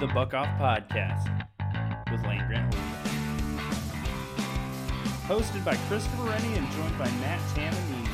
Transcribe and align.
the 0.00 0.06
Buck 0.08 0.34
Off 0.34 0.48
Podcast 0.58 1.24
with 2.10 2.22
Lane 2.26 2.44
Grant 2.46 2.74
Williams. 2.74 3.08
Hosted 5.26 5.64
by 5.64 5.74
Christopher 5.88 6.24
Rennie 6.24 6.54
and 6.54 6.70
joined 6.72 6.98
by 6.98 7.10
Matt 7.12 7.40
Tamanini. 7.54 8.06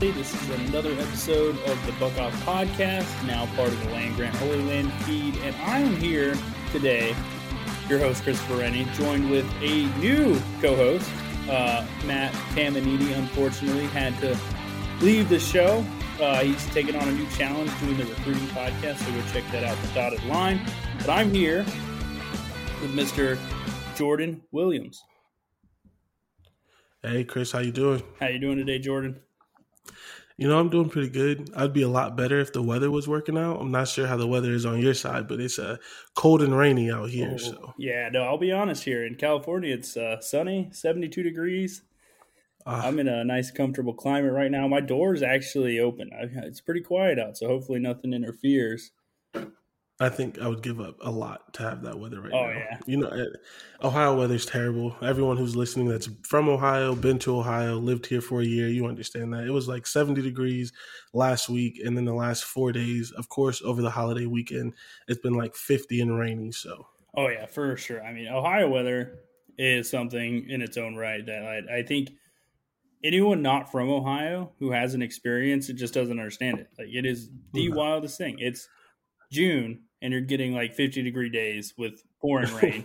Hey, 0.00 0.10
This 0.10 0.34
is 0.34 0.68
another 0.68 0.90
episode 0.94 1.56
of 1.60 1.86
the 1.86 1.92
Buck 1.92 2.18
Off 2.18 2.32
Podcast, 2.44 3.26
now 3.26 3.46
part 3.54 3.68
of 3.68 3.80
the 3.84 3.90
Land 3.90 4.16
Grant 4.16 4.34
Holy 4.36 4.62
Land 4.64 4.92
feed, 5.04 5.36
and 5.38 5.54
I 5.56 5.78
am 5.78 5.94
here 5.96 6.34
today, 6.72 7.14
your 7.88 8.00
host 8.00 8.24
Christopher 8.24 8.56
Rennie, 8.56 8.84
joined 8.94 9.30
with 9.30 9.46
a 9.62 9.86
new 10.00 10.40
co-host, 10.60 11.08
uh, 11.48 11.86
Matt 12.04 12.32
Tamanini. 12.54 13.16
Unfortunately, 13.16 13.86
had 13.86 14.18
to 14.20 14.36
leave 15.00 15.28
the 15.28 15.38
show. 15.38 15.84
Uh, 16.20 16.40
he's 16.42 16.66
taking 16.70 16.96
on 16.96 17.06
a 17.08 17.12
new 17.12 17.28
challenge 17.30 17.70
doing 17.80 17.96
the 17.96 18.04
recruiting 18.04 18.46
podcast, 18.48 18.96
so 18.96 19.12
go 19.12 19.22
check 19.32 19.44
that 19.52 19.62
out. 19.62 19.80
The 19.82 19.88
dotted 19.94 20.24
line. 20.24 20.60
But 20.98 21.10
I'm 21.10 21.32
here 21.32 21.58
with 22.82 22.92
Mr. 22.92 23.38
Jordan 23.96 24.42
Williams. 24.50 25.02
Hey 27.02 27.22
Chris, 27.22 27.52
how 27.52 27.60
you 27.60 27.70
doing? 27.70 28.02
How 28.18 28.26
you 28.26 28.40
doing 28.40 28.58
today, 28.58 28.80
Jordan? 28.80 29.20
You 30.36 30.48
know, 30.48 30.58
I'm 30.58 30.68
doing 30.68 30.88
pretty 30.88 31.08
good. 31.08 31.50
I'd 31.56 31.72
be 31.72 31.82
a 31.82 31.88
lot 31.88 32.16
better 32.16 32.40
if 32.40 32.52
the 32.52 32.62
weather 32.62 32.90
was 32.90 33.06
working 33.08 33.38
out. 33.38 33.60
I'm 33.60 33.70
not 33.70 33.86
sure 33.88 34.06
how 34.06 34.16
the 34.16 34.26
weather 34.26 34.50
is 34.52 34.66
on 34.66 34.80
your 34.80 34.94
side, 34.94 35.28
but 35.28 35.40
it's 35.40 35.58
uh, 35.58 35.76
cold 36.14 36.42
and 36.42 36.56
rainy 36.56 36.90
out 36.90 37.10
here. 37.10 37.30
Oh, 37.34 37.36
So 37.38 37.74
yeah, 37.78 38.08
no, 38.12 38.22
I'll 38.22 38.38
be 38.38 38.50
honest 38.52 38.82
here. 38.82 39.06
In 39.06 39.14
California, 39.14 39.72
it's 39.74 39.96
uh, 39.96 40.20
sunny, 40.20 40.68
72 40.72 41.22
degrees. 41.22 41.82
Uh, 42.68 42.82
I'm 42.84 42.98
in 42.98 43.08
a 43.08 43.24
nice, 43.24 43.50
comfortable 43.50 43.94
climate 43.94 44.32
right 44.32 44.50
now. 44.50 44.68
My 44.68 44.80
door's 44.80 45.22
actually 45.22 45.80
open. 45.80 46.10
I, 46.12 46.24
it's 46.46 46.60
pretty 46.60 46.82
quiet 46.82 47.18
out, 47.18 47.36
so 47.36 47.48
hopefully 47.48 47.80
nothing 47.80 48.12
interferes. 48.12 48.92
I 50.00 50.08
think 50.10 50.38
I 50.38 50.46
would 50.46 50.62
give 50.62 50.80
up 50.80 50.96
a 51.00 51.10
lot 51.10 51.52
to 51.54 51.62
have 51.64 51.82
that 51.82 51.98
weather 51.98 52.20
right 52.20 52.32
Oh, 52.32 52.46
now. 52.46 52.52
yeah. 52.52 52.78
You 52.86 52.98
know, 52.98 53.08
eh, 53.08 53.24
Ohio 53.82 54.16
weather's 54.16 54.46
terrible. 54.46 54.96
Everyone 55.02 55.36
who's 55.36 55.56
listening 55.56 55.88
that's 55.88 56.08
from 56.24 56.48
Ohio, 56.48 56.94
been 56.94 57.18
to 57.20 57.36
Ohio, 57.36 57.74
lived 57.78 58.06
here 58.06 58.20
for 58.20 58.40
a 58.40 58.44
year, 58.44 58.68
you 58.68 58.86
understand 58.86 59.32
that. 59.34 59.44
It 59.44 59.50
was 59.50 59.66
like 59.66 59.88
70 59.88 60.22
degrees 60.22 60.72
last 61.12 61.48
week, 61.48 61.80
and 61.84 61.96
then 61.96 62.04
the 62.04 62.14
last 62.14 62.44
four 62.44 62.70
days, 62.70 63.10
of 63.10 63.28
course, 63.28 63.60
over 63.62 63.82
the 63.82 63.90
holiday 63.90 64.26
weekend, 64.26 64.74
it's 65.08 65.20
been 65.20 65.34
like 65.34 65.56
50 65.56 66.00
and 66.00 66.16
rainy. 66.16 66.52
So 66.52 66.86
Oh 67.16 67.26
yeah, 67.26 67.46
for 67.46 67.76
sure. 67.76 68.00
I 68.04 68.12
mean, 68.12 68.28
Ohio 68.28 68.68
weather 68.68 69.24
is 69.56 69.90
something 69.90 70.48
in 70.48 70.62
its 70.62 70.76
own 70.76 70.94
right 70.94 71.26
that 71.26 71.44
I, 71.44 71.78
I 71.78 71.82
think 71.82 72.10
anyone 73.04 73.42
not 73.42 73.70
from 73.70 73.88
Ohio 73.90 74.52
who 74.58 74.70
has 74.72 74.94
an 74.94 75.02
experience, 75.02 75.68
it 75.68 75.74
just 75.74 75.94
doesn't 75.94 76.18
understand 76.18 76.58
it. 76.58 76.68
Like 76.78 76.88
it 76.92 77.04
is 77.06 77.30
the 77.52 77.68
No. 77.68 77.76
wildest 77.76 78.18
thing. 78.18 78.36
It's 78.38 78.68
June 79.30 79.82
and 80.02 80.12
you're 80.12 80.22
getting 80.22 80.52
like 80.54 80.74
50 80.74 81.02
degree 81.02 81.28
days 81.30 81.74
with 81.76 82.02
pouring 82.20 82.52
rain. 82.62 82.84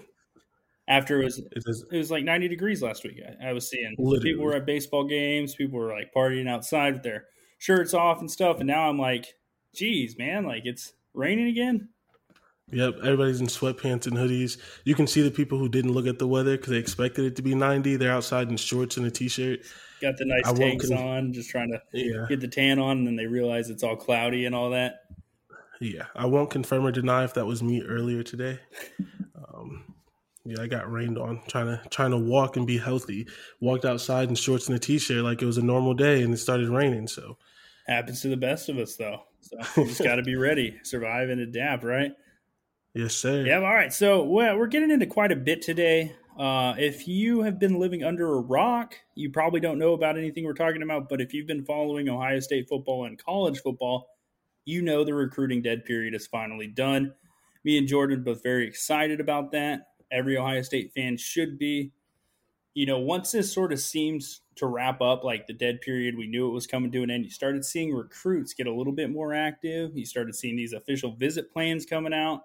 After 0.88 1.22
it 1.22 1.26
was 1.26 1.38
it 1.40 1.64
is 1.66 1.86
it 1.92 1.98
was 1.98 2.12
like 2.12 2.26
90 2.26 2.50
degrees 2.50 2.82
last 2.84 3.04
week. 3.06 3.22
I, 3.42 3.50
I 3.50 3.54
was 3.54 3.70
seeing 3.70 3.96
Literally. 3.98 4.32
people 4.32 4.46
were 4.46 4.56
at 4.56 4.66
baseball 4.66 5.06
games, 5.06 5.56
people 5.56 5.80
were 5.80 5.94
like 5.94 6.14
partying 6.14 6.50
outside 6.50 6.94
with 6.94 7.04
their 7.04 7.26
shirts 7.58 7.94
off 7.94 8.20
and 8.20 8.30
stuff, 8.30 8.58
and 8.60 8.68
now 8.68 8.90
I'm 8.90 9.00
like, 9.00 9.28
geez, 9.74 10.18
man, 10.18 10.46
like 10.46 10.64
it's 10.66 10.92
raining 11.14 11.48
again. 11.48 11.88
Yep, 12.72 12.96
everybody's 13.04 13.40
in 13.40 13.48
sweatpants 13.48 14.08
and 14.08 14.18
hoodies. 14.18 14.58
You 14.84 14.96
can 14.96 15.06
see 15.08 15.22
the 15.22 15.32
people 15.32 15.58
who 15.58 15.70
didn't 15.70 15.92
look 15.94 16.08
at 16.08 16.18
the 16.20 16.28
weather 16.28 16.58
because 16.58 16.72
they 16.72 16.78
expected 16.78 17.26
it 17.26 17.36
to 17.36 17.42
be 17.42 17.54
90. 17.56 17.98
They're 17.98 18.12
outside 18.12 18.50
in 18.50 18.58
shorts 18.58 18.98
and 18.98 19.06
a 19.06 19.12
t-shirt. 19.12 19.60
Got 20.04 20.18
the 20.18 20.26
nice 20.26 20.46
I 20.46 20.54
tanks 20.54 20.92
on, 20.92 21.32
just 21.32 21.50
trying 21.50 21.72
to 21.72 21.82
Yeah, 21.94 22.26
get 22.28 22.42
the 22.42 22.48
tan 22.50 22.78
on, 22.78 22.98
and 23.00 23.08
then 23.08 23.16
they 23.16 23.26
realize 23.26 23.70
it's 23.70 23.84
all 23.84 23.96
cloudy 23.96 24.46
and 24.46 24.54
all 24.54 24.72
that. 24.72 25.06
yeah. 25.80 26.08
I 26.16 26.26
won't 26.26 26.50
confirm 26.50 26.86
or 26.86 26.92
deny 26.92 27.24
if 27.24 27.34
that 27.36 27.46
was 27.46 27.64
me 27.64 27.82
earlier 27.82 28.22
today. 28.22 28.60
Um, 29.36 29.86
yeah, 30.46 30.62
I 30.62 30.68
got 30.68 30.92
rained 30.92 31.18
on 31.18 31.42
trying 31.48 31.68
to 31.68 31.82
trying 31.90 32.12
to 32.12 32.18
walk 32.18 32.58
and 32.58 32.68
be 32.68 32.78
healthy. 32.78 33.28
Walked 33.62 33.86
outside 33.86 34.28
in 34.28 34.36
shorts 34.36 34.68
and 34.68 34.76
a 34.76 34.80
t-shirt 34.80 35.24
like 35.24 35.42
it 35.42 35.46
was 35.46 35.58
a 35.58 35.62
normal 35.64 35.94
day, 35.94 36.22
and 36.22 36.34
it 36.34 36.38
started 36.38 36.68
raining. 36.70 37.08
So 37.08 37.38
Happens 37.88 38.22
to 38.22 38.28
the 38.30 38.38
best 38.38 38.68
of 38.70 38.78
us, 38.78 38.96
though. 38.98 39.24
So 39.42 39.58
you 39.82 39.88
just 39.88 40.04
got 40.04 40.16
to 40.16 40.24
be 40.24 40.36
ready, 40.36 40.80
survive, 40.84 41.30
and 41.30 41.40
adapt, 41.42 41.84
right? 41.86 42.12
yes, 42.94 43.16
sir. 43.16 43.46
Yeah. 43.46 43.58
All 43.58 43.74
right. 43.74 43.94
So 43.94 44.24
well, 44.24 44.58
we're 44.58 44.68
getting 44.68 44.92
into 44.92 45.06
quite 45.06 45.32
a 45.32 45.36
bit 45.38 45.62
today. 45.62 46.14
Uh, 46.38 46.74
if 46.80 47.08
you 47.08 47.42
have 47.42 47.60
been 47.60 47.80
living 47.80 48.04
under 48.04 48.34
a 48.34 48.42
rock, 48.42 48.96
you 49.16 49.30
probably 49.30 49.60
don't 49.60 49.78
know 49.78 49.94
about 49.94 50.18
anything 50.18 50.44
we're 50.44 50.54
talking 50.54 50.82
about. 50.82 51.08
But 51.08 51.22
if 51.22 51.34
you've 51.34 51.48
been 51.48 51.64
following 51.64 52.10
Ohio 52.10 52.40
State 52.40 52.68
football 52.68 53.06
and 53.06 53.24
college 53.24 53.60
football, 53.60 54.10
you 54.66 54.82
know 54.82 55.04
the 55.04 55.14
recruiting 55.14 55.62
dead 55.62 55.86
period 55.86 56.16
is 56.16 56.26
finally 56.26 56.68
done. 56.68 57.14
Me 57.64 57.78
and 57.78 57.88
Jordan 57.88 58.24
both 58.24 58.42
very 58.42 58.68
excited 58.68 59.20
about 59.20 59.52
that. 59.52 59.90
Every 60.12 60.38
Ohio 60.38 60.62
State 60.62 60.92
fan 60.94 61.18
should 61.18 61.60
be. 61.60 61.92
You 62.74 62.88
know, 62.88 62.98
once 62.98 63.32
this 63.32 63.54
sort 63.54 63.72
of 63.72 63.80
seems 63.80 64.42
to 64.56 64.66
wrap 64.66 65.02
up, 65.02 65.24
like 65.24 65.46
the 65.46 65.54
dead 65.54 65.82
period, 65.82 66.18
we 66.18 66.26
knew 66.26 66.48
it 66.48 66.54
was 66.54 66.66
coming 66.66 66.92
to 66.92 67.04
an 67.04 67.12
end. 67.12 67.26
You 67.26 67.30
started 67.30 67.64
seeing 67.64 67.94
recruits 67.94 68.56
get 68.56 68.66
a 68.66 68.74
little 68.74 68.94
bit 68.94 69.12
more 69.12 69.34
active. 69.36 69.96
You 69.96 70.06
started 70.06 70.34
seeing 70.34 70.56
these 70.56 70.74
official 70.74 71.16
visit 71.16 71.52
plans 71.54 71.86
coming 71.86 72.14
out. 72.14 72.42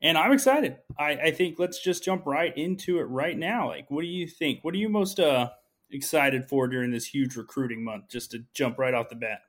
And 0.00 0.16
I'm 0.16 0.32
excited. 0.32 0.76
I, 0.98 1.10
I 1.12 1.30
think 1.32 1.58
let's 1.58 1.82
just 1.82 2.04
jump 2.04 2.24
right 2.24 2.56
into 2.56 2.98
it 3.00 3.04
right 3.04 3.36
now. 3.36 3.68
Like, 3.68 3.90
what 3.90 4.02
do 4.02 4.06
you 4.06 4.28
think? 4.28 4.62
What 4.62 4.74
are 4.74 4.78
you 4.78 4.88
most 4.88 5.18
uh, 5.18 5.50
excited 5.90 6.48
for 6.48 6.68
during 6.68 6.92
this 6.92 7.06
huge 7.06 7.36
recruiting 7.36 7.82
month? 7.82 8.08
Just 8.08 8.30
to 8.30 8.44
jump 8.54 8.78
right 8.78 8.94
off 8.94 9.08
the 9.08 9.16
bat. 9.16 9.40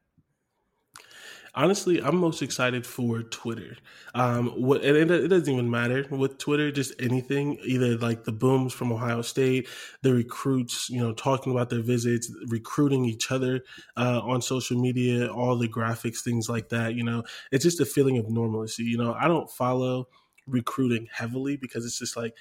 Honestly, 1.56 2.02
I'm 2.02 2.18
most 2.18 2.44
excited 2.44 2.86
for 2.86 3.24
Twitter. 3.24 3.76
Um, 4.14 4.50
what, 4.50 4.84
and 4.84 4.96
it, 4.96 5.10
it 5.10 5.28
doesn't 5.30 5.52
even 5.52 5.70
matter 5.70 6.06
with 6.12 6.38
Twitter, 6.38 6.72
just 6.72 6.94
anything, 7.00 7.58
either 7.64 7.98
like 7.98 8.24
the 8.24 8.32
booms 8.32 8.72
from 8.72 8.92
Ohio 8.92 9.24
State, 9.24 9.68
the 10.04 10.14
recruits, 10.14 10.90
you 10.92 11.00
know, 11.00 11.12
talking 11.12 11.52
about 11.52 11.70
their 11.70 11.82
visits, 11.82 12.32
recruiting 12.48 13.06
each 13.06 13.32
other 13.32 13.64
uh, 13.98 14.22
on 14.24 14.44
social 14.44 14.80
media, 14.80 15.28
all 15.28 15.58
the 15.58 15.68
graphics, 15.68 16.22
things 16.22 16.50
like 16.50 16.70
that. 16.70 16.94
You 16.94 17.04
know, 17.04 17.24
it's 17.52 17.64
just 17.64 17.80
a 17.80 17.86
feeling 17.86 18.20
of 18.20 18.30
normalcy. 18.30 18.84
You 18.84 18.98
know, 18.98 19.16
I 19.20 19.28
don't 19.28 19.50
follow 19.50 20.08
recruiting 20.50 21.08
heavily 21.12 21.58
because 21.58 21.86
it's 21.86 22.00
just 22.00 22.18
like, 22.18 22.36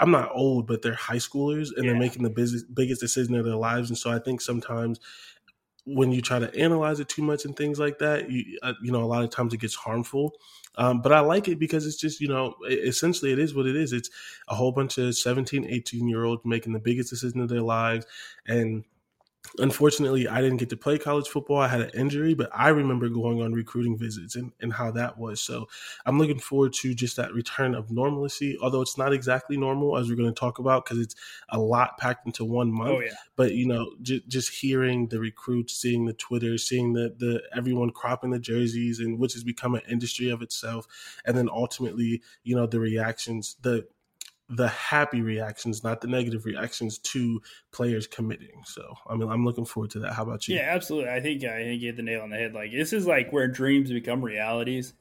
I'm 0.00 0.10
not 0.10 0.30
old, 0.34 0.66
but 0.66 0.82
they're 0.82 0.94
high 0.94 1.16
schoolers 1.16 1.68
and 1.76 1.84
Yeah. 1.84 1.92
they're 1.92 2.00
making 2.00 2.22
the 2.22 2.30
business, 2.30 2.64
biggest 2.64 3.00
decision 3.00 3.34
of 3.34 3.44
their 3.44 3.56
lives. 3.56 3.90
And 3.90 3.98
so 3.98 4.10
I 4.10 4.18
think 4.18 4.40
sometimes 4.40 5.00
when 5.84 6.12
you 6.12 6.20
try 6.20 6.38
to 6.38 6.54
analyze 6.58 7.00
it 7.00 7.08
too 7.08 7.22
much 7.22 7.44
and 7.44 7.56
things 7.56 7.78
like 7.78 7.98
that, 7.98 8.30
you 8.30 8.58
uh, 8.62 8.74
you 8.82 8.92
know 8.92 9.02
a 9.02 9.06
lot 9.06 9.24
of 9.24 9.30
times 9.30 9.54
it 9.54 9.60
gets 9.60 9.74
harmful. 9.74 10.32
Um, 10.76 11.02
but 11.02 11.12
I 11.12 11.20
like 11.20 11.48
it 11.48 11.58
because 11.58 11.86
it's 11.86 11.96
just 11.96 12.20
you 12.20 12.28
know 12.28 12.54
e- 12.68 12.74
essentially 12.74 13.32
it 13.32 13.38
is 13.38 13.54
what 13.54 13.66
it 13.66 13.76
is. 13.76 13.92
It's 13.92 14.10
a 14.48 14.54
whole 14.54 14.72
bunch 14.72 14.98
of 14.98 15.14
17, 15.16 15.64
18 15.64 16.08
year 16.08 16.24
olds 16.24 16.42
making 16.44 16.72
the 16.74 16.78
biggest 16.80 17.10
decision 17.10 17.40
of 17.40 17.48
their 17.48 17.62
lives, 17.62 18.06
and 18.46 18.84
unfortunately 19.58 20.28
I 20.28 20.40
didn't 20.40 20.58
get 20.58 20.68
to 20.70 20.76
play 20.76 20.98
college 20.98 21.28
football. 21.28 21.58
I 21.58 21.68
had 21.68 21.80
an 21.80 21.90
injury, 21.90 22.34
but 22.34 22.50
I 22.52 22.68
remember 22.68 23.08
going 23.08 23.42
on 23.42 23.52
recruiting 23.52 23.98
visits 23.98 24.36
and, 24.36 24.52
and 24.60 24.72
how 24.72 24.90
that 24.92 25.18
was. 25.18 25.40
So 25.40 25.68
I'm 26.06 26.18
looking 26.18 26.38
forward 26.38 26.72
to 26.74 26.94
just 26.94 27.16
that 27.16 27.32
return 27.34 27.74
of 27.74 27.90
normalcy, 27.90 28.58
although 28.62 28.82
it's 28.82 28.98
not 28.98 29.12
exactly 29.12 29.56
normal 29.56 29.96
as 29.96 30.08
we're 30.08 30.16
going 30.16 30.32
to 30.32 30.38
talk 30.38 30.58
about 30.58 30.84
because 30.84 30.98
it's 30.98 31.14
a 31.48 31.58
lot 31.58 31.98
packed 31.98 32.26
into 32.26 32.44
one 32.44 32.72
month 32.72 32.90
Oh 32.90 33.00
yeah, 33.00 33.12
but 33.36 33.54
you 33.54 33.66
know 33.66 33.92
j- 34.02 34.22
just 34.28 34.50
hearing 34.50 35.08
the 35.08 35.18
recruits 35.18 35.74
seeing 35.74 36.04
the 36.04 36.12
twitter 36.12 36.58
seeing 36.58 36.92
the 36.92 37.14
the 37.18 37.42
everyone 37.54 37.90
cropping 37.90 38.30
the 38.30 38.38
jerseys 38.38 39.00
and 39.00 39.18
which 39.18 39.32
has 39.32 39.44
become 39.44 39.74
an 39.74 39.82
industry 39.88 40.30
of 40.30 40.42
itself 40.42 40.86
and 41.24 41.36
then 41.36 41.48
ultimately 41.48 42.22
you 42.42 42.54
know 42.54 42.66
the 42.66 42.80
reactions 42.80 43.56
the 43.62 43.86
the 44.50 44.68
happy 44.68 45.22
reactions 45.22 45.84
not 45.84 46.00
the 46.00 46.08
negative 46.08 46.44
reactions 46.44 46.98
to 46.98 47.40
players 47.72 48.06
committing 48.06 48.62
so 48.64 48.94
i 49.08 49.14
mean 49.16 49.28
i'm 49.30 49.44
looking 49.44 49.64
forward 49.64 49.90
to 49.90 50.00
that 50.00 50.12
how 50.14 50.22
about 50.24 50.48
you 50.48 50.56
yeah, 50.56 50.70
absolutely. 50.74 51.10
I 51.10 51.20
think 51.20 51.44
I 51.44 51.62
think 51.62 51.80
you 51.80 51.88
hit 51.88 51.96
the 51.96 52.02
nail 52.02 52.22
on 52.22 52.30
the 52.30 52.36
head. 52.36 52.54
Like 52.54 52.72
this 52.72 52.92
is 52.92 53.06
like 53.06 53.32
where 53.32 53.46
dreams 53.48 53.90
become 53.90 54.22
realities. 54.22 54.94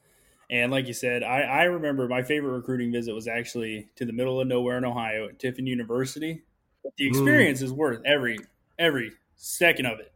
And 0.50 0.72
like 0.72 0.88
you 0.88 0.94
said, 0.94 1.24
I, 1.24 1.42
I 1.42 1.64
remember 1.64 2.08
my 2.08 2.24
favorite 2.24 2.54
recruiting 2.58 2.92
visit 2.92 3.14
was 3.14 3.28
actually 3.28 3.90
to 3.96 4.06
the 4.06 4.14
middle 4.14 4.42
of 4.42 4.48
nowhere 4.48 4.78
in 4.78 4.86
Ohio 4.86 5.30
at 5.30 5.40
Tiffin 5.40 5.68
University. 5.68 6.44
But 6.84 6.94
the 6.98 7.08
Mm. 7.08 7.10
experience 7.10 7.62
is 7.62 7.72
worth 7.72 8.02
every 8.06 8.38
every 8.78 9.14
second 9.36 9.88
of 9.88 10.00
it. 10.00 10.14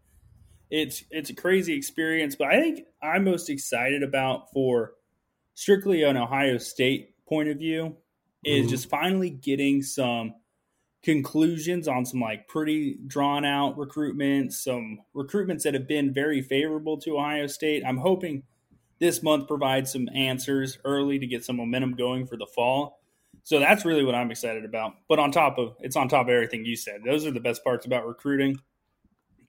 It's 0.71 1.03
it's 1.11 1.29
a 1.29 1.35
crazy 1.35 1.75
experience, 1.75 2.35
but 2.35 2.47
I 2.49 2.59
think 2.61 2.85
I'm 3.01 3.23
most 3.25 3.49
excited 3.49 4.03
about 4.03 4.51
for 4.51 4.93
strictly 5.55 6.03
an 6.03 6.17
Ohio 6.17 6.57
State 6.57 7.15
point 7.27 7.49
of 7.49 7.57
view 7.57 7.97
is 8.43 8.67
Mhm. 8.67 8.69
just 8.69 8.89
finally 8.89 9.29
getting 9.29 9.81
some 9.81 10.35
conclusions 11.03 11.87
on 11.87 12.05
some 12.05 12.21
like 12.21 12.47
pretty 12.47 12.97
drawn 13.07 13.45
out 13.45 13.77
recruitments, 13.77 14.53
some 14.53 14.99
recruitments 15.15 15.63
that 15.63 15.73
have 15.73 15.87
been 15.87 16.13
very 16.13 16.41
favorable 16.41 16.97
to 16.97 17.17
Ohio 17.17 17.47
State. 17.47 17.83
I'm 17.85 17.97
hoping 17.97 18.43
this 18.99 19.21
month 19.21 19.47
provides 19.47 19.91
some 19.91 20.07
answers 20.15 20.77
early 20.85 21.19
to 21.19 21.27
get 21.27 21.43
some 21.43 21.57
momentum 21.57 21.95
going 21.95 22.25
for 22.25 22.37
the 22.37 22.47
fall. 22.47 23.01
So 23.43 23.59
that's 23.59 23.83
really 23.83 24.05
what 24.05 24.15
I'm 24.15 24.31
excited 24.31 24.63
about. 24.63 24.93
But 25.09 25.19
on 25.19 25.31
top 25.31 25.57
of 25.57 25.75
it's 25.81 25.97
on 25.97 26.07
top 26.07 26.27
of 26.27 26.29
everything 26.33 26.65
you 26.65 26.75
said. 26.77 27.01
Those 27.03 27.25
are 27.25 27.31
the 27.31 27.41
best 27.41 27.63
parts 27.63 27.85
about 27.85 28.07
recruiting. 28.07 28.57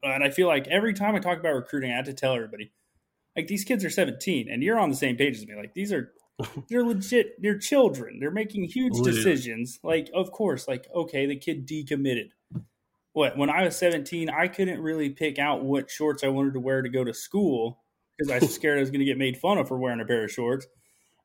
And 0.03 0.25
I 0.25 0.31
feel 0.31 0.49
like 0.49 0.67
every 0.69 0.93
time 0.95 1.15
I 1.15 1.19
talk 1.21 1.39
about 1.39 1.55
recruiting, 1.55 1.93
I 1.93 1.97
have 1.97 2.05
to 2.07 2.15
tell 2.15 2.35
everybody 2.35 2.73
Like 3.37 3.49
these 3.49 3.65
kids 3.65 3.85
are 3.85 3.91
17 3.91 4.49
and 4.51 4.63
you're 4.63 4.79
on 4.79 4.91
the 4.91 4.97
same 4.97 5.17
page 5.17 5.37
as 5.37 5.47
me. 5.47 5.55
Like 5.57 5.75
these 5.75 5.93
are 5.93 6.13
they're 6.69 6.85
legit 6.85 7.41
they're 7.41 7.59
children. 7.59 8.19
They're 8.19 8.31
making 8.31 8.65
huge 8.65 8.95
Literally. 8.95 9.17
decisions. 9.17 9.79
Like 9.83 10.11
of 10.15 10.33
course, 10.33 10.67
like 10.67 10.87
okay, 10.95 11.27
the 11.27 11.37
kid 11.37 11.67
decommitted. 11.67 12.31
What 13.13 13.37
when 13.37 13.51
I 13.51 13.65
was 13.65 13.77
17, 13.77 14.29
I 14.31 14.49
couldn't 14.49 14.81
really 14.81 15.11
pick 15.11 15.39
out 15.39 15.65
what 15.65 15.91
shorts 15.91 16.25
I 16.25 16.29
wanted 16.29 16.55
to 16.55 16.61
wear 16.61 16.83
to 16.83 16.89
go 16.89 17.05
to 17.05 17.15
school 17.15 17.81
because 18.17 18.31
I 18.31 18.39
was 18.39 18.55
scared 18.55 18.79
I 18.79 18.81
was 18.81 18.91
going 18.91 19.01
to 19.01 19.07
get 19.07 19.19
made 19.19 19.37
fun 19.37 19.59
of 19.59 19.69
for 19.69 19.79
wearing 19.79 20.01
a 20.01 20.05
pair 20.05 20.25
of 20.25 20.31
shorts. 20.31 20.67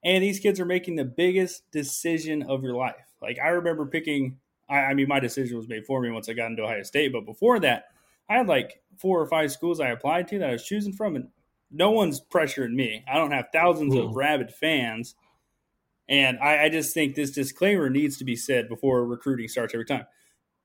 And 0.04 0.24
these 0.24 0.40
kids 0.40 0.60
are 0.60 0.66
making 0.66 0.96
the 0.96 1.06
biggest 1.06 1.70
decision 1.72 2.44
of 2.44 2.64
your 2.64 2.76
life. 2.76 2.96
Like 3.22 3.40
I 3.44 3.50
remember 3.50 3.86
picking 3.86 4.38
I, 4.70 4.78
I 4.78 4.94
mean 4.94 5.08
my 5.08 5.20
decision 5.20 5.58
was 5.58 5.68
made 5.68 5.86
for 5.86 6.02
me 6.02 6.12
once 6.12 6.30
I 6.30 6.34
got 6.34 6.52
into 6.52 6.64
Ohio 6.64 6.84
State, 6.84 7.12
but 7.12 7.26
before 7.26 7.60
that, 7.62 7.86
I 8.30 8.38
had 8.38 8.48
like 8.48 8.82
four 8.98 9.20
or 9.20 9.26
five 9.26 9.52
schools 9.52 9.80
I 9.80 9.90
applied 9.90 10.28
to 10.28 10.40
that 10.40 10.50
I 10.50 10.54
was 10.54 10.64
choosing 10.64 10.94
from, 10.94 11.16
and 11.16 11.30
no 11.72 11.92
one's 11.92 12.22
pressuring 12.22 12.74
me. 12.74 13.04
I 13.12 13.18
don't 13.18 13.32
have 13.32 13.48
thousands 13.54 13.96
of 13.96 14.10
hmm. 14.10 14.18
rabid 14.18 14.52
fans. 14.52 15.16
And 16.08 16.40
I, 16.40 16.66
I, 16.66 16.70
just 16.70 16.94
think 16.94 17.14
this 17.14 17.30
disclaimer 17.30 17.88
needs 17.90 18.18
to 18.18 18.24
be 18.24 18.36
said 18.36 18.68
before 18.68 19.06
recruiting 19.06 19.48
starts 19.48 19.76
every 19.76 19.86
time. 19.86 20.08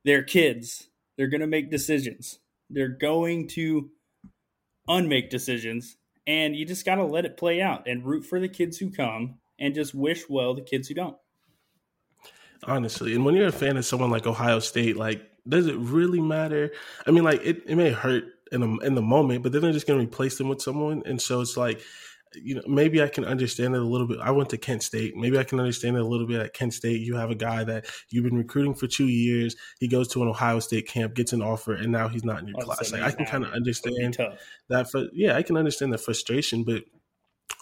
They're 0.05 0.23
kids. 0.23 0.89
They're 1.17 1.29
going 1.29 1.43
to 1.43 1.47
make 1.47 1.71
decisions. 1.71 2.39
They're 2.71 2.89
going 2.89 3.49
to 3.49 3.91
unmake 4.89 5.29
decisions. 5.29 5.97
And 6.27 6.57
you 6.57 6.65
just 6.65 6.87
got 6.87 6.95
to 6.95 7.05
let 7.05 7.27
it 7.27 7.37
play 7.37 7.61
out 7.61 7.87
and 7.87 8.05
root 8.05 8.25
for 8.25 8.41
the 8.41 8.49
kids 8.49 8.79
who 8.79 8.91
come 8.91 9.35
and 9.59 9.75
just 9.75 9.95
wish 9.95 10.29
well 10.31 10.55
the 10.55 10.63
kids 10.63 10.89
who 10.89 10.95
don't. 10.95 11.17
Honestly. 12.65 13.15
And 13.15 13.27
when 13.27 13.35
you're 13.35 13.49
a 13.49 13.53
fan 13.53 13.77
of 13.77 13.85
someone 13.85 14.11
like 14.11 14.27
Ohio 14.27 14.59
State, 14.59 14.97
like, 14.97 15.23
does 15.47 15.67
it 15.67 15.77
really 15.77 16.21
matter? 16.21 16.73
I 17.07 17.11
mean, 17.11 17.25
like, 17.25 17.43
it, 17.45 17.63
it 17.67 17.77
may 17.77 17.91
hurt 17.91 18.25
in 18.53 18.61
the 18.61 18.87
in 18.87 18.95
the 18.95 19.03
moment, 19.03 19.43
but 19.43 19.53
then 19.53 19.63
they're 19.63 19.73
just 19.73 19.87
going 19.87 19.99
to 19.99 20.05
replace 20.05 20.39
them 20.39 20.49
with 20.49 20.63
someone, 20.63 21.03
and 21.07 21.21
so 21.21 21.41
it's 21.41 21.57
like, 21.57 21.81
you 22.35 22.55
know, 22.55 22.63
maybe 22.67 23.03
I 23.03 23.09
can 23.09 23.25
understand 23.25 23.75
it 23.75 23.81
a 23.81 23.85
little 23.85 24.07
bit. 24.07 24.19
I 24.21 24.31
went 24.31 24.51
to 24.51 24.59
Kent 24.59 24.83
State. 24.83 25.17
Maybe 25.17 25.39
I 25.39 25.45
can 25.45 25.61
understand 25.61 25.97
it 25.97 26.03
a 26.03 26.07
little 26.07 26.27
bit. 26.27 26.41
At 26.41 26.53
Kent 26.53 26.75
State, 26.75 27.01
you 27.01 27.17
have 27.17 27.31
a 27.31 27.35
guy 27.35 27.65
that 27.65 27.87
you've 28.11 28.25
been 28.25 28.37
recruiting 28.37 28.75
for 28.75 28.87
two 28.87 29.07
years. 29.07 29.57
He 29.79 29.89
goes 29.89 30.09
to 30.09 30.23
an 30.23 30.29
Ohio 30.29 30.61
State 30.61 30.89
camp, 30.89 31.15
gets 31.15 31.33
an 31.33 31.43
offer, 31.43 31.75
and 31.75 31.93
now 31.93 32.09
he's 32.09 32.25
not 32.25 32.41
in 32.41 32.49
your 32.49 32.57
All 32.59 32.65
class. 32.65 32.93
Like 32.93 33.03
I 33.03 33.11
can 33.11 33.27
kind 33.27 33.45
of 33.45 33.53
understand 33.53 34.19
that. 34.69 34.91
For, 34.91 35.07
yeah, 35.13 35.37
I 35.37 35.43
can 35.43 35.57
understand 35.57 35.93
the 35.93 35.99
frustration, 35.99 36.65
but 36.65 36.85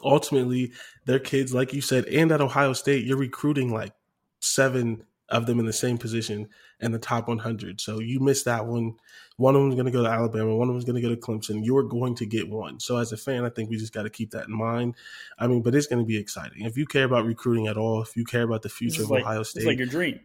ultimately, 0.03 0.73
their 1.07 1.19
kids, 1.19 1.53
like 1.53 1.73
you 1.73 1.81
said, 1.81 2.07
and 2.07 2.33
at 2.33 2.41
Ohio 2.41 2.73
State, 2.73 3.05
you're 3.05 3.19
recruiting 3.19 3.73
like 3.73 3.93
seven 4.41 5.05
of 5.33 5.47
them 5.47 5.59
in 5.59 5.67
the 5.67 5.73
same 5.73 5.99
position 5.99 6.49
in 6.81 6.93
the 6.93 6.99
top 6.99 7.27
100. 7.27 7.81
So 7.81 7.99
you 7.99 8.21
missed 8.21 8.45
that 8.45 8.67
one. 8.67 8.95
One 9.39 9.57
of 9.57 9.63
them 9.63 9.71
is 9.71 9.75
going 9.75 9.87
to 9.87 9.91
go 9.91 10.03
to 10.03 10.09
Alabama. 10.09 10.55
One 10.55 10.69
of 10.69 10.75
them 10.75 10.79
is 10.79 10.85
going 10.85 11.03
to 11.03 11.03
go 11.03 11.13
to 11.13 11.21
Clemson. 11.21 11.65
You're 11.65 11.83
going 11.83 12.15
to 12.17 12.27
get 12.27 12.49
one. 12.49 12.79
So 12.79 12.99
as 12.99 13.13
a 13.13 13.17
fan, 13.17 13.45
I 13.45 13.49
think 13.49 13.71
we 13.71 13.77
just 13.77 13.95
got 13.95 14.03
to 14.03 14.11
keep 14.11 14.31
that 14.33 14.47
in 14.47 14.55
mind. 14.55 14.95
I 15.39 15.47
mean, 15.47 15.63
but 15.63 15.75
it's 15.75 15.87
going 15.87 16.03
to 16.03 16.07
be 16.07 16.19
exciting. 16.19 16.67
If 16.67 16.77
you 16.77 16.87
care 16.87 17.05
about 17.05 17.25
recruiting 17.25 17.67
at 17.67 17.79
all, 17.79 18.03
if 18.03 18.15
you 18.17 18.25
care 18.25 18.43
about 18.43 18.63
the 18.63 18.69
future 18.69 19.03
of 19.03 19.11
like, 19.11 19.23
Ohio 19.23 19.43
State, 19.43 19.61
it's 19.61 19.67
like 19.67 19.79
your 19.79 19.87
dream. 19.89 20.21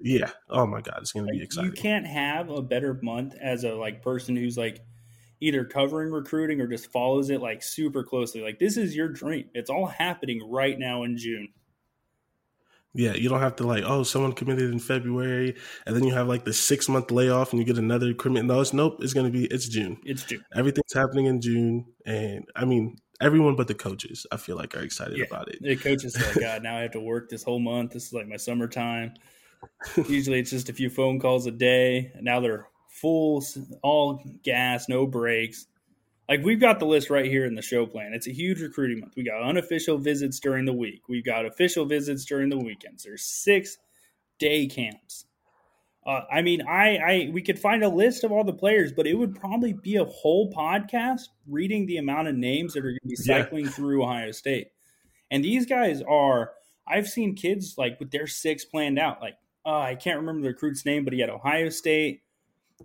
Yeah. 0.00 0.30
Oh 0.50 0.66
my 0.66 0.80
God, 0.80 0.98
it's 1.00 1.12
going 1.12 1.26
to 1.26 1.32
be 1.32 1.40
exciting. 1.40 1.70
You 1.70 1.76
can't 1.76 2.06
have 2.06 2.50
a 2.50 2.60
better 2.60 2.98
month 3.00 3.36
as 3.40 3.62
a 3.62 3.72
like 3.72 4.02
person 4.02 4.34
who's 4.34 4.58
like 4.58 4.80
either 5.40 5.64
covering 5.64 6.10
recruiting 6.10 6.60
or 6.60 6.66
just 6.66 6.90
follows 6.90 7.30
it 7.30 7.40
like 7.40 7.62
super 7.62 8.02
closely. 8.02 8.40
Like 8.40 8.58
this 8.58 8.76
is 8.76 8.96
your 8.96 9.08
dream. 9.08 9.48
It's 9.54 9.70
all 9.70 9.86
happening 9.86 10.50
right 10.50 10.76
now 10.76 11.04
in 11.04 11.16
June. 11.16 11.48
Yeah, 12.94 13.14
you 13.14 13.30
don't 13.30 13.40
have 13.40 13.56
to 13.56 13.66
like, 13.66 13.84
oh, 13.86 14.02
someone 14.02 14.32
committed 14.32 14.70
in 14.70 14.78
February, 14.78 15.56
and 15.86 15.96
then 15.96 16.04
you 16.04 16.12
have 16.12 16.28
like 16.28 16.44
the 16.44 16.52
six 16.52 16.88
month 16.88 17.10
layoff, 17.10 17.52
and 17.52 17.60
you 17.60 17.64
get 17.64 17.78
another 17.78 18.12
commit. 18.12 18.44
No, 18.44 18.60
it's 18.60 18.72
nope. 18.72 18.98
It's 19.00 19.14
going 19.14 19.26
to 19.26 19.32
be 19.32 19.46
it's 19.46 19.66
June. 19.66 19.98
It's 20.04 20.24
June. 20.24 20.44
Everything's 20.54 20.92
happening 20.92 21.26
in 21.26 21.40
June, 21.40 21.86
and 22.04 22.44
I 22.54 22.66
mean, 22.66 22.98
everyone 23.20 23.56
but 23.56 23.68
the 23.68 23.74
coaches, 23.74 24.26
I 24.30 24.36
feel 24.36 24.56
like, 24.56 24.76
are 24.76 24.82
excited 24.82 25.16
yeah. 25.16 25.24
about 25.24 25.48
it. 25.48 25.58
The 25.62 25.76
coaches 25.76 26.16
like, 26.20 26.40
God, 26.40 26.62
now 26.62 26.76
I 26.76 26.82
have 26.82 26.92
to 26.92 27.00
work 27.00 27.30
this 27.30 27.42
whole 27.42 27.60
month. 27.60 27.92
This 27.92 28.06
is 28.06 28.12
like 28.12 28.28
my 28.28 28.36
summertime. 28.36 29.14
Usually, 30.08 30.40
it's 30.40 30.50
just 30.50 30.68
a 30.68 30.72
few 30.74 30.90
phone 30.90 31.18
calls 31.18 31.46
a 31.46 31.50
day. 31.50 32.12
And 32.14 32.24
now 32.24 32.40
they're 32.40 32.68
full, 32.88 33.42
all 33.82 34.22
gas, 34.42 34.88
no 34.88 35.06
breaks 35.06 35.66
like 36.32 36.42
we've 36.42 36.60
got 36.60 36.78
the 36.78 36.86
list 36.86 37.10
right 37.10 37.26
here 37.26 37.44
in 37.44 37.54
the 37.54 37.60
show 37.60 37.84
plan. 37.84 38.14
It's 38.14 38.26
a 38.26 38.32
huge 38.32 38.62
recruiting 38.62 39.00
month. 39.00 39.12
We 39.16 39.22
got 39.22 39.42
unofficial 39.42 39.98
visits 39.98 40.40
during 40.40 40.64
the 40.64 40.72
week. 40.72 41.02
We've 41.06 41.22
got 41.24 41.44
official 41.44 41.84
visits 41.84 42.24
during 42.24 42.48
the 42.48 42.56
weekends. 42.56 43.02
There's 43.02 43.22
six 43.22 43.76
day 44.38 44.66
camps. 44.66 45.26
Uh, 46.06 46.22
I 46.32 46.40
mean, 46.40 46.62
I, 46.66 46.96
I 46.96 47.30
we 47.34 47.42
could 47.42 47.58
find 47.58 47.84
a 47.84 47.88
list 47.90 48.24
of 48.24 48.32
all 48.32 48.44
the 48.44 48.54
players, 48.54 48.94
but 48.94 49.06
it 49.06 49.12
would 49.12 49.34
probably 49.34 49.74
be 49.74 49.96
a 49.96 50.06
whole 50.06 50.50
podcast 50.50 51.28
reading 51.46 51.84
the 51.84 51.98
amount 51.98 52.28
of 52.28 52.34
names 52.34 52.72
that 52.72 52.80
are 52.80 52.92
going 52.92 52.98
to 53.02 53.08
be 53.08 53.16
cycling 53.16 53.66
yeah. 53.66 53.70
through 53.72 54.02
Ohio 54.02 54.30
State. 54.30 54.68
And 55.30 55.44
these 55.44 55.66
guys 55.66 56.00
are. 56.00 56.52
I've 56.88 57.08
seen 57.08 57.36
kids 57.36 57.74
like 57.76 58.00
with 58.00 58.10
their 58.10 58.26
six 58.26 58.64
planned 58.64 58.98
out. 58.98 59.20
Like 59.20 59.36
uh, 59.66 59.80
I 59.80 59.96
can't 59.96 60.20
remember 60.20 60.40
the 60.40 60.48
recruit's 60.48 60.86
name, 60.86 61.04
but 61.04 61.12
he 61.12 61.20
had 61.20 61.28
Ohio 61.28 61.68
State, 61.68 62.22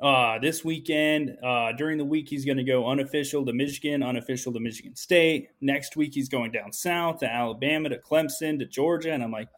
uh, 0.01 0.39
this 0.39 0.63
weekend, 0.63 1.37
uh, 1.43 1.71
during 1.73 1.97
the 1.97 2.05
week, 2.05 2.27
he's 2.29 2.45
going 2.45 2.57
to 2.57 2.63
go 2.63 2.87
unofficial 2.89 3.45
to 3.45 3.53
Michigan, 3.53 4.03
unofficial 4.03 4.53
to 4.53 4.59
Michigan 4.59 4.95
State. 4.95 5.49
Next 5.61 5.95
week, 5.95 6.13
he's 6.13 6.29
going 6.29 6.51
down 6.51 6.73
south 6.73 7.19
to 7.19 7.31
Alabama, 7.31 7.89
to 7.89 7.97
Clemson, 7.97 8.59
to 8.59 8.65
Georgia. 8.65 9.11
And 9.11 9.23
I'm 9.23 9.31
like, 9.31 9.49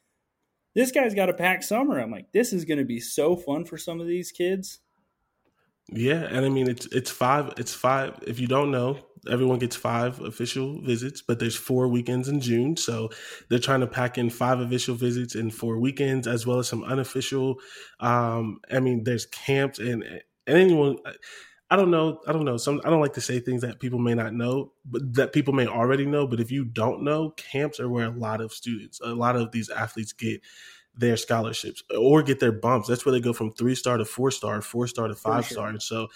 this 0.75 0.91
guy's 0.91 1.13
got 1.13 1.29
a 1.29 1.33
packed 1.33 1.63
summer. 1.63 1.99
I'm 1.99 2.11
like, 2.11 2.31
this 2.31 2.53
is 2.53 2.65
going 2.65 2.79
to 2.79 2.85
be 2.85 2.99
so 2.99 3.35
fun 3.35 3.65
for 3.65 3.77
some 3.77 3.99
of 3.99 4.07
these 4.07 4.31
kids. 4.31 4.79
Yeah, 5.91 6.23
and 6.29 6.45
I 6.45 6.49
mean 6.49 6.69
it's 6.69 6.85
it's 6.87 7.09
five. 7.09 7.53
It's 7.57 7.73
five. 7.73 8.19
If 8.27 8.39
you 8.39 8.47
don't 8.47 8.69
know, 8.69 8.99
everyone 9.29 9.59
gets 9.59 9.75
five 9.75 10.19
official 10.21 10.79
visits, 10.81 11.21
but 11.21 11.39
there's 11.39 11.55
four 11.55 11.87
weekends 11.87 12.27
in 12.27 12.41
June, 12.41 12.77
so 12.77 13.09
they're 13.49 13.59
trying 13.59 13.79
to 13.79 13.87
pack 13.87 14.17
in 14.17 14.29
five 14.29 14.59
official 14.59 14.95
visits 14.95 15.35
in 15.35 15.49
four 15.49 15.79
weekends, 15.79 16.27
as 16.27 16.45
well 16.45 16.59
as 16.59 16.67
some 16.67 16.83
unofficial. 16.83 17.55
Um, 17.99 18.59
I 18.71 18.79
mean, 18.79 19.03
there's 19.03 19.25
camps 19.25 19.79
and 19.79 20.03
and 20.49 20.57
anyone 20.57 20.97
I 21.71 21.75
don't 21.75 21.91
know. 21.91 22.19
I 22.27 22.33
don't 22.33 22.45
know. 22.45 22.57
Some 22.57 22.81
I 22.83 22.89
don't 22.89 23.01
like 23.01 23.13
to 23.13 23.21
say 23.21 23.39
things 23.39 23.61
that 23.61 23.79
people 23.79 23.99
may 23.99 24.15
not 24.15 24.33
know, 24.33 24.73
but 24.85 25.13
that 25.13 25.33
people 25.33 25.53
may 25.53 25.67
already 25.67 26.05
know. 26.05 26.25
But 26.25 26.39
if 26.39 26.51
you 26.51 26.65
don't 26.65 27.03
know, 27.03 27.31
camps 27.31 27.79
are 27.79 27.87
where 27.87 28.05
a 28.05 28.11
lot 28.11 28.41
of 28.41 28.51
students, 28.51 28.99
a 29.01 29.13
lot 29.13 29.35
of 29.35 29.51
these 29.51 29.69
athletes 29.69 30.11
get 30.11 30.41
their 30.95 31.15
scholarships 31.15 31.83
or 31.95 32.23
get 32.23 32.39
their 32.39 32.51
bumps. 32.51 32.87
That's 32.87 33.05
where 33.05 33.13
they 33.13 33.21
go 33.21 33.33
from 33.33 33.51
three 33.51 33.75
star 33.75 33.97
to 33.97 34.05
four 34.05 34.31
star, 34.31 34.61
four 34.61 34.87
star 34.87 35.07
to 35.07 35.15
five 35.15 35.45
sure. 35.45 35.55
star. 35.55 35.69
And 35.69 35.81
so 35.81 36.07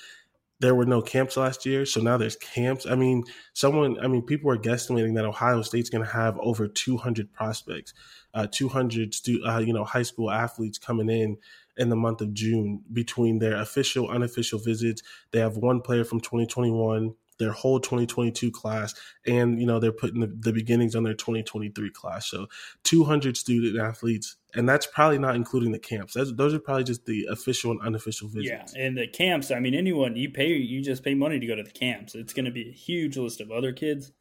there 0.59 0.73
were 0.73 0.85
no 0.85 1.01
camps 1.01 1.37
last 1.37 1.65
year, 1.65 1.85
so 1.85 2.01
now 2.01 2.17
there's 2.17 2.37
camps. 2.37 2.87
I 2.87 2.95
mean, 2.95 3.23
someone, 3.53 3.99
I 3.99 4.07
mean, 4.07 4.23
people 4.23 4.49
are 4.49 4.57
guesstimating 4.57 5.15
that 5.15 5.25
Ohio 5.25 5.61
State's 5.61 5.89
going 5.89 6.05
to 6.05 6.09
have 6.09 6.37
over 6.39 6.67
200 6.67 7.31
prospects, 7.33 7.93
uh, 8.33 8.47
200 8.49 9.13
stu- 9.13 9.43
uh, 9.45 9.59
you 9.59 9.73
know, 9.73 9.83
high 9.83 10.03
school 10.03 10.31
athletes 10.31 10.77
coming 10.77 11.09
in 11.09 11.37
in 11.77 11.89
the 11.89 11.95
month 11.95 12.21
of 12.21 12.33
June 12.33 12.81
between 12.91 13.39
their 13.39 13.55
official, 13.55 14.09
unofficial 14.09 14.59
visits. 14.59 15.01
They 15.31 15.39
have 15.39 15.57
one 15.57 15.81
player 15.81 16.03
from 16.03 16.19
2021, 16.19 17.13
their 17.39 17.51
whole 17.51 17.79
2022 17.79 18.51
class, 18.51 18.93
and 19.25 19.59
you 19.59 19.65
know 19.65 19.79
they're 19.79 19.91
putting 19.91 20.21
the, 20.21 20.27
the 20.27 20.53
beginnings 20.53 20.95
on 20.95 21.03
their 21.03 21.13
2023 21.13 21.89
class. 21.91 22.27
So 22.27 22.47
200 22.83 23.35
student 23.35 23.79
athletes, 23.79 24.37
and 24.53 24.69
that's 24.69 24.85
probably 24.85 25.17
not 25.17 25.35
including 25.35 25.71
the 25.71 25.79
camps. 25.79 26.13
That's, 26.13 26.31
those 26.33 26.53
are 26.53 26.59
probably 26.59 26.83
just 26.83 27.05
the 27.05 27.27
official 27.29 27.71
and 27.71 27.81
unofficial 27.81 28.27
visits. 28.27 28.73
Yeah, 28.75 28.81
and 28.81 28.97
the 28.97 29.07
camps. 29.07 29.51
I 29.51 29.59
mean, 29.59 29.73
anyone 29.73 30.15
you 30.15 30.29
pay, 30.29 30.49
you 30.49 30.81
just 30.81 31.03
pay 31.03 31.15
money 31.15 31.39
to 31.39 31.45
go 31.45 31.55
to 31.55 31.63
the 31.63 31.71
camps. 31.71 32.15
It's 32.15 32.33
going 32.33 32.45
to 32.45 32.51
be 32.51 32.69
a 32.69 32.73
huge 32.73 33.17
list 33.17 33.41
of 33.41 33.51
other 33.51 33.73
kids. 33.73 34.11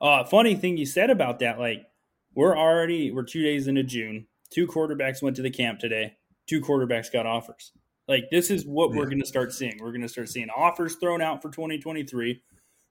Uh, 0.00 0.24
funny 0.24 0.54
thing 0.54 0.76
you 0.76 0.86
said 0.86 1.08
about 1.08 1.38
that, 1.38 1.58
like 1.58 1.86
we're 2.34 2.56
already 2.56 3.10
we're 3.10 3.22
two 3.22 3.42
days 3.42 3.68
into 3.68 3.82
June. 3.82 4.26
Two 4.50 4.66
quarterbacks 4.66 5.22
went 5.22 5.34
to 5.36 5.42
the 5.42 5.50
camp 5.50 5.80
today 5.80 6.16
two 6.46 6.60
quarterbacks 6.60 7.12
got 7.12 7.26
offers. 7.26 7.72
Like 8.08 8.24
this 8.30 8.50
is 8.50 8.66
what 8.66 8.90
yeah. 8.90 8.98
we're 8.98 9.06
going 9.06 9.20
to 9.20 9.26
start 9.26 9.52
seeing. 9.52 9.78
We're 9.80 9.90
going 9.90 10.02
to 10.02 10.08
start 10.08 10.28
seeing 10.28 10.48
offers 10.50 10.96
thrown 10.96 11.22
out 11.22 11.42
for 11.42 11.50
2023. 11.50 12.42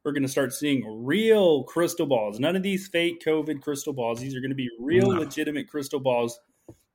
We're 0.03 0.11
going 0.11 0.23
to 0.23 0.29
start 0.29 0.53
seeing 0.53 1.05
real 1.05 1.63
crystal 1.63 2.05
balls. 2.05 2.39
None 2.39 2.55
of 2.55 2.63
these 2.63 2.87
fake 2.87 3.23
COVID 3.25 3.61
crystal 3.61 3.93
balls. 3.93 4.19
These 4.19 4.35
are 4.35 4.41
going 4.41 4.51
to 4.51 4.55
be 4.55 4.69
real 4.79 5.11
no. 5.11 5.19
legitimate 5.19 5.69
crystal 5.69 5.99
balls 5.99 6.39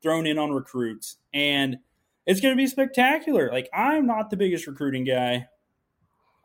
thrown 0.02 0.26
in 0.26 0.38
on 0.38 0.50
recruits 0.50 1.16
and 1.32 1.78
it's 2.26 2.40
going 2.40 2.52
to 2.52 2.56
be 2.56 2.66
spectacular. 2.66 3.50
Like 3.50 3.70
I'm 3.72 4.06
not 4.06 4.30
the 4.30 4.36
biggest 4.36 4.66
recruiting 4.66 5.04
guy. 5.04 5.48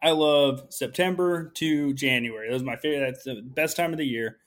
I 0.01 0.11
love 0.11 0.67
September 0.69 1.51
to 1.55 1.93
January. 1.93 2.47
That 2.47 2.53
was 2.53 2.63
my 2.63 2.75
favorite. 2.75 3.11
That's 3.11 3.23
the 3.23 3.41
best 3.41 3.77
time 3.77 3.91
of 3.91 3.97
the 3.97 4.05
year. 4.05 4.39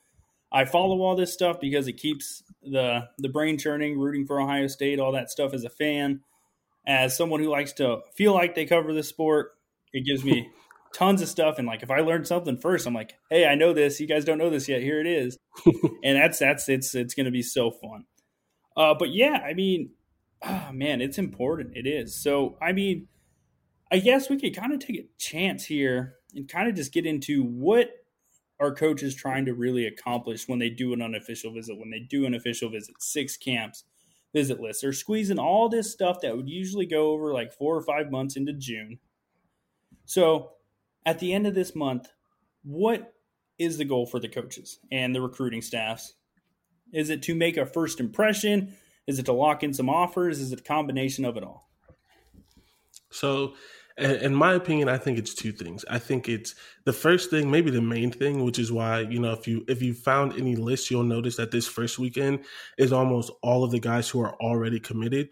I 0.56 0.64
follow 0.64 1.02
all 1.02 1.14
this 1.14 1.34
stuff 1.34 1.60
because 1.60 1.86
it 1.86 1.98
keeps 1.98 2.42
the 2.62 3.08
the 3.18 3.28
brain 3.28 3.58
churning, 3.58 3.98
rooting 3.98 4.26
for 4.26 4.40
Ohio 4.40 4.68
State, 4.68 4.98
all 4.98 5.12
that 5.12 5.30
stuff 5.30 5.52
as 5.52 5.64
a 5.64 5.68
fan. 5.68 6.20
As 6.88 7.14
someone 7.14 7.40
who 7.40 7.50
likes 7.50 7.74
to 7.74 7.98
feel 8.14 8.32
like 8.32 8.54
they 8.54 8.64
cover 8.64 8.94
the 8.94 9.02
sport, 9.02 9.50
it 9.92 10.06
gives 10.06 10.24
me 10.24 10.48
tons 10.94 11.20
of 11.20 11.28
stuff. 11.28 11.58
And 11.58 11.68
like 11.68 11.82
if 11.82 11.90
I 11.90 12.00
learn 12.00 12.24
something 12.24 12.56
first, 12.56 12.86
I'm 12.86 12.94
like, 12.94 13.16
hey, 13.28 13.44
I 13.44 13.54
know 13.54 13.74
this. 13.74 14.00
You 14.00 14.06
guys 14.06 14.24
don't 14.24 14.38
know 14.38 14.48
this 14.48 14.66
yet. 14.66 14.80
Here 14.80 14.98
it 14.98 15.06
is. 15.06 15.36
and 16.02 16.16
that's 16.16 16.38
that's 16.38 16.70
it's 16.70 16.94
it's 16.94 17.12
going 17.12 17.26
to 17.26 17.30
be 17.30 17.42
so 17.42 17.70
fun. 17.70 18.06
Uh, 18.74 18.94
but 18.98 19.12
yeah, 19.12 19.42
I 19.46 19.52
mean, 19.52 19.90
oh, 20.42 20.70
man, 20.72 21.02
it's 21.02 21.18
important. 21.18 21.76
It 21.76 21.86
is. 21.86 22.18
So 22.18 22.56
I 22.62 22.72
mean, 22.72 23.08
I 23.92 23.98
guess 23.98 24.30
we 24.30 24.40
could 24.40 24.56
kind 24.56 24.72
of 24.72 24.78
take 24.80 24.96
a 24.96 25.06
chance 25.18 25.66
here 25.66 26.14
and 26.34 26.48
kind 26.48 26.66
of 26.66 26.74
just 26.74 26.94
get 26.94 27.04
into 27.04 27.42
what 27.42 27.90
are 28.58 28.74
coaches 28.74 29.14
trying 29.14 29.44
to 29.44 29.54
really 29.54 29.86
accomplish 29.86 30.48
when 30.48 30.58
they 30.58 30.70
do 30.70 30.92
an 30.92 31.02
unofficial 31.02 31.52
visit, 31.52 31.78
when 31.78 31.90
they 31.90 32.00
do 32.00 32.26
an 32.26 32.34
official 32.34 32.70
visit, 32.70 32.94
six 33.00 33.36
camps, 33.36 33.84
visit 34.32 34.60
lists? 34.60 34.82
They're 34.82 34.92
squeezing 34.92 35.38
all 35.38 35.68
this 35.68 35.90
stuff 35.90 36.20
that 36.22 36.36
would 36.36 36.48
usually 36.48 36.86
go 36.86 37.10
over 37.10 37.32
like 37.32 37.52
four 37.52 37.76
or 37.76 37.82
five 37.82 38.10
months 38.10 38.36
into 38.36 38.52
June. 38.52 38.98
So 40.06 40.52
at 41.04 41.18
the 41.18 41.32
end 41.32 41.46
of 41.46 41.54
this 41.54 41.74
month, 41.74 42.08
what 42.62 43.14
is 43.58 43.78
the 43.78 43.84
goal 43.84 44.06
for 44.06 44.20
the 44.20 44.28
coaches 44.28 44.78
and 44.90 45.14
the 45.14 45.20
recruiting 45.20 45.62
staffs? 45.62 46.14
Is 46.92 47.10
it 47.10 47.22
to 47.22 47.34
make 47.34 47.56
a 47.56 47.66
first 47.66 48.00
impression? 48.00 48.74
Is 49.06 49.18
it 49.18 49.26
to 49.26 49.32
lock 49.32 49.62
in 49.62 49.72
some 49.72 49.88
offers? 49.88 50.40
Is 50.40 50.52
it 50.52 50.60
a 50.60 50.64
combination 50.64 51.24
of 51.24 51.36
it 51.36 51.44
all? 51.44 51.68
So 53.10 53.54
in 53.98 54.34
my 54.34 54.54
opinion, 54.54 54.88
I 54.88 54.98
think 54.98 55.18
it's 55.18 55.34
two 55.34 55.52
things. 55.52 55.84
I 55.88 55.98
think 55.98 56.28
it's 56.28 56.54
the 56.84 56.92
first 56.92 57.30
thing, 57.30 57.50
maybe 57.50 57.70
the 57.70 57.80
main 57.80 58.10
thing, 58.10 58.44
which 58.44 58.58
is 58.58 58.70
why 58.70 59.00
you 59.00 59.18
know 59.18 59.32
if 59.32 59.48
you 59.48 59.64
if 59.68 59.82
you 59.82 59.94
found 59.94 60.34
any 60.34 60.56
lists, 60.56 60.90
you'll 60.90 61.02
notice 61.02 61.36
that 61.36 61.50
this 61.50 61.66
first 61.66 61.98
weekend 61.98 62.44
is 62.78 62.92
almost 62.92 63.30
all 63.42 63.64
of 63.64 63.70
the 63.70 63.80
guys 63.80 64.08
who 64.08 64.20
are 64.20 64.34
already 64.34 64.80
committed. 64.80 65.30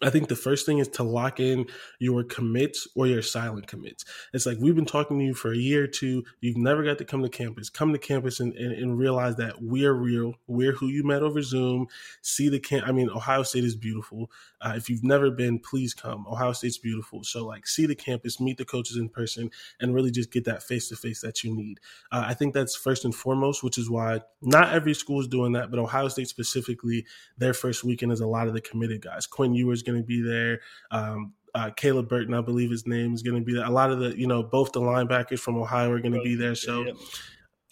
I 0.00 0.10
think 0.10 0.28
the 0.28 0.36
first 0.36 0.66
thing 0.66 0.78
is 0.78 0.88
to 0.88 1.02
lock 1.02 1.40
in 1.40 1.66
your 1.98 2.24
commits 2.24 2.88
or 2.94 3.06
your 3.06 3.22
silent 3.22 3.66
commits. 3.66 4.04
It's 4.32 4.46
like 4.46 4.58
we've 4.60 4.74
been 4.74 4.84
talking 4.84 5.18
to 5.18 5.24
you 5.24 5.34
for 5.34 5.52
a 5.52 5.56
year 5.56 5.84
or 5.84 5.88
two. 5.88 6.24
You've 6.40 6.56
never 6.56 6.82
got 6.82 6.98
to 6.98 7.04
come 7.04 7.22
to 7.22 7.28
campus. 7.28 7.68
Come 7.68 7.92
to 7.92 7.98
campus 7.98 8.40
and, 8.40 8.54
and, 8.54 8.72
and 8.72 8.98
realize 8.98 9.36
that 9.36 9.62
we're 9.62 9.92
real. 9.92 10.34
We're 10.46 10.72
who 10.72 10.88
you 10.88 11.04
met 11.04 11.22
over 11.22 11.42
Zoom. 11.42 11.86
See 12.22 12.48
the 12.48 12.60
camp. 12.60 12.86
I 12.86 12.92
mean, 12.92 13.10
Ohio 13.10 13.42
State 13.42 13.64
is 13.64 13.76
beautiful. 13.76 14.30
Uh, 14.60 14.74
if 14.76 14.88
you've 14.88 15.04
never 15.04 15.30
been, 15.30 15.58
please 15.58 15.92
come. 15.92 16.26
Ohio 16.26 16.52
State's 16.52 16.78
beautiful. 16.78 17.24
So, 17.24 17.44
like, 17.44 17.66
see 17.66 17.86
the 17.86 17.94
campus, 17.94 18.40
meet 18.40 18.58
the 18.58 18.64
coaches 18.64 18.96
in 18.96 19.08
person, 19.08 19.50
and 19.80 19.94
really 19.94 20.10
just 20.10 20.30
get 20.30 20.44
that 20.44 20.62
face 20.62 20.88
to 20.88 20.96
face 20.96 21.20
that 21.20 21.42
you 21.42 21.54
need. 21.54 21.80
Uh, 22.12 22.24
I 22.26 22.34
think 22.34 22.54
that's 22.54 22.76
first 22.76 23.04
and 23.04 23.14
foremost, 23.14 23.62
which 23.62 23.78
is 23.78 23.90
why 23.90 24.20
not 24.40 24.72
every 24.72 24.94
school 24.94 25.20
is 25.20 25.28
doing 25.28 25.52
that, 25.52 25.70
but 25.70 25.80
Ohio 25.80 26.08
State 26.08 26.28
specifically, 26.28 27.04
their 27.36 27.54
first 27.54 27.82
weekend 27.84 28.12
is 28.12 28.20
a 28.20 28.26
lot 28.26 28.46
of 28.46 28.54
the 28.54 28.60
committed 28.60 29.02
guys. 29.02 29.26
Quinn 29.26 29.54
Ewers 29.54 29.81
going 29.82 30.00
to 30.00 30.06
be 30.06 30.22
there. 30.22 30.60
Um, 30.90 31.34
uh, 31.54 31.70
Caleb 31.70 32.08
Burton, 32.08 32.34
I 32.34 32.40
believe 32.40 32.70
his 32.70 32.86
name 32.86 33.14
is 33.14 33.22
going 33.22 33.36
to 33.36 33.44
be 33.44 33.52
there. 33.54 33.66
A 33.66 33.70
lot 33.70 33.90
of 33.90 33.98
the, 33.98 34.18
you 34.18 34.26
know, 34.26 34.42
both 34.42 34.72
the 34.72 34.80
linebackers 34.80 35.38
from 35.38 35.56
Ohio 35.56 35.90
are 35.90 36.00
going 36.00 36.14
to 36.14 36.22
be 36.22 36.34
there. 36.34 36.54
So 36.54 36.94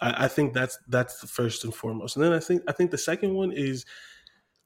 I, 0.00 0.24
I, 0.24 0.28
think 0.28 0.52
that's 0.52 0.78
that's 0.88 1.20
the 1.20 1.26
first 1.26 1.64
and 1.64 1.74
foremost. 1.74 2.16
And 2.16 2.24
then 2.24 2.32
I 2.32 2.40
think 2.40 2.62
I 2.68 2.72
think 2.72 2.90
the 2.90 2.98
second 2.98 3.32
one 3.32 3.52
is 3.52 3.86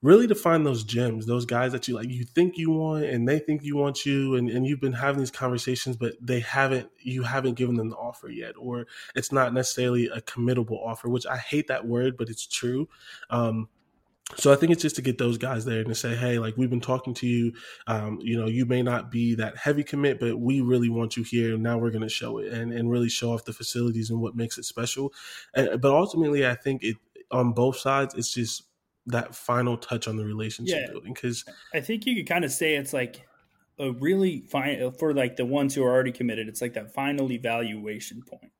really 0.05 0.27
to 0.27 0.35
find 0.35 0.67
those 0.67 0.85
gems, 0.85 1.25
those 1.25 1.47
guys 1.47 1.73
that 1.73 1.89
you 1.89 1.95
like, 1.95 2.11
you 2.11 2.25
think 2.25 2.59
you 2.59 2.71
want, 2.71 3.05
and 3.05 3.27
they 3.27 3.39
think 3.39 3.63
you 3.63 3.75
want 3.75 4.05
you, 4.05 4.35
and, 4.35 4.51
and 4.51 4.67
you've 4.67 4.81
been 4.81 4.93
having 4.93 5.19
these 5.19 5.31
conversations, 5.31 5.97
but 5.97 6.13
they 6.21 6.41
haven't, 6.41 6.91
you 7.01 7.23
haven't 7.23 7.55
given 7.55 7.75
them 7.75 7.89
the 7.89 7.97
offer 7.97 8.29
yet, 8.29 8.53
or 8.59 8.87
it's 9.15 9.33
not 9.33 9.55
necessarily 9.55 10.09
a 10.09 10.21
committable 10.21 10.79
offer, 10.87 11.09
which 11.09 11.25
I 11.25 11.39
hate 11.39 11.69
that 11.69 11.87
word, 11.87 12.19
but 12.19 12.29
it's 12.29 12.47
true. 12.47 12.87
Um, 13.31 13.71
so 14.37 14.52
I 14.52 14.57
think 14.57 14.73
it's 14.73 14.83
just 14.83 14.97
to 14.97 15.02
get 15.02 15.19
those 15.19 15.37
guys 15.37 15.64
there 15.64 15.81
and 15.81 15.88
to 15.88 15.95
say, 15.95 16.14
hey, 16.16 16.38
like 16.38 16.57
we've 16.57 16.71
been 16.71 16.81
talking 16.81 17.12
to 17.14 17.26
you. 17.26 17.52
Um, 17.87 18.19
you 18.23 18.38
know, 18.38 18.49
you 18.49 18.64
may 18.64 18.83
not 18.83 19.11
be 19.11 19.35
that 19.35 19.57
heavy 19.57 19.85
commit, 19.85 20.19
but 20.19 20.38
we 20.38 20.62
really 20.62 20.88
want 20.88 21.16
you 21.16 21.23
here. 21.23 21.54
And 21.54 21.62
now 21.62 21.76
we're 21.76 21.90
going 21.90 22.02
to 22.02 22.09
show 22.09 22.38
it 22.38 22.52
and, 22.52 22.73
and 22.73 22.90
really 22.90 23.11
show 23.11 23.33
off 23.33 23.45
the 23.45 23.52
facilities 23.52 24.11
and 24.11 24.21
what 24.21 24.35
makes 24.35 24.57
it 24.57 24.64
special. 24.64 25.12
And, 25.54 25.81
but 25.81 25.93
ultimately, 25.93 26.47
I 26.47 26.54
think 26.54 26.83
it 26.83 26.97
on 27.31 27.52
both 27.52 27.76
sides, 27.76 28.14
it's 28.14 28.33
just 28.33 28.64
that 29.07 29.35
final 29.35 29.76
touch 29.76 30.09
on 30.09 30.16
the 30.16 30.25
relationship 30.25 30.87
yeah. 30.87 30.90
building. 30.90 31.12
Because 31.12 31.45
I 31.75 31.81
think 31.81 32.07
you 32.07 32.16
could 32.16 32.26
kind 32.26 32.47
of 32.47 32.50
say 32.50 32.76
it's 32.76 32.95
like 32.95 33.26
a 33.78 33.93
really 33.93 34.40
fine 34.49 34.90
for 34.93 35.12
like 35.12 35.37
the 35.37 35.45
ones 35.45 35.75
who 35.75 35.85
are 35.85 35.93
already 35.93 36.12
committed. 36.12 36.49
It's 36.49 36.62
like 36.62 36.73
that 36.75 36.95
final 36.95 37.31
evaluation 37.31 38.23
point 38.23 38.52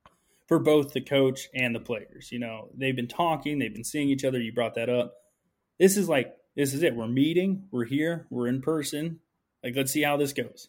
for 0.47 0.59
both 0.59 0.93
the 0.93 1.01
coach 1.01 1.49
and 1.55 1.75
the 1.75 1.81
players. 1.81 2.31
You 2.31 2.41
know, 2.41 2.69
they've 2.77 2.95
been 2.95 3.09
talking, 3.09 3.59
they've 3.59 3.73
been 3.73 3.83
seeing 3.83 4.11
each 4.11 4.27
other. 4.27 4.39
You 4.39 4.53
brought 4.53 4.75
that 4.75 4.91
up 4.91 5.15
this 5.79 5.97
is 5.97 6.09
like 6.09 6.35
this 6.57 6.75
is 6.75 6.83
it. 6.83 6.95
We're 6.95 7.09
meeting. 7.09 7.65
We're 7.71 7.85
here. 7.85 8.27
We're 8.31 8.49
in 8.49 8.63
person. 8.63 9.21
Like 9.63 9.77
let's 9.77 9.93
see 9.93 10.03
how 10.03 10.17
this 10.17 10.33
goes. 10.33 10.69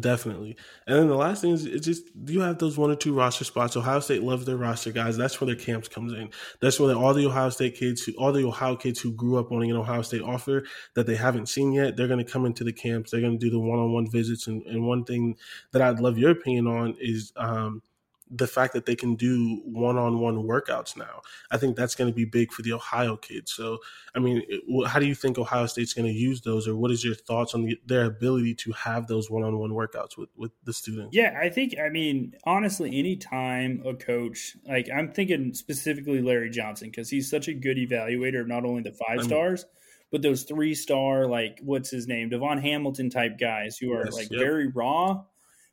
Definitely. 0.00 0.56
And 0.88 0.98
then 0.98 1.06
the 1.06 1.14
last 1.14 1.42
thing 1.42 1.52
is 1.52 1.64
it's 1.64 1.86
just 1.86 2.10
you 2.26 2.40
have 2.40 2.58
those 2.58 2.76
one 2.76 2.90
or 2.90 2.96
two 2.96 3.14
roster 3.14 3.44
spots. 3.44 3.76
Ohio 3.76 4.00
State 4.00 4.22
loves 4.22 4.44
their 4.44 4.56
roster 4.56 4.90
guys. 4.90 5.16
That's 5.16 5.40
where 5.40 5.46
their 5.46 5.54
camps 5.54 5.86
comes 5.86 6.12
in. 6.12 6.30
That's 6.60 6.80
where 6.80 6.92
all 6.96 7.14
the 7.14 7.26
Ohio 7.26 7.50
State 7.50 7.76
kids 7.76 8.02
who 8.02 8.12
all 8.14 8.32
the 8.32 8.44
Ohio 8.44 8.74
kids 8.74 8.98
who 9.00 9.12
grew 9.12 9.38
up 9.38 9.52
wanting 9.52 9.70
an 9.70 9.76
Ohio 9.76 10.02
State 10.02 10.22
offer 10.22 10.64
that 10.94 11.06
they 11.06 11.14
haven't 11.14 11.48
seen 11.48 11.72
yet, 11.72 11.96
they're 11.96 12.08
gonna 12.08 12.24
come 12.24 12.46
into 12.46 12.64
the 12.64 12.72
camps, 12.72 13.12
they're 13.12 13.20
gonna 13.20 13.38
do 13.38 13.50
the 13.50 13.60
one 13.60 13.78
on 13.78 13.92
one 13.92 14.10
visits. 14.10 14.48
And, 14.48 14.62
and 14.66 14.84
one 14.84 15.04
thing 15.04 15.36
that 15.72 15.82
I'd 15.82 16.00
love 16.00 16.18
your 16.18 16.32
opinion 16.32 16.66
on 16.66 16.96
is 17.00 17.32
um, 17.36 17.80
the 18.28 18.46
fact 18.46 18.72
that 18.72 18.86
they 18.86 18.96
can 18.96 19.14
do 19.14 19.60
one-on-one 19.64 20.42
workouts 20.42 20.96
now. 20.96 21.22
I 21.50 21.58
think 21.58 21.76
that's 21.76 21.94
going 21.94 22.10
to 22.10 22.14
be 22.14 22.24
big 22.24 22.50
for 22.50 22.62
the 22.62 22.72
Ohio 22.72 23.16
kids. 23.16 23.52
So, 23.52 23.78
I 24.16 24.18
mean, 24.18 24.42
how 24.86 24.98
do 24.98 25.06
you 25.06 25.14
think 25.14 25.38
Ohio 25.38 25.66
State's 25.66 25.94
going 25.94 26.08
to 26.12 26.18
use 26.18 26.40
those, 26.40 26.66
or 26.66 26.74
what 26.74 26.90
is 26.90 27.04
your 27.04 27.14
thoughts 27.14 27.54
on 27.54 27.62
the, 27.62 27.78
their 27.86 28.04
ability 28.04 28.54
to 28.56 28.72
have 28.72 29.06
those 29.06 29.30
one-on-one 29.30 29.70
workouts 29.70 30.16
with 30.18 30.30
with 30.36 30.50
the 30.64 30.72
students? 30.72 31.14
Yeah, 31.14 31.38
I 31.40 31.50
think. 31.50 31.76
I 31.78 31.88
mean, 31.88 32.34
honestly, 32.44 32.98
anytime 32.98 33.82
a 33.86 33.94
coach, 33.94 34.56
like 34.68 34.88
I'm 34.90 35.12
thinking 35.12 35.54
specifically 35.54 36.20
Larry 36.20 36.50
Johnson, 36.50 36.88
because 36.90 37.08
he's 37.08 37.30
such 37.30 37.46
a 37.46 37.54
good 37.54 37.76
evaluator 37.76 38.40
of 38.40 38.48
not 38.48 38.64
only 38.64 38.82
the 38.82 38.92
five 38.92 39.18
mm-hmm. 39.18 39.28
stars. 39.28 39.66
but 40.10 40.22
those 40.22 40.44
three 40.44 40.74
star, 40.74 41.26
like 41.26 41.58
what's 41.62 41.90
his 41.90 42.06
name, 42.06 42.28
Davon 42.28 42.58
Hamilton 42.58 43.10
type 43.10 43.38
guys 43.38 43.76
who 43.76 43.92
are 43.92 44.04
yes, 44.04 44.14
like 44.14 44.30
yep. 44.30 44.40
very 44.40 44.68
raw, 44.68 45.22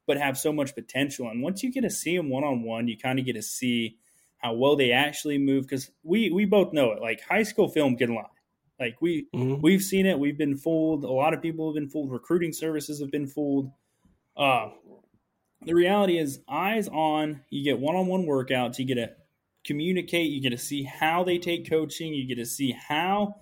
but 0.05 0.17
have 0.17 0.37
so 0.37 0.51
much 0.51 0.75
potential. 0.75 1.29
And 1.29 1.41
once 1.41 1.63
you 1.63 1.71
get 1.71 1.81
to 1.81 1.89
see 1.89 2.15
them 2.15 2.29
one 2.29 2.43
on 2.43 2.63
one, 2.63 2.87
you 2.87 2.97
kind 2.97 3.19
of 3.19 3.25
get 3.25 3.33
to 3.33 3.41
see 3.41 3.97
how 4.37 4.53
well 4.53 4.75
they 4.75 4.91
actually 4.91 5.37
move. 5.37 5.63
Because 5.63 5.89
we 6.03 6.29
we 6.31 6.45
both 6.45 6.73
know 6.73 6.91
it. 6.91 7.01
Like 7.01 7.21
high 7.21 7.43
school 7.43 7.69
film 7.69 7.95
can 7.95 8.13
lie. 8.13 8.25
Like 8.79 9.01
we 9.01 9.27
mm-hmm. 9.33 9.61
we've 9.61 9.81
seen 9.81 10.05
it. 10.05 10.19
We've 10.19 10.37
been 10.37 10.57
fooled. 10.57 11.03
A 11.03 11.11
lot 11.11 11.33
of 11.33 11.41
people 11.41 11.69
have 11.69 11.75
been 11.75 11.89
fooled. 11.89 12.11
Recruiting 12.11 12.53
services 12.53 12.99
have 12.99 13.11
been 13.11 13.27
fooled. 13.27 13.71
Uh, 14.35 14.69
the 15.65 15.73
reality 15.73 16.17
is, 16.17 16.41
eyes 16.49 16.87
on. 16.89 17.41
You 17.49 17.63
get 17.63 17.79
one 17.79 17.95
on 17.95 18.07
one 18.07 18.25
workouts. 18.25 18.79
You 18.79 18.85
get 18.85 18.95
to 18.95 19.11
communicate. 19.63 20.31
You 20.31 20.41
get 20.41 20.49
to 20.49 20.57
see 20.57 20.83
how 20.83 21.23
they 21.23 21.37
take 21.37 21.69
coaching. 21.69 22.13
You 22.13 22.27
get 22.27 22.35
to 22.35 22.45
see 22.45 22.71
how 22.71 23.35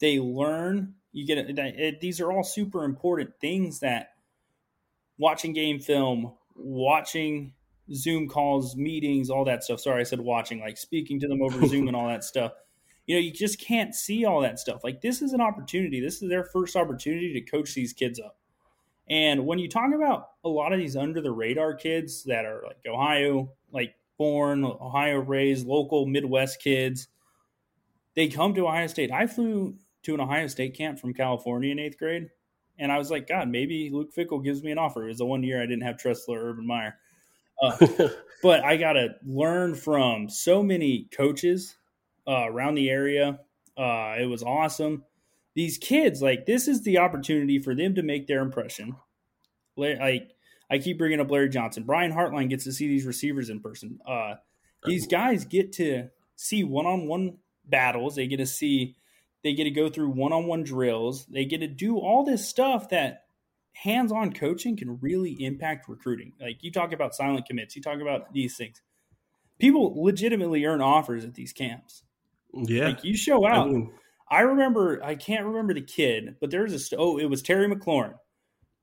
they 0.00 0.18
learn. 0.18 0.94
You 1.12 1.26
get 1.26 1.38
it, 1.38 2.00
these 2.00 2.20
are 2.20 2.30
all 2.30 2.44
super 2.44 2.84
important 2.84 3.30
things 3.40 3.80
that 3.80 4.12
watching 5.18 5.52
game 5.52 5.78
film, 5.78 6.32
watching 6.54 7.52
Zoom 7.92 8.28
calls, 8.28 8.76
meetings, 8.76 9.30
all 9.30 9.44
that 9.44 9.64
stuff. 9.64 9.80
Sorry, 9.80 10.00
I 10.00 10.04
said 10.04 10.20
watching, 10.20 10.60
like 10.60 10.78
speaking 10.78 11.20
to 11.20 11.28
them 11.28 11.42
over 11.42 11.66
Zoom 11.66 11.88
and 11.88 11.96
all 11.96 12.08
that 12.08 12.24
stuff. 12.32 12.52
You 13.06 13.16
know, 13.16 13.20
you 13.20 13.32
just 13.32 13.60
can't 13.60 13.94
see 13.94 14.26
all 14.26 14.42
that 14.42 14.58
stuff. 14.58 14.84
Like, 14.84 15.00
this 15.00 15.22
is 15.22 15.32
an 15.32 15.40
opportunity. 15.40 15.98
This 16.00 16.22
is 16.22 16.28
their 16.28 16.44
first 16.44 16.76
opportunity 16.76 17.32
to 17.32 17.40
coach 17.40 17.74
these 17.74 17.94
kids 17.94 18.20
up. 18.20 18.36
And 19.08 19.46
when 19.46 19.58
you 19.58 19.68
talk 19.68 19.94
about 19.94 20.30
a 20.44 20.48
lot 20.48 20.74
of 20.74 20.78
these 20.78 20.94
under 20.94 21.22
the 21.22 21.30
radar 21.30 21.74
kids 21.74 22.24
that 22.24 22.44
are 22.44 22.62
like 22.66 22.76
Ohio, 22.86 23.50
like 23.72 23.94
born, 24.18 24.64
Ohio 24.64 25.20
raised, 25.20 25.66
local 25.66 26.04
Midwest 26.04 26.60
kids, 26.60 27.08
they 28.14 28.28
come 28.28 28.54
to 28.54 28.66
Ohio 28.66 28.86
State. 28.86 29.10
I 29.10 29.26
flew 29.26 29.76
to 30.02 30.14
an 30.14 30.20
Ohio 30.20 30.46
State 30.46 30.76
camp 30.76 30.98
from 30.98 31.14
California 31.14 31.72
in 31.72 31.78
eighth 31.78 31.98
grade. 31.98 32.28
And 32.78 32.92
I 32.92 32.98
was 32.98 33.10
like, 33.10 33.28
God, 33.28 33.48
maybe 33.48 33.90
Luke 33.92 34.14
Fickell 34.14 34.42
gives 34.42 34.62
me 34.62 34.70
an 34.70 34.78
offer. 34.78 35.04
It 35.04 35.08
was 35.08 35.18
the 35.18 35.26
one 35.26 35.42
year 35.42 35.62
I 35.62 35.66
didn't 35.66 35.82
have 35.82 35.98
Tressel 35.98 36.34
or 36.34 36.50
Urban 36.50 36.66
Meyer. 36.66 36.96
Uh, 37.60 37.76
but 38.42 38.64
I 38.64 38.76
got 38.76 38.92
to 38.92 39.14
learn 39.24 39.74
from 39.74 40.28
so 40.28 40.62
many 40.62 41.08
coaches 41.16 41.76
uh, 42.26 42.46
around 42.50 42.76
the 42.76 42.90
area. 42.90 43.40
Uh, 43.76 44.16
it 44.18 44.28
was 44.28 44.42
awesome. 44.42 45.04
These 45.54 45.78
kids, 45.78 46.22
like, 46.22 46.46
this 46.46 46.68
is 46.68 46.82
the 46.82 46.98
opportunity 46.98 47.58
for 47.58 47.74
them 47.74 47.94
to 47.96 48.02
make 48.02 48.26
their 48.26 48.42
impression. 48.42 48.94
Like, 49.76 50.30
I 50.70 50.78
keep 50.78 50.98
bringing 50.98 51.20
up 51.20 51.30
Larry 51.30 51.48
Johnson. 51.48 51.84
Brian 51.84 52.12
Hartline 52.12 52.50
gets 52.50 52.64
to 52.64 52.72
see 52.72 52.88
these 52.88 53.06
receivers 53.06 53.50
in 53.50 53.60
person. 53.60 53.98
Uh, 54.06 54.34
these 54.84 55.06
guys 55.06 55.44
get 55.44 55.72
to 55.74 56.08
see 56.36 56.62
one 56.62 56.86
on 56.86 57.06
one 57.06 57.38
battles. 57.64 58.16
They 58.16 58.26
get 58.26 58.36
to 58.38 58.46
see 58.46 58.96
they 59.48 59.54
get 59.54 59.64
to 59.64 59.70
go 59.70 59.88
through 59.88 60.10
one 60.10 60.34
on 60.34 60.46
one 60.46 60.62
drills. 60.62 61.24
They 61.24 61.46
get 61.46 61.60
to 61.60 61.66
do 61.66 61.96
all 61.96 62.22
this 62.22 62.46
stuff 62.46 62.90
that 62.90 63.24
hands 63.72 64.12
on 64.12 64.34
coaching 64.34 64.76
can 64.76 64.98
really 65.00 65.42
impact 65.42 65.88
recruiting. 65.88 66.34
Like 66.38 66.62
you 66.62 66.70
talk 66.70 66.92
about 66.92 67.14
silent 67.14 67.46
commits, 67.46 67.74
you 67.74 67.80
talk 67.80 68.02
about 68.02 68.30
these 68.34 68.58
things. 68.58 68.82
People 69.58 70.02
legitimately 70.04 70.66
earn 70.66 70.82
offers 70.82 71.24
at 71.24 71.32
these 71.32 71.54
camps. 71.54 72.02
Yeah. 72.52 72.88
Like 72.88 73.04
you 73.04 73.16
show 73.16 73.46
out. 73.46 73.68
I, 73.68 73.70
mean, 73.70 73.90
I 74.30 74.40
remember, 74.40 75.02
I 75.02 75.14
can't 75.14 75.46
remember 75.46 75.72
the 75.72 75.80
kid, 75.80 76.36
but 76.42 76.50
there 76.50 76.64
was 76.64 76.92
a, 76.92 76.96
oh, 76.98 77.16
it 77.16 77.24
was 77.24 77.40
Terry 77.40 77.74
McLaurin. 77.74 78.16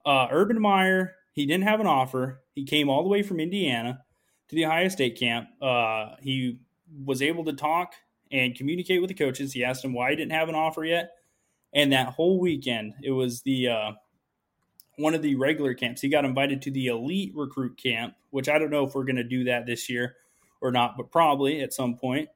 Uh, 0.03 0.27
Urban 0.31 0.59
Meyer, 0.59 1.13
he 1.31 1.45
didn't 1.45 1.65
have 1.65 1.79
an 1.79 1.85
offer. 1.85 2.41
He 2.55 2.65
came 2.65 2.89
all 2.89 3.03
the 3.03 3.09
way 3.09 3.21
from 3.21 3.39
Indiana 3.39 3.99
to 4.47 4.55
the 4.55 4.65
Ohio 4.65 4.87
State 4.87 5.19
camp. 5.19 5.47
Uh, 5.61 6.15
he 6.21 6.57
was 7.03 7.21
able 7.21 7.45
to 7.45 7.53
talk 7.53 7.93
and 8.31 8.55
communicate 8.55 9.01
with 9.01 9.09
the 9.09 9.13
coaches. 9.13 9.53
He 9.53 9.63
asked 9.63 9.81
them 9.81 9.93
why 9.93 10.09
he 10.09 10.15
didn't 10.15 10.31
have 10.31 10.49
an 10.49 10.55
offer 10.55 10.83
yet. 10.83 11.11
And 11.73 11.91
that 11.93 12.09
whole 12.09 12.39
weekend, 12.39 12.93
it 13.03 13.11
was 13.11 13.41
the 13.41 13.67
uh, 13.69 13.91
one 14.97 15.13
of 15.13 15.21
the 15.21 15.35
regular 15.35 15.73
camps. 15.73 16.01
He 16.01 16.09
got 16.09 16.25
invited 16.25 16.61
to 16.63 16.71
the 16.71 16.87
elite 16.87 17.33
recruit 17.35 17.77
camp, 17.77 18.15
which 18.29 18.49
I 18.49 18.57
don't 18.57 18.71
know 18.71 18.85
if 18.85 18.95
we're 18.95 19.03
going 19.03 19.15
to 19.17 19.23
do 19.23 19.43
that 19.45 19.65
this 19.65 19.89
year 19.89 20.15
or 20.61 20.71
not, 20.71 20.95
but 20.97 21.11
probably 21.11 21.61
at 21.61 21.73
some 21.73 21.95
point. 21.95 22.29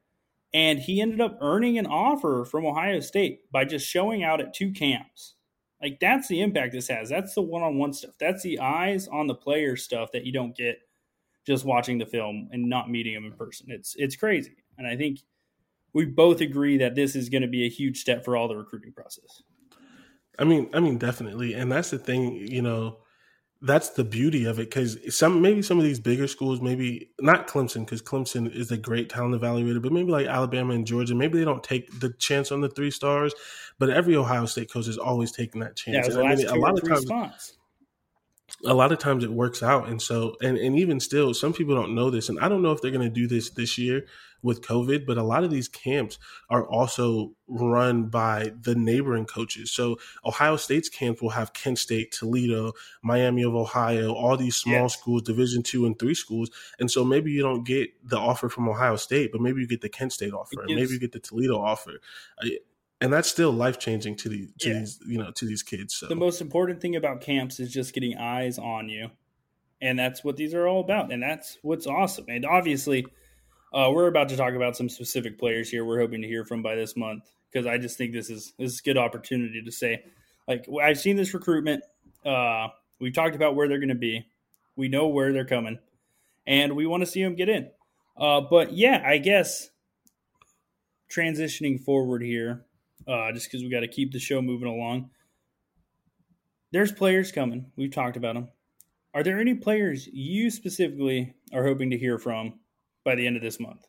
And 0.52 0.78
he 0.78 1.00
ended 1.00 1.20
up 1.20 1.38
earning 1.40 1.78
an 1.78 1.86
offer 1.86 2.44
from 2.44 2.66
Ohio 2.66 3.00
State 3.00 3.50
by 3.52 3.64
just 3.64 3.86
showing 3.86 4.24
out 4.24 4.40
at 4.40 4.52
two 4.52 4.72
camps. 4.72 5.34
Like 5.80 6.00
that's 6.00 6.28
the 6.28 6.42
impact 6.42 6.72
this 6.72 6.88
has. 6.88 7.08
That's 7.08 7.34
the 7.34 7.42
one-on-one 7.42 7.94
stuff. 7.94 8.14
That's 8.20 8.42
the 8.42 8.58
eyes 8.58 9.08
on 9.08 9.26
the 9.26 9.34
player 9.34 9.76
stuff 9.76 10.12
that 10.12 10.26
you 10.26 10.32
don't 10.32 10.54
get 10.54 10.80
just 11.46 11.64
watching 11.64 11.98
the 11.98 12.04
film 12.04 12.48
and 12.52 12.68
not 12.68 12.90
meeting 12.90 13.14
him 13.14 13.24
in 13.24 13.32
person. 13.32 13.68
It's 13.70 13.94
it's 13.96 14.16
crazy. 14.16 14.56
And 14.76 14.86
I 14.86 14.96
think 14.96 15.20
we 15.92 16.04
both 16.04 16.40
agree 16.40 16.78
that 16.78 16.94
this 16.94 17.16
is 17.16 17.28
going 17.28 17.42
to 17.42 17.48
be 17.48 17.66
a 17.66 17.70
huge 17.70 17.98
step 17.98 18.24
for 18.24 18.36
all 18.36 18.48
the 18.48 18.56
recruiting 18.56 18.92
process. 18.92 19.42
I 20.38 20.44
mean, 20.44 20.70
I 20.72 20.80
mean 20.80 20.98
definitely. 20.98 21.54
And 21.54 21.70
that's 21.70 21.90
the 21.90 21.98
thing, 21.98 22.34
you 22.34 22.62
know, 22.62 22.98
that's 23.62 23.90
the 23.90 24.04
beauty 24.04 24.46
of 24.46 24.58
it 24.58 24.70
because 24.70 24.96
some 25.14 25.42
maybe 25.42 25.60
some 25.60 25.78
of 25.78 25.84
these 25.84 26.00
bigger 26.00 26.26
schools, 26.26 26.62
maybe 26.62 27.10
not 27.20 27.46
Clemson 27.46 27.84
because 27.84 28.00
Clemson 28.00 28.50
is 28.54 28.70
a 28.70 28.78
great 28.78 29.10
talent 29.10 29.38
evaluator, 29.38 29.82
but 29.82 29.92
maybe 29.92 30.10
like 30.10 30.26
Alabama 30.26 30.72
and 30.72 30.86
Georgia, 30.86 31.14
maybe 31.14 31.38
they 31.38 31.44
don't 31.44 31.62
take 31.62 32.00
the 32.00 32.10
chance 32.18 32.50
on 32.50 32.62
the 32.62 32.70
three 32.70 32.90
stars, 32.90 33.34
but 33.78 33.90
every 33.90 34.16
Ohio 34.16 34.46
State 34.46 34.72
coach 34.72 34.88
is 34.88 34.96
always 34.96 35.30
taking 35.30 35.60
that 35.60 35.76
chance. 35.76 36.08
Yeah, 36.08 36.22
I 36.22 36.36
mean, 36.36 36.46
a 36.46 36.54
lot 36.54 36.78
of 36.78 36.88
times, 36.88 37.02
spots. 37.02 37.58
A 38.64 38.74
lot 38.74 38.92
of 38.92 38.98
times 38.98 39.24
it 39.24 39.32
works 39.32 39.62
out, 39.62 39.88
and 39.88 40.00
so 40.00 40.36
and 40.42 40.58
and 40.58 40.78
even 40.78 41.00
still, 41.00 41.34
some 41.34 41.52
people 41.52 41.74
don't 41.74 41.94
know 41.94 42.10
this, 42.10 42.28
and 42.28 42.38
I 42.40 42.48
don't 42.48 42.62
know 42.62 42.72
if 42.72 42.80
they're 42.80 42.90
going 42.90 43.08
to 43.08 43.14
do 43.14 43.26
this 43.26 43.50
this 43.50 43.78
year 43.78 44.06
with 44.42 44.62
COVID, 44.62 45.04
but 45.06 45.18
a 45.18 45.22
lot 45.22 45.44
of 45.44 45.50
these 45.50 45.68
camps 45.68 46.18
are 46.48 46.66
also 46.66 47.32
run 47.46 48.04
by 48.04 48.52
the 48.62 48.74
neighboring 48.74 49.26
coaches. 49.26 49.70
So 49.70 49.98
Ohio 50.24 50.56
State's 50.56 50.88
camps 50.88 51.20
will 51.20 51.30
have 51.30 51.52
Kent 51.52 51.78
State, 51.78 52.12
Toledo, 52.12 52.72
Miami 53.02 53.42
of 53.42 53.54
Ohio, 53.54 54.14
all 54.14 54.36
these 54.36 54.56
small 54.56 54.82
yes. 54.82 54.94
schools, 54.94 55.22
Division 55.22 55.62
two 55.62 55.84
and 55.84 55.98
three 55.98 56.14
schools. 56.14 56.50
And 56.78 56.90
so 56.90 57.04
maybe 57.04 57.30
you 57.30 57.42
don't 57.42 57.64
get 57.64 57.90
the 58.08 58.18
offer 58.18 58.48
from 58.48 58.68
Ohio 58.68 58.96
State, 58.96 59.30
but 59.32 59.40
maybe 59.42 59.60
you 59.60 59.66
get 59.66 59.82
the 59.82 59.88
Kent 59.88 60.12
State 60.12 60.32
offer, 60.32 60.62
and 60.62 60.74
maybe 60.74 60.92
you 60.92 60.98
get 60.98 61.12
the 61.12 61.20
Toledo 61.20 61.60
offer. 61.60 62.00
And 63.00 63.12
that's 63.12 63.30
still 63.30 63.50
life 63.50 63.78
changing 63.78 64.16
to 64.16 64.28
these 64.28 64.52
to 64.60 64.68
yeah. 64.68 64.78
these 64.80 64.98
you 65.06 65.18
know 65.18 65.30
to 65.32 65.46
these 65.46 65.62
kids. 65.62 65.94
So 65.94 66.06
the 66.06 66.14
most 66.14 66.40
important 66.40 66.80
thing 66.80 66.96
about 66.96 67.22
camps 67.22 67.58
is 67.58 67.72
just 67.72 67.94
getting 67.94 68.18
eyes 68.18 68.58
on 68.58 68.88
you, 68.88 69.10
and 69.80 69.98
that's 69.98 70.22
what 70.22 70.36
these 70.36 70.52
are 70.52 70.66
all 70.66 70.80
about, 70.80 71.10
and 71.10 71.22
that's 71.22 71.58
what's 71.62 71.86
awesome. 71.86 72.26
And 72.28 72.44
obviously, 72.44 73.06
uh, 73.72 73.90
we're 73.92 74.08
about 74.08 74.28
to 74.30 74.36
talk 74.36 74.54
about 74.54 74.76
some 74.76 74.88
specific 74.88 75.38
players 75.38 75.70
here. 75.70 75.84
We're 75.84 76.00
hoping 76.00 76.22
to 76.22 76.28
hear 76.28 76.44
from 76.44 76.62
by 76.62 76.74
this 76.74 76.96
month 76.96 77.30
because 77.50 77.66
I 77.66 77.78
just 77.78 77.96
think 77.96 78.12
this 78.12 78.30
is 78.30 78.52
this 78.58 78.74
is 78.74 78.80
a 78.80 78.82
good 78.82 78.98
opportunity 78.98 79.62
to 79.62 79.72
say, 79.72 80.04
like, 80.46 80.66
I've 80.82 80.98
seen 80.98 81.16
this 81.16 81.34
recruitment. 81.34 81.84
Uh, 82.24 82.68
we've 83.00 83.14
talked 83.14 83.34
about 83.34 83.54
where 83.54 83.68
they're 83.68 83.78
going 83.78 83.88
to 83.88 83.94
be. 83.94 84.26
We 84.76 84.88
know 84.88 85.08
where 85.08 85.32
they're 85.32 85.44
coming, 85.44 85.78
and 86.46 86.76
we 86.76 86.86
want 86.86 87.02
to 87.02 87.06
see 87.06 87.22
them 87.22 87.34
get 87.34 87.48
in. 87.48 87.70
Uh, 88.16 88.40
but 88.42 88.72
yeah, 88.72 89.02
I 89.04 89.18
guess 89.18 89.70
transitioning 91.10 91.80
forward 91.80 92.22
here, 92.22 92.64
uh, 93.06 93.32
just 93.32 93.46
because 93.46 93.62
we 93.62 93.70
got 93.70 93.80
to 93.80 93.88
keep 93.88 94.12
the 94.12 94.18
show 94.18 94.40
moving 94.42 94.68
along. 94.68 95.10
There's 96.72 96.92
players 96.92 97.32
coming. 97.32 97.72
We've 97.76 97.92
talked 97.92 98.16
about 98.16 98.34
them. 98.34 98.48
Are 99.12 99.24
there 99.24 99.40
any 99.40 99.54
players 99.54 100.06
you 100.06 100.50
specifically 100.50 101.34
are 101.52 101.64
hoping 101.64 101.90
to 101.90 101.98
hear 101.98 102.18
from 102.18 102.60
by 103.04 103.14
the 103.14 103.26
end 103.26 103.36
of 103.36 103.42
this 103.42 103.60
month. 103.60 103.86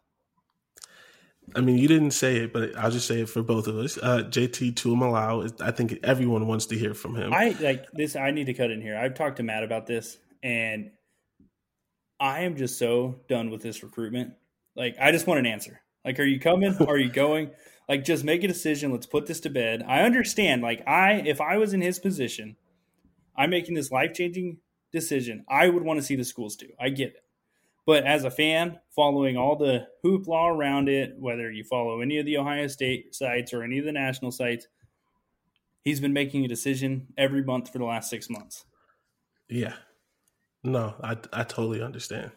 I 1.56 1.62
mean, 1.62 1.78
you 1.78 1.88
didn't 1.88 2.12
say 2.12 2.38
it, 2.38 2.54
but 2.54 2.78
I'll 2.78 2.92
just 2.92 3.08
say 3.08 3.22
it 3.22 3.30
for 3.30 3.42
both 3.42 3.68
of 3.68 3.78
us. 3.78 3.98
Uh, 3.98 4.24
JT 4.30 4.74
Tuimoloau, 4.74 5.62
I 5.62 5.72
think 5.72 6.00
everyone 6.04 6.48
wants 6.48 6.68
to 6.68 6.78
hear 6.78 6.94
from 6.94 7.16
him. 7.16 7.34
I 7.34 7.56
like 7.60 7.92
this. 7.92 8.16
I 8.16 8.32
need 8.32 8.46
to 8.46 8.54
cut 8.54 8.72
in 8.72 8.82
here. 8.82 8.98
I've 8.98 9.16
talked 9.16 9.38
to 9.38 9.44
Matt 9.44 9.64
about 9.64 9.86
this, 9.86 10.18
and 10.44 10.92
I 12.20 12.42
am 12.42 12.56
just 12.56 12.78
so 12.78 13.20
done 13.28 13.50
with 13.50 13.62
this 13.62 13.84
recruitment. 13.84 14.34
Like, 14.76 14.96
I 15.02 15.12
just 15.12 15.28
want 15.28 15.40
an 15.40 15.46
answer. 15.46 15.81
Like, 16.04 16.20
are 16.20 16.26
you 16.26 16.40
coming? 16.40 16.76
are 16.88 16.98
you 16.98 17.10
going? 17.10 17.52
Like, 17.88 18.04
just 18.04 18.24
make 18.24 18.44
a 18.44 18.48
decision. 18.48 18.92
Let's 18.92 19.06
put 19.06 19.26
this 19.26 19.40
to 19.42 19.50
bed. 19.50 19.84
I 19.88 20.02
understand. 20.02 20.62
Like, 20.62 20.88
I 20.88 21.14
if 21.26 21.42
I 21.42 21.58
was 21.58 21.74
in 21.74 21.82
his 21.82 22.00
position, 22.00 22.56
I'm 23.36 23.50
making 23.50 23.76
this 23.76 23.92
life 23.92 24.14
changing 24.14 24.58
decision. 24.92 25.46
I 25.50 25.70
would 25.70 25.84
want 25.84 26.00
to 26.00 26.06
see 26.06 26.16
the 26.16 26.24
schools 26.24 26.56
do. 26.56 26.68
I 26.80 26.90
get 26.90 27.10
it. 27.10 27.24
But 27.86 28.06
as 28.06 28.24
a 28.24 28.32
fan, 28.32 28.80
following 28.96 29.38
all 29.38 29.56
the 29.56 29.88
hoopla 30.04 30.56
around 30.56 30.88
it, 30.88 31.16
whether 31.18 31.52
you 31.52 31.64
follow 31.64 32.02
any 32.02 32.20
of 32.20 32.26
the 32.26 32.38
Ohio 32.38 32.68
State 32.68 33.16
sites 33.16 33.54
or 33.54 33.64
any 33.64 33.80
of 33.80 33.86
the 33.86 33.92
national 33.92 34.32
sites, 34.32 34.68
he's 35.84 36.00
been 36.00 36.14
making 36.14 36.46
a 36.46 36.48
decision 36.48 37.08
every 37.18 37.44
month 37.44 37.72
for 37.72 37.80
the 37.80 37.86
last 37.86 38.10
six 38.10 38.30
months. 38.30 38.66
Yeah. 39.50 39.74
No, 40.64 40.94
I, 41.04 41.18
I 41.34 41.44
totally 41.44 41.82
understand. 41.82 42.32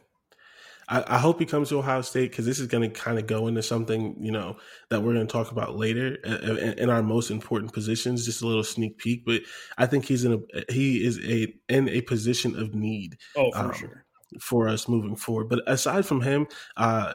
I, 0.89 1.05
I 1.07 1.19
hope 1.19 1.39
he 1.39 1.47
comes 1.47 1.69
to 1.69 1.79
Ohio 1.79 2.03
State 2.03 2.31
because 2.31 2.47
this 2.47 2.59
is 2.59 2.67
going 2.67 2.91
to 2.91 3.01
kind 3.01 3.19
of 3.19 3.27
go 3.27 3.47
into 3.47 3.63
something, 3.63 4.17
you 4.21 4.33
know, 4.33 4.57
that 4.91 5.03
we're 5.03 5.15
going 5.15 5.27
to 5.27 5.33
talk 5.33 5.51
about 5.51 5.77
later 5.77 6.17
in, 6.17 6.79
in, 6.79 6.91
our 6.91 7.03
most 7.03 7.31
important 7.31 7.73
positions. 7.73 8.25
Just 8.25 8.43
a 8.43 8.47
little 8.47 8.65
sneak 8.65 8.99
peek, 8.99 9.25
but 9.25 9.43
I 9.79 9.87
think 9.87 10.05
he's 10.05 10.25
in 10.25 10.33
a 10.35 10.73
he 10.73 11.05
is 11.05 11.19
a 11.21 11.55
in 11.69 11.89
a 11.89 12.03
position 12.03 12.59
of 12.59 12.75
need. 12.75 13.17
Oh, 13.37 13.51
for 13.53 13.59
um, 13.59 13.73
sure 13.73 14.05
for 14.41 14.69
us 14.69 14.89
moving 14.89 15.17
forward. 15.17 15.49
But 15.49 15.63
aside 15.67 16.07
from 16.07 16.21
him, 16.21 16.47
uh, 16.77 17.15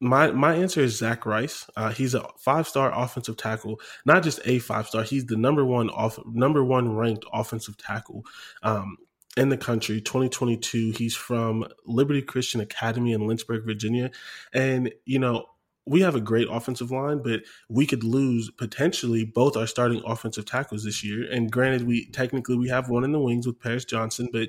my 0.00 0.30
my 0.30 0.54
answer 0.54 0.80
is 0.80 0.98
Zach 0.98 1.24
Rice. 1.24 1.68
Uh, 1.76 1.90
he's 1.90 2.14
a 2.14 2.26
five 2.38 2.68
star 2.68 2.92
offensive 2.94 3.36
tackle, 3.36 3.80
not 4.04 4.22
just 4.22 4.40
a 4.44 4.58
five 4.58 4.86
star. 4.86 5.02
He's 5.02 5.26
the 5.26 5.36
number 5.36 5.64
one 5.64 5.90
off 5.90 6.18
number 6.26 6.64
one 6.64 6.94
ranked 6.94 7.24
offensive 7.32 7.76
tackle 7.76 8.24
um, 8.62 8.96
in 9.36 9.48
the 9.48 9.56
country. 9.56 10.00
2022. 10.00 10.92
He's 10.92 11.16
from 11.16 11.66
Liberty 11.86 12.22
Christian 12.22 12.60
Academy 12.60 13.12
in 13.12 13.26
Lynchburg, 13.26 13.64
Virginia, 13.64 14.10
and 14.52 14.92
you 15.04 15.18
know 15.18 15.46
we 15.86 16.00
have 16.00 16.14
a 16.14 16.20
great 16.20 16.48
offensive 16.50 16.90
line, 16.90 17.22
but 17.22 17.42
we 17.68 17.86
could 17.86 18.04
lose 18.04 18.50
potentially 18.50 19.24
both 19.24 19.56
our 19.56 19.66
starting 19.66 20.02
offensive 20.06 20.46
tackles 20.46 20.84
this 20.84 21.04
year. 21.04 21.30
And 21.30 21.52
granted, 21.52 21.86
we 21.86 22.06
technically 22.10 22.56
we 22.56 22.68
have 22.68 22.88
one 22.88 23.04
in 23.04 23.12
the 23.12 23.20
wings 23.20 23.46
with 23.46 23.60
Paris 23.60 23.84
Johnson, 23.84 24.28
but 24.32 24.48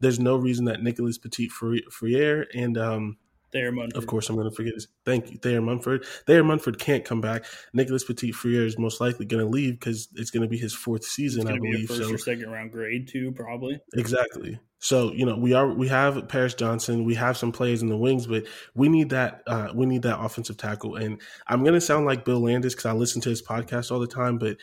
there's 0.00 0.18
no 0.18 0.36
reason 0.36 0.64
that 0.64 0.82
Nicholas 0.82 1.18
Petit 1.18 1.48
Frere 1.48 2.46
and 2.54 2.78
um, 2.78 3.18
Thayer 3.52 3.72
Munford. 3.72 3.96
Of 3.96 4.06
course, 4.06 4.28
I'm 4.28 4.36
going 4.36 4.48
to 4.48 4.54
forget 4.54 4.74
his. 4.74 4.88
Thank 5.04 5.30
you, 5.30 5.38
Thayer 5.38 5.60
Munford. 5.60 6.04
Thayer 6.26 6.44
Munford 6.44 6.78
can't 6.78 7.04
come 7.04 7.20
back. 7.20 7.44
Nicholas 7.72 8.04
Petit 8.04 8.32
Frere 8.32 8.64
is 8.64 8.78
most 8.78 9.00
likely 9.00 9.26
going 9.26 9.44
to 9.44 9.50
leave 9.50 9.78
because 9.78 10.08
it's 10.14 10.30
going 10.30 10.42
to 10.42 10.48
be 10.48 10.58
his 10.58 10.72
fourth 10.72 11.04
season, 11.04 11.48
I 11.48 11.58
believe. 11.58 11.88
first 11.88 12.02
so, 12.02 12.14
or 12.14 12.18
second 12.18 12.50
round 12.50 12.72
grade 12.72 13.08
too, 13.08 13.32
probably. 13.32 13.80
Exactly. 13.94 14.58
So 14.78 15.12
you 15.12 15.26
know 15.26 15.36
we 15.36 15.52
are 15.52 15.68
we 15.68 15.88
have 15.88 16.28
Paris 16.28 16.54
Johnson, 16.54 17.04
we 17.04 17.14
have 17.14 17.36
some 17.36 17.52
players 17.52 17.82
in 17.82 17.88
the 17.88 17.96
wings, 17.96 18.26
but 18.26 18.44
we 18.74 18.88
need 18.88 19.10
that 19.10 19.42
uh, 19.46 19.68
we 19.74 19.86
need 19.86 20.02
that 20.02 20.20
offensive 20.20 20.56
tackle. 20.56 20.96
And 20.96 21.20
I'm 21.46 21.62
going 21.62 21.74
to 21.74 21.80
sound 21.80 22.06
like 22.06 22.24
Bill 22.24 22.40
Landis 22.40 22.74
because 22.74 22.86
I 22.86 22.92
listen 22.92 23.20
to 23.22 23.28
his 23.28 23.42
podcast 23.42 23.90
all 23.90 24.00
the 24.00 24.06
time, 24.06 24.38
but 24.38 24.56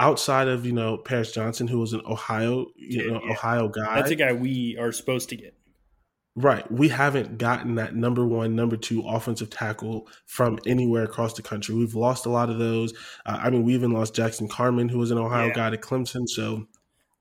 outside 0.00 0.48
of 0.48 0.66
you 0.66 0.72
know 0.72 0.96
Paris 0.96 1.32
Johnson, 1.32 1.68
who 1.68 1.78
was 1.78 1.92
an 1.92 2.02
Ohio 2.06 2.66
you 2.76 3.12
know 3.12 3.20
yeah. 3.24 3.32
Ohio 3.32 3.68
guy. 3.68 3.96
That's 3.96 4.10
a 4.10 4.16
guy 4.16 4.32
we 4.32 4.76
are 4.78 4.90
supposed 4.90 5.28
to 5.28 5.36
get. 5.36 5.54
Right. 6.34 6.70
We 6.72 6.88
haven't 6.88 7.36
gotten 7.36 7.74
that 7.74 7.94
number 7.94 8.26
one, 8.26 8.56
number 8.56 8.76
two 8.76 9.02
offensive 9.06 9.50
tackle 9.50 10.08
from 10.24 10.58
anywhere 10.66 11.04
across 11.04 11.34
the 11.34 11.42
country. 11.42 11.74
We've 11.74 11.94
lost 11.94 12.24
a 12.24 12.30
lot 12.30 12.48
of 12.48 12.58
those. 12.58 12.94
Uh, 13.26 13.38
I 13.42 13.50
mean, 13.50 13.64
we 13.64 13.74
even 13.74 13.90
lost 13.90 14.14
Jackson 14.14 14.48
Carman, 14.48 14.88
who 14.88 14.98
was 14.98 15.10
an 15.10 15.18
Ohio 15.18 15.48
yeah. 15.48 15.52
guy 15.52 15.70
to 15.70 15.76
Clemson. 15.76 16.26
So, 16.26 16.66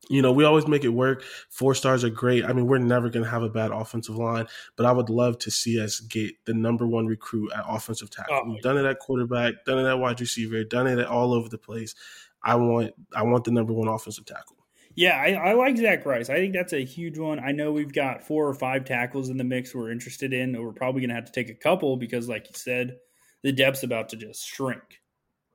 you 0.10 0.21
know, 0.21 0.32
we 0.32 0.45
always 0.45 0.65
make 0.65 0.86
it 0.86 0.89
work. 0.89 1.24
Four 1.50 1.76
stars 1.76 2.06
are 2.06 2.10
great. 2.10 2.45
I 2.45 2.54
mean, 2.54 2.67
we're 2.67 2.78
never 2.78 3.10
going 3.10 3.26
to 3.26 3.30
have 3.30 3.43
a 3.43 3.50
bad 3.50 3.71
offensive 3.71 4.15
line, 4.15 4.47
but 4.78 4.86
I 4.86 4.93
would 4.93 5.10
love 5.10 5.38
to 5.39 5.52
see 5.52 5.82
us 5.82 6.00
get 6.00 6.34
the 6.45 6.54
number 6.54 6.88
one 6.88 7.06
recruit 7.06 7.52
at 7.52 7.65
offensive 7.67 8.12
tackle. 8.12 8.41
Oh, 8.45 8.50
We've 8.50 8.62
done 8.62 8.78
it 8.78 8.86
at 8.86 9.00
quarterback, 9.00 9.65
done 9.65 9.78
it 9.78 9.89
at 9.89 10.00
wide 10.00 10.21
receiver, 10.21 10.63
done 10.63 10.88
it 10.88 11.00
at 11.00 11.08
all 11.08 11.34
over 11.34 11.50
the 11.50 11.58
place. 11.58 11.95
I 12.43 12.56
want 12.56 12.93
I 13.13 13.24
want 13.24 13.43
the 13.43 13.52
number 13.52 13.74
one 13.74 13.89
offensive 13.89 14.26
tackle. 14.26 14.56
Yeah, 14.95 15.15
I, 15.15 15.32
I, 15.32 15.54
like 15.54 15.77
Zach 15.77 16.06
Rice. 16.06 16.30
I 16.30 16.36
think 16.36 16.54
that's 16.54 16.73
a 16.73 16.84
huge 16.84 17.17
one. 17.17 17.39
I 17.39 17.51
know 17.51 17.71
we've 17.71 17.93
got 17.93 18.25
four 18.27 18.47
or 18.47 18.54
five 18.54 18.86
tackles 18.86 19.30
in 19.30 19.38
the 19.38 19.43
mix 19.43 19.73
we're 19.73 19.91
interested 19.91 20.34
in. 20.34 20.62
We're 20.62 20.73
probably 20.73 21.01
going 21.01 21.10
to 21.10 21.15
have 21.15 21.25
to 21.25 21.32
take 21.32 21.49
a 21.49 21.56
couple 21.56 21.97
because, 21.97 22.27
like 22.27 22.47
you 22.47 22.56
said, 22.56 22.97
the 23.43 23.51
depth's 23.51 23.84
about 23.84 24.10
to 24.10 24.17
just 24.17 24.45
shrink. 24.45 25.01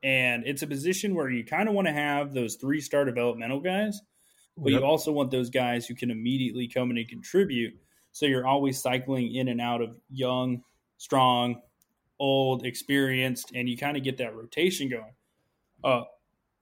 And 0.02 0.44
it's 0.46 0.62
a 0.62 0.66
position 0.66 1.14
where 1.14 1.30
you 1.30 1.44
kind 1.44 1.68
of 1.68 1.74
want 1.74 1.86
to 1.88 1.92
have 1.92 2.32
those 2.32 2.56
three 2.56 2.80
star 2.80 3.04
developmental 3.04 3.60
guys, 3.60 4.00
but 4.56 4.72
yep. 4.72 4.80
you 4.80 4.86
also 4.86 5.12
want 5.12 5.30
those 5.30 5.50
guys 5.50 5.86
who 5.86 5.94
can 5.94 6.10
immediately 6.10 6.68
come 6.68 6.90
in 6.90 6.98
and 6.98 7.08
contribute. 7.08 7.74
So 8.12 8.26
you're 8.26 8.46
always 8.46 8.80
cycling 8.80 9.34
in 9.34 9.48
and 9.48 9.60
out 9.60 9.82
of 9.82 9.96
young, 10.10 10.62
strong, 10.96 11.60
old, 12.18 12.64
experienced, 12.64 13.52
and 13.54 13.68
you 13.68 13.76
kind 13.76 13.96
of 13.96 14.02
get 14.02 14.18
that 14.18 14.34
rotation 14.34 14.88
going. 14.88 15.14
Uh, 15.84 16.04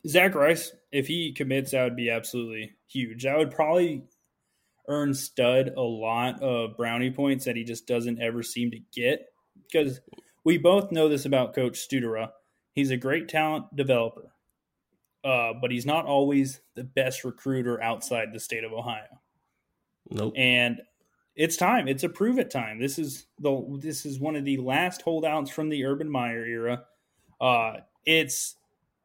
Zach 0.07 0.35
Rice, 0.35 0.73
if 0.93 1.07
he 1.07 1.33
commits, 1.33 1.71
that 1.71 1.85
would 1.85 1.97
be 1.97 2.11
absolutely 2.11 2.73
huge. 2.87 3.25
That 3.25 3.39
would 3.39 3.51
probably 3.51 4.05
earn 4.89 5.15
Stud 5.15 5.73
a 5.77 5.81
lot 5.81 6.43
of 6.43 6.77
brownie 6.77 7.11
points 7.11 7.47
that 7.47 7.57
he 7.57 7.65
just 7.65 7.87
doesn't 7.87 8.21
ever 8.21 8.43
seem 8.43 8.71
to 8.71 8.81
get. 8.93 9.27
Because 9.63 10.01
we 10.45 10.59
both 10.59 10.93
know 10.93 11.09
this 11.09 11.25
about 11.25 11.55
Coach 11.55 11.89
Studrawa. 11.89 12.31
He's 12.75 12.91
a 12.91 12.97
great 12.97 13.29
talent 13.29 13.75
developer, 13.75 14.33
uh, 15.25 15.53
but 15.61 15.71
he's 15.71 15.87
not 15.87 16.07
always 16.07 16.61
the 16.75 16.85
best 16.85 17.25
recruiter 17.25 17.83
outside 17.83 18.29
the 18.33 18.41
state 18.41 18.65
of 18.65 18.73
Ohio. 18.73 19.21
Nope. 20.11 20.35
And 20.37 20.83
it's 21.35 21.57
time. 21.57 21.89
It's 21.89 22.05
a 22.05 22.09
prove 22.09 22.39
it 22.39 22.51
time. 22.51 22.79
This 22.79 22.99
is 22.99 23.27
the 23.39 23.79
this 23.81 24.05
is 24.05 24.21
one 24.21 24.37
of 24.37 24.45
the 24.45 24.59
last 24.59 25.03
holdouts 25.03 25.51
from 25.51 25.69
the 25.69 25.85
Urban 25.85 26.11
Meyer 26.11 26.45
era. 26.45 26.85
Uh, 27.41 27.79
it's 28.05 28.57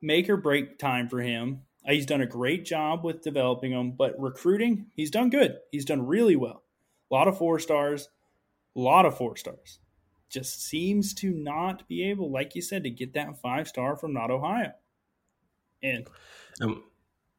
make 0.02 0.30
or 0.30 0.38
break 0.38 0.78
time 0.80 1.10
for 1.10 1.22
him. 1.22 1.62
Uh, 1.88 1.94
he's 1.94 2.06
done 2.06 2.22
a 2.22 2.28
great 2.28 2.66
job 2.66 3.04
with 3.04 3.22
developing 3.22 3.72
them, 3.72 3.92
but 3.92 4.20
recruiting, 4.20 4.88
he's 4.96 5.12
done 5.12 5.30
good. 5.30 5.58
He's 5.72 5.86
done 5.86 6.06
really 6.06 6.36
well. 6.36 6.64
A 7.12 7.14
lot 7.14 7.28
of 7.28 7.38
four 7.38 7.60
stars, 7.60 8.10
a 8.76 8.80
lot 8.80 9.06
of 9.06 9.18
four 9.18 9.36
stars. 9.36 9.80
Just 10.30 10.64
seems 10.64 11.14
to 11.16 11.32
not 11.32 11.88
be 11.88 12.04
able, 12.10 12.32
like 12.32 12.56
you 12.56 12.62
said, 12.62 12.84
to 12.84 12.90
get 12.90 13.14
that 13.14 13.42
five 13.42 13.68
star 13.68 13.96
from 13.96 14.14
not 14.14 14.30
Ohio. 14.30 14.74
And 15.82 16.08
um, 16.62 16.84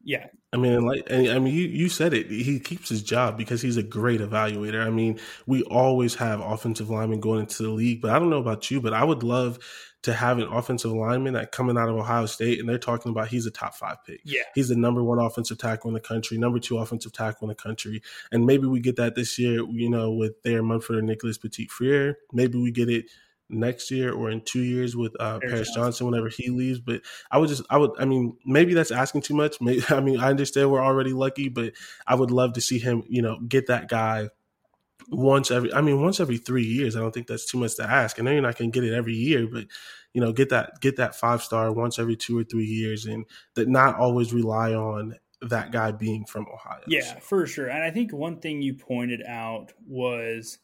yeah. 0.02 0.26
I 0.52 0.56
mean, 0.56 0.80
like, 0.80 1.10
I 1.10 1.38
mean, 1.38 1.54
you, 1.54 1.68
you 1.68 1.88
said 1.88 2.14
it. 2.14 2.28
He 2.28 2.58
keeps 2.58 2.88
his 2.88 3.02
job 3.02 3.36
because 3.36 3.62
he's 3.62 3.76
a 3.76 3.82
great 3.82 4.20
evaluator. 4.20 4.84
I 4.84 4.90
mean, 4.90 5.20
we 5.46 5.62
always 5.64 6.16
have 6.16 6.40
offensive 6.40 6.90
linemen 6.90 7.20
going 7.20 7.40
into 7.40 7.62
the 7.62 7.68
league, 7.68 8.00
but 8.00 8.10
I 8.10 8.18
don't 8.18 8.30
know 8.30 8.38
about 8.38 8.70
you, 8.70 8.80
but 8.80 8.92
I 8.92 9.04
would 9.04 9.22
love 9.22 9.58
to 10.02 10.14
have 10.14 10.38
an 10.38 10.48
offensive 10.48 10.92
lineman 10.92 11.34
that 11.34 11.52
coming 11.52 11.76
out 11.76 11.88
of 11.88 11.96
Ohio 11.96 12.26
State 12.26 12.58
and 12.58 12.68
they're 12.68 12.78
talking 12.78 13.10
about 13.10 13.28
he's 13.28 13.46
a 13.46 13.50
top 13.50 13.74
five 13.74 13.98
pick. 14.06 14.20
Yeah. 14.24 14.42
He's 14.54 14.68
the 14.68 14.76
number 14.76 15.04
one 15.04 15.18
offensive 15.18 15.58
tackle 15.58 15.88
in 15.88 15.94
the 15.94 16.00
country, 16.00 16.38
number 16.38 16.58
two 16.58 16.78
offensive 16.78 17.12
tackle 17.12 17.44
in 17.44 17.48
the 17.48 17.54
country. 17.54 18.02
And 18.32 18.46
maybe 18.46 18.66
we 18.66 18.80
get 18.80 18.96
that 18.96 19.14
this 19.14 19.38
year, 19.38 19.64
you 19.70 19.90
know, 19.90 20.10
with 20.10 20.42
Thayer 20.42 20.62
Munford 20.62 20.96
or 20.96 21.02
Nicholas 21.02 21.36
Petit 21.36 21.66
Frere. 21.66 22.16
Maybe 22.32 22.58
we 22.58 22.70
get 22.70 22.88
it 22.88 23.06
next 23.50 23.90
year 23.90 24.12
or 24.12 24.30
in 24.30 24.40
two 24.40 24.62
years 24.62 24.96
with 24.96 25.12
uh, 25.20 25.38
Paris, 25.38 25.52
Paris 25.52 25.68
Johnson. 25.68 25.82
Johnson 25.82 26.06
whenever 26.06 26.28
he 26.28 26.48
leaves. 26.48 26.78
But 26.78 27.02
I 27.30 27.38
would 27.38 27.48
just, 27.48 27.62
I 27.68 27.76
would, 27.76 27.90
I 27.98 28.06
mean, 28.06 28.36
maybe 28.46 28.72
that's 28.72 28.92
asking 28.92 29.22
too 29.22 29.34
much. 29.34 29.60
Maybe, 29.60 29.82
I 29.90 30.00
mean, 30.00 30.18
I 30.18 30.30
understand 30.30 30.70
we're 30.70 30.82
already 30.82 31.12
lucky, 31.12 31.48
but 31.50 31.74
I 32.06 32.14
would 32.14 32.30
love 32.30 32.54
to 32.54 32.60
see 32.60 32.78
him, 32.78 33.02
you 33.08 33.20
know, 33.20 33.38
get 33.40 33.66
that 33.66 33.88
guy 33.88 34.30
once 35.08 35.50
every. 35.50 35.72
I 35.72 35.80
mean, 35.80 36.02
once 36.02 36.20
every 36.20 36.38
three 36.38 36.64
years. 36.64 36.96
I 36.96 37.00
don't 37.00 37.12
think 37.12 37.26
that's 37.26 37.46
too 37.46 37.58
much 37.58 37.76
to 37.76 37.84
ask. 37.84 38.18
I 38.18 38.22
know 38.22 38.30
you're 38.30 38.42
not 38.42 38.58
going 38.58 38.70
to 38.70 38.80
get 38.80 38.88
it 38.88 38.94
every 38.94 39.14
year, 39.14 39.46
but 39.46 39.66
you 40.12 40.20
know, 40.20 40.32
get 40.32 40.50
that 40.50 40.80
get 40.80 40.96
that 40.96 41.14
five 41.14 41.42
star 41.42 41.72
once 41.72 41.98
every 41.98 42.16
two 42.16 42.38
or 42.38 42.44
three 42.44 42.66
years, 42.66 43.06
and 43.06 43.24
that 43.54 43.68
not 43.68 43.96
always 43.96 44.32
rely 44.32 44.74
on 44.74 45.16
that 45.42 45.72
guy 45.72 45.92
being 45.92 46.24
from 46.24 46.46
Ohio. 46.52 46.82
Yeah, 46.86 47.18
for 47.20 47.46
sure. 47.46 47.68
And 47.68 47.82
I 47.82 47.90
think 47.90 48.12
one 48.12 48.40
thing 48.40 48.60
you 48.62 48.74
pointed 48.74 49.22
out 49.26 49.72
was 49.86 50.58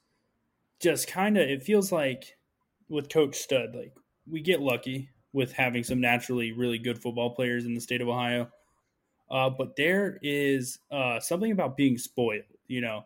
just 0.81 1.09
kind 1.09 1.39
of 1.39 1.49
it 1.49 1.63
feels 1.63 1.93
like 1.93 2.37
with 2.89 3.09
Coach 3.09 3.37
Stud, 3.37 3.75
like 3.75 3.95
we 4.29 4.41
get 4.41 4.61
lucky 4.61 5.11
with 5.33 5.53
having 5.53 5.85
some 5.85 6.01
naturally 6.01 6.53
really 6.53 6.79
good 6.79 6.99
football 7.01 7.35
players 7.35 7.67
in 7.67 7.75
the 7.75 7.81
state 7.81 8.01
of 8.01 8.09
Ohio. 8.09 8.49
Uh, 9.31 9.51
but 9.51 9.77
there 9.77 10.19
is 10.23 10.79
uh, 10.91 11.19
something 11.21 11.51
about 11.53 11.77
being 11.77 11.99
spoiled. 11.99 12.45
You 12.69 12.81
know, 12.81 13.05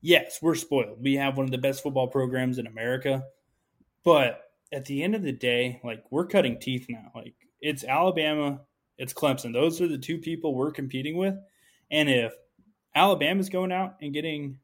yes, 0.00 0.38
we're 0.42 0.54
spoiled. 0.54 1.02
We 1.02 1.14
have 1.14 1.36
one 1.36 1.44
of 1.44 1.50
the 1.50 1.58
best 1.58 1.82
football 1.82 2.08
programs 2.08 2.58
in 2.58 2.66
America, 2.66 3.24
but 4.04 4.42
at 4.72 4.84
the 4.84 5.02
end 5.02 5.14
of 5.14 5.22
the 5.22 5.32
day, 5.32 5.80
like 5.84 6.04
we're 6.10 6.26
cutting 6.26 6.58
teeth 6.58 6.86
now. 6.88 7.10
Like 7.14 7.34
it's 7.60 7.84
Alabama, 7.84 8.60
it's 8.98 9.12
Clemson. 9.12 9.52
Those 9.52 9.80
are 9.80 9.88
the 9.88 9.98
two 9.98 10.18
people 10.18 10.54
we're 10.54 10.72
competing 10.72 11.16
with. 11.16 11.34
And 11.90 12.08
if 12.08 12.32
Alabama's 12.94 13.48
going 13.48 13.72
out 13.72 13.96
and 14.00 14.12
getting 14.12 14.58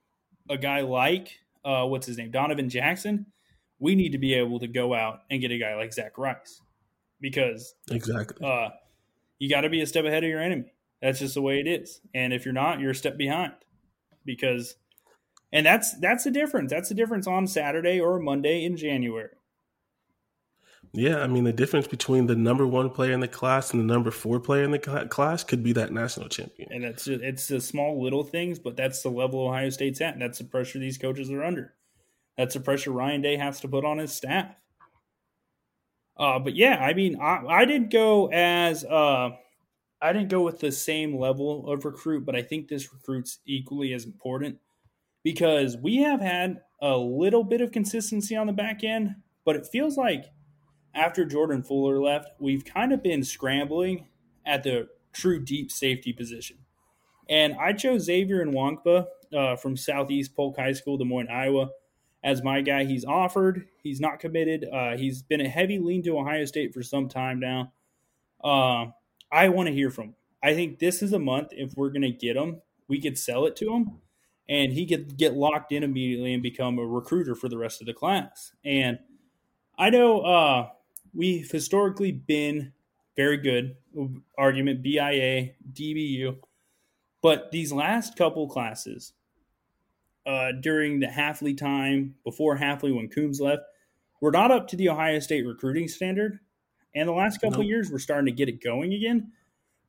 a 0.49 0.57
guy 0.57 0.81
like 0.81 1.39
uh, 1.65 1.85
what's 1.85 2.07
his 2.07 2.19
name, 2.19 2.31
Donovan 2.31 2.69
Jackson, 2.69 3.27
we 3.79 3.95
need 3.95 4.13
to 4.13 4.19
be 4.19 4.35
able 4.35 4.61
to 4.61 4.69
go 4.69 4.95
out 4.95 5.21
and 5.31 5.41
get 5.41 5.51
a 5.51 5.59
guy 5.59 5.75
like 5.75 5.93
Zach 5.93 6.17
Rice 6.17 6.61
because 7.21 7.75
exactly 7.91 8.47
uh, 8.47 8.69
you 9.39 9.51
got 9.51 9.63
to 9.63 9.69
be 9.69 9.81
a 9.81 9.87
step 9.87 10.05
ahead 10.05 10.25
of 10.25 10.31
your 10.31 10.41
enemy. 10.41 10.73
That's 11.03 11.19
just 11.19 11.35
the 11.35 11.43
way 11.43 11.61
it 11.61 11.67
is. 11.67 12.01
And 12.15 12.33
if 12.33 12.45
you're 12.45 12.55
not, 12.55 12.81
you're 12.81 12.93
a 12.93 12.95
step 12.95 13.19
behind 13.19 13.53
because, 14.25 14.77
and 15.53 15.65
that's 15.65 15.99
that's 16.01 16.25
the 16.25 16.31
difference. 16.31 16.71
That's 16.71 16.89
the 16.89 16.95
difference 16.95 17.27
on 17.27 17.47
Saturday 17.47 18.01
or 18.01 18.19
Monday 18.19 18.65
in 18.65 18.77
January. 18.77 19.31
Yeah, 20.93 21.19
I 21.19 21.27
mean 21.27 21.45
the 21.45 21.53
difference 21.53 21.87
between 21.87 22.27
the 22.27 22.35
number 22.35 22.67
one 22.67 22.91
player 22.91 23.13
in 23.13 23.21
the 23.21 23.29
class 23.29 23.73
and 23.73 23.81
the 23.81 23.93
number 23.93 24.11
four 24.11 24.41
player 24.41 24.65
in 24.65 24.71
the 24.71 24.79
class 24.79 25.45
could 25.45 25.63
be 25.63 25.73
that 25.75 25.93
national 25.93 26.29
champion. 26.29 26.73
And 26.73 26.85
it's 26.85 27.05
just, 27.05 27.23
it's 27.23 27.49
the 27.49 27.61
small 27.61 28.03
little 28.03 28.25
things, 28.25 28.59
but 28.59 28.77
that's 28.77 29.03
the 29.03 29.11
level 29.11 29.47
Ohio 29.47 29.69
State's 29.71 30.01
at, 30.01 30.15
and 30.15 30.23
that's 30.23 30.39
the 30.39 30.45
pressure 30.45 30.79
these 30.79 30.99
coaches 30.99 31.31
are 31.31 31.45
under. 31.45 31.75
That's 32.39 32.55
the 32.55 32.61
pressure 32.61 32.93
Ryan 32.93 33.23
Day 33.23 33.37
has 33.37 33.61
to 33.61 33.69
put 33.69 33.85
on 33.85 33.99
his 33.99 34.13
staff. 34.13 34.55
Uh, 36.17 36.39
but 36.39 36.57
yeah, 36.57 36.77
I 36.77 36.95
mean, 36.95 37.21
I, 37.21 37.45
I 37.47 37.65
didn't 37.67 37.91
go 37.91 38.31
as 38.33 38.85
uh, 38.85 39.31
I 40.01 40.13
didn't 40.13 40.29
go 40.29 40.43
with 40.43 40.61
the 40.61 40.73
same 40.73 41.19
level 41.19 41.71
of 41.71 41.85
recruit, 41.85 42.25
but 42.25 42.37
I 42.37 42.43
think 42.43 42.69
this 42.69 42.93
recruit's 42.93 43.39
equally 43.45 43.93
as 43.93 44.07
important 44.07 44.59
because 45.27 45.77
we 45.77 45.97
have 45.97 46.21
had 46.21 46.61
a 46.81 46.97
little 46.97 47.43
bit 47.43 47.61
of 47.61 47.73
consistency 47.73 48.37
on 48.37 48.47
the 48.47 48.53
back 48.53 48.85
end, 48.85 49.13
but 49.45 49.57
it 49.57 49.67
feels 49.67 49.97
like 49.97 50.27
after 50.95 51.25
Jordan 51.25 51.65
Fuller 51.65 52.01
left, 52.01 52.29
we've 52.39 52.65
kind 52.65 52.93
of 52.93 53.03
been 53.03 53.25
scrambling 53.25 54.07
at 54.47 54.63
the 54.63 54.87
true 55.13 55.45
deep 55.45 55.73
safety 55.73 56.13
position. 56.13 56.59
And 57.29 57.57
I 57.61 57.73
chose 57.73 58.05
Xavier 58.05 58.47
Nwankpa 58.47 59.07
uh, 59.37 59.57
from 59.57 59.77
Southeast 59.77 60.37
Polk 60.37 60.59
High 60.59 60.75
School, 60.75 60.97
Des 60.97 61.05
Moines, 61.05 61.27
Iowa 61.29 61.71
as 62.23 62.45
my 62.45 62.61
guy. 62.61 62.85
He's 62.85 63.05
offered. 63.05 63.67
He's 63.83 63.99
not 63.99 64.21
committed. 64.21 64.65
Uh, 64.73 64.97
he's 64.97 65.23
been 65.23 65.41
a 65.41 65.49
heavy 65.49 65.81
lean 65.81 66.05
to 66.05 66.17
Ohio 66.17 66.45
State 66.45 66.73
for 66.73 66.85
some 66.85 67.09
time 67.09 67.41
now. 67.41 67.73
Uh, 68.45 68.93
I 69.33 69.49
want 69.49 69.67
to 69.67 69.75
hear 69.75 69.91
from 69.91 70.05
him. 70.05 70.15
I 70.41 70.55
think 70.55 70.79
this 70.79 71.03
is 71.03 71.13
a 71.13 71.19
month. 71.19 71.49
If 71.51 71.75
we're 71.75 71.91
going 71.91 72.03
to 72.03 72.13
get 72.13 72.37
him, 72.37 72.63
we 72.87 73.01
could 73.01 73.19
sell 73.19 73.45
it 73.47 73.57
to 73.57 73.73
him, 73.73 73.99
and 74.49 74.73
he 74.73 74.87
could 74.87 75.17
get 75.17 75.35
locked 75.35 75.73
in 75.73 75.83
immediately 75.83 76.33
and 76.33 76.43
become 76.43 76.79
a 76.79 76.87
recruiter 76.87 77.35
for 77.35 77.49
the 77.49 77.59
rest 77.59 77.81
of 77.81 77.87
the 77.87 77.95
class. 77.95 78.53
And 78.65 78.99
I 79.79 79.91
know 79.91 80.21
uh, 80.21 80.69
we've 81.13 81.51
historically 81.51 82.13
been 82.13 82.73
very 83.17 83.39
good. 83.39 83.77
Argument 84.39 84.83
BIA, 84.83 85.51
DBU. 85.73 86.37
But 87.23 87.51
these 87.51 87.73
last 87.73 88.17
couple 88.17 88.49
classes, 88.49 89.15
uh, 90.27 90.53
during 90.61 91.01
the 91.01 91.07
Hafley 91.07 91.57
time, 91.57 92.15
before 92.25 92.57
Hafley 92.57 92.95
when 92.95 93.09
Coombs 93.09 93.41
left, 93.41 93.63
we're 94.21 94.31
not 94.31 94.51
up 94.51 94.69
to 94.69 94.77
the 94.77 94.89
Ohio 94.89 95.19
State 95.19 95.47
recruiting 95.47 95.89
standard. 95.89 96.39
And 96.95 97.09
the 97.09 97.13
last 97.13 97.41
couple 97.41 97.59
nope. 97.59 97.69
years, 97.69 97.91
we're 97.91 97.99
starting 97.99 98.27
to 98.27 98.33
get 98.33 98.49
it 98.49 98.63
going 98.63 98.95
again. 98.95 99.33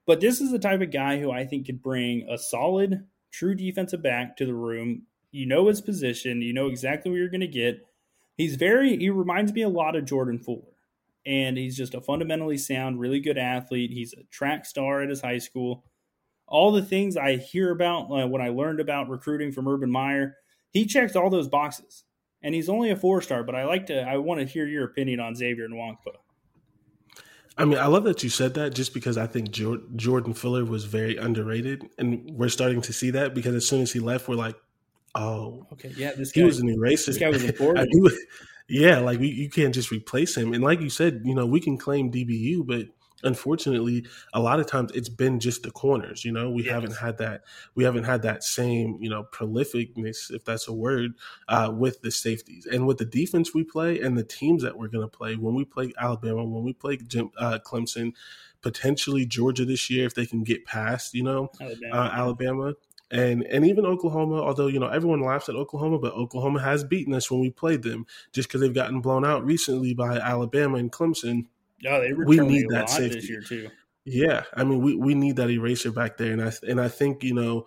But 0.05 0.21
this 0.21 0.41
is 0.41 0.51
the 0.51 0.59
type 0.59 0.81
of 0.81 0.91
guy 0.91 1.19
who 1.19 1.31
I 1.31 1.45
think 1.45 1.65
could 1.65 1.81
bring 1.81 2.27
a 2.29 2.37
solid, 2.37 3.05
true 3.31 3.55
defensive 3.55 4.01
back 4.01 4.37
to 4.37 4.45
the 4.45 4.53
room. 4.53 5.03
You 5.31 5.45
know 5.45 5.67
his 5.67 5.81
position, 5.81 6.41
you 6.41 6.53
know 6.53 6.67
exactly 6.67 7.11
what 7.11 7.17
you're 7.17 7.29
going 7.29 7.41
to 7.41 7.47
get. 7.47 7.85
He's 8.35 8.55
very, 8.55 8.97
he 8.97 9.09
reminds 9.09 9.53
me 9.53 9.61
a 9.61 9.69
lot 9.69 9.95
of 9.95 10.05
Jordan 10.05 10.39
Fuller. 10.39 10.61
And 11.25 11.57
he's 11.57 11.75
just 11.75 11.93
a 11.93 11.99
fundamentally 12.01 12.57
sound, 12.57 12.99
really 12.99 13.19
good 13.19 13.37
athlete. 13.37 13.91
He's 13.91 14.13
a 14.13 14.23
track 14.31 14.65
star 14.65 15.01
at 15.01 15.09
his 15.09 15.21
high 15.21 15.39
school 15.39 15.83
all 16.47 16.71
the 16.71 16.81
things 16.81 17.17
I 17.17 17.35
hear 17.35 17.71
about 17.71 18.09
uh, 18.09 18.27
when 18.27 18.41
I 18.41 18.49
learned 18.49 18.79
about 18.79 19.09
recruiting 19.09 19.51
from 19.51 19.67
Urban 19.67 19.91
Meyer, 19.91 20.37
he 20.71 20.85
checks 20.85 21.15
all 21.15 21.29
those 21.29 21.47
boxes. 21.47 22.03
And 22.41 22.55
he's 22.55 22.69
only 22.69 22.91
a 22.91 22.95
four 22.95 23.21
star, 23.21 23.43
but 23.43 23.55
I 23.55 23.65
like 23.65 23.87
to, 23.87 24.01
I 24.01 24.17
want 24.17 24.39
to 24.39 24.45
hear 24.45 24.67
your 24.67 24.85
opinion 24.85 25.19
on 25.19 25.35
Xavier 25.35 25.67
Nwankpa. 25.67 26.15
I 27.57 27.65
mean, 27.65 27.79
I 27.79 27.87
love 27.87 28.03
that 28.03 28.23
you 28.23 28.29
said 28.29 28.53
that 28.53 28.75
just 28.75 28.93
because 28.93 29.17
I 29.17 29.25
think 29.25 29.49
Jordan 29.51 30.33
Fuller 30.33 30.63
was 30.63 30.85
very 30.85 31.17
underrated. 31.17 31.89
And 31.97 32.29
we're 32.31 32.49
starting 32.49 32.81
to 32.83 32.93
see 32.93 33.09
that 33.11 33.33
because 33.33 33.55
as 33.55 33.67
soon 33.67 33.81
as 33.81 33.91
he 33.91 33.99
left, 33.99 34.27
we're 34.27 34.35
like, 34.35 34.55
oh, 35.15 35.65
okay, 35.73 35.91
yeah, 35.97 36.13
this 36.13 36.31
guy 36.31 36.41
he 36.41 36.45
was 36.45 36.59
an 36.59 36.69
eraser. 36.69 37.11
This 37.11 37.19
guy 37.19 37.29
was 37.29 37.43
important. 37.45 37.89
yeah, 38.69 38.99
like 38.99 39.19
we, 39.19 39.29
you 39.29 39.49
can't 39.49 39.73
just 39.73 39.91
replace 39.91 40.37
him. 40.37 40.53
And 40.53 40.63
like 40.63 40.81
you 40.81 40.89
said, 40.89 41.21
you 41.25 41.33
know, 41.33 41.47
we 41.47 41.59
can 41.59 41.77
claim 41.77 42.11
DBU, 42.11 42.65
but 42.67 42.87
unfortunately 43.23 44.05
a 44.33 44.39
lot 44.39 44.59
of 44.59 44.67
times 44.67 44.91
it's 44.93 45.09
been 45.09 45.39
just 45.39 45.63
the 45.63 45.71
corners 45.71 46.23
you 46.23 46.31
know 46.31 46.49
we 46.49 46.63
yes. 46.63 46.73
haven't 46.73 46.95
had 46.97 47.17
that 47.17 47.43
we 47.75 47.83
haven't 47.83 48.03
had 48.03 48.21
that 48.21 48.43
same 48.43 48.97
you 48.99 49.09
know 49.09 49.23
prolificness 49.31 50.31
if 50.31 50.45
that's 50.45 50.67
a 50.67 50.73
word 50.73 51.13
uh, 51.47 51.71
with 51.73 52.01
the 52.01 52.11
safeties 52.11 52.65
and 52.65 52.85
with 52.85 52.97
the 52.97 53.05
defense 53.05 53.53
we 53.53 53.63
play 53.63 53.99
and 53.99 54.17
the 54.17 54.23
teams 54.23 54.63
that 54.63 54.77
we're 54.77 54.87
going 54.87 55.07
to 55.07 55.17
play 55.17 55.35
when 55.35 55.55
we 55.55 55.65
play 55.65 55.91
alabama 55.99 56.43
when 56.43 56.63
we 56.63 56.73
play 56.73 56.97
Jim, 56.97 57.31
uh, 57.37 57.59
clemson 57.65 58.13
potentially 58.61 59.25
georgia 59.25 59.65
this 59.65 59.89
year 59.89 60.05
if 60.05 60.13
they 60.13 60.25
can 60.25 60.43
get 60.43 60.65
past 60.65 61.13
you 61.13 61.23
know 61.23 61.49
alabama, 61.59 61.95
uh, 61.95 62.09
alabama 62.13 62.73
and 63.09 63.43
and 63.43 63.65
even 63.65 63.85
Oklahoma, 63.85 64.41
although 64.41 64.67
you 64.67 64.79
know 64.79 64.87
everyone 64.87 65.21
laughs 65.21 65.47
at 65.47 65.55
Oklahoma, 65.55 65.97
but 65.97 66.13
Oklahoma 66.13 66.61
has 66.61 66.83
beaten 66.83 67.13
us 67.13 67.31
when 67.31 67.39
we 67.39 67.49
played 67.49 67.83
them, 67.83 68.05
just 68.33 68.49
because 68.49 68.61
they've 68.61 68.73
gotten 68.73 68.99
blown 68.99 69.25
out 69.25 69.45
recently 69.45 69.93
by 69.93 70.17
Alabama 70.17 70.77
and 70.77 70.91
Clemson. 70.91 71.45
Oh, 71.85 72.01
they 72.01 72.13
we 72.13 72.37
need 72.37 72.65
that 72.69 72.89
safety 72.89 73.15
this 73.15 73.29
year 73.29 73.41
too. 73.41 73.69
Yeah, 74.05 74.43
I 74.53 74.63
mean, 74.63 74.81
we, 74.81 74.95
we 74.95 75.15
need 75.15 75.35
that 75.35 75.49
eraser 75.49 75.91
back 75.91 76.17
there, 76.17 76.31
and 76.31 76.41
I 76.41 76.51
and 76.67 76.79
I 76.79 76.87
think 76.87 77.23
you 77.23 77.33
know, 77.33 77.65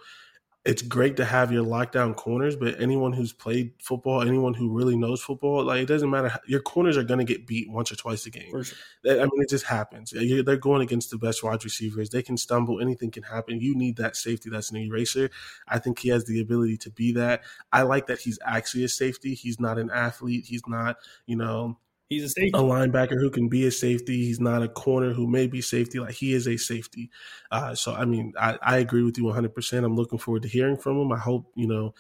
it's 0.65 0.83
great 0.83 1.17
to 1.17 1.25
have 1.25 1.53
your 1.53 1.65
lockdown 1.65 2.15
corners, 2.15 2.55
but 2.55 2.81
anyone 2.81 3.13
who's 3.13 3.33
played 3.33 3.73
football, 3.83 4.21
anyone 4.21 4.53
who 4.53 4.77
really 4.77 4.97
knows 4.97 5.23
football, 5.23 5.65
like 5.65 5.81
it 5.81 5.87
doesn't 5.87 6.11
matter. 6.11 6.29
How, 6.29 6.41
Your 6.47 6.61
corners 6.61 6.99
are 6.99 7.03
going 7.03 7.19
to 7.19 7.25
get 7.25 7.47
beat 7.47 7.71
once 7.71 7.91
or 7.91 7.97
twice 7.97 8.27
a 8.27 8.31
game. 8.31 8.51
Sure. 8.51 8.77
I 9.07 9.25
mean, 9.25 9.31
it 9.43 9.49
just 9.49 9.65
happens. 9.65 10.13
They're 10.15 10.57
going 10.57 10.83
against 10.83 11.11
the 11.11 11.19
best 11.19 11.43
wide 11.43 11.65
receivers. 11.65 12.11
They 12.11 12.23
can 12.23 12.37
stumble. 12.37 12.81
Anything 12.81 13.11
can 13.11 13.23
happen. 13.23 13.61
You 13.61 13.75
need 13.75 13.97
that 13.97 14.17
safety. 14.17 14.51
That's 14.51 14.71
an 14.71 14.77
eraser. 14.77 15.31
I 15.67 15.79
think 15.79 15.99
he 15.99 16.11
has 16.11 16.27
the 16.27 16.41
ability 16.41 16.77
to 16.79 16.91
be 16.91 17.13
that. 17.13 17.43
I 17.73 17.83
like 17.83 18.07
that 18.09 18.21
he's 18.21 18.39
actually 18.45 18.85
a 18.85 18.89
safety. 18.89 19.35
He's 19.35 19.61
not 19.61 19.79
an 19.79 19.91
athlete. 19.91 20.45
He's 20.47 20.67
not, 20.67 20.97
you 21.27 21.37
know, 21.37 21.79
He's 22.11 22.25
a 22.25 22.29
safety. 22.29 22.51
A 22.55 22.61
linebacker 22.61 23.19
who 23.19 23.31
can 23.31 23.49
be 23.49 23.67
a 23.67 23.71
safety. 23.71 24.25
He's 24.25 24.41
not 24.41 24.63
a 24.63 24.69
corner 24.69 25.15
who 25.15 25.27
may 25.27 25.47
be 25.47 25.63
safety. 25.63 25.99
Like 25.99 26.15
he 26.15 26.35
is 26.35 26.47
a 26.47 26.59
safety. 26.59 27.11
Uh, 27.51 27.75
so 27.75 27.95
I 27.95 28.05
mean, 28.05 28.35
I, 28.39 28.59
I 28.61 28.79
agree 28.79 29.03
with 29.03 29.17
you 29.17 29.25
100. 29.25 29.55
percent 29.55 29.87
I'm 29.87 29.97
looking 29.97 30.19
forward 30.19 30.43
to 30.43 30.49
hearing 30.49 30.77
from 30.77 30.99
him. 30.99 31.13
I 31.13 31.19
hope 31.19 31.51
you 31.55 31.67
know 31.67 31.95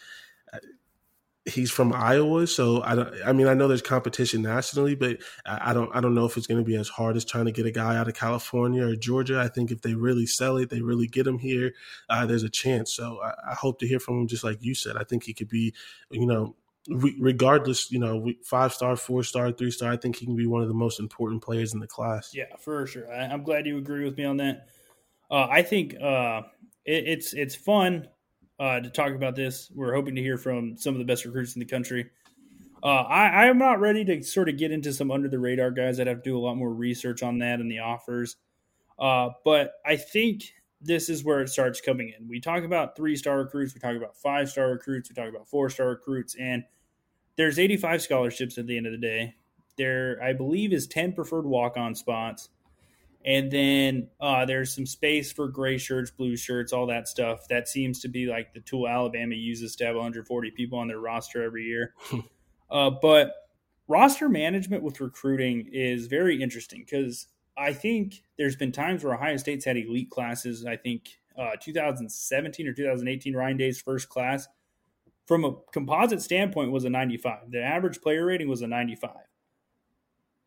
he's 1.46 1.70
from 1.70 1.92
Iowa, 1.92 2.46
so 2.46 2.82
I 2.82 2.94
don't. 2.94 3.14
I 3.24 3.32
mean, 3.32 3.46
I 3.46 3.54
know 3.54 3.68
there's 3.68 3.82
competition 3.82 4.42
nationally, 4.42 4.94
but 4.94 5.18
I 5.46 5.72
don't. 5.72 5.94
I 5.94 6.00
don't 6.00 6.14
know 6.14 6.24
if 6.24 6.36
it's 6.36 6.46
going 6.46 6.60
to 6.60 6.64
be 6.64 6.76
as 6.76 6.88
hard 6.88 7.16
as 7.16 7.24
trying 7.24 7.46
to 7.46 7.52
get 7.52 7.66
a 7.66 7.70
guy 7.70 7.96
out 7.96 8.08
of 8.08 8.14
California 8.14 8.86
or 8.86 8.96
Georgia. 8.96 9.40
I 9.40 9.48
think 9.48 9.70
if 9.70 9.82
they 9.82 9.94
really 9.94 10.26
sell 10.26 10.56
it, 10.56 10.70
they 10.70 10.80
really 10.80 11.06
get 11.06 11.26
him 11.26 11.38
here. 11.38 11.72
Uh, 12.08 12.26
there's 12.26 12.42
a 12.42 12.50
chance. 12.50 12.92
So 12.92 13.20
I, 13.22 13.52
I, 13.52 13.54
hope 13.54 13.78
to 13.80 13.88
hear 13.88 14.00
from 14.00 14.20
him, 14.20 14.28
just 14.28 14.44
like 14.44 14.58
you 14.60 14.74
said. 14.74 14.96
I 14.96 15.04
think 15.04 15.24
he 15.24 15.34
could 15.34 15.48
be, 15.48 15.74
you 16.10 16.26
know, 16.26 16.56
regardless, 16.88 17.90
you 17.90 17.98
know, 17.98 18.32
five 18.44 18.72
star, 18.72 18.96
four 18.96 19.22
star, 19.22 19.52
three 19.52 19.70
star, 19.70 19.92
I 19.92 19.96
think 19.96 20.16
he 20.16 20.26
can 20.26 20.36
be 20.36 20.46
one 20.46 20.62
of 20.62 20.68
the 20.68 20.74
most 20.74 20.98
important 20.98 21.42
players 21.42 21.74
in 21.74 21.80
the 21.80 21.86
class. 21.86 22.32
Yeah, 22.34 22.56
for 22.58 22.86
sure. 22.86 23.10
I, 23.12 23.24
am 23.26 23.42
glad 23.42 23.66
you 23.66 23.78
agree 23.78 24.04
with 24.04 24.16
me 24.16 24.24
on 24.24 24.36
that. 24.38 24.68
Uh, 25.30 25.46
I 25.50 25.62
think 25.62 25.94
uh, 26.00 26.42
it, 26.84 27.04
it's 27.06 27.34
it's 27.34 27.54
fun 27.54 28.08
uh, 28.58 28.80
to 28.80 28.90
talk 28.90 29.12
about 29.12 29.36
this. 29.36 29.70
We're 29.74 29.94
hoping 29.94 30.14
to 30.16 30.22
hear 30.22 30.38
from 30.38 30.76
some 30.76 30.94
of 30.94 30.98
the 30.98 31.04
best 31.04 31.24
recruits 31.24 31.54
in 31.54 31.60
the 31.60 31.66
country. 31.66 32.10
Uh, 32.82 33.02
I, 33.02 33.46
I'm 33.46 33.58
not 33.58 33.78
ready 33.78 34.04
to 34.06 34.22
sort 34.22 34.48
of 34.48 34.56
get 34.56 34.72
into 34.72 34.92
some 34.92 35.10
under 35.10 35.28
the 35.28 35.38
radar 35.38 35.70
guys. 35.70 36.00
I'd 36.00 36.06
have 36.06 36.22
to 36.22 36.30
do 36.30 36.38
a 36.38 36.40
lot 36.40 36.56
more 36.56 36.72
research 36.72 37.22
on 37.22 37.38
that 37.38 37.60
and 37.60 37.70
the 37.70 37.80
offers. 37.80 38.36
Uh, 38.98 39.30
but 39.44 39.74
I 39.84 39.96
think 39.96 40.44
this 40.80 41.08
is 41.08 41.24
where 41.24 41.40
it 41.40 41.48
starts 41.48 41.80
coming 41.80 42.12
in. 42.18 42.28
We 42.28 42.40
talk 42.40 42.64
about 42.64 42.96
three 42.96 43.16
star 43.16 43.38
recruits, 43.38 43.74
we 43.74 43.80
talk 43.80 43.96
about 43.96 44.16
five 44.16 44.48
star 44.48 44.70
recruits, 44.70 45.10
we 45.10 45.14
talk 45.14 45.28
about 45.28 45.48
four 45.48 45.68
star 45.70 45.88
recruits, 45.88 46.34
and 46.38 46.64
there's 47.36 47.58
85 47.58 48.02
scholarships 48.02 48.58
at 48.58 48.66
the 48.66 48.76
end 48.76 48.86
of 48.86 48.92
the 48.92 48.98
day. 48.98 49.34
There, 49.76 50.18
I 50.22 50.32
believe, 50.32 50.72
is 50.72 50.86
10 50.86 51.12
preferred 51.12 51.46
walk 51.46 51.76
on 51.76 51.94
spots. 51.94 52.48
And 53.24 53.50
then 53.50 54.08
uh, 54.18 54.46
there's 54.46 54.74
some 54.74 54.86
space 54.86 55.30
for 55.30 55.48
gray 55.48 55.76
shirts, 55.76 56.10
blue 56.10 56.36
shirts, 56.36 56.72
all 56.72 56.86
that 56.86 57.06
stuff. 57.06 57.48
That 57.48 57.68
seems 57.68 58.00
to 58.00 58.08
be 58.08 58.26
like 58.26 58.54
the 58.54 58.60
tool 58.60 58.88
Alabama 58.88 59.34
uses 59.34 59.76
to 59.76 59.84
have 59.84 59.94
140 59.94 60.50
people 60.52 60.78
on 60.78 60.88
their 60.88 60.98
roster 60.98 61.42
every 61.42 61.64
year. 61.64 61.94
uh, 62.70 62.90
but 63.02 63.32
roster 63.88 64.28
management 64.28 64.82
with 64.82 65.00
recruiting 65.00 65.68
is 65.70 66.06
very 66.06 66.42
interesting 66.42 66.80
because 66.80 67.26
I 67.60 67.74
think 67.74 68.22
there's 68.38 68.56
been 68.56 68.72
times 68.72 69.04
where 69.04 69.14
Ohio 69.14 69.36
State's 69.36 69.66
had 69.66 69.76
elite 69.76 70.08
classes. 70.08 70.64
I 70.64 70.76
think 70.76 71.20
uh, 71.38 71.50
2017 71.60 72.66
or 72.66 72.72
2018, 72.72 73.36
Ryan 73.36 73.56
Day's 73.58 73.80
first 73.80 74.08
class, 74.08 74.48
from 75.26 75.44
a 75.44 75.54
composite 75.70 76.22
standpoint, 76.22 76.72
was 76.72 76.84
a 76.84 76.90
95. 76.90 77.50
The 77.50 77.62
average 77.62 78.00
player 78.00 78.24
rating 78.24 78.48
was 78.48 78.62
a 78.62 78.66
95. 78.66 79.10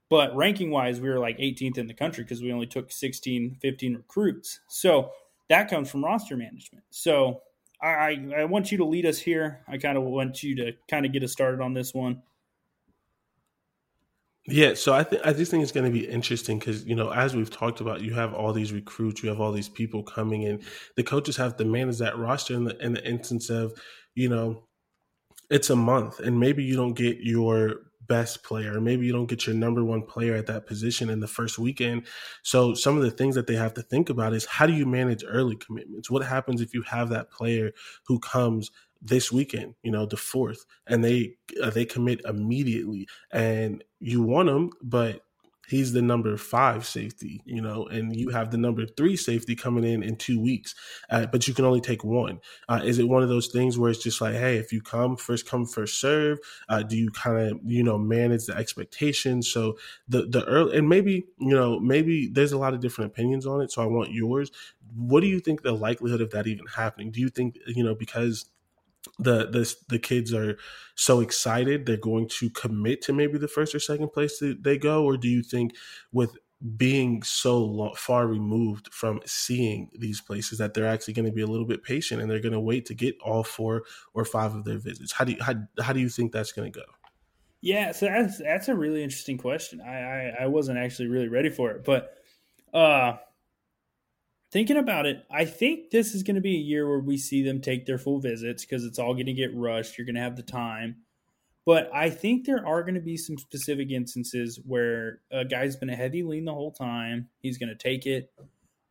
But 0.10 0.36
ranking 0.36 0.72
wise, 0.72 1.00
we 1.00 1.10
were 1.10 1.20
like 1.20 1.38
18th 1.38 1.78
in 1.78 1.88
the 1.88 1.94
country 1.94 2.24
because 2.24 2.42
we 2.42 2.52
only 2.52 2.68
took 2.68 2.92
16, 2.92 3.58
15 3.62 3.96
recruits. 3.96 4.60
So 4.68 5.12
that 5.50 5.70
comes 5.70 5.92
from 5.92 6.04
roster 6.04 6.36
management. 6.36 6.84
So 6.90 7.42
I, 7.82 8.24
I 8.38 8.46
want 8.46 8.72
you 8.72 8.78
to 8.80 8.86
lead 8.86 9.06
us 9.06 9.20
here. 9.20 9.62
I 9.68 9.78
kind 9.78 9.98
of 9.98 10.04
want 10.04 10.42
you 10.42 10.56
to 10.56 10.72
kind 10.90 11.06
of 11.06 11.14
get 11.14 11.24
us 11.24 11.32
started 11.32 11.62
on 11.62 11.74
this 11.74 11.94
one. 11.94 12.24
Yeah, 14.46 14.74
so 14.74 14.94
I 14.94 15.04
think 15.04 15.22
I 15.26 15.32
just 15.32 15.52
think 15.52 15.64
it's 15.64 15.72
going 15.72 15.86
to 15.86 16.00
be 16.00 16.06
interesting 16.06 16.60
because 16.60 16.84
you 16.86 16.96
know, 16.96 17.12
as 17.12 17.34
we've 17.34 17.50
talked 17.50 17.80
about, 17.80 18.02
you 18.02 18.14
have 18.14 18.34
all 18.34 18.52
these 18.52 18.74
recruits, 18.74 19.24
you 19.24 19.30
have 19.30 19.40
all 19.40 19.54
these 19.54 19.70
people 19.70 20.04
coming 20.04 20.42
in. 20.44 20.62
The 20.98 21.04
coaches 21.04 21.38
have 21.38 21.56
to 21.58 21.66
manage 21.66 22.00
that 22.00 22.18
roster 22.18 22.54
in 22.54 22.66
the 22.66 22.78
in 22.84 22.94
the 22.94 23.08
instance 23.08 23.50
of, 23.50 23.74
you 24.16 24.28
know, 24.28 24.66
it's 25.50 25.70
a 25.70 25.76
month, 25.78 26.20
and 26.20 26.40
maybe 26.40 26.64
you 26.64 26.76
don't 26.76 26.94
get 26.94 27.20
your 27.22 27.76
best 28.08 28.44
player, 28.44 28.82
maybe 28.82 29.06
you 29.06 29.14
don't 29.14 29.28
get 29.28 29.48
your 29.48 29.56
number 29.56 29.84
one 29.84 30.04
player 30.04 30.36
at 30.36 30.48
that 30.48 30.68
position 30.68 31.10
in 31.10 31.22
the 31.22 31.28
first 31.28 31.58
weekend. 31.58 32.06
So 32.44 32.74
some 32.74 32.98
of 32.98 33.04
the 33.04 33.12
things 33.12 33.36
that 33.36 33.48
they 33.48 33.56
have 33.56 33.74
to 33.76 33.82
think 33.82 34.10
about 34.10 34.34
is 34.34 34.46
how 34.46 34.68
do 34.68 34.74
you 34.74 34.86
manage 34.86 35.24
early 35.26 35.56
commitments? 35.56 36.12
What 36.12 36.26
happens 36.26 36.62
if 36.62 36.74
you 36.74 36.82
have 36.84 37.10
that 37.10 37.32
player 37.32 37.72
who 38.08 38.20
comes 38.20 38.72
this 39.04 39.32
weekend, 39.32 39.76
you 39.84 39.92
know, 39.92 40.06
the 40.06 40.18
fourth, 40.18 40.66
and 40.88 41.04
they 41.04 41.36
uh, 41.62 41.70
they 41.70 41.86
commit 41.86 42.22
immediately, 42.26 43.08
and 43.32 43.84
you 44.00 44.22
want 44.22 44.50
him, 44.50 44.72
but 44.82 45.22
he's 45.68 45.94
the 45.94 46.02
number 46.02 46.36
five 46.38 46.86
safety, 46.86 47.42
you 47.46 47.62
know, 47.62 47.86
and 47.88 48.16
you 48.16 48.30
have 48.30 48.52
the 48.52 48.58
number 48.58 48.86
three 48.86 49.16
safety 49.16 49.56
coming 49.56 49.84
in 49.84 50.04
in 50.04 50.16
two 50.16 50.40
weeks, 50.40 50.76
uh, 51.10 51.26
but 51.26 51.48
you 51.48 51.54
can 51.54 51.66
only 51.66 51.82
take 51.82 52.04
one. 52.04 52.40
Uh, 52.68 52.82
is 52.84 53.00
it 53.00 53.08
one 53.08 53.24
of 53.24 53.30
those 53.30 53.48
things 53.48 53.78
where 53.78 53.90
it's 53.90 54.04
just 54.04 54.22
like, 54.22 54.36
hey, 54.36 54.58
if 54.58 54.72
you 54.72 54.82
come 54.82 55.16
first 55.16 55.48
come 55.48 55.66
first 55.66 56.00
serve, 56.00 56.40
uh, 56.70 56.84
do 56.84 56.98
you 56.98 57.10
kind 57.12 57.52
of 57.52 57.60
you 57.66 57.84
know 57.84 57.98
manage 57.98 58.46
the 58.46 58.56
expectations? 58.56 59.52
So 59.52 59.78
the 60.08 60.26
the 60.26 60.46
early 60.46 60.78
and 60.78 60.90
maybe 60.90 61.26
you 61.40 61.56
know 61.56 61.80
maybe 61.80 62.28
there's 62.28 62.52
a 62.52 62.58
lot 62.58 62.74
of 62.74 62.80
different 62.80 63.12
opinions 63.12 63.46
on 63.46 63.62
it. 63.62 63.72
So 63.72 63.82
I 63.82 63.86
want 63.86 64.12
yours. 64.12 64.52
What 64.96 65.22
do 65.22 65.28
you 65.28 65.40
think 65.40 65.64
the 65.64 65.72
likelihood 65.72 66.22
of 66.22 66.32
that 66.32 66.46
even 66.46 66.66
happening? 66.68 67.12
Do 67.12 67.20
you 67.20 67.30
think 67.30 67.58
you 67.68 67.84
know 67.84 67.96
because 67.96 68.46
the 69.20 69.48
the 69.50 69.76
the 69.90 70.00
kids 70.00 70.34
are 70.34 70.58
so 70.96 71.20
excited 71.20 71.86
they're 71.86 71.98
going 71.98 72.28
to 72.30 72.50
commit 72.50 73.02
to 73.04 73.14
maybe 73.14 73.38
the 73.38 73.48
first 73.48 73.74
or 73.76 73.80
second 73.80 74.10
place 74.10 74.40
that 74.40 74.64
they 74.64 74.78
go? 74.78 75.04
Or 75.04 75.18
do 75.18 75.28
you 75.28 75.44
think 75.44 75.76
with 76.12 76.38
being 76.78 77.22
so 77.24 77.92
far 77.98 78.26
removed 78.26 78.88
from 78.94 79.20
seeing 79.26 79.90
these 80.00 80.22
places 80.22 80.60
that 80.60 80.74
they're 80.74 80.88
actually 80.88 81.14
going 81.14 81.26
to 81.26 81.32
be 81.32 81.42
a 81.42 81.48
little 81.48 81.66
bit 81.66 81.84
patient 81.84 82.22
and 82.22 82.32
they're 82.32 82.40
going 82.40 82.54
to 82.54 82.60
wait 82.60 82.86
to 82.86 82.94
get 82.94 83.18
all 83.22 83.44
four 83.44 83.84
or 84.14 84.24
five 84.24 84.56
of 84.56 84.64
their 84.64 84.78
visits? 84.78 85.12
How 85.12 85.26
do 85.26 85.34
you 85.34 85.42
how, 85.42 85.56
how 85.82 85.94
do 85.94 86.00
you 86.00 86.10
think 86.10 86.32
that's 86.32 86.52
going 86.52 86.72
to 86.72 86.80
go? 86.80 86.86
Yeah 87.62 87.92
so 87.92 88.06
that's 88.06 88.40
that's 88.40 88.68
a 88.70 88.76
really 88.76 89.04
interesting 89.04 89.38
question. 89.38 89.82
I, 89.82 89.96
I 89.96 90.36
i 90.42 90.48
wasn't 90.48 90.78
actually 90.78 91.08
really 91.08 91.28
ready 91.28 91.50
for 91.50 91.72
it 91.72 91.84
but 91.84 92.14
uh 92.74 93.18
thinking 94.54 94.78
about 94.78 95.08
it, 95.08 95.26
I 95.32 95.46
think 95.46 95.90
this 95.90 96.14
is 96.14 96.22
going 96.22 96.36
to 96.36 96.42
be 96.42 96.56
a 96.56 96.60
year 96.60 96.88
where 96.88 97.00
we 97.00 97.18
see 97.18 97.44
them 97.44 97.60
take 97.60 97.88
their 97.88 97.98
full 97.98 98.20
visits 98.20 98.64
because 98.64 98.86
it's 98.86 99.00
all 99.00 99.14
going 99.14 99.26
to 99.26 99.34
get 99.34 99.54
rushed. 99.56 99.98
You're 99.98 100.06
going 100.06 100.16
to 100.16 100.22
have 100.22 100.36
the 100.36 100.44
time. 100.44 100.98
But 101.66 101.90
I 101.94 102.12
think 102.12 102.46
there 102.46 102.66
are 102.66 102.84
going 102.84 102.94
to 102.94 103.02
be 103.02 103.18
some 103.18 103.38
specific 103.38 103.90
instances 103.90 104.60
where 104.64 105.22
a 105.32 105.44
guy's 105.44 105.76
been 105.76 105.90
a 105.90 105.96
heavy 105.96 106.22
lean 106.22 106.46
the 106.46 106.54
whole 106.54 106.72
time. 106.72 107.30
He's 107.40 107.58
going 107.58 107.70
to 107.70 107.76
take 107.76 108.06
it. 108.06 108.32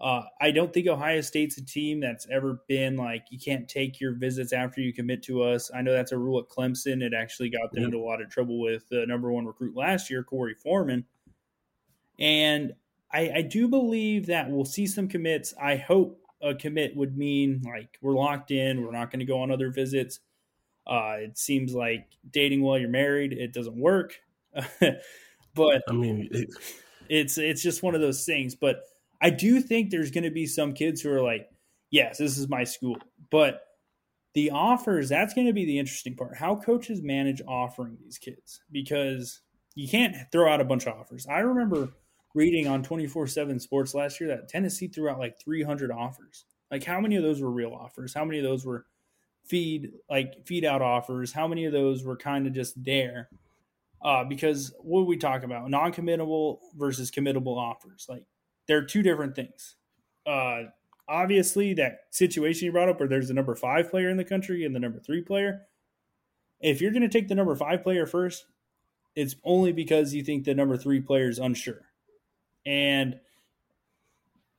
Uh, 0.01 0.23
I 0.41 0.51
don't 0.51 0.73
think 0.73 0.89
Ohio 0.89 1.21
State's 1.21 1.59
a 1.59 1.65
team 1.65 2.01
that's 2.01 2.27
ever 2.29 2.61
been 2.67 2.97
like, 2.97 3.27
you 3.31 3.39
can't 3.39 3.69
take 3.69 4.01
your 4.01 4.15
visits 4.15 4.53
after 4.53 4.81
you 4.81 4.93
commit 4.93 5.23
to 5.25 5.45
us. 5.45 5.71
I 5.73 5.83
know 5.83 5.93
that's 5.93 6.11
a 6.11 6.19
rule 6.19 6.41
at 6.41 6.49
Clemson. 6.49 7.03
It 7.03 7.13
actually 7.15 7.51
got 7.51 7.71
them 7.71 7.85
into 7.85 7.99
a 7.99 8.05
lot 8.05 8.21
of 8.21 8.29
trouble 8.29 8.59
with 8.59 8.89
the 8.89 9.07
number 9.07 9.31
one 9.31 9.47
recruit 9.47 9.77
last 9.77 10.11
year, 10.11 10.25
Korey 10.25 10.59
Foreman. 10.61 11.05
And 12.19 12.73
I, 13.13 13.31
I 13.37 13.43
do 13.43 13.69
believe 13.69 14.27
that 14.27 14.51
we'll 14.51 14.65
see 14.65 14.87
some 14.87 15.09
commits. 15.09 15.55
I 15.61 15.77
hope 15.77 16.19
a 16.43 16.55
commit 16.55 16.97
would 16.97 17.17
mean 17.17 17.63
like 17.65 17.99
we're 18.01 18.15
locked 18.15 18.51
in, 18.51 18.83
we're 18.83 18.93
not 18.93 19.11
going 19.11 19.21
to 19.21 19.27
go 19.27 19.41
on 19.41 19.51
other 19.51 19.71
visits. 19.71 20.21
Uh, 20.87 21.17
it 21.19 21.39
seems 21.39 21.75
like 21.75 22.07
dating 22.31 22.63
while 22.63 22.79
you're 22.79 22.89
married, 22.89 23.33
it 23.33 23.53
doesn't 23.53 23.77
work. 23.77 24.15
but 25.55 25.83
I 25.89 25.93
mean, 25.93 26.29
it, 26.33 26.49
it's 27.09 27.39
it's 27.39 27.63
just 27.63 27.83
one 27.83 27.95
of 27.95 28.01
those 28.01 28.25
things. 28.25 28.55
But 28.55 28.83
I 29.21 29.31
do 29.31 29.61
think 29.61 29.91
there's 29.91 30.11
going 30.11 30.25
to 30.25 30.31
be 30.31 30.47
some 30.47 30.73
kids 30.73 31.01
who 31.01 31.13
are 31.13 31.23
like, 31.23 31.49
yes, 31.91 32.19
this 32.19 32.39
is 32.39 32.49
my 32.49 32.65
school. 32.65 32.97
But 33.31 33.63
the 34.35 34.51
offers, 34.51 35.09
that's 35.09 35.35
going 35.35 35.47
to 35.47 35.53
be 35.53 35.65
the 35.65 35.79
interesting 35.79 36.17
part. 36.17 36.37
How 36.37 36.57
coaches 36.57 37.03
manage 37.03 37.43
offering 37.47 37.99
these 38.03 38.19
kids 38.19 38.61
because 38.73 39.41
you 39.75 39.89
can't 39.89 40.17
throw 40.33 40.53
out 40.53 40.61
a 40.61 40.65
bunch 40.65 40.87
of 40.87 40.95
offers. 40.95 41.27
I 41.27 41.41
remember 41.41 41.91
reading 42.35 42.67
on 42.67 42.83
24 42.83 43.27
7 43.27 43.61
sports 43.61 43.95
last 43.95 44.21
year 44.21 44.29
that 44.29 44.49
Tennessee 44.49 44.89
threw 44.89 45.09
out 45.09 45.19
like 45.19 45.41
300 45.41 45.91
offers. 45.91 46.45
Like, 46.71 46.85
how 46.85 47.01
many 47.01 47.17
of 47.17 47.23
those 47.23 47.43
were 47.43 47.51
real 47.51 47.75
offers? 47.75 48.15
How 48.15 48.25
many 48.25 48.39
of 48.39 48.45
those 48.45 48.65
were 48.65 48.87
feed, 49.45 49.93
like 50.09 50.47
feed 50.47 50.65
out 50.65 50.81
offers? 50.81 51.33
How 51.33 51.47
many 51.47 51.67
of 51.67 51.73
those 51.73 52.03
were 52.03 52.17
kind 52.17 52.47
of 52.47 52.55
just 52.55 52.83
there? 52.83 53.29
Uh, 54.03 54.25
because 54.25 54.73
what 54.81 55.07
we 55.07 55.17
talk 55.17 55.43
about 55.43 55.69
non 55.71 55.93
committable 55.93 56.59
versus 56.77 57.11
committable 57.11 57.57
offers. 57.57 58.07
Like, 58.09 58.25
they're 58.67 58.85
two 58.85 59.03
different 59.03 59.37
things. 59.37 59.77
Uh, 60.27 60.65
obviously, 61.09 61.75
that 61.75 62.01
situation 62.11 62.67
you 62.67 62.73
brought 62.73 62.89
up 62.89 62.99
where 62.99 63.09
there's 63.09 63.29
the 63.29 63.35
number 63.35 63.55
five 63.55 63.91
player 63.91 64.09
in 64.09 64.17
the 64.17 64.25
country 64.25 64.65
and 64.65 64.75
the 64.75 64.81
number 64.81 64.99
three 64.99 65.23
player. 65.23 65.63
If 66.61 66.81
you're 66.81 66.93
going 66.93 67.03
to 67.03 67.09
take 67.09 67.29
the 67.29 67.35
number 67.35 67.55
five 67.55 67.83
player 67.83 68.07
first, 68.07 68.47
it's 69.15 69.37
only 69.45 69.73
because 69.73 70.15
you 70.15 70.25
think 70.25 70.45
the 70.45 70.55
number 70.55 70.77
three 70.77 71.01
player 71.01 71.29
is 71.29 71.39
unsure 71.39 71.92
and 72.67 73.19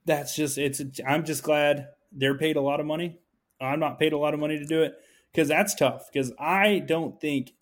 that's 0.05 0.35
just 0.35 0.57
it's 0.57 0.81
i'm 1.07 1.23
just 1.23 1.43
glad 1.43 1.87
they're 2.11 2.37
paid 2.37 2.55
a 2.55 2.61
lot 2.61 2.79
of 2.79 2.85
money 2.85 3.17
I'm 3.63 3.79
not 3.79 3.99
paid 3.99 4.13
a 4.13 4.17
lot 4.17 4.33
of 4.33 4.39
money 4.39 4.59
to 4.59 4.65
do 4.65 4.83
it 4.83 4.95
because 5.31 5.47
that's 5.47 5.75
tough. 5.75 6.09
Because 6.11 6.31
I 6.39 6.79
don't 6.79 7.19
think 7.19 7.53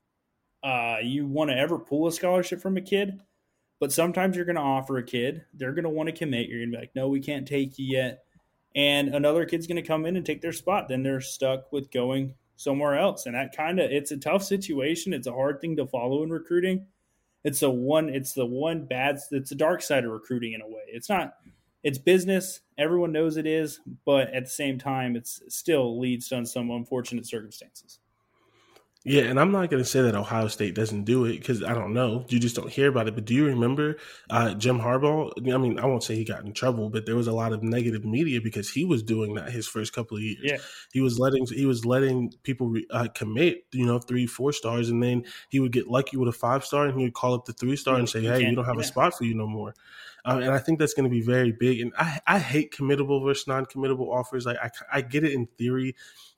uh, 0.63 0.97
you 1.01 1.27
want 1.27 1.49
to 1.51 1.57
ever 1.57 1.79
pull 1.79 2.07
a 2.07 2.11
scholarship 2.11 2.61
from 2.61 2.77
a 2.77 2.81
kid, 2.81 3.19
but 3.79 3.91
sometimes 3.91 4.35
you're 4.35 4.45
going 4.45 4.55
to 4.55 4.61
offer 4.61 4.97
a 4.97 5.03
kid, 5.03 5.45
they're 5.53 5.73
going 5.73 5.83
to 5.83 5.89
want 5.89 6.07
to 6.07 6.15
commit. 6.15 6.49
You're 6.49 6.59
going 6.59 6.71
to 6.71 6.77
be 6.77 6.81
like, 6.81 6.95
no, 6.95 7.07
we 7.07 7.19
can't 7.19 7.47
take 7.47 7.79
you 7.79 7.85
yet. 7.85 8.23
And 8.75 9.13
another 9.13 9.45
kid's 9.45 9.67
going 9.67 9.81
to 9.81 9.87
come 9.87 10.05
in 10.05 10.15
and 10.15 10.25
take 10.25 10.41
their 10.41 10.53
spot. 10.53 10.87
Then 10.87 11.03
they're 11.03 11.21
stuck 11.21 11.71
with 11.73 11.91
going 11.91 12.35
somewhere 12.55 12.97
else. 12.97 13.25
And 13.25 13.35
that 13.35 13.55
kind 13.55 13.79
of, 13.79 13.91
it's 13.91 14.11
a 14.11 14.17
tough 14.17 14.43
situation. 14.43 15.13
It's 15.13 15.27
a 15.27 15.33
hard 15.33 15.59
thing 15.59 15.75
to 15.75 15.87
follow 15.87 16.23
in 16.23 16.29
recruiting. 16.29 16.85
It's 17.43 17.61
the 17.61 17.69
one, 17.69 18.09
it's 18.09 18.33
the 18.33 18.45
one 18.45 18.85
bad, 18.85 19.19
it's 19.31 19.49
the 19.49 19.55
dark 19.55 19.81
side 19.81 20.05
of 20.05 20.11
recruiting 20.11 20.53
in 20.53 20.61
a 20.61 20.67
way. 20.67 20.83
It's 20.87 21.09
not, 21.09 21.33
it's 21.83 21.97
business. 21.97 22.59
Everyone 22.77 23.11
knows 23.11 23.37
it 23.37 23.47
is, 23.47 23.79
but 24.05 24.33
at 24.33 24.43
the 24.45 24.49
same 24.49 24.77
time, 24.77 25.15
it's 25.15 25.41
still 25.49 25.99
leads 25.99 26.29
to 26.29 26.45
some 26.45 26.69
unfortunate 26.69 27.25
circumstances. 27.25 27.99
Yeah, 29.03 29.23
and 29.23 29.39
I'm 29.39 29.51
not 29.51 29.71
going 29.71 29.81
to 29.81 29.89
say 29.89 30.03
that 30.03 30.15
Ohio 30.15 30.47
State 30.47 30.75
doesn't 30.75 31.05
do 31.05 31.25
it 31.25 31.39
because 31.39 31.63
I 31.63 31.73
don't 31.73 31.91
know. 31.91 32.23
You 32.29 32.39
just 32.39 32.55
don't 32.55 32.69
hear 32.69 32.87
about 32.87 33.07
it. 33.07 33.15
But 33.15 33.25
do 33.25 33.33
you 33.33 33.47
remember 33.47 33.97
uh, 34.29 34.53
Jim 34.53 34.79
Harbaugh? 34.79 35.31
I 35.51 35.57
mean, 35.57 35.79
I 35.79 35.87
won't 35.87 36.03
say 36.03 36.15
he 36.15 36.23
got 36.23 36.45
in 36.45 36.53
trouble, 36.53 36.87
but 36.91 37.07
there 37.07 37.15
was 37.15 37.25
a 37.25 37.31
lot 37.31 37.51
of 37.51 37.63
negative 37.63 38.05
media 38.05 38.41
because 38.41 38.69
he 38.69 38.85
was 38.85 39.01
doing 39.01 39.33
that 39.35 39.51
his 39.51 39.67
first 39.67 39.93
couple 39.93 40.17
of 40.17 40.23
years. 40.23 40.39
Yeah. 40.43 40.57
he 40.93 41.01
was 41.01 41.17
letting 41.17 41.47
he 41.47 41.65
was 41.65 41.83
letting 41.83 42.31
people 42.43 42.75
uh, 42.91 43.07
commit, 43.15 43.65
you 43.71 43.87
know, 43.87 43.97
three, 43.97 44.27
four 44.27 44.53
stars, 44.53 44.89
and 44.89 45.01
then 45.01 45.25
he 45.49 45.59
would 45.59 45.71
get 45.71 45.87
lucky 45.87 46.17
with 46.17 46.29
a 46.29 46.37
five 46.37 46.63
star, 46.63 46.85
and 46.85 46.95
he 46.95 47.03
would 47.03 47.15
call 47.15 47.33
up 47.33 47.45
the 47.45 47.53
three 47.53 47.75
star 47.75 47.95
and 47.95 48.07
say, 48.07 48.21
"Hey, 48.21 48.49
we 48.49 48.55
don't 48.55 48.65
have 48.65 48.75
yeah. 48.75 48.81
a 48.81 48.85
spot 48.85 49.17
for 49.17 49.23
you 49.23 49.33
no 49.33 49.47
more." 49.47 49.73
Uh, 50.25 50.39
and 50.41 50.51
I 50.51 50.59
think 50.59 50.79
that's 50.79 50.93
going 50.93 51.09
to 51.09 51.09
be 51.09 51.21
very 51.21 51.51
big. 51.51 51.79
And 51.79 51.93
I, 51.97 52.19
I 52.27 52.39
hate 52.39 52.73
committable 52.73 53.23
versus 53.23 53.47
non-committable 53.47 54.07
offers. 54.07 54.45
Like 54.45 54.57
I, 54.61 54.69
I 54.91 55.01
get 55.01 55.23
it 55.23 55.33
in 55.33 55.47
theory, 55.57 55.95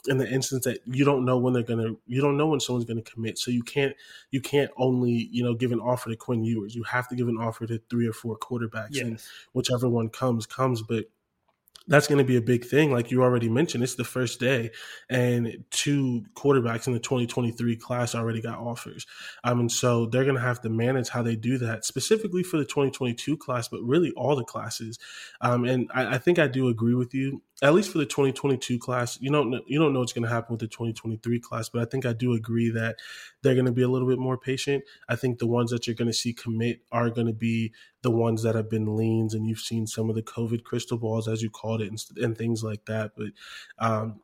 in 0.08 0.18
the 0.18 0.30
instance 0.30 0.66
that 0.66 0.80
you 0.86 1.06
don't 1.06 1.26
know 1.26 1.38
when 1.38 1.54
they're 1.54 1.64
going 1.64 1.86
to, 1.86 2.00
you 2.08 2.22
don't 2.22 2.38
know 2.38 2.48
when 2.48 2.60
someone's 2.60 2.86
going 2.86 3.02
to 3.02 3.12
commit. 3.12 3.38
So 3.38 3.52
you 3.52 3.64
can't, 3.64 3.96
you 4.32 4.42
can't 4.42 4.72
only, 4.78 5.30
you 5.32 5.44
know, 5.44 5.54
give 5.54 5.72
an 5.72 5.80
offer 5.80 6.10
to 6.10 6.16
Quinn 6.16 6.44
Ewers. 6.44 6.76
You 6.76 6.84
have 6.84 7.08
to 7.10 7.16
give 7.16 7.28
an 7.28 7.38
offer 7.38 7.66
to 7.68 7.82
three 7.90 8.08
or 8.08 8.14
four 8.14 8.38
quarterbacks, 8.38 8.92
yes. 8.92 9.04
and 9.04 9.22
whichever 9.54 9.90
one 9.90 10.10
comes 10.10 10.46
comes. 10.46 10.82
But 10.82 11.06
that's 11.88 12.08
going 12.08 12.18
to 12.18 12.24
be 12.24 12.38
a 12.38 12.42
big 12.42 12.66
thing. 12.66 12.92
Like 12.92 13.12
you 13.12 13.22
already 13.24 13.50
mentioned, 13.50 13.84
it's 13.84 13.96
the 13.96 14.04
first 14.04 14.40
day, 14.40 14.72
and 15.10 15.64
two 15.70 16.24
quarterbacks 16.34 16.88
in 16.88 16.94
the 16.94 17.00
2023 17.00 17.76
class 17.76 18.16
already 18.16 18.42
got 18.42 18.60
offers. 18.60 19.06
Um, 19.44 19.60
and 19.62 19.72
so 19.72 20.06
they're 20.06 20.24
going 20.24 20.36
to 20.36 20.42
have 20.42 20.62
to 20.62 20.70
manage 20.70 21.10
how 21.10 21.22
they 21.22 21.36
do 21.36 21.58
that, 21.60 21.86
specifically 21.86 22.44
for 22.44 22.58
the 22.58 22.66
2022 22.66 23.38
class, 23.38 23.68
but 23.68 23.82
really 23.82 24.12
all 24.12 24.36
the 24.36 24.46
classes. 24.46 24.98
Um, 25.42 25.66
and 25.66 25.90
I, 25.94 26.16
I 26.16 26.18
think 26.18 26.40
I 26.40 26.48
do 26.48 26.70
agree 26.70 26.96
with 26.96 27.14
you 27.14 27.42
at 27.64 27.74
least 27.74 27.94
for 27.94 27.98
the 27.98 28.06
2022 28.06 28.78
class, 28.78 29.18
you 29.22 29.32
don't 29.32 29.50
know, 29.50 29.62
you 29.66 29.80
don't 29.80 29.94
know 29.94 30.00
what's 30.00 30.12
going 30.12 30.28
to 30.28 30.30
happen 30.30 30.52
with 30.52 30.60
the 30.60 30.68
2023 30.68 31.40
class, 31.40 31.70
but 31.70 31.82
I 31.82 31.86
think 31.86 32.06
I 32.06 32.12
do 32.12 32.34
agree 32.34 32.70
that 32.72 32.98
they're 33.42 33.56
going 33.56 33.66
to 33.66 33.72
be 33.72 33.84
a 33.84 33.88
little 33.88 34.08
bit 34.08 34.20
more 34.20 34.38
patient. 34.38 34.84
I 35.08 35.16
think 35.16 35.40
the 35.40 35.48
ones 35.48 35.72
that 35.72 35.88
you're 35.88 35.96
going 35.96 36.10
to 36.12 36.14
see 36.14 36.34
commit 36.34 36.82
are 36.92 37.10
going 37.10 37.28
to 37.28 37.34
be 37.34 37.72
the 38.02 38.12
ones 38.12 38.44
that 38.44 38.56
have 38.56 38.70
been 38.70 38.98
leans, 38.98 39.34
and 39.34 39.48
you've 39.48 39.62
seen 39.62 39.88
some 39.88 40.10
of 40.10 40.16
the 40.16 40.22
COVID 40.22 40.66
crystal 40.66 40.98
balls, 40.98 41.30
as 41.30 41.42
you 41.42 41.50
called 41.50 41.82
it, 41.82 41.88
and, 41.88 42.04
and 42.18 42.38
things 42.38 42.66
like 42.66 42.84
that. 42.86 43.12
But 43.16 43.30
um, 43.80 44.20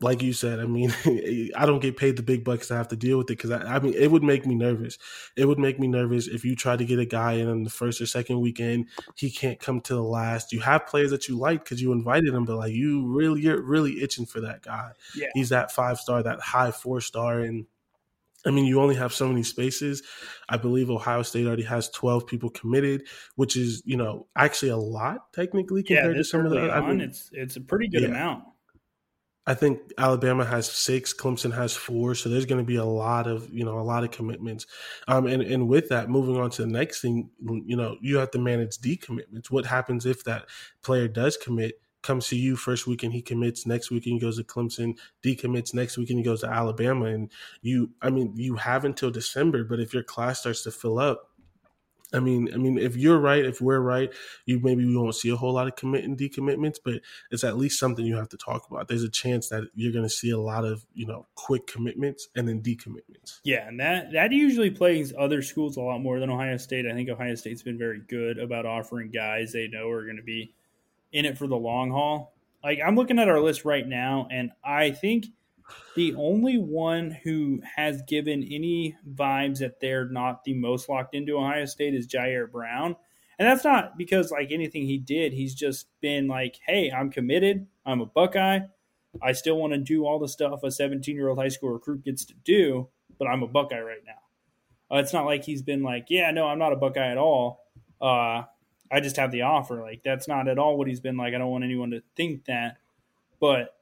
like 0.00 0.22
you 0.22 0.32
said, 0.32 0.60
I 0.60 0.66
mean, 0.66 0.94
I 1.56 1.64
don't 1.64 1.80
get 1.80 1.96
paid 1.96 2.16
the 2.16 2.22
big 2.22 2.44
bucks 2.44 2.68
to 2.68 2.76
have 2.76 2.88
to 2.88 2.96
deal 2.96 3.18
with 3.18 3.30
it 3.30 3.38
because 3.38 3.50
I, 3.50 3.76
I, 3.76 3.78
mean, 3.78 3.94
it 3.94 4.10
would 4.10 4.22
make 4.22 4.44
me 4.44 4.54
nervous. 4.54 4.98
It 5.36 5.46
would 5.46 5.58
make 5.58 5.80
me 5.80 5.86
nervous 5.86 6.28
if 6.28 6.44
you 6.44 6.54
try 6.54 6.76
to 6.76 6.84
get 6.84 6.98
a 6.98 7.06
guy 7.06 7.34
in 7.34 7.48
on 7.48 7.62
the 7.62 7.70
first 7.70 8.00
or 8.00 8.06
second 8.06 8.40
weekend, 8.40 8.88
he 9.14 9.30
can't 9.30 9.58
come 9.58 9.80
to 9.82 9.94
the 9.94 10.02
last. 10.02 10.52
You 10.52 10.60
have 10.60 10.86
players 10.86 11.10
that 11.12 11.28
you 11.28 11.38
like 11.38 11.64
because 11.64 11.80
you 11.80 11.92
invited 11.92 12.34
him, 12.34 12.44
but 12.44 12.56
like 12.56 12.72
you 12.72 13.06
really, 13.06 13.40
you're 13.40 13.62
really 13.62 14.02
itching 14.02 14.26
for 14.26 14.40
that 14.42 14.62
guy. 14.62 14.92
Yeah. 15.14 15.28
He's 15.32 15.48
that 15.48 15.72
five 15.72 15.98
star, 15.98 16.22
that 16.22 16.40
high 16.40 16.72
four 16.72 17.00
star, 17.00 17.40
and 17.40 17.66
I 18.44 18.50
mean, 18.50 18.66
you 18.66 18.80
only 18.80 18.94
have 18.94 19.14
so 19.14 19.26
many 19.28 19.42
spaces. 19.42 20.02
I 20.48 20.58
believe 20.58 20.90
Ohio 20.90 21.22
State 21.22 21.46
already 21.46 21.64
has 21.64 21.88
12 21.90 22.26
people 22.26 22.50
committed, 22.50 23.06
which 23.34 23.56
is, 23.56 23.82
you 23.84 23.96
know, 23.96 24.28
actually 24.36 24.68
a 24.68 24.76
lot 24.76 25.32
technically 25.32 25.82
compared 25.82 26.14
yeah, 26.14 26.18
to 26.18 26.24
some 26.24 26.44
of 26.44 26.52
the. 26.52 26.70
I 26.70 26.80
mean, 26.80 27.00
it's 27.00 27.28
it's 27.32 27.56
a 27.56 27.60
pretty 27.60 27.88
good 27.88 28.02
yeah. 28.02 28.08
amount. 28.08 28.44
I 29.46 29.54
think 29.54 29.92
Alabama 29.96 30.44
has 30.44 30.68
six, 30.70 31.14
Clemson 31.14 31.54
has 31.54 31.76
four, 31.76 32.16
so 32.16 32.28
there's 32.28 32.46
going 32.46 32.60
to 32.60 32.66
be 32.66 32.76
a 32.76 32.84
lot 32.84 33.28
of 33.28 33.48
you 33.52 33.64
know 33.64 33.78
a 33.78 33.82
lot 33.82 34.02
of 34.02 34.10
commitments. 34.10 34.66
Um, 35.06 35.26
and 35.26 35.40
and 35.42 35.68
with 35.68 35.88
that, 35.90 36.10
moving 36.10 36.36
on 36.36 36.50
to 36.50 36.62
the 36.62 36.68
next 36.68 37.00
thing, 37.00 37.30
you 37.40 37.76
know, 37.76 37.96
you 38.00 38.16
have 38.18 38.32
to 38.32 38.38
manage 38.38 38.78
decommitments. 38.78 39.50
What 39.50 39.66
happens 39.66 40.04
if 40.04 40.24
that 40.24 40.46
player 40.82 41.06
does 41.06 41.36
commit? 41.36 41.80
Comes 42.02 42.28
to 42.28 42.36
you 42.36 42.56
first 42.56 42.86
weekend, 42.86 43.12
he 43.14 43.22
commits. 43.22 43.66
Next 43.66 43.90
weekend, 43.90 44.14
he 44.14 44.20
goes 44.20 44.36
to 44.36 44.44
Clemson. 44.44 44.96
Decommits 45.24 45.74
next 45.74 45.98
weekend, 45.98 46.20
he 46.20 46.24
goes 46.24 46.40
to 46.42 46.48
Alabama. 46.48 47.06
And 47.06 47.32
you, 47.62 47.90
I 48.00 48.10
mean, 48.10 48.32
you 48.36 48.54
have 48.56 48.84
until 48.84 49.10
December. 49.10 49.64
But 49.64 49.80
if 49.80 49.92
your 49.92 50.04
class 50.04 50.38
starts 50.38 50.62
to 50.64 50.70
fill 50.70 51.00
up, 51.00 51.30
I 52.12 52.20
mean, 52.20 52.48
I 52.54 52.56
mean, 52.56 52.78
if 52.78 52.96
you're 52.96 53.18
right, 53.18 53.44
if 53.44 53.60
we're 53.60 53.80
right, 53.80 54.12
you 54.44 54.60
maybe 54.60 54.84
we 54.84 54.96
won't 54.96 55.14
see 55.14 55.30
a 55.30 55.36
whole 55.36 55.52
lot 55.52 55.66
of 55.66 55.76
commit 55.76 56.04
and 56.04 56.16
decommitments, 56.16 56.76
but 56.82 57.00
it's 57.30 57.42
at 57.42 57.56
least 57.56 57.80
something 57.80 58.04
you 58.04 58.16
have 58.16 58.28
to 58.28 58.36
talk 58.36 58.66
about. 58.70 58.88
There's 58.88 59.02
a 59.02 59.10
chance 59.10 59.48
that 59.48 59.64
you're 59.74 59.92
going 59.92 60.04
to 60.04 60.10
see 60.10 60.30
a 60.30 60.38
lot 60.38 60.64
of 60.64 60.86
you 60.94 61.06
know 61.06 61.26
quick 61.34 61.66
commitments 61.66 62.28
and 62.36 62.48
then 62.48 62.62
decommitments. 62.62 63.40
Yeah, 63.44 63.66
and 63.66 63.80
that 63.80 64.12
that 64.12 64.32
usually 64.32 64.70
plays 64.70 65.12
other 65.18 65.42
schools 65.42 65.76
a 65.76 65.80
lot 65.80 66.00
more 66.00 66.20
than 66.20 66.30
Ohio 66.30 66.56
State. 66.56 66.86
I 66.86 66.92
think 66.92 67.08
Ohio 67.08 67.34
State's 67.34 67.62
been 67.62 67.78
very 67.78 68.00
good 68.00 68.38
about 68.38 68.66
offering 68.66 69.10
guys 69.10 69.52
they 69.52 69.68
know 69.68 69.88
are 69.90 70.04
going 70.04 70.16
to 70.16 70.22
be 70.22 70.54
in 71.12 71.24
it 71.24 71.36
for 71.36 71.46
the 71.46 71.56
long 71.56 71.90
haul. 71.90 72.34
Like 72.62 72.78
I'm 72.84 72.94
looking 72.94 73.18
at 73.18 73.28
our 73.28 73.40
list 73.40 73.64
right 73.64 73.86
now, 73.86 74.28
and 74.30 74.52
I 74.64 74.92
think 74.92 75.26
the 75.94 76.14
only 76.14 76.58
one 76.58 77.10
who 77.22 77.60
has 77.76 78.02
given 78.02 78.42
any 78.44 78.96
vibes 79.14 79.58
that 79.58 79.80
they're 79.80 80.08
not 80.08 80.44
the 80.44 80.54
most 80.54 80.88
locked 80.88 81.14
into 81.14 81.38
Ohio 81.38 81.64
State 81.64 81.94
is 81.94 82.06
Jyaire 82.06 82.50
Brown. 82.50 82.96
And 83.38 83.48
that's 83.48 83.64
not 83.64 83.98
because 83.98 84.30
like 84.30 84.50
anything 84.50 84.86
he 84.86 84.98
did. 84.98 85.32
He's 85.32 85.54
just 85.54 85.88
been 86.00 86.28
like, 86.28 86.58
hey, 86.66 86.90
I'm 86.90 87.10
committed. 87.10 87.66
I'm 87.84 88.00
a 88.00 88.06
Buckeye. 88.06 88.60
I 89.22 89.32
still 89.32 89.56
want 89.56 89.72
to 89.72 89.78
do 89.78 90.04
all 90.04 90.18
the 90.18 90.28
stuff 90.28 90.62
a 90.62 90.70
17 90.70 91.14
year 91.14 91.28
old 91.28 91.38
high 91.38 91.48
school 91.48 91.70
recruit 91.70 92.04
gets 92.04 92.24
to 92.26 92.34
do, 92.44 92.88
but 93.18 93.26
I'm 93.26 93.42
a 93.42 93.46
Buckeye 93.46 93.80
right 93.80 94.02
now. 94.06 94.94
Uh, 94.94 95.00
it's 95.00 95.12
not 95.12 95.26
like 95.26 95.44
he's 95.44 95.62
been 95.62 95.82
like, 95.82 96.06
yeah, 96.08 96.30
no, 96.30 96.46
I'm 96.46 96.58
not 96.58 96.72
a 96.72 96.76
Buckeye 96.76 97.10
at 97.10 97.18
all. 97.18 97.64
Uh, 98.00 98.42
I 98.90 99.00
just 99.02 99.16
have 99.16 99.32
the 99.32 99.42
offer. 99.42 99.80
Like 99.80 100.02
that's 100.04 100.28
not 100.28 100.48
at 100.48 100.58
all 100.58 100.76
what 100.78 100.88
he's 100.88 101.00
been 101.00 101.16
like. 101.16 101.34
I 101.34 101.38
don't 101.38 101.50
want 101.50 101.64
anyone 101.64 101.90
to 101.90 102.02
think 102.14 102.44
that. 102.44 102.78
But 103.40 103.76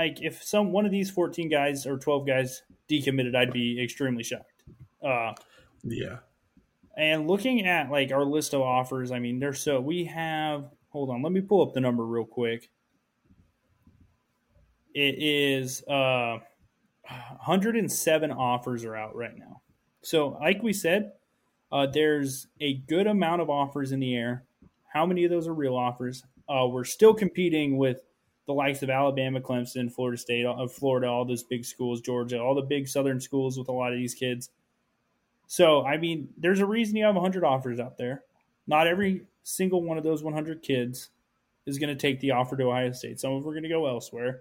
like 0.00 0.22
if 0.22 0.42
some 0.42 0.72
one 0.72 0.86
of 0.86 0.90
these 0.90 1.10
14 1.10 1.50
guys 1.50 1.86
or 1.86 1.98
12 1.98 2.26
guys 2.26 2.62
decommitted, 2.88 3.36
I'd 3.36 3.52
be 3.52 3.82
extremely 3.82 4.22
shocked. 4.22 4.64
Uh, 5.04 5.34
yeah. 5.84 6.18
And 6.96 7.28
looking 7.28 7.66
at 7.66 7.90
like 7.90 8.10
our 8.10 8.24
list 8.24 8.54
of 8.54 8.62
offers, 8.62 9.12
I 9.12 9.18
mean, 9.18 9.38
there's 9.38 9.60
so 9.60 9.80
we 9.80 10.04
have. 10.04 10.70
Hold 10.88 11.10
on, 11.10 11.22
let 11.22 11.32
me 11.32 11.40
pull 11.40 11.62
up 11.62 11.74
the 11.74 11.80
number 11.80 12.04
real 12.04 12.24
quick. 12.24 12.70
It 14.94 15.22
is 15.22 15.84
uh, 15.86 16.38
107 17.08 18.32
offers 18.32 18.84
are 18.84 18.96
out 18.96 19.14
right 19.14 19.36
now. 19.38 19.60
So, 20.02 20.38
like 20.40 20.62
we 20.62 20.72
said, 20.72 21.12
uh, 21.70 21.86
there's 21.86 22.48
a 22.60 22.74
good 22.88 23.06
amount 23.06 23.42
of 23.42 23.50
offers 23.50 23.92
in 23.92 24.00
the 24.00 24.16
air. 24.16 24.44
How 24.92 25.06
many 25.06 25.24
of 25.24 25.30
those 25.30 25.46
are 25.46 25.54
real 25.54 25.76
offers? 25.76 26.24
Uh, 26.48 26.66
we're 26.66 26.84
still 26.84 27.14
competing 27.14 27.76
with 27.76 28.00
the 28.50 28.54
likes 28.54 28.82
of 28.82 28.90
Alabama, 28.90 29.40
Clemson, 29.40 29.92
Florida 29.92 30.18
State, 30.18 30.44
of 30.44 30.58
uh, 30.58 30.66
Florida, 30.66 31.06
all 31.06 31.24
those 31.24 31.44
big 31.44 31.64
schools, 31.64 32.00
Georgia, 32.00 32.40
all 32.40 32.56
the 32.56 32.62
big 32.62 32.88
Southern 32.88 33.20
schools 33.20 33.56
with 33.56 33.68
a 33.68 33.72
lot 33.72 33.92
of 33.92 33.98
these 33.98 34.12
kids. 34.12 34.50
So, 35.46 35.86
I 35.86 35.98
mean, 35.98 36.30
there's 36.36 36.58
a 36.58 36.66
reason 36.66 36.96
you 36.96 37.04
have 37.04 37.14
100 37.14 37.44
offers 37.44 37.78
out 37.78 37.96
there. 37.96 38.24
Not 38.66 38.88
every 38.88 39.22
single 39.44 39.84
one 39.84 39.98
of 39.98 40.02
those 40.02 40.24
100 40.24 40.62
kids 40.62 41.10
is 41.64 41.78
going 41.78 41.96
to 41.96 42.00
take 42.00 42.18
the 42.18 42.32
offer 42.32 42.56
to 42.56 42.64
Ohio 42.64 42.90
State. 42.90 43.20
Some 43.20 43.34
of 43.34 43.42
them 43.42 43.48
are 43.48 43.54
going 43.54 43.62
to 43.62 43.68
go 43.68 43.86
elsewhere. 43.86 44.40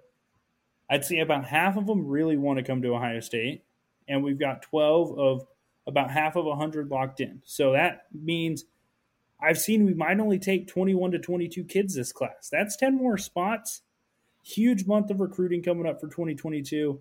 I'd 0.90 1.06
say 1.06 1.20
about 1.20 1.46
half 1.46 1.78
of 1.78 1.86
them 1.86 2.08
really 2.08 2.36
want 2.36 2.58
to 2.58 2.64
come 2.64 2.82
to 2.82 2.96
Ohio 2.96 3.20
State, 3.20 3.64
and 4.08 4.24
we've 4.24 4.40
got 4.40 4.64
12 4.64 5.20
of 5.20 5.46
about 5.86 6.10
half 6.10 6.36
of 6.36 6.46
100 6.46 6.90
locked 6.90 7.22
in. 7.22 7.44
So 7.46 7.74
that 7.74 8.08
means 8.12 8.66
I've 9.40 9.60
seen 9.60 9.86
we 9.86 9.94
might 9.94 10.20
only 10.20 10.40
take 10.40 10.68
21 10.68 11.12
to 11.12 11.20
22 11.20 11.64
kids 11.66 11.94
this 11.94 12.12
class. 12.12 12.50
That's 12.52 12.76
10 12.76 12.98
more 12.98 13.20
spots 13.20 13.84
Huge 14.44 14.86
month 14.86 15.10
of 15.12 15.20
recruiting 15.20 15.62
coming 15.62 15.86
up 15.86 16.00
for 16.00 16.08
2022. 16.08 17.00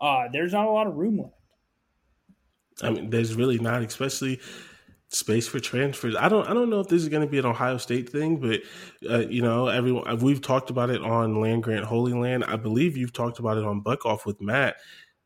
Uh, 0.00 0.24
there's 0.32 0.52
not 0.52 0.66
a 0.66 0.70
lot 0.70 0.86
of 0.86 0.94
room 0.94 1.18
left. 1.18 1.34
I 2.82 2.90
mean, 2.90 3.08
there's 3.08 3.34
really 3.34 3.58
not, 3.58 3.82
especially 3.82 4.40
space 5.08 5.46
for 5.46 5.60
transfers. 5.60 6.16
I 6.16 6.28
don't 6.28 6.46
I 6.48 6.52
don't 6.52 6.68
know 6.68 6.80
if 6.80 6.88
this 6.88 7.02
is 7.02 7.08
going 7.08 7.22
to 7.22 7.30
be 7.30 7.38
an 7.38 7.46
Ohio 7.46 7.78
State 7.78 8.08
thing, 8.08 8.36
but 8.38 8.60
uh, 9.08 9.26
you 9.28 9.42
know, 9.42 9.68
everyone 9.68 10.18
we've 10.18 10.42
talked 10.42 10.70
about 10.70 10.90
it 10.90 11.00
on 11.00 11.40
Land 11.40 11.62
Grant 11.62 11.84
Holy 11.84 12.12
Land. 12.12 12.44
I 12.44 12.56
believe 12.56 12.96
you've 12.96 13.12
talked 13.12 13.38
about 13.38 13.56
it 13.56 13.64
on 13.64 13.80
Buck 13.80 14.04
Off 14.04 14.26
with 14.26 14.40
Matt. 14.40 14.76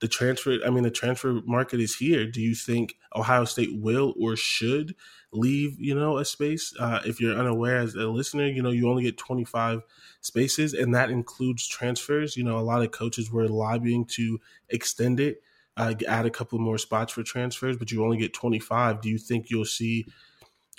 The 0.00 0.08
transfer. 0.08 0.58
I 0.66 0.70
mean, 0.70 0.82
the 0.82 0.90
transfer 0.90 1.40
market 1.44 1.80
is 1.80 1.96
here. 1.96 2.26
Do 2.26 2.40
you 2.40 2.54
think 2.54 2.96
Ohio 3.14 3.44
State 3.44 3.70
will 3.72 4.14
or 4.18 4.34
should 4.34 4.94
leave? 5.32 5.78
You 5.78 5.94
know, 5.94 6.18
a 6.18 6.24
space. 6.24 6.74
Uh, 6.78 7.00
if 7.04 7.20
you're 7.20 7.38
unaware 7.38 7.78
as 7.78 7.94
a 7.94 8.08
listener, 8.08 8.46
you 8.46 8.62
know 8.62 8.70
you 8.70 8.88
only 8.88 9.04
get 9.04 9.18
25 9.18 9.82
spaces, 10.22 10.72
and 10.74 10.94
that 10.94 11.10
includes 11.10 11.68
transfers. 11.68 12.36
You 12.36 12.44
know, 12.44 12.58
a 12.58 12.60
lot 12.60 12.82
of 12.82 12.90
coaches 12.90 13.30
were 13.30 13.48
lobbying 13.48 14.06
to 14.16 14.40
extend 14.70 15.20
it, 15.20 15.42
uh, 15.76 15.94
add 16.08 16.26
a 16.26 16.30
couple 16.30 16.58
more 16.58 16.78
spots 16.78 17.12
for 17.12 17.22
transfers, 17.22 17.76
but 17.76 17.92
you 17.92 18.02
only 18.02 18.16
get 18.18 18.32
25. 18.32 19.02
Do 19.02 19.10
you 19.10 19.18
think 19.18 19.50
you'll 19.50 19.64
see? 19.64 20.06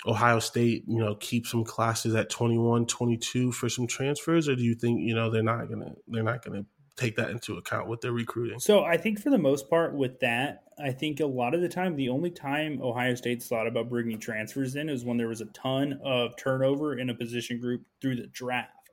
Ohio 0.04 0.40
State, 0.40 0.82
you 0.88 0.98
know, 0.98 1.14
keep 1.14 1.46
some 1.46 1.62
classes 1.62 2.16
at 2.16 2.28
21, 2.28 2.86
22 2.86 3.52
for 3.52 3.68
some 3.68 3.86
transfers, 3.86 4.48
or 4.48 4.56
do 4.56 4.62
you 4.64 4.74
think, 4.74 5.00
you 5.00 5.14
know, 5.14 5.30
they're 5.30 5.44
not 5.44 5.68
gonna 5.68 5.94
they're 6.08 6.24
not 6.24 6.44
gonna 6.44 6.64
take 6.96 7.16
that 7.16 7.30
into 7.30 7.56
account 7.56 7.88
with 7.88 8.00
their 8.00 8.12
recruiting? 8.12 8.58
So 8.60 8.84
I 8.84 8.96
think 8.96 9.20
for 9.20 9.30
the 9.30 9.38
most 9.38 9.68
part 9.68 9.94
with 9.94 10.20
that, 10.20 10.64
I 10.82 10.90
think 10.90 11.20
a 11.20 11.26
lot 11.26 11.54
of 11.54 11.60
the 11.60 11.68
time 11.68 11.96
the 11.96 12.08
only 12.08 12.30
time 12.30 12.80
Ohio 12.82 13.14
State's 13.14 13.46
thought 13.46 13.66
about 13.66 13.88
bringing 13.88 14.18
transfers 14.18 14.74
in 14.74 14.88
is 14.88 15.04
when 15.04 15.16
there 15.16 15.28
was 15.28 15.40
a 15.40 15.46
ton 15.46 16.00
of 16.04 16.36
turnover 16.36 16.98
in 16.98 17.10
a 17.10 17.14
position 17.14 17.60
group 17.60 17.82
through 18.00 18.16
the 18.16 18.26
draft. 18.28 18.90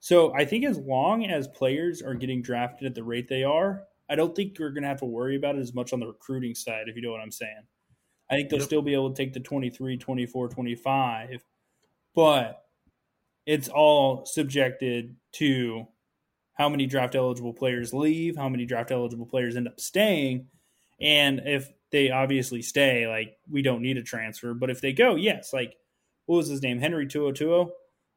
So 0.00 0.32
I 0.34 0.44
think 0.44 0.64
as 0.64 0.78
long 0.78 1.24
as 1.26 1.48
players 1.48 2.02
are 2.02 2.14
getting 2.14 2.42
drafted 2.42 2.86
at 2.86 2.94
the 2.94 3.02
rate 3.02 3.28
they 3.28 3.42
are, 3.42 3.82
I 4.08 4.14
don't 4.14 4.36
think 4.36 4.58
you're 4.58 4.70
going 4.70 4.82
to 4.82 4.88
have 4.88 5.00
to 5.00 5.04
worry 5.04 5.36
about 5.36 5.56
it 5.56 5.60
as 5.60 5.74
much 5.74 5.92
on 5.92 6.00
the 6.00 6.06
recruiting 6.06 6.54
side, 6.54 6.88
if 6.88 6.96
you 6.96 7.02
know 7.02 7.10
what 7.10 7.20
I'm 7.20 7.32
saying. 7.32 7.62
I 8.30 8.36
think 8.36 8.50
they'll 8.50 8.60
yep. 8.60 8.66
still 8.66 8.82
be 8.82 8.94
able 8.94 9.12
to 9.12 9.16
take 9.16 9.32
the 9.32 9.40
23, 9.40 9.96
24, 9.96 10.48
25, 10.48 11.44
but 12.14 12.62
it's 13.46 13.68
all 13.68 14.24
subjected 14.26 15.16
to 15.34 15.86
how 16.56 16.68
many 16.68 16.86
draft 16.86 17.14
eligible 17.14 17.52
players 17.52 17.94
leave, 17.94 18.36
how 18.36 18.48
many 18.48 18.66
draft 18.66 18.90
eligible 18.90 19.26
players 19.26 19.56
end 19.56 19.68
up 19.68 19.78
staying, 19.78 20.46
and 21.00 21.42
if 21.44 21.70
they 21.92 22.10
obviously 22.10 22.62
stay, 22.62 23.06
like 23.06 23.36
we 23.50 23.62
don't 23.62 23.82
need 23.82 23.96
a 23.96 24.02
transfer, 24.02 24.54
but 24.54 24.70
if 24.70 24.80
they 24.80 24.92
go, 24.92 25.14
yes, 25.14 25.52
like 25.52 25.76
what 26.26 26.36
was 26.36 26.48
his 26.48 26.62
name, 26.62 26.80
Henry 26.80 27.06
To'oTo'o. 27.06 27.70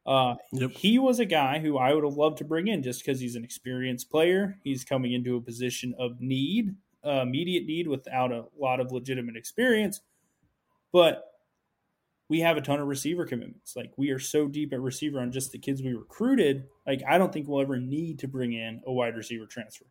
Uh, 0.06 0.36
yep. 0.54 0.72
He 0.72 0.98
was 0.98 1.20
a 1.20 1.26
guy 1.26 1.60
who 1.60 1.78
I 1.78 1.94
would 1.94 2.04
have 2.04 2.16
loved 2.16 2.40
to 2.40 2.46
bring 2.46 2.68
in 2.68 2.82
just 2.82 3.06
because 3.06 3.20
he's 3.20 3.36
an 3.36 3.44
experienced 3.44 4.10
player. 4.10 4.58
He's 4.64 4.84
coming 4.84 5.14
into 5.14 5.36
a 5.36 5.42
position 5.42 5.94
of 6.00 6.20
need 6.20 6.76
uh, 7.06 7.22
immediate 7.22 7.66
need 7.66 7.88
without 7.88 8.32
a 8.32 8.46
lot 8.58 8.80
of 8.80 8.92
legitimate 8.92 9.36
experience. 9.36 10.02
But 10.92 11.29
we 12.30 12.40
have 12.42 12.58
a 12.58 12.62
ton 12.62 12.80
of 12.80 12.88
receiver 12.88 13.26
commitments. 13.26 13.76
Like 13.76 13.92
we 13.98 14.12
are 14.12 14.20
so 14.20 14.48
deep 14.48 14.72
at 14.72 14.80
receiver 14.80 15.20
on 15.20 15.32
just 15.32 15.52
the 15.52 15.58
kids 15.58 15.82
we 15.82 15.94
recruited. 15.94 16.66
Like 16.88 17.02
I 17.08 17.18
don't 17.18 17.34
think 17.34 17.48
we'll 17.48 17.62
ever 17.62 17.80
need 17.80 18.20
to 18.20 18.28
bring 18.28 18.54
in 18.54 18.82
a 18.86 18.94
wide 18.94 19.16
receiver 19.16 19.46
transfer. 19.46 19.86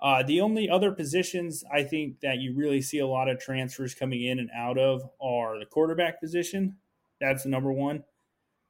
Uh, 0.00 0.22
the 0.22 0.40
only 0.40 0.68
other 0.68 0.92
positions 0.92 1.64
I 1.72 1.82
think 1.82 2.20
that 2.20 2.38
you 2.38 2.54
really 2.54 2.82
see 2.82 2.98
a 2.98 3.06
lot 3.06 3.28
of 3.28 3.38
transfers 3.40 3.94
coming 3.94 4.22
in 4.22 4.38
and 4.38 4.50
out 4.54 4.78
of 4.78 5.02
are 5.20 5.58
the 5.58 5.66
quarterback 5.66 6.20
position. 6.20 6.76
That's 7.20 7.44
the 7.44 7.48
number 7.48 7.72
one. 7.72 8.04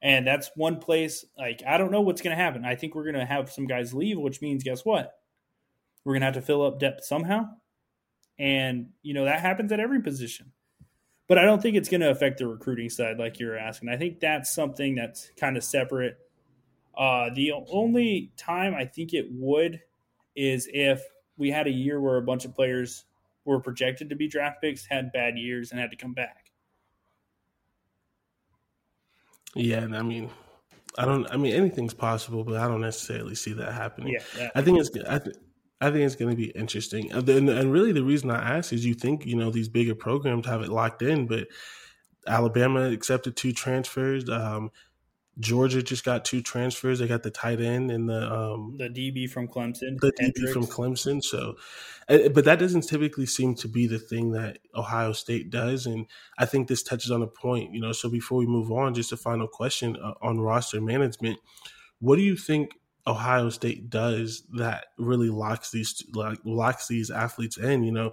And 0.01 0.25
that's 0.25 0.51
one 0.55 0.77
place, 0.77 1.25
like, 1.37 1.63
I 1.67 1.77
don't 1.77 1.91
know 1.91 2.01
what's 2.01 2.21
going 2.21 2.35
to 2.35 2.41
happen. 2.41 2.63
I 2.63 2.75
think 2.75 2.93
we're 2.93 3.03
going 3.03 3.15
to 3.15 3.25
have 3.25 3.51
some 3.51 3.65
guys 3.65 3.93
leave, 3.93 4.19
which 4.19 4.41
means, 4.41 4.63
guess 4.63 4.85
what? 4.85 5.13
We're 6.03 6.13
going 6.13 6.21
to 6.21 6.25
have 6.25 6.35
to 6.35 6.41
fill 6.41 6.61
up 6.61 6.79
depth 6.79 7.03
somehow. 7.03 7.49
And, 8.37 8.89
you 9.01 9.13
know, 9.13 9.25
that 9.25 9.39
happens 9.39 9.71
at 9.71 9.79
every 9.79 10.01
position. 10.01 10.51
But 11.27 11.39
I 11.39 11.43
don't 11.43 11.61
think 11.61 11.75
it's 11.75 11.89
going 11.89 12.01
to 12.01 12.11
affect 12.11 12.37
the 12.37 12.47
recruiting 12.47 12.89
side 12.89 13.17
like 13.17 13.39
you're 13.39 13.57
asking. 13.57 13.89
I 13.89 13.97
think 13.97 14.19
that's 14.19 14.53
something 14.53 14.95
that's 14.95 15.31
kind 15.37 15.57
of 15.57 15.63
separate. 15.63 16.17
Uh, 16.95 17.29
the 17.33 17.51
only 17.71 18.31
time 18.37 18.75
I 18.75 18.85
think 18.85 19.13
it 19.13 19.25
would 19.31 19.81
is 20.35 20.69
if 20.71 21.01
we 21.37 21.49
had 21.49 21.67
a 21.67 21.71
year 21.71 21.99
where 21.99 22.17
a 22.17 22.21
bunch 22.21 22.45
of 22.45 22.53
players 22.53 23.05
were 23.43 23.59
projected 23.59 24.09
to 24.09 24.15
be 24.15 24.27
draft 24.27 24.61
picks, 24.61 24.85
had 24.85 25.11
bad 25.11 25.37
years, 25.37 25.71
and 25.71 25.79
had 25.79 25.91
to 25.91 25.97
come 25.97 26.13
back. 26.13 26.51
Yeah, 29.55 29.79
and 29.79 29.95
I 29.95 30.01
mean, 30.01 30.29
I 30.97 31.05
don't. 31.05 31.25
I 31.31 31.37
mean, 31.37 31.53
anything's 31.53 31.93
possible, 31.93 32.43
but 32.43 32.57
I 32.57 32.67
don't 32.67 32.81
necessarily 32.81 33.35
see 33.35 33.53
that 33.53 33.73
happening. 33.73 34.13
Yeah, 34.37 34.49
I 34.53 34.61
think 34.61 34.79
it's. 34.79 34.89
I, 35.07 35.19
th- 35.19 35.35
I 35.81 35.91
think 35.91 36.05
it's 36.05 36.15
going 36.15 36.31
to 36.31 36.37
be 36.37 36.51
interesting. 36.51 37.11
And, 37.11 37.27
and 37.27 37.71
really, 37.71 37.91
the 37.91 38.03
reason 38.03 38.31
I 38.31 38.57
ask 38.57 38.71
is 38.71 38.85
you 38.85 38.93
think, 38.93 39.25
you 39.25 39.35
know, 39.35 39.51
these 39.51 39.69
bigger 39.69 39.95
programs 39.95 40.47
have 40.47 40.61
it 40.61 40.69
locked 40.69 41.01
in, 41.01 41.27
but 41.27 41.47
Alabama 42.27 42.89
accepted 42.89 43.35
two 43.35 43.51
transfers. 43.51 44.29
Um, 44.29 44.71
Georgia 45.37 45.83
just 45.83 46.05
got 46.05 46.23
two 46.23 46.41
transfers. 46.41 46.99
They 46.99 47.07
got 47.07 47.23
the 47.23 47.31
tight 47.31 47.59
end 47.59 47.91
and 47.91 48.07
the 48.07 48.33
um, 48.33 48.75
the 48.77 48.87
DB 48.87 49.29
from 49.29 49.49
Clemson. 49.49 49.99
The 49.99 50.13
Hendricks. 50.17 50.49
DB 50.49 50.53
from 50.53 50.65
Clemson. 50.65 51.21
So, 51.21 51.55
but 52.07 52.45
that 52.45 52.57
doesn't 52.57 52.87
typically 52.87 53.25
seem 53.25 53.53
to 53.55 53.67
be 53.67 53.85
the 53.85 53.99
thing 53.99 54.31
that 54.31 54.59
Ohio 54.73 55.11
State 55.11 55.49
does. 55.49 55.85
And 55.85 56.05
I 56.37 56.45
think 56.45 56.67
this 56.67 56.83
touches 56.83 57.11
on 57.11 57.21
a 57.21 57.27
point. 57.27 57.73
You 57.73 57.81
know, 57.81 57.91
so 57.91 58.09
before 58.09 58.37
we 58.37 58.45
move 58.45 58.71
on, 58.71 58.93
just 58.93 59.11
a 59.11 59.17
final 59.17 59.47
question 59.47 59.97
uh, 60.01 60.13
on 60.21 60.39
roster 60.39 60.79
management. 60.79 61.39
What 61.99 62.15
do 62.15 62.21
you 62.21 62.37
think 62.37 62.71
Ohio 63.07 63.49
State 63.49 63.89
does 63.89 64.43
that 64.53 64.87
really 64.97 65.29
locks 65.29 65.71
these 65.71 66.03
like 66.13 66.39
locks 66.43 66.87
these 66.87 67.11
athletes 67.11 67.57
in. 67.57 67.83
You 67.83 67.91
know, 67.91 68.11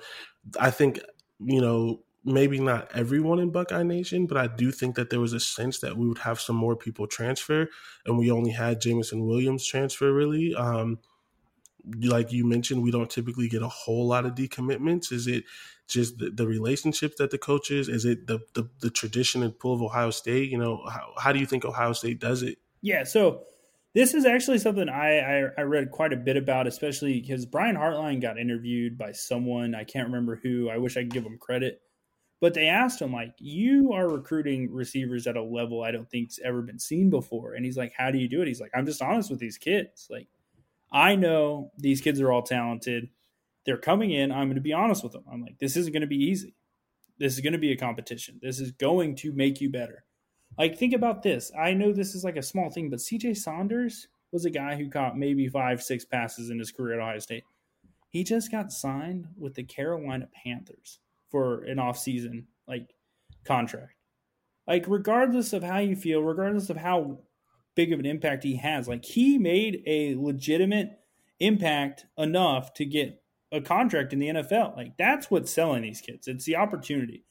I 0.58 0.70
think 0.70 1.00
you 1.40 1.60
know 1.60 2.02
maybe 2.24 2.60
not 2.60 2.88
everyone 2.94 3.40
in 3.40 3.50
Buckeye 3.50 3.82
Nation, 3.82 4.26
but 4.26 4.36
I 4.36 4.46
do 4.46 4.70
think 4.70 4.94
that 4.94 5.10
there 5.10 5.20
was 5.20 5.32
a 5.32 5.40
sense 5.40 5.80
that 5.80 5.96
we 5.96 6.06
would 6.06 6.18
have 6.18 6.40
some 6.40 6.56
more 6.56 6.76
people 6.76 7.06
transfer, 7.06 7.68
and 8.06 8.18
we 8.18 8.30
only 8.30 8.52
had 8.52 8.80
Jameson 8.80 9.26
Williams 9.26 9.66
transfer 9.66 10.12
really. 10.12 10.54
Um, 10.54 10.98
like 12.02 12.30
you 12.30 12.46
mentioned, 12.46 12.82
we 12.82 12.90
don't 12.90 13.10
typically 13.10 13.48
get 13.48 13.62
a 13.62 13.68
whole 13.68 14.06
lot 14.06 14.24
of 14.24 14.34
decommitments. 14.34 15.10
Is 15.10 15.26
it 15.26 15.44
just 15.88 16.18
the, 16.18 16.30
the 16.30 16.46
relationships 16.46 17.16
that 17.18 17.30
the 17.30 17.38
coaches? 17.38 17.88
Is 17.88 18.04
it 18.04 18.26
the, 18.26 18.40
the, 18.54 18.68
the 18.80 18.90
tradition 18.90 19.42
and 19.42 19.58
pull 19.58 19.74
of 19.74 19.82
Ohio 19.82 20.10
State? 20.10 20.50
You 20.50 20.58
know, 20.58 20.84
how, 20.88 21.12
how 21.18 21.32
do 21.32 21.40
you 21.40 21.46
think 21.46 21.64
Ohio 21.64 21.92
State 21.92 22.20
does 22.20 22.42
it? 22.42 22.58
Yeah, 22.82 23.04
so 23.04 23.42
this 23.94 24.14
is 24.14 24.24
actually 24.24 24.58
something 24.58 24.88
I, 24.88 25.18
I, 25.18 25.48
I 25.58 25.62
read 25.62 25.90
quite 25.90 26.12
a 26.12 26.16
bit 26.16 26.36
about, 26.36 26.66
especially 26.66 27.20
because 27.20 27.44
Brian 27.44 27.76
Hartline 27.76 28.22
got 28.22 28.38
interviewed 28.38 28.96
by 28.96 29.12
someone 29.12 29.74
I 29.74 29.84
can't 29.84 30.06
remember 30.06 30.36
who. 30.36 30.70
I 30.70 30.78
wish 30.78 30.96
I 30.96 31.00
could 31.00 31.12
give 31.12 31.26
him 31.26 31.38
credit, 31.38 31.82
but 32.40 32.54
they 32.54 32.68
asked 32.68 33.02
him 33.02 33.12
like, 33.12 33.34
"You 33.38 33.92
are 33.92 34.08
recruiting 34.08 34.72
receivers 34.72 35.26
at 35.26 35.36
a 35.36 35.42
level 35.42 35.82
I 35.82 35.90
don't 35.90 36.10
think's 36.10 36.38
ever 36.42 36.62
been 36.62 36.78
seen 36.78 37.10
before," 37.10 37.52
and 37.52 37.64
he's 37.64 37.76
like, 37.76 37.92
"How 37.96 38.10
do 38.10 38.18
you 38.18 38.28
do 38.28 38.40
it?" 38.40 38.48
He's 38.48 38.60
like, 38.60 38.72
"I'm 38.74 38.86
just 38.86 39.02
honest 39.02 39.30
with 39.30 39.40
these 39.40 39.58
kids. 39.58 40.08
Like, 40.10 40.28
I 40.90 41.14
know 41.14 41.70
these 41.76 42.00
kids 42.00 42.20
are 42.20 42.32
all 42.32 42.42
talented. 42.42 43.10
They're 43.66 43.76
coming 43.76 44.10
in. 44.10 44.32
I'm 44.32 44.48
going 44.48 44.54
to 44.56 44.62
be 44.62 44.72
honest 44.72 45.02
with 45.02 45.12
them. 45.12 45.24
I'm 45.30 45.42
like, 45.42 45.58
this 45.58 45.76
isn't 45.76 45.92
going 45.92 46.00
to 46.00 46.06
be 46.06 46.16
easy. 46.16 46.56
This 47.18 47.34
is 47.34 47.40
going 47.40 47.52
to 47.52 47.58
be 47.58 47.72
a 47.72 47.76
competition. 47.76 48.40
This 48.42 48.58
is 48.58 48.72
going 48.72 49.16
to 49.16 49.32
make 49.32 49.60
you 49.60 49.70
better." 49.70 50.04
Like, 50.58 50.78
think 50.78 50.94
about 50.94 51.22
this. 51.22 51.50
I 51.58 51.72
know 51.72 51.92
this 51.92 52.14
is 52.14 52.24
like 52.24 52.36
a 52.36 52.42
small 52.42 52.70
thing, 52.70 52.90
but 52.90 53.00
CJ 53.00 53.36
Saunders 53.36 54.08
was 54.32 54.44
a 54.44 54.50
guy 54.50 54.76
who 54.76 54.90
caught 54.90 55.18
maybe 55.18 55.48
five, 55.48 55.82
six 55.82 56.04
passes 56.04 56.50
in 56.50 56.58
his 56.58 56.70
career 56.70 57.00
at 57.00 57.02
Ohio 57.02 57.18
State. 57.18 57.44
He 58.08 58.24
just 58.24 58.50
got 58.50 58.72
signed 58.72 59.26
with 59.38 59.54
the 59.54 59.64
Carolina 59.64 60.28
Panthers 60.44 60.98
for 61.30 61.62
an 61.64 61.78
off-season 61.78 62.46
like 62.68 62.94
contract. 63.44 63.94
Like, 64.66 64.84
regardless 64.86 65.52
of 65.52 65.62
how 65.62 65.78
you 65.78 65.96
feel, 65.96 66.22
regardless 66.22 66.70
of 66.70 66.76
how 66.76 67.20
big 67.74 67.92
of 67.92 68.00
an 68.00 68.06
impact 68.06 68.44
he 68.44 68.56
has, 68.56 68.86
like 68.86 69.04
he 69.04 69.38
made 69.38 69.82
a 69.86 70.14
legitimate 70.16 71.00
impact 71.40 72.06
enough 72.16 72.72
to 72.74 72.84
get 72.84 73.22
a 73.50 73.60
contract 73.60 74.12
in 74.12 74.18
the 74.18 74.28
NFL. 74.28 74.76
Like 74.76 74.96
that's 74.96 75.30
what's 75.30 75.52
selling 75.52 75.82
these 75.82 76.00
kids. 76.00 76.28
It's 76.28 76.44
the 76.44 76.56
opportunity. 76.56 77.24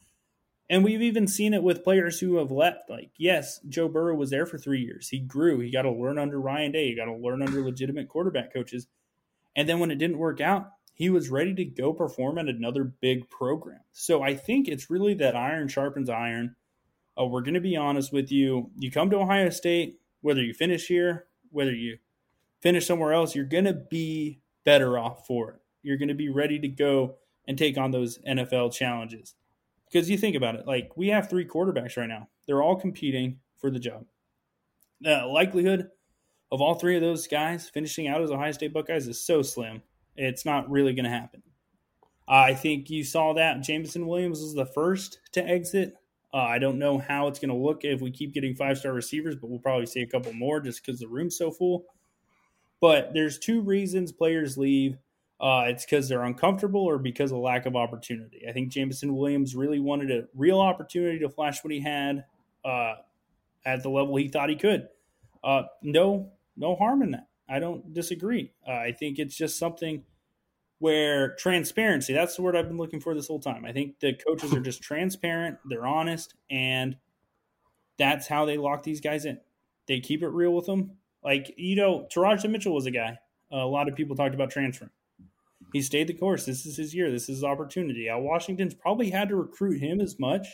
And 0.72 0.86
we've 0.86 1.02
even 1.02 1.28
seen 1.28 1.54
it 1.54 1.64
with 1.64 1.84
players 1.84 2.22
who 2.22 2.38
have 2.38 2.50
left. 2.50 2.90
Like, 2.90 3.12
yes, 3.18 3.60
Joe 3.68 3.90
Burrow 3.90 4.16
was 4.16 4.30
there 4.30 4.46
for 4.46 4.58
three 4.58 4.80
years. 4.80 5.10
He 5.10 5.20
grew. 5.20 5.60
He 5.60 5.70
got 5.70 5.82
to 5.82 5.92
learn 5.92 6.18
under 6.18 6.40
Ryan 6.40 6.72
Day. 6.72 6.88
He 6.88 6.96
got 6.96 7.06
to 7.06 7.14
learn 7.14 7.42
under 7.42 7.62
legitimate 7.62 8.08
quarterback 8.08 8.54
coaches. 8.54 8.88
And 9.54 9.68
then 9.68 9.80
when 9.80 9.92
it 9.92 9.98
didn't 9.98 10.18
work 10.18 10.40
out, 10.40 10.70
he 10.94 11.10
was 11.10 11.30
ready 11.30 11.54
to 11.56 11.66
go 11.66 11.92
perform 11.92 12.38
at 12.38 12.48
another 12.48 12.86
big 12.86 13.30
program. 13.30 13.82
So 13.92 14.24
I 14.24 14.34
think 14.34 14.70
it's 14.70 14.90
really 14.90 15.14
that 15.16 15.36
iron 15.36 15.68
sharpens 15.68 16.10
iron. 16.10 16.56
Uh, 17.20 17.26
we're 17.26 17.42
going 17.42 17.56
to 17.56 17.60
be 17.60 17.76
honest 17.76 18.14
with 18.14 18.32
you. 18.32 18.72
You 18.78 18.92
come 18.92 19.10
to 19.10 19.20
Ohio 19.20 19.50
State, 19.50 20.00
whether 20.22 20.42
you 20.42 20.54
finish 20.54 20.88
here, 20.88 21.26
whether 21.50 21.74
you 21.74 21.98
finish 22.62 22.88
somewhere 22.88 23.12
else, 23.12 23.36
you're 23.36 23.44
going 23.44 23.66
to 23.66 23.74
be 23.74 24.40
better 24.64 24.98
off 24.98 25.28
for 25.28 25.50
it. 25.52 25.60
You're 25.84 25.98
going 25.98 26.08
to 26.08 26.14
be 26.14 26.30
ready 26.30 26.60
to 26.60 26.70
go 26.70 27.16
and 27.46 27.58
take 27.58 27.78
on 27.78 27.92
those 27.92 28.20
NFL 28.20 28.74
challenges. 28.74 29.36
Because 29.92 30.10
you 30.10 30.18
think 30.18 30.36
about 30.36 30.56
it, 30.56 30.66
like 30.66 30.96
we 30.96 31.10
have 31.10 31.30
three 31.30 31.46
quarterbacks 31.46 31.98
right 31.98 32.08
now. 32.08 32.30
They're 32.48 32.62
all 32.62 32.76
competing 32.76 33.40
for 33.58 33.70
the 33.70 33.80
job. 33.80 34.06
The 35.02 35.26
likelihood 35.26 35.90
of 36.52 36.62
all 36.62 36.76
three 36.76 36.96
of 36.96 37.02
those 37.02 37.28
guys 37.28 37.70
finishing 37.70 38.08
out 38.08 38.22
as 38.22 38.32
Ohio 38.32 38.52
State 38.52 38.74
Buckeyes 38.74 39.08
is 39.08 39.26
so 39.26 39.42
slim. 39.42 39.82
It's 40.16 40.46
not 40.46 40.70
really 40.70 40.94
going 40.94 41.06
to 41.06 41.12
happen. 41.12 41.42
I 42.28 42.54
think 42.54 42.90
you 42.90 43.04
saw 43.04 43.34
that 43.34 43.62
Jameson 43.62 44.08
Williams 44.08 44.42
was 44.42 44.54
the 44.54 44.66
first 44.66 45.20
to 45.34 45.44
exit. 45.44 45.96
Uh, 46.34 46.38
I 46.38 46.60
don't 46.60 46.80
know 46.80 46.98
how 46.98 47.28
it's 47.28 47.40
going 47.40 47.50
to 47.50 47.56
look 47.56 47.84
if 47.84 48.00
we 48.00 48.12
keep 48.12 48.34
getting 48.34 48.56
five 48.56 48.78
star 48.78 48.94
receivers, 48.94 49.36
but 49.36 49.50
we'll 49.50 49.60
probably 49.60 49.86
see 49.86 50.02
a 50.02 50.08
couple 50.08 50.32
more 50.32 50.62
just 50.62 50.86
because 50.86 51.00
the 51.00 51.08
room's 51.08 51.38
so 51.38 51.52
full. 51.52 51.86
But 52.80 53.14
there's 53.14 53.38
two 53.38 53.62
reasons 53.62 54.12
players 54.12 54.58
leave. 54.58 54.98
Uh, 55.42 55.64
it's 55.66 55.84
because 55.84 56.08
they're 56.08 56.24
uncomfortable 56.24 56.82
or 56.82 57.00
because 57.00 57.32
of 57.32 57.40
lack 57.40 57.66
of 57.66 57.76
opportunity. 57.76 58.44
I 58.48 58.52
think 58.52 58.70
Jameson 58.70 59.16
Williams 59.16 59.56
really 59.56 59.80
wanted 59.80 60.12
a 60.12 60.28
real 60.36 60.62
opportunity 60.62 61.18
to 61.20 61.30
flash 61.30 61.64
what 61.64 61.74
he 61.74 61.80
had 61.80 62.26
uh, 62.64 62.94
at 63.66 63.82
the 63.82 63.90
level 63.90 64.16
he 64.18 64.28
thought 64.28 64.50
he 64.50 64.56
could. 64.56 64.88
Uh, 65.44 65.64
no, 65.82 66.32
no 66.56 66.76
harm 66.76 67.02
in 67.02 67.12
that. 67.12 67.28
I 67.50 67.58
don't 67.58 67.92
disagree. 67.92 68.52
Uh, 68.68 68.74
I 68.74 68.92
think 68.92 69.18
it's 69.18 69.36
just 69.36 69.58
something 69.58 70.04
where 70.78 71.36
transparency, 71.36 72.14
that's 72.14 72.36
the 72.36 72.44
word 72.44 72.56
I've 72.56 72.68
been 72.68 72.78
looking 72.78 73.00
for 73.00 73.16
this 73.16 73.28
whole 73.28 73.40
time. 73.40 73.66
I 73.66 73.72
think 73.72 74.00
the 74.00 74.14
coaches 74.14 74.54
are 74.54 74.62
just 74.62 74.82
transparent, 74.84 75.58
they're 75.66 75.88
honest, 75.88 76.36
and 76.52 76.98
that's 77.98 78.28
how 78.28 78.46
they 78.46 78.58
lock 78.58 78.84
these 78.84 79.02
guys 79.02 79.26
in. 79.26 79.40
They 79.88 80.02
keep 80.02 80.22
it 80.22 80.30
real 80.30 80.54
with 80.54 80.68
them. 80.68 80.92
Like, 81.24 81.54
you 81.58 81.76
know, 81.76 82.08
Teradja 82.14 82.50
Mitchell 82.50 82.76
was 82.76 82.86
a 82.86 82.92
guy. 82.92 83.18
A 83.52 83.58
lot 83.58 83.90
of 83.90 83.96
people 83.96 84.16
talked 84.16 84.36
about 84.36 84.52
transferring. 84.52 84.92
He 85.72 85.82
stayed 85.82 86.08
the 86.08 86.14
course. 86.14 86.46
This 86.46 86.66
is 86.66 86.78
his 86.78 86.94
year. 86.94 87.12
This 87.12 87.24
is 87.24 87.38
his 87.38 87.44
opportunity. 87.44 88.10
Al 88.10 88.22
Washington's 88.22 88.74
probably 88.74 89.10
had 89.10 89.30
to 89.30 89.36
recruit 89.36 89.80
him 89.80 90.02
as 90.02 90.20
much 90.20 90.48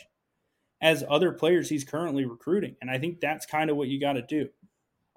as 0.80 1.04
other 1.08 1.32
players 1.32 1.68
he's 1.68 1.84
currently 1.84 2.24
recruiting. 2.24 2.76
And 2.80 2.90
I 2.90 2.98
think 2.98 3.20
that's 3.20 3.46
kind 3.46 3.70
of 3.70 3.76
what 3.76 3.88
you 3.88 4.00
got 4.00 4.12
to 4.14 4.22
do. 4.22 4.48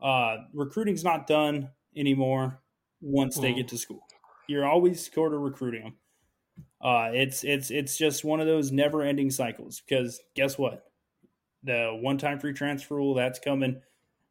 Uh, 0.01 0.37
recruiting's 0.53 1.03
not 1.03 1.27
done 1.27 1.69
anymore 1.95 2.61
once 3.01 3.37
they 3.37 3.53
get 3.53 3.67
to 3.69 3.77
school. 3.77 4.01
You're 4.47 4.65
always 4.65 5.11
sort 5.11 5.33
of 5.33 5.41
recruiting 5.41 5.83
them. 5.83 5.95
Uh, 6.81 7.11
it's 7.13 7.43
it's 7.43 7.69
it's 7.69 7.95
just 7.95 8.25
one 8.25 8.39
of 8.39 8.47
those 8.47 8.71
never 8.71 9.03
ending 9.03 9.29
cycles 9.29 9.81
because 9.87 10.19
guess 10.35 10.57
what? 10.57 10.83
The 11.63 11.97
one 12.01 12.17
time 12.17 12.39
free 12.39 12.53
transfer 12.53 12.95
rule 12.95 13.13
that's 13.13 13.39
coming. 13.39 13.81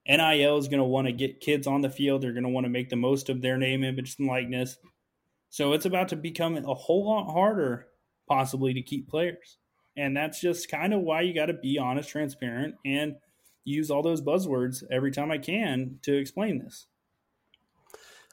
NIL 0.09 0.59
is 0.59 0.67
going 0.67 0.81
to 0.81 0.85
want 0.85 1.07
to 1.07 1.13
get 1.13 1.41
kids 1.41 1.67
on 1.69 1.83
the 1.83 1.91
field. 1.91 2.23
They're 2.23 2.33
going 2.33 2.45
to 2.45 2.49
want 2.49 2.65
to 2.65 2.71
make 2.71 2.89
the 2.89 2.97
most 2.97 3.29
of 3.29 3.41
their 3.41 3.57
name, 3.57 3.85
image, 3.85 4.17
and 4.19 4.27
likeness. 4.27 4.77
So 5.51 5.73
it's 5.73 5.85
about 5.85 6.09
to 6.09 6.17
become 6.17 6.57
a 6.57 6.75
whole 6.75 7.07
lot 7.07 7.33
harder, 7.33 7.89
possibly, 8.29 8.73
to 8.75 8.83
keep 8.83 9.09
players. 9.09 9.59
And 9.97 10.17
that's 10.17 10.41
just 10.41 10.71
kind 10.71 10.95
of 10.95 11.01
why 11.01 11.23
you 11.23 11.35
got 11.35 11.47
to 11.47 11.55
be 11.55 11.77
honest, 11.77 12.09
transparent, 12.09 12.77
and 12.85 13.17
use 13.65 13.91
all 13.91 14.03
those 14.03 14.23
buzzwords 14.23 14.83
every 14.91 15.11
time 15.11 15.31
I 15.31 15.39
can 15.39 15.99
to 16.03 16.17
explain 16.17 16.61
this. 16.61 16.87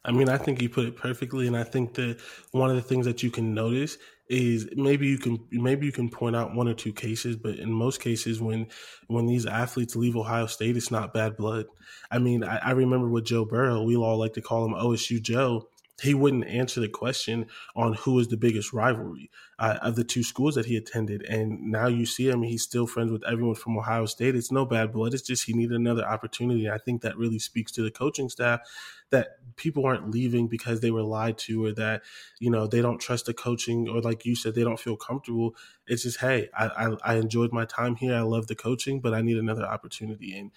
I 0.06 0.12
mean, 0.12 0.30
I 0.30 0.38
think 0.38 0.62
you 0.62 0.70
put 0.70 0.86
it 0.86 0.96
perfectly, 0.96 1.48
and 1.48 1.58
I 1.58 1.64
think 1.64 1.96
that 1.96 2.22
one 2.52 2.70
of 2.70 2.78
the 2.78 2.82
things 2.82 3.06
that 3.08 3.24
you 3.24 3.32
can 3.32 3.54
notice 3.54 3.98
is 4.30 4.70
maybe 4.76 5.08
you 5.08 5.18
can 5.18 5.40
maybe 5.52 5.86
you 5.86 5.92
can 5.92 6.10
point 6.10 6.36
out 6.36 6.54
one 6.54 6.68
or 6.68 6.74
two 6.74 6.94
cases, 6.94 7.36
but 7.36 7.56
in 7.56 7.72
most 7.72 8.00
cases, 8.00 8.40
when 8.40 8.68
when 9.08 9.26
these 9.26 9.46
athletes 9.46 9.96
leave 9.96 10.16
Ohio 10.16 10.46
State, 10.46 10.78
it's 10.78 10.92
not 10.92 11.14
bad 11.14 11.36
blood. 11.36 11.66
I 12.10 12.20
mean, 12.20 12.44
I, 12.44 12.58
I 12.58 12.72
remember 12.72 13.10
with 13.10 13.26
Joe 13.26 13.44
Burrow, 13.44 13.84
we 13.84 13.98
all 13.98 14.18
like 14.18 14.34
to 14.34 14.42
call 14.42 14.66
him 14.66 14.76
OSU 14.76 15.22
Joe 15.22 15.68
he 16.02 16.14
wouldn't 16.14 16.46
answer 16.46 16.80
the 16.80 16.88
question 16.88 17.48
on 17.76 17.94
who 17.94 18.20
is 18.20 18.28
the 18.28 18.38
biggest 18.38 18.72
rivalry 18.72 19.32
uh, 19.58 19.80
of 19.82 19.96
the 19.96 20.04
two 20.04 20.22
schools 20.22 20.54
that 20.54 20.68
he 20.68 20.78
attended. 20.78 21.24
And 21.24 21.72
now 21.72 21.88
you 21.88 22.06
see 22.06 22.30
him, 22.30 22.44
he's 22.44 22.62
still 22.62 22.86
friends 22.86 23.12
with 23.12 23.24
everyone 23.26 23.56
from 23.56 23.78
Ohio 23.78 24.06
State. 24.06 24.36
It's 24.36 24.52
no 24.52 24.64
bad 24.66 24.92
blood. 24.92 25.16
It's 25.16 25.24
just 25.24 25.46
he 25.46 25.54
needed 25.54 25.76
another 25.76 26.06
opportunity. 26.06 26.70
I 26.70 26.78
think 26.78 27.02
that 27.02 27.18
really 27.18 27.40
speaks 27.40 27.72
to 27.74 27.82
the 27.82 27.90
coaching 27.90 28.30
staff 28.30 28.60
that 29.10 29.38
people 29.56 29.86
aren't 29.86 30.12
leaving 30.12 30.48
because 30.48 30.82
they 30.82 30.92
were 30.92 31.02
lied 31.02 31.38
to 31.40 31.66
or 31.66 31.72
that, 31.74 32.04
you 32.40 32.52
know, 32.52 32.68
they 32.68 32.82
don't 32.82 33.00
trust 33.00 33.26
the 33.26 33.34
coaching 33.34 33.88
or 33.88 34.00
like 34.02 34.26
you 34.26 34.36
said, 34.36 34.54
they 34.54 34.64
don't 34.64 34.80
feel 34.80 34.98
comfortable. 34.98 35.56
It's 35.88 36.04
just, 36.04 36.20
hey, 36.20 36.50
I, 36.56 36.68
I, 36.68 37.14
I 37.14 37.16
enjoyed 37.16 37.52
my 37.52 37.66
time 37.66 37.96
here. 37.96 38.14
I 38.14 38.22
love 38.22 38.48
the 38.48 38.56
coaching, 38.56 39.00
but 39.00 39.14
I 39.16 39.22
need 39.22 39.38
another 39.38 39.66
opportunity. 39.66 40.38
And 40.38 40.52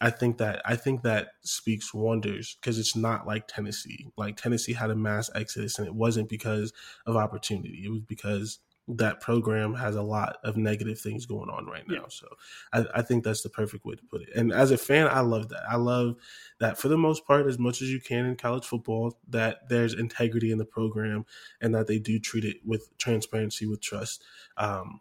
I 0.00 0.10
think 0.10 0.38
that 0.38 0.62
I 0.64 0.76
think 0.76 1.02
that 1.02 1.28
speaks 1.42 1.94
wonders 1.94 2.56
because 2.60 2.78
it's 2.78 2.96
not 2.96 3.26
like 3.26 3.48
Tennessee. 3.48 4.06
Like 4.16 4.36
Tennessee 4.36 4.72
had 4.72 4.90
a 4.90 4.96
mass 4.96 5.30
exodus, 5.34 5.78
and 5.78 5.86
it 5.86 5.94
wasn't 5.94 6.28
because 6.28 6.72
of 7.06 7.16
opportunity. 7.16 7.82
It 7.84 7.90
was 7.90 8.02
because 8.02 8.58
that 8.96 9.20
program 9.20 9.74
has 9.74 9.94
a 9.94 10.02
lot 10.02 10.38
of 10.42 10.56
negative 10.56 10.98
things 10.98 11.26
going 11.26 11.48
on 11.48 11.66
right 11.66 11.86
now. 11.86 11.94
Yeah. 11.94 12.08
So 12.08 12.26
I, 12.72 12.84
I, 12.96 13.02
think 13.02 13.22
that's 13.22 13.42
the 13.42 13.48
perfect 13.48 13.84
way 13.84 13.94
to 13.94 14.02
put 14.10 14.22
it. 14.22 14.30
And 14.34 14.52
as 14.52 14.70
a 14.70 14.78
fan, 14.78 15.06
I 15.08 15.20
love 15.20 15.48
that. 15.50 15.62
I 15.70 15.76
love 15.76 16.16
that 16.58 16.78
for 16.78 16.88
the 16.88 16.98
most 16.98 17.24
part, 17.26 17.46
as 17.46 17.58
much 17.58 17.82
as 17.82 17.90
you 17.90 18.00
can 18.00 18.26
in 18.26 18.36
college 18.36 18.64
football, 18.64 19.16
that 19.28 19.68
there's 19.68 19.94
integrity 19.94 20.50
in 20.50 20.58
the 20.58 20.64
program 20.64 21.24
and 21.60 21.74
that 21.74 21.86
they 21.86 21.98
do 21.98 22.18
treat 22.18 22.44
it 22.44 22.56
with 22.64 22.88
transparency, 22.98 23.66
with 23.66 23.80
trust. 23.80 24.24
Um, 24.56 25.00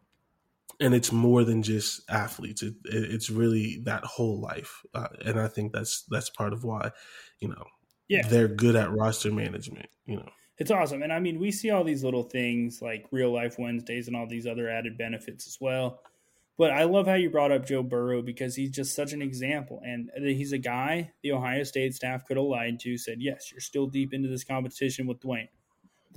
and 0.79 0.93
it's 0.93 1.11
more 1.11 1.43
than 1.43 1.61
just 1.61 2.01
athletes. 2.09 2.63
It, 2.63 2.75
it, 2.85 3.11
it's 3.11 3.29
really 3.29 3.81
that 3.83 4.03
whole 4.03 4.39
life, 4.39 4.81
uh, 4.93 5.07
and 5.25 5.39
I 5.39 5.47
think 5.47 5.73
that's 5.73 6.03
that's 6.09 6.29
part 6.29 6.53
of 6.53 6.63
why, 6.63 6.91
you 7.39 7.49
know, 7.49 7.63
yeah, 8.07 8.27
they're 8.27 8.47
good 8.47 8.75
at 8.75 8.91
roster 8.91 9.31
management. 9.31 9.89
You 10.05 10.17
know, 10.17 10.29
it's 10.57 10.71
awesome, 10.71 11.03
and 11.03 11.11
I 11.11 11.19
mean, 11.19 11.39
we 11.39 11.51
see 11.51 11.69
all 11.69 11.83
these 11.83 12.03
little 12.03 12.23
things 12.23 12.81
like 12.81 13.05
real 13.11 13.31
life 13.31 13.57
Wednesdays 13.59 14.07
and 14.07 14.15
all 14.15 14.27
these 14.27 14.47
other 14.47 14.69
added 14.69 14.97
benefits 14.97 15.47
as 15.47 15.57
well. 15.59 16.01
But 16.57 16.71
I 16.71 16.83
love 16.83 17.07
how 17.07 17.13
you 17.13 17.29
brought 17.29 17.53
up 17.53 17.65
Joe 17.65 17.83
Burrow 17.83 18.21
because 18.21 18.53
he's 18.53 18.71
just 18.71 18.93
such 18.93 19.13
an 19.13 19.21
example, 19.21 19.81
and 19.85 20.09
he's 20.17 20.51
a 20.51 20.57
guy 20.57 21.11
the 21.23 21.31
Ohio 21.31 21.63
State 21.63 21.93
staff 21.95 22.25
could 22.25 22.37
have 22.37 22.45
lied 22.45 22.79
to. 22.81 22.97
Said, 22.97 23.21
"Yes, 23.21 23.51
you're 23.51 23.61
still 23.61 23.87
deep 23.87 24.13
into 24.13 24.29
this 24.29 24.43
competition 24.43 25.07
with 25.07 25.19
Dwayne." 25.19 25.49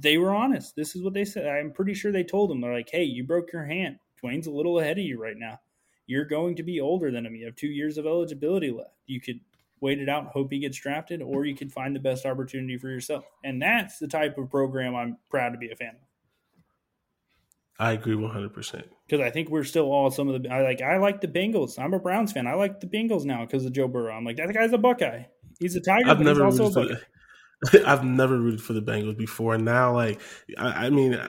they 0.00 0.16
were 0.18 0.34
honest. 0.34 0.74
This 0.74 0.96
is 0.96 1.02
what 1.02 1.14
they 1.14 1.24
said. 1.24 1.46
I'm 1.46 1.70
pretty 1.70 1.94
sure 1.94 2.12
they 2.12 2.24
told 2.24 2.50
him 2.50 2.60
they're 2.60 2.72
like, 2.72 2.90
"Hey, 2.90 3.04
you 3.04 3.24
broke 3.24 3.52
your 3.52 3.64
hand. 3.64 3.98
Dwayne's 4.24 4.46
a 4.46 4.50
little 4.50 4.78
ahead 4.78 4.98
of 4.98 5.04
you 5.04 5.20
right 5.20 5.36
now. 5.36 5.58
You're 6.06 6.24
going 6.24 6.56
to 6.56 6.62
be 6.62 6.80
older 6.80 7.10
than 7.10 7.26
him. 7.26 7.34
You 7.34 7.46
have 7.46 7.56
two 7.56 7.68
years 7.68 7.98
of 7.98 8.06
eligibility 8.06 8.70
left. 8.70 8.94
You 9.06 9.20
could 9.20 9.40
wait 9.80 10.00
it 10.00 10.08
out, 10.08 10.26
hope 10.26 10.52
he 10.52 10.58
gets 10.58 10.78
drafted, 10.78 11.22
or 11.22 11.44
you 11.44 11.54
could 11.54 11.72
find 11.72 11.94
the 11.94 12.00
best 12.00 12.24
opportunity 12.24 12.78
for 12.78 12.88
yourself. 12.88 13.24
And 13.44 13.60
that's 13.60 13.98
the 13.98 14.08
type 14.08 14.38
of 14.38 14.50
program 14.50 14.94
I'm 14.94 15.18
proud 15.30 15.50
to 15.50 15.58
be 15.58 15.70
a 15.70 15.76
fan 15.76 15.90
of. 15.90 15.96
I 17.78 17.92
agree 17.92 18.14
100%. 18.14 18.84
Because 19.06 19.24
I 19.24 19.30
think 19.30 19.48
we're 19.48 19.64
still 19.64 19.90
all 19.90 20.10
some 20.10 20.28
of 20.28 20.40
the 20.40 20.48
I 20.48 20.62
like 20.62 20.80
I 20.82 20.98
like 20.98 21.20
the 21.20 21.26
Bengals. 21.26 21.78
I'm 21.78 21.94
a 21.94 21.98
Browns 21.98 22.30
fan. 22.30 22.46
I 22.46 22.54
like 22.54 22.80
the 22.80 22.86
Bengals 22.86 23.24
now 23.24 23.44
because 23.44 23.64
of 23.64 23.72
Joe 23.72 23.88
Burrow. 23.88 24.14
I'm 24.14 24.24
like 24.24 24.36
that 24.36 24.52
guy's 24.54 24.72
a 24.72 24.78
Buckeye. 24.78 25.24
He's 25.58 25.74
a 25.74 25.80
Tiger. 25.80 26.08
I've 26.08 26.20
never 26.20 26.44
also. 26.44 26.86
I've 27.86 28.04
never 28.04 28.38
rooted 28.38 28.62
for 28.62 28.72
the 28.72 28.82
Bengals 28.82 29.16
before. 29.16 29.54
And 29.54 29.64
now, 29.64 29.94
like, 29.94 30.20
I, 30.58 30.86
I 30.86 30.90
mean, 30.90 31.20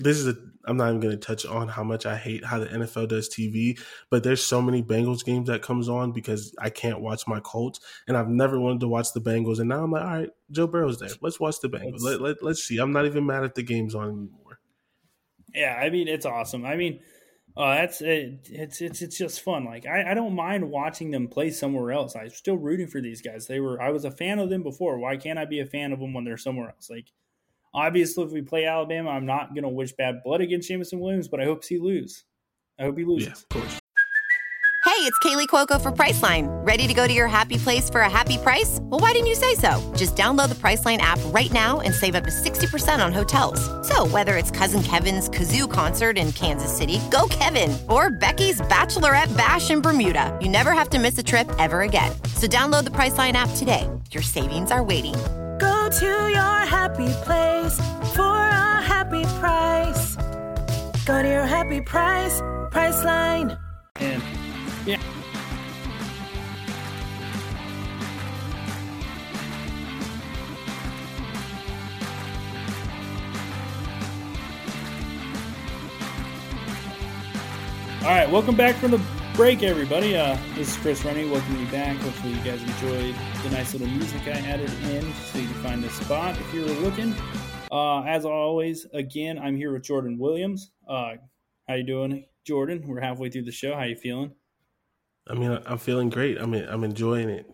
this 0.00 0.18
is 0.18 0.26
a 0.28 0.36
I'm 0.66 0.76
not 0.76 0.88
even 0.88 1.00
going 1.00 1.18
to 1.18 1.26
touch 1.26 1.46
on 1.46 1.68
how 1.68 1.84
much 1.84 2.06
I 2.06 2.16
hate 2.16 2.44
how 2.44 2.58
the 2.58 2.66
NFL 2.66 3.08
does 3.08 3.28
TV, 3.28 3.78
but 4.10 4.24
there's 4.24 4.44
so 4.44 4.60
many 4.60 4.82
Bengals 4.82 5.24
games 5.24 5.48
that 5.48 5.62
comes 5.62 5.88
on 5.88 6.12
because 6.12 6.54
I 6.58 6.70
can't 6.70 7.00
watch 7.00 7.26
my 7.26 7.40
Colts, 7.40 7.80
and 8.08 8.16
I've 8.16 8.28
never 8.28 8.58
wanted 8.58 8.80
to 8.80 8.88
watch 8.88 9.12
the 9.12 9.20
Bengals, 9.20 9.60
and 9.60 9.68
now 9.68 9.84
I'm 9.84 9.92
like, 9.92 10.02
all 10.02 10.08
right, 10.08 10.30
Joe 10.50 10.66
Burrow's 10.66 10.98
there. 10.98 11.10
Let's 11.20 11.38
watch 11.38 11.60
the 11.60 11.68
Bengals. 11.68 12.02
Let, 12.02 12.20
let, 12.20 12.42
let's 12.42 12.64
see. 12.64 12.78
I'm 12.78 12.92
not 12.92 13.06
even 13.06 13.26
mad 13.26 13.44
at 13.44 13.54
the 13.54 13.62
game's 13.62 13.94
on 13.94 14.08
anymore. 14.08 14.58
Yeah, 15.54 15.78
I 15.80 15.88
mean 15.88 16.08
it's 16.08 16.26
awesome. 16.26 16.66
I 16.66 16.76
mean, 16.76 17.00
uh, 17.56 17.76
that's 17.76 18.02
it, 18.02 18.48
it's 18.50 18.82
it's 18.82 19.00
it's 19.00 19.16
just 19.16 19.40
fun. 19.40 19.64
Like 19.64 19.86
I, 19.86 20.10
I 20.10 20.14
don't 20.14 20.34
mind 20.34 20.70
watching 20.70 21.10
them 21.10 21.28
play 21.28 21.50
somewhere 21.50 21.92
else. 21.92 22.14
I'm 22.14 22.28
still 22.28 22.58
rooting 22.58 22.88
for 22.88 23.00
these 23.00 23.22
guys. 23.22 23.46
They 23.46 23.60
were 23.60 23.80
I 23.80 23.90
was 23.90 24.04
a 24.04 24.10
fan 24.10 24.38
of 24.40 24.50
them 24.50 24.62
before. 24.62 24.98
Why 24.98 25.16
can't 25.16 25.38
I 25.38 25.46
be 25.46 25.60
a 25.60 25.66
fan 25.66 25.92
of 25.92 26.00
them 26.00 26.12
when 26.12 26.24
they're 26.24 26.36
somewhere 26.36 26.68
else? 26.68 26.90
Like 26.90 27.06
Obviously, 27.76 28.24
if 28.24 28.32
we 28.32 28.40
play 28.40 28.64
Alabama, 28.64 29.10
I'm 29.10 29.26
not 29.26 29.54
going 29.54 29.64
to 29.64 29.68
wish 29.68 29.92
bad 29.92 30.22
blood 30.24 30.40
against 30.40 30.66
Jameson 30.66 30.98
Williams, 30.98 31.28
but 31.28 31.40
I 31.40 31.44
hope 31.44 31.62
he 31.62 31.78
loses. 31.78 32.24
I 32.78 32.84
hope 32.84 32.96
he 32.96 33.04
loses. 33.04 33.28
Yeah, 33.28 33.32
of 33.34 33.48
course. 33.50 33.80
Hey, 34.86 35.02
it's 35.02 35.18
Kaley 35.18 35.46
Cuoco 35.46 35.78
for 35.78 35.92
Priceline. 35.92 36.46
Ready 36.66 36.86
to 36.86 36.94
go 36.94 37.06
to 37.06 37.12
your 37.12 37.26
happy 37.26 37.58
place 37.58 37.90
for 37.90 38.00
a 38.00 38.08
happy 38.08 38.38
price? 38.38 38.78
Well, 38.82 39.00
why 39.00 39.12
didn't 39.12 39.26
you 39.26 39.34
say 39.34 39.56
so? 39.56 39.92
Just 39.94 40.16
download 40.16 40.48
the 40.48 40.54
Priceline 40.54 40.98
app 40.98 41.18
right 41.26 41.52
now 41.52 41.80
and 41.80 41.92
save 41.92 42.14
up 42.14 42.24
to 42.24 42.30
60% 42.30 43.04
on 43.04 43.12
hotels. 43.12 43.60
So, 43.86 44.06
whether 44.06 44.36
it's 44.36 44.50
Cousin 44.50 44.82
Kevin's 44.82 45.28
Kazoo 45.28 45.70
concert 45.70 46.16
in 46.16 46.32
Kansas 46.32 46.74
City, 46.74 46.98
go 47.10 47.26
Kevin, 47.28 47.76
or 47.90 48.10
Becky's 48.10 48.60
Bachelorette 48.62 49.36
Bash 49.36 49.70
in 49.70 49.82
Bermuda, 49.82 50.38
you 50.40 50.48
never 50.48 50.72
have 50.72 50.88
to 50.90 50.98
miss 50.98 51.18
a 51.18 51.22
trip 51.22 51.50
ever 51.58 51.82
again. 51.82 52.12
So, 52.36 52.46
download 52.46 52.84
the 52.84 52.90
Priceline 52.90 53.32
app 53.32 53.50
today. 53.56 53.90
Your 54.12 54.22
savings 54.22 54.70
are 54.70 54.82
waiting 54.82 55.14
Go 55.58 55.88
to 55.88 56.06
your 56.06 56.58
happy 56.66 57.08
place 57.24 57.76
for 58.14 58.36
a 58.36 58.82
happy 58.82 59.24
price. 59.40 60.16
Go 61.06 61.22
to 61.22 61.28
your 61.28 61.46
happy 61.46 61.80
price, 61.80 62.40
Priceline. 62.70 63.58
And 63.96 64.22
yeah. 64.84 65.00
All 78.02 78.12
right, 78.12 78.30
welcome 78.30 78.56
back 78.56 78.76
from 78.76 78.90
the 78.90 79.25
break, 79.36 79.62
everybody. 79.62 80.16
Uh, 80.16 80.34
this 80.54 80.70
is 80.70 80.76
Chris 80.78 81.04
Rennie. 81.04 81.28
Welcome 81.28 81.60
you 81.60 81.66
back. 81.66 81.98
Hopefully, 81.98 82.32
you 82.32 82.40
guys 82.40 82.62
enjoyed 82.62 83.14
the 83.42 83.50
nice 83.50 83.74
little 83.74 83.86
music 83.88 84.22
I 84.24 84.30
added 84.30 84.70
in 84.84 85.12
so 85.12 85.38
you 85.38 85.44
can 85.44 85.62
find 85.62 85.84
the 85.84 85.90
spot 85.90 86.38
if 86.40 86.54
you're 86.54 86.64
looking. 86.80 87.14
Uh, 87.70 88.00
as 88.04 88.24
always, 88.24 88.86
again, 88.94 89.38
I'm 89.38 89.54
here 89.54 89.74
with 89.74 89.82
Jordan 89.82 90.18
Williams. 90.18 90.70
Uh, 90.88 91.16
how 91.68 91.74
you 91.74 91.82
doing, 91.82 92.24
Jordan? 92.46 92.82
We're 92.88 93.02
halfway 93.02 93.28
through 93.28 93.42
the 93.42 93.52
show. 93.52 93.74
How 93.74 93.82
you 93.82 93.94
feeling? 93.94 94.32
I 95.28 95.34
mean, 95.34 95.58
I'm 95.66 95.76
feeling 95.76 96.08
great. 96.08 96.40
I 96.40 96.46
mean, 96.46 96.64
I'm 96.66 96.82
enjoying 96.82 97.28
it. 97.28 97.44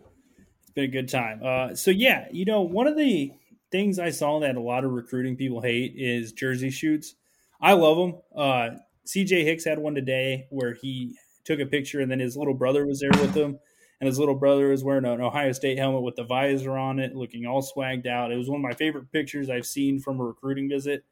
It's 0.61 0.71
been 0.71 0.85
a 0.85 0.87
good 0.87 1.09
time. 1.09 1.41
Uh, 1.45 1.75
so 1.75 1.91
yeah, 1.91 2.29
you 2.31 2.45
know, 2.45 2.61
one 2.61 2.87
of 2.87 2.97
the 2.97 3.33
things 3.73 3.99
I 3.99 4.11
saw 4.11 4.39
that 4.39 4.55
a 4.55 4.61
lot 4.61 4.85
of 4.85 4.93
recruiting 4.93 5.35
people 5.35 5.61
hate 5.61 5.95
is 5.97 6.33
jersey 6.33 6.71
shoots. 6.71 7.17
I 7.61 7.73
love 7.73 7.97
them. 7.97 8.21
Uh, 8.37 8.69
CJ 9.05 9.43
Hicks 9.43 9.65
had 9.65 9.81
one 9.81 9.97
today 9.97 10.47
where 10.51 10.75
he 10.75 11.17
took 11.45 11.61
a 11.61 11.67
picture 11.67 12.01
and 12.01 12.11
then 12.11 12.21
his 12.21 12.37
little 12.37 12.55
brother 12.55 12.87
was 12.87 13.01
there 13.01 13.11
with 13.21 13.35
him. 13.35 13.59
And 14.01 14.09
his 14.09 14.19
little 14.19 14.35
brother 14.35 14.69
was 14.69 14.83
wearing 14.83 15.05
an 15.05 15.21
Ohio 15.21 15.53
State 15.53 15.79
helmet 15.79 16.03
with 16.03 16.17
the 16.17 16.25
visor 16.25 16.77
on 16.77 16.99
it, 16.99 17.15
looking 17.15 17.47
all 17.47 17.63
swagged 17.63 18.09
out. 18.09 18.33
It 18.33 18.37
was 18.37 18.49
one 18.49 18.59
of 18.59 18.69
my 18.69 18.75
favorite 18.75 19.13
pictures 19.13 19.49
I've 19.49 19.65
seen 19.65 20.01
from 20.01 20.19
a 20.19 20.25
recruiting 20.25 20.69
visit. 20.69 21.05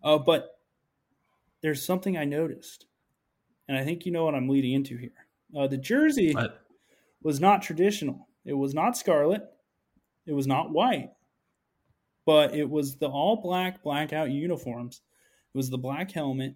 Uh, 0.00 0.18
but 0.18 0.60
there's 1.60 1.84
something 1.84 2.16
I 2.16 2.24
noticed, 2.24 2.84
and 3.66 3.76
I 3.76 3.84
think 3.84 4.04
you 4.04 4.12
know 4.12 4.24
what 4.26 4.34
I'm 4.34 4.50
leading 4.50 4.74
into 4.74 4.98
here. 4.98 5.10
Uh, 5.58 5.66
the 5.66 5.78
jersey 5.78 6.34
what? 6.34 6.60
was 7.22 7.40
not 7.40 7.62
traditional. 7.62 8.28
It 8.44 8.52
was 8.52 8.74
not 8.74 8.98
scarlet. 8.98 9.42
It 10.26 10.34
was 10.34 10.46
not 10.46 10.70
white, 10.70 11.10
but 12.26 12.54
it 12.54 12.68
was 12.68 12.96
the 12.96 13.08
all 13.08 13.36
black 13.42 13.82
blackout 13.82 14.30
uniforms. 14.30 15.00
It 15.54 15.56
was 15.56 15.70
the 15.70 15.78
black 15.78 16.12
helmet, 16.12 16.54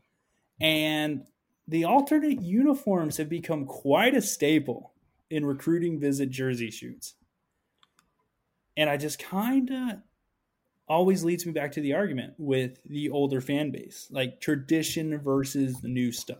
and 0.61 1.25
the 1.69 1.85
alternate 1.85 2.41
uniforms 2.41 3.19
have 3.19 3.29
become 3.29 3.67
quite 3.67 4.15
a 4.15 4.23
staple 4.23 4.93
in 5.31 5.45
recruiting 5.45 6.01
visit 6.01 6.31
jersey 6.31 6.71
shoots. 6.71 7.15
And 8.77 8.89
I 8.89 8.97
just 8.97 9.19
kind 9.19 9.71
of 9.71 9.99
always 10.89 11.23
leads 11.23 11.45
me 11.45 11.53
back 11.53 11.73
to 11.73 11.83
the 11.83 11.93
argument 11.93 12.33
with 12.39 12.79
the 12.89 13.11
older 13.11 13.43
fan 13.43 13.71
base, 13.71 14.09
like 14.11 14.41
tradition 14.41 15.19
versus 15.19 15.81
the 15.83 15.89
new 15.89 16.11
stuff. 16.11 16.39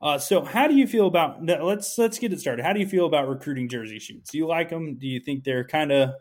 Uh, 0.00 0.16
so, 0.16 0.42
how 0.42 0.66
do 0.66 0.74
you 0.74 0.86
feel 0.86 1.06
about? 1.06 1.44
Let's 1.44 1.98
let's 1.98 2.18
get 2.18 2.32
it 2.32 2.40
started. 2.40 2.64
How 2.64 2.72
do 2.72 2.80
you 2.80 2.86
feel 2.86 3.04
about 3.04 3.28
recruiting 3.28 3.68
jersey 3.68 3.98
shoots? 3.98 4.30
Do 4.30 4.38
you 4.38 4.46
like 4.46 4.70
them? 4.70 4.94
Do 4.94 5.06
you 5.06 5.20
think 5.20 5.44
they're 5.44 5.64
kind 5.64 5.92
of 5.92 6.08
a 6.08 6.14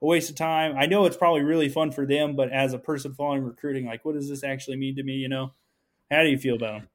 waste 0.00 0.30
of 0.30 0.36
time? 0.36 0.74
I 0.78 0.86
know 0.86 1.04
it's 1.04 1.18
probably 1.18 1.42
really 1.42 1.68
fun 1.68 1.92
for 1.92 2.06
them, 2.06 2.34
but 2.34 2.50
as 2.50 2.72
a 2.72 2.78
person 2.78 3.12
following 3.12 3.42
recruiting, 3.42 3.84
like, 3.84 4.06
what 4.06 4.14
does 4.14 4.30
this 4.30 4.42
actually 4.42 4.78
mean 4.78 4.96
to 4.96 5.02
me? 5.02 5.14
You 5.14 5.28
know, 5.28 5.52
how 6.10 6.22
do 6.22 6.30
you 6.30 6.38
feel 6.38 6.56
about 6.56 6.80
them? 6.80 6.88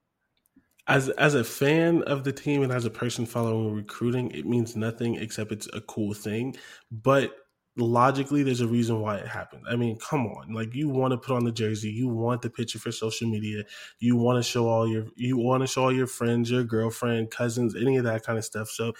As 0.87 1.09
as 1.09 1.33
a 1.33 1.43
fan 1.43 2.03
of 2.03 2.23
the 2.23 2.31
team 2.31 2.61
and 2.61 2.71
as 2.71 2.85
a 2.85 2.91
person 2.91 3.25
following 3.25 3.73
recruiting, 3.73 4.31
it 4.31 4.45
means 4.45 4.75
nothing 4.75 5.15
except 5.15 5.51
it's 5.51 5.67
a 5.73 5.81
cool 5.81 6.13
thing. 6.13 6.55
But 6.91 7.33
logically 7.77 8.41
there's 8.41 8.61
a 8.61 8.67
reason 8.67 9.01
why 9.01 9.17
it 9.17 9.27
happened. 9.27 9.63
I 9.69 9.75
mean, 9.75 9.97
come 9.97 10.25
on. 10.27 10.53
Like 10.53 10.73
you 10.73 10.87
want 10.89 11.11
to 11.11 11.17
put 11.17 11.35
on 11.35 11.43
the 11.43 11.51
jersey, 11.51 11.89
you 11.89 12.07
want 12.07 12.41
the 12.41 12.49
picture 12.49 12.79
for 12.79 12.91
social 12.91 13.29
media, 13.29 13.63
you 13.99 14.15
want 14.15 14.43
to 14.43 14.49
show 14.49 14.67
all 14.67 14.87
your 14.87 15.07
you 15.15 15.37
want 15.37 15.61
to 15.61 15.67
show 15.67 15.83
all 15.83 15.93
your 15.93 16.07
friends, 16.07 16.51
your 16.51 16.63
girlfriend, 16.63 17.31
cousins, 17.31 17.75
any 17.75 17.97
of 17.97 18.05
that 18.05 18.23
kind 18.23 18.37
of 18.37 18.45
stuff. 18.45 18.69
So 18.69 18.93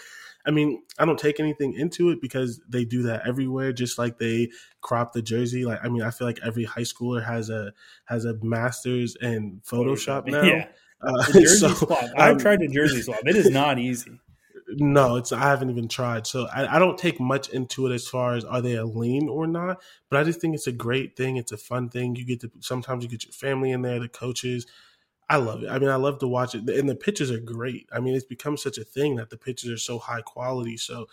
I 0.45 0.51
mean, 0.51 0.83
I 0.99 1.05
don't 1.05 1.17
take 1.17 1.39
anything 1.39 1.73
into 1.73 2.09
it 2.09 2.21
because 2.21 2.61
they 2.67 2.86
do 2.86 3.03
that 3.03 3.27
everywhere 3.27 3.73
just 3.73 3.97
like 3.97 4.19
they 4.19 4.49
crop 4.81 5.13
the 5.13 5.21
jersey. 5.21 5.65
Like 5.65 5.79
I 5.83 5.89
mean, 5.89 6.01
I 6.01 6.11
feel 6.11 6.27
like 6.27 6.39
every 6.43 6.65
high 6.65 6.81
schooler 6.81 7.23
has 7.23 7.49
a 7.49 7.73
has 8.05 8.25
a 8.25 8.36
masters 8.43 9.15
in 9.21 9.61
Photoshop 9.65 10.27
now. 10.27 10.43
Yeah. 10.43 10.67
Uh, 11.01 11.23
jersey 11.33 11.57
so, 11.57 11.69
swap. 11.69 12.03
I've 12.17 12.33
um, 12.33 12.39
tried 12.39 12.59
the 12.59 12.67
jersey 12.67 13.01
swap. 13.01 13.19
It 13.25 13.35
is 13.35 13.49
not 13.49 13.79
easy. 13.79 14.19
No, 14.67 15.15
it's 15.17 15.31
I 15.31 15.39
haven't 15.39 15.69
even 15.69 15.87
tried. 15.87 16.25
So 16.25 16.47
I, 16.53 16.75
I, 16.75 16.79
don't 16.79 16.97
take 16.97 17.19
much 17.19 17.49
into 17.49 17.85
it 17.85 17.93
as 17.93 18.07
far 18.07 18.33
as 18.33 18.43
are 18.43 18.61
they 18.61 18.75
a 18.75 18.85
lean 18.85 19.29
or 19.29 19.45
not. 19.45 19.81
But 20.09 20.19
I 20.19 20.23
just 20.23 20.41
think 20.41 20.55
it's 20.55 20.65
a 20.65 20.71
great 20.71 21.15
thing. 21.15 21.37
It's 21.37 21.51
a 21.51 21.57
fun 21.57 21.89
thing. 21.89 22.15
You 22.15 22.25
get 22.25 22.41
to 22.41 22.51
sometimes 22.61 23.03
you 23.03 23.09
get 23.09 23.25
your 23.25 23.33
family 23.33 23.71
in 23.71 23.83
there, 23.83 23.99
the 23.99 24.09
coaches. 24.09 24.65
I 25.29 25.37
love 25.37 25.63
it. 25.63 25.69
I 25.69 25.79
mean, 25.79 25.89
I 25.89 25.95
love 25.95 26.19
to 26.19 26.27
watch 26.27 26.55
it, 26.55 26.69
and 26.69 26.89
the 26.89 26.95
pitches 26.95 27.31
are 27.31 27.39
great. 27.39 27.87
I 27.91 27.99
mean, 27.99 28.15
it's 28.15 28.25
become 28.25 28.57
such 28.57 28.77
a 28.77 28.83
thing 28.83 29.15
that 29.15 29.29
the 29.29 29.37
pitches 29.37 29.71
are 29.71 29.77
so 29.77 29.97
high 29.97 30.21
quality. 30.21 30.77
So 30.77 31.07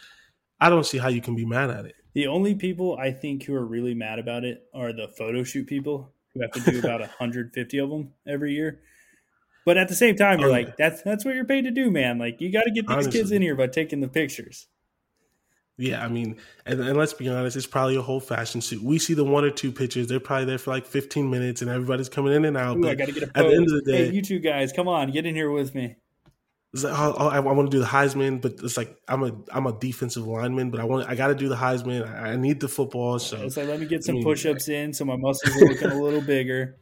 I 0.60 0.68
don't 0.70 0.86
see 0.86 0.98
how 0.98 1.08
you 1.08 1.20
can 1.20 1.34
be 1.34 1.46
mad 1.46 1.70
at 1.70 1.86
it. 1.86 1.94
The 2.14 2.26
only 2.26 2.54
people 2.54 2.96
I 2.98 3.10
think 3.10 3.44
who 3.44 3.54
are 3.54 3.64
really 3.64 3.94
mad 3.94 4.18
about 4.18 4.44
it 4.44 4.64
are 4.74 4.92
the 4.92 5.08
photo 5.08 5.44
shoot 5.44 5.66
people 5.66 6.12
who 6.34 6.42
have 6.42 6.52
to 6.52 6.60
do 6.70 6.78
about 6.78 7.00
150 7.00 7.78
of 7.78 7.90
them 7.90 8.12
every 8.26 8.52
year. 8.52 8.80
But 9.64 9.76
at 9.76 9.88
the 9.88 9.94
same 9.94 10.16
time, 10.16 10.40
you're 10.40 10.48
oh, 10.48 10.52
like, 10.52 10.76
that's 10.76 11.02
that's 11.02 11.24
what 11.24 11.34
you're 11.34 11.44
paid 11.44 11.62
to 11.62 11.70
do, 11.70 11.90
man. 11.90 12.18
Like 12.18 12.40
you 12.40 12.50
got 12.50 12.64
to 12.64 12.70
get 12.70 12.86
these 12.86 12.94
Honestly. 12.94 13.12
kids 13.12 13.30
in 13.30 13.42
here 13.42 13.54
by 13.54 13.68
taking 13.68 14.00
the 14.00 14.08
pictures. 14.08 14.66
Yeah, 15.78 16.04
I 16.04 16.08
mean, 16.08 16.36
and, 16.66 16.80
and, 16.80 16.96
let's 16.96 17.14
be 17.14 17.28
honest, 17.28 17.56
it's 17.56 17.66
probably 17.66 17.96
a 17.96 18.02
whole 18.02 18.20
fashion 18.20 18.60
suit. 18.60 18.82
We 18.82 18.98
see 18.98 19.14
the 19.14 19.24
one 19.24 19.44
or 19.44 19.50
two 19.50 19.72
pictures; 19.72 20.06
they're 20.06 20.20
probably 20.20 20.44
there 20.44 20.58
for 20.58 20.70
like 20.70 20.84
15 20.84 21.30
minutes, 21.30 21.62
and 21.62 21.70
everybody's 21.70 22.10
coming 22.10 22.34
in 22.34 22.44
and 22.44 22.56
out. 22.56 22.76
Ooh, 22.76 22.88
I 22.88 22.94
got 22.94 23.06
to 23.06 23.12
get 23.12 23.22
a 23.22 23.26
pose. 23.28 23.44
At 23.44 23.48
the 23.48 23.56
end 23.56 23.64
of 23.64 23.72
the 23.72 23.92
day, 23.92 24.08
hey, 24.08 24.12
you 24.12 24.22
two 24.22 24.38
guys, 24.38 24.72
come 24.72 24.86
on, 24.86 25.10
get 25.10 25.24
in 25.24 25.34
here 25.34 25.50
with 25.50 25.74
me. 25.74 25.96
Like, 26.74 26.92
oh, 26.96 27.14
oh, 27.18 27.28
I, 27.28 27.36
I 27.36 27.40
want 27.40 27.70
to 27.70 27.74
do 27.74 27.80
the 27.80 27.88
Heisman, 27.88 28.40
but 28.40 28.52
it's 28.62 28.76
like 28.76 28.96
I'm 29.08 29.22
a 29.22 29.32
I'm 29.52 29.66
a 29.66 29.72
defensive 29.72 30.26
lineman, 30.26 30.70
but 30.70 30.80
I 30.80 30.84
want 30.84 31.08
I 31.08 31.14
got 31.14 31.28
to 31.28 31.34
do 31.34 31.48
the 31.48 31.56
Heisman. 31.56 32.06
I, 32.06 32.32
I, 32.32 32.36
need 32.36 32.60
the 32.60 32.68
football, 32.68 33.18
so 33.18 33.38
it's 33.42 33.56
like 33.56 33.68
let 33.68 33.80
me 33.80 33.86
get 33.86 34.04
some 34.04 34.14
I 34.14 34.16
mean, 34.16 34.24
push-ups 34.24 34.68
in, 34.68 34.92
so 34.92 35.04
my 35.04 35.16
muscles 35.16 35.54
are 35.56 35.66
looking 35.66 35.90
a 35.90 36.02
little 36.02 36.20
bigger. 36.20 36.78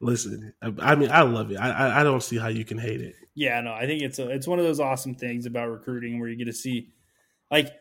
Listen, 0.00 0.52
I 0.60 0.94
mean, 0.94 1.10
I 1.10 1.22
love 1.22 1.50
it. 1.50 1.56
I, 1.56 2.00
I 2.00 2.02
don't 2.02 2.22
see 2.22 2.36
how 2.36 2.48
you 2.48 2.64
can 2.64 2.76
hate 2.76 3.00
it. 3.00 3.14
Yeah, 3.34 3.60
no, 3.62 3.72
I 3.72 3.86
think 3.86 4.02
it's 4.02 4.18
a, 4.18 4.28
it's 4.28 4.46
one 4.46 4.58
of 4.58 4.64
those 4.64 4.80
awesome 4.80 5.14
things 5.14 5.46
about 5.46 5.70
recruiting 5.70 6.20
where 6.20 6.28
you 6.28 6.36
get 6.36 6.46
to 6.46 6.52
see, 6.52 6.90
like, 7.50 7.72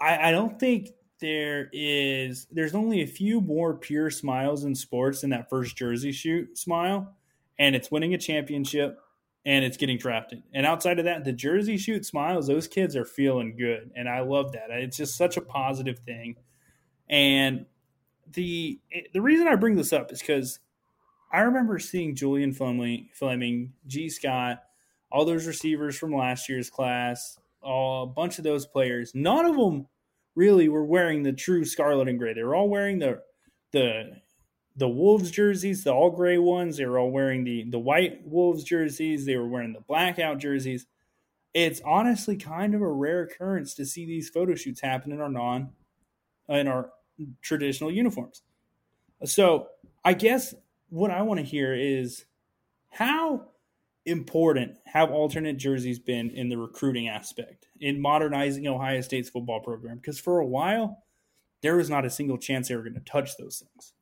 I, 0.00 0.28
I 0.28 0.30
don't 0.30 0.58
think 0.58 0.90
there 1.20 1.68
is 1.72 2.46
there's 2.50 2.74
only 2.74 3.02
a 3.02 3.06
few 3.06 3.40
more 3.40 3.74
pure 3.74 4.10
smiles 4.10 4.64
in 4.64 4.74
sports 4.74 5.20
than 5.22 5.30
that 5.30 5.50
first 5.50 5.76
jersey 5.76 6.12
shoot 6.12 6.56
smile, 6.56 7.14
and 7.58 7.74
it's 7.74 7.90
winning 7.90 8.14
a 8.14 8.18
championship 8.18 9.00
and 9.44 9.64
it's 9.64 9.76
getting 9.76 9.98
drafted. 9.98 10.42
And 10.52 10.66
outside 10.66 10.98
of 10.98 11.06
that, 11.06 11.24
the 11.24 11.32
jersey 11.32 11.76
shoot 11.76 12.04
smiles, 12.04 12.46
those 12.46 12.68
kids 12.68 12.94
are 12.96 13.04
feeling 13.04 13.56
good, 13.56 13.90
and 13.96 14.08
I 14.08 14.20
love 14.20 14.52
that. 14.52 14.70
It's 14.70 14.96
just 14.96 15.16
such 15.16 15.36
a 15.36 15.42
positive 15.42 15.98
thing. 16.00 16.36
And 17.10 17.66
the 18.32 18.78
the 19.12 19.20
reason 19.20 19.48
I 19.48 19.56
bring 19.56 19.76
this 19.76 19.92
up 19.92 20.12
is 20.12 20.20
because 20.20 20.60
I 21.30 21.40
remember 21.40 21.78
seeing 21.78 22.14
Julian 22.14 22.52
Fleming, 22.52 23.08
Fleming, 23.12 23.72
Gee 23.86 24.08
Scott, 24.08 24.62
all 25.10 25.24
those 25.24 25.46
receivers 25.46 25.98
from 25.98 26.14
last 26.14 26.48
year's 26.48 26.70
class, 26.70 27.38
all, 27.62 28.04
a 28.04 28.06
bunch 28.06 28.38
of 28.38 28.44
those 28.44 28.66
players. 28.66 29.12
None 29.14 29.44
of 29.44 29.56
them 29.56 29.86
really 30.34 30.68
were 30.68 30.84
wearing 30.84 31.22
the 31.22 31.32
true 31.32 31.64
scarlet 31.64 32.08
and 32.08 32.18
gray. 32.18 32.32
They 32.32 32.42
were 32.42 32.54
all 32.54 32.68
wearing 32.68 32.98
the 32.98 33.22
the 33.72 34.12
the 34.76 34.88
Wolves 34.88 35.30
jerseys, 35.30 35.82
the 35.82 35.92
all 35.92 36.10
gray 36.10 36.38
ones. 36.38 36.76
They 36.76 36.86
were 36.86 36.98
all 36.98 37.10
wearing 37.10 37.44
the 37.44 37.64
the 37.68 37.78
white 37.78 38.26
Wolves 38.26 38.64
jerseys. 38.64 39.26
They 39.26 39.36
were 39.36 39.48
wearing 39.48 39.72
the 39.72 39.80
blackout 39.80 40.38
jerseys. 40.38 40.86
It's 41.52 41.80
honestly 41.84 42.36
kind 42.36 42.74
of 42.74 42.82
a 42.82 42.88
rare 42.88 43.22
occurrence 43.22 43.74
to 43.74 43.84
see 43.84 44.06
these 44.06 44.30
photo 44.30 44.54
shoots 44.54 44.80
happen 44.80 45.12
in 45.12 45.20
our 45.20 45.28
non 45.28 45.70
in 46.48 46.68
our 46.68 46.90
traditional 47.42 47.90
uniforms. 47.90 48.42
So 49.24 49.66
I 50.04 50.14
guess 50.14 50.54
what 50.88 51.10
I 51.10 51.22
want 51.22 51.40
to 51.40 51.46
hear 51.46 51.74
is 51.74 52.24
how 52.90 53.48
important 54.06 54.78
have 54.86 55.10
alternate 55.10 55.58
jerseys 55.58 55.98
been 55.98 56.30
in 56.30 56.48
the 56.48 56.56
recruiting 56.56 57.08
aspect 57.08 57.68
in 57.80 58.00
modernizing 58.00 58.66
Ohio 58.66 59.00
State's 59.00 59.28
football 59.28 59.60
program? 59.60 59.96
Because 59.96 60.18
for 60.18 60.38
a 60.38 60.46
while, 60.46 61.04
there 61.62 61.76
was 61.76 61.90
not 61.90 62.04
a 62.04 62.10
single 62.10 62.38
chance 62.38 62.68
they 62.68 62.76
were 62.76 62.82
going 62.82 62.94
to 62.94 63.00
touch 63.00 63.36
those 63.36 63.62
things. 63.62 63.92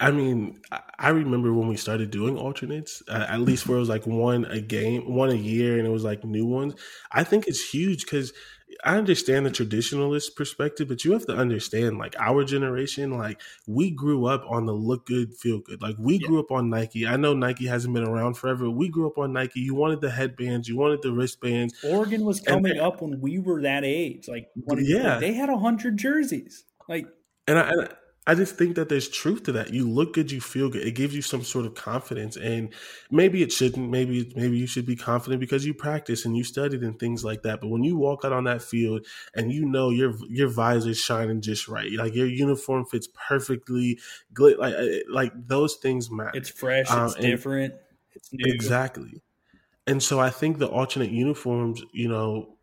I 0.00 0.10
mean, 0.10 0.60
I 0.98 1.08
remember 1.08 1.52
when 1.52 1.66
we 1.66 1.76
started 1.76 2.10
doing 2.10 2.36
alternates, 2.36 3.02
uh, 3.08 3.26
at 3.28 3.40
least 3.40 3.66
where 3.66 3.78
it 3.78 3.80
was 3.80 3.88
like 3.88 4.06
one 4.06 4.44
a 4.44 4.60
game, 4.60 5.12
one 5.12 5.30
a 5.30 5.34
year, 5.34 5.78
and 5.78 5.86
it 5.86 5.90
was 5.90 6.04
like 6.04 6.24
new 6.24 6.46
ones. 6.46 6.74
I 7.10 7.24
think 7.24 7.48
it's 7.48 7.70
huge 7.70 8.04
because 8.04 8.32
I 8.88 8.96
understand 8.96 9.44
the 9.44 9.50
traditionalist 9.50 10.34
perspective, 10.34 10.88
but 10.88 11.04
you 11.04 11.12
have 11.12 11.26
to 11.26 11.36
understand, 11.36 11.98
like 11.98 12.16
our 12.18 12.42
generation, 12.42 13.18
like 13.18 13.38
we 13.66 13.90
grew 13.90 14.24
up 14.24 14.46
on 14.48 14.64
the 14.64 14.72
look 14.72 15.04
good, 15.04 15.34
feel 15.34 15.58
good. 15.58 15.82
Like 15.82 15.96
we 15.98 16.14
yeah. 16.14 16.26
grew 16.26 16.40
up 16.40 16.50
on 16.50 16.70
Nike. 16.70 17.06
I 17.06 17.18
know 17.18 17.34
Nike 17.34 17.66
hasn't 17.66 17.92
been 17.92 18.08
around 18.08 18.38
forever. 18.38 18.70
We 18.70 18.88
grew 18.88 19.06
up 19.06 19.18
on 19.18 19.34
Nike. 19.34 19.60
You 19.60 19.74
wanted 19.74 20.00
the 20.00 20.08
headbands, 20.08 20.70
you 20.70 20.78
wanted 20.78 21.02
the 21.02 21.12
wristbands. 21.12 21.74
Oregon 21.84 22.24
was 22.24 22.40
coming 22.40 22.72
and, 22.72 22.80
up 22.80 23.02
when 23.02 23.20
we 23.20 23.38
were 23.38 23.60
that 23.60 23.84
age. 23.84 24.26
Like, 24.26 24.48
yeah, 24.78 25.18
they 25.18 25.34
had 25.34 25.50
a 25.50 25.58
hundred 25.58 25.98
jerseys. 25.98 26.64
Like, 26.88 27.06
and 27.46 27.58
I, 27.58 27.68
and 27.68 27.82
I 27.82 27.88
just 28.34 28.56
think 28.56 28.76
that 28.76 28.88
there's 28.88 29.08
truth 29.08 29.44
to 29.44 29.52
that. 29.52 29.72
You 29.72 29.88
look 29.88 30.14
good, 30.14 30.30
you 30.30 30.40
feel 30.40 30.68
good. 30.68 30.86
It 30.86 30.92
gives 30.92 31.14
you 31.14 31.22
some 31.22 31.42
sort 31.42 31.64
of 31.66 31.74
confidence, 31.74 32.36
and 32.36 32.74
maybe 33.10 33.42
it 33.42 33.52
shouldn't. 33.52 33.90
Maybe 33.90 34.32
maybe 34.36 34.58
you 34.58 34.66
should 34.66 34.86
be 34.86 34.96
confident 34.96 35.40
because 35.40 35.64
you 35.64 35.72
practice 35.74 36.24
and 36.24 36.36
you 36.36 36.44
studied 36.44 36.82
and 36.82 36.98
things 36.98 37.24
like 37.24 37.42
that. 37.42 37.60
But 37.60 37.68
when 37.68 37.84
you 37.84 37.96
walk 37.96 38.24
out 38.24 38.32
on 38.32 38.44
that 38.44 38.62
field 38.62 39.06
and 39.34 39.52
you 39.52 39.64
know 39.64 39.90
your 39.90 40.14
your 40.28 40.48
visor's 40.48 40.98
shining 40.98 41.40
just 41.40 41.68
right, 41.68 41.90
like 41.92 42.14
your 42.14 42.26
uniform 42.26 42.84
fits 42.84 43.08
perfectly, 43.28 43.98
like 44.36 44.74
like 45.08 45.32
those 45.46 45.76
things 45.76 46.10
matter. 46.10 46.32
It's 46.34 46.50
fresh. 46.50 46.90
Um, 46.90 47.06
it's 47.06 47.14
different. 47.14 47.74
It's 48.14 48.30
new. 48.32 48.52
Exactly. 48.52 49.22
And 49.86 50.02
so 50.02 50.20
I 50.20 50.30
think 50.30 50.58
the 50.58 50.68
alternate 50.68 51.10
uniforms, 51.10 51.82
you 51.92 52.08
know, 52.08 52.57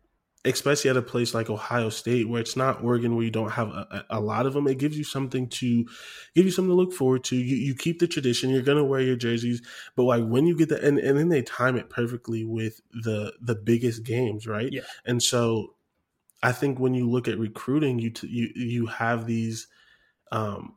especially 0.46 0.90
at 0.90 0.96
a 0.96 1.02
place 1.02 1.34
like 1.34 1.50
Ohio 1.50 1.88
State, 1.88 2.28
where 2.28 2.40
it's 2.40 2.56
not 2.56 2.82
Oregon, 2.82 3.16
where 3.16 3.24
you 3.24 3.30
don't 3.30 3.50
have 3.50 3.68
a, 3.68 4.04
a, 4.10 4.20
lot 4.20 4.46
of 4.46 4.54
them. 4.54 4.66
It 4.66 4.78
gives 4.78 4.96
you 4.96 5.04
something 5.04 5.48
to 5.48 5.86
give 6.34 6.44
you 6.44 6.50
something 6.50 6.70
to 6.70 6.74
look 6.74 6.92
forward 6.92 7.24
to. 7.24 7.36
You, 7.36 7.56
you 7.56 7.74
keep 7.74 7.98
the 7.98 8.06
tradition. 8.06 8.50
You're 8.50 8.62
gonna 8.62 8.84
wear 8.84 9.00
your 9.00 9.16
jerseys, 9.16 9.62
but 9.96 10.04
like 10.04 10.24
when 10.24 10.46
you 10.46 10.56
get 10.56 10.68
the 10.68 10.84
and, 10.86 10.98
and 10.98 11.18
then 11.18 11.28
they 11.28 11.42
time 11.42 11.76
it 11.76 11.90
perfectly 11.90 12.44
with 12.44 12.80
the 12.92 13.32
the 13.40 13.54
biggest 13.54 14.04
games, 14.04 14.46
right? 14.46 14.72
Yeah. 14.72 14.82
And 15.04 15.22
so 15.22 15.74
I 16.42 16.52
think 16.52 16.78
when 16.78 16.94
you 16.94 17.08
look 17.10 17.28
at 17.28 17.38
recruiting, 17.38 17.98
you 17.98 18.10
t- 18.10 18.28
you 18.28 18.50
you 18.54 18.86
have 18.86 19.26
these 19.26 19.66
um 20.32 20.76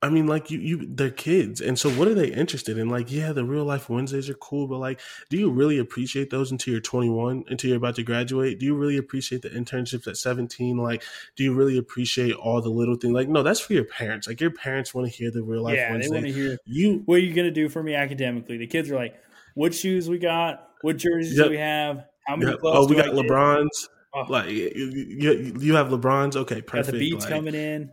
I 0.00 0.10
mean, 0.10 0.28
like 0.28 0.48
you, 0.48 0.60
you, 0.60 0.86
they're 0.88 1.10
kids, 1.10 1.60
and 1.60 1.76
so 1.76 1.90
what 1.90 2.06
are 2.06 2.14
they 2.14 2.28
interested 2.28 2.78
in? 2.78 2.88
Like, 2.88 3.10
yeah, 3.10 3.32
the 3.32 3.44
real 3.44 3.64
life 3.64 3.90
Wednesdays 3.90 4.30
are 4.30 4.34
cool, 4.34 4.68
but 4.68 4.78
like, 4.78 5.00
do 5.28 5.36
you 5.36 5.50
really 5.50 5.78
appreciate 5.78 6.30
those 6.30 6.52
until 6.52 6.72
you're 6.72 6.80
21, 6.80 7.44
until 7.48 7.68
you're 7.68 7.78
about 7.78 7.96
to 7.96 8.04
graduate? 8.04 8.60
Do 8.60 8.66
you 8.66 8.76
really 8.76 8.96
appreciate 8.96 9.42
the 9.42 9.50
internships 9.50 10.06
at 10.06 10.16
17? 10.16 10.76
Like, 10.76 11.02
do 11.34 11.42
you 11.42 11.52
really 11.52 11.76
appreciate 11.76 12.34
all 12.34 12.62
the 12.62 12.68
little 12.68 12.94
things? 12.94 13.12
Like, 13.12 13.28
no, 13.28 13.42
that's 13.42 13.58
for 13.58 13.72
your 13.72 13.84
parents. 13.84 14.28
Like, 14.28 14.40
your 14.40 14.52
parents 14.52 14.94
want 14.94 15.10
to 15.10 15.12
hear 15.12 15.32
the 15.32 15.42
real 15.42 15.62
life 15.62 15.74
yeah, 15.74 15.90
Wednesday. 15.90 16.08
they 16.08 16.14
want 16.14 16.26
to 16.26 16.32
hear 16.32 16.58
you. 16.64 17.02
What 17.06 17.16
are 17.16 17.22
you 17.22 17.34
gonna 17.34 17.50
do 17.50 17.68
for 17.68 17.82
me 17.82 17.96
academically? 17.96 18.56
The 18.56 18.68
kids 18.68 18.90
are 18.92 18.96
like, 18.96 19.16
what 19.54 19.74
shoes 19.74 20.08
we 20.08 20.18
got? 20.18 20.68
What 20.82 20.98
jerseys 20.98 21.36
yep. 21.36 21.46
do 21.46 21.50
we 21.50 21.58
have? 21.58 22.04
How 22.24 22.36
many? 22.36 22.52
Yep. 22.52 22.60
Oh, 22.62 22.86
we 22.86 22.94
got 22.94 23.06
LeBrons. 23.06 23.88
Oh. 24.14 24.22
Like 24.28 24.48
you, 24.48 24.70
you, 24.74 25.56
you 25.58 25.74
have 25.74 25.88
LeBrons. 25.88 26.36
Okay, 26.36 26.62
perfect. 26.62 26.86
Got 26.86 26.92
the 26.92 26.98
beats 26.98 27.24
like, 27.24 27.34
coming 27.34 27.54
in. 27.56 27.90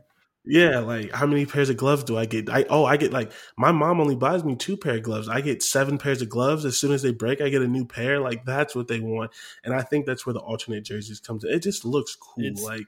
Yeah, 0.47 0.79
like 0.79 1.11
how 1.11 1.25
many 1.25 1.45
pairs 1.45 1.69
of 1.69 1.77
gloves 1.77 2.03
do 2.03 2.17
I 2.17 2.25
get? 2.25 2.49
I 2.49 2.65
oh, 2.69 2.85
I 2.85 2.97
get 2.97 3.11
like 3.11 3.31
my 3.57 3.71
mom 3.71 3.99
only 3.99 4.15
buys 4.15 4.43
me 4.43 4.55
two 4.55 4.77
pair 4.77 4.97
of 4.97 5.03
gloves. 5.03 5.27
I 5.27 5.41
get 5.41 5.63
seven 5.63 5.97
pairs 5.97 6.21
of 6.21 6.29
gloves. 6.29 6.65
As 6.65 6.77
soon 6.77 6.91
as 6.91 7.01
they 7.01 7.11
break, 7.11 7.41
I 7.41 7.49
get 7.49 7.63
a 7.63 7.67
new 7.67 7.85
pair. 7.85 8.19
Like 8.19 8.45
that's 8.45 8.75
what 8.75 8.87
they 8.87 8.99
want, 8.99 9.31
and 9.63 9.73
I 9.73 9.81
think 9.81 10.05
that's 10.05 10.25
where 10.25 10.33
the 10.33 10.39
alternate 10.39 10.83
jerseys 10.83 11.19
comes. 11.19 11.43
in. 11.43 11.51
It 11.51 11.63
just 11.63 11.83
looks 11.83 12.15
cool. 12.15 12.45
It's, 12.45 12.61
like 12.61 12.85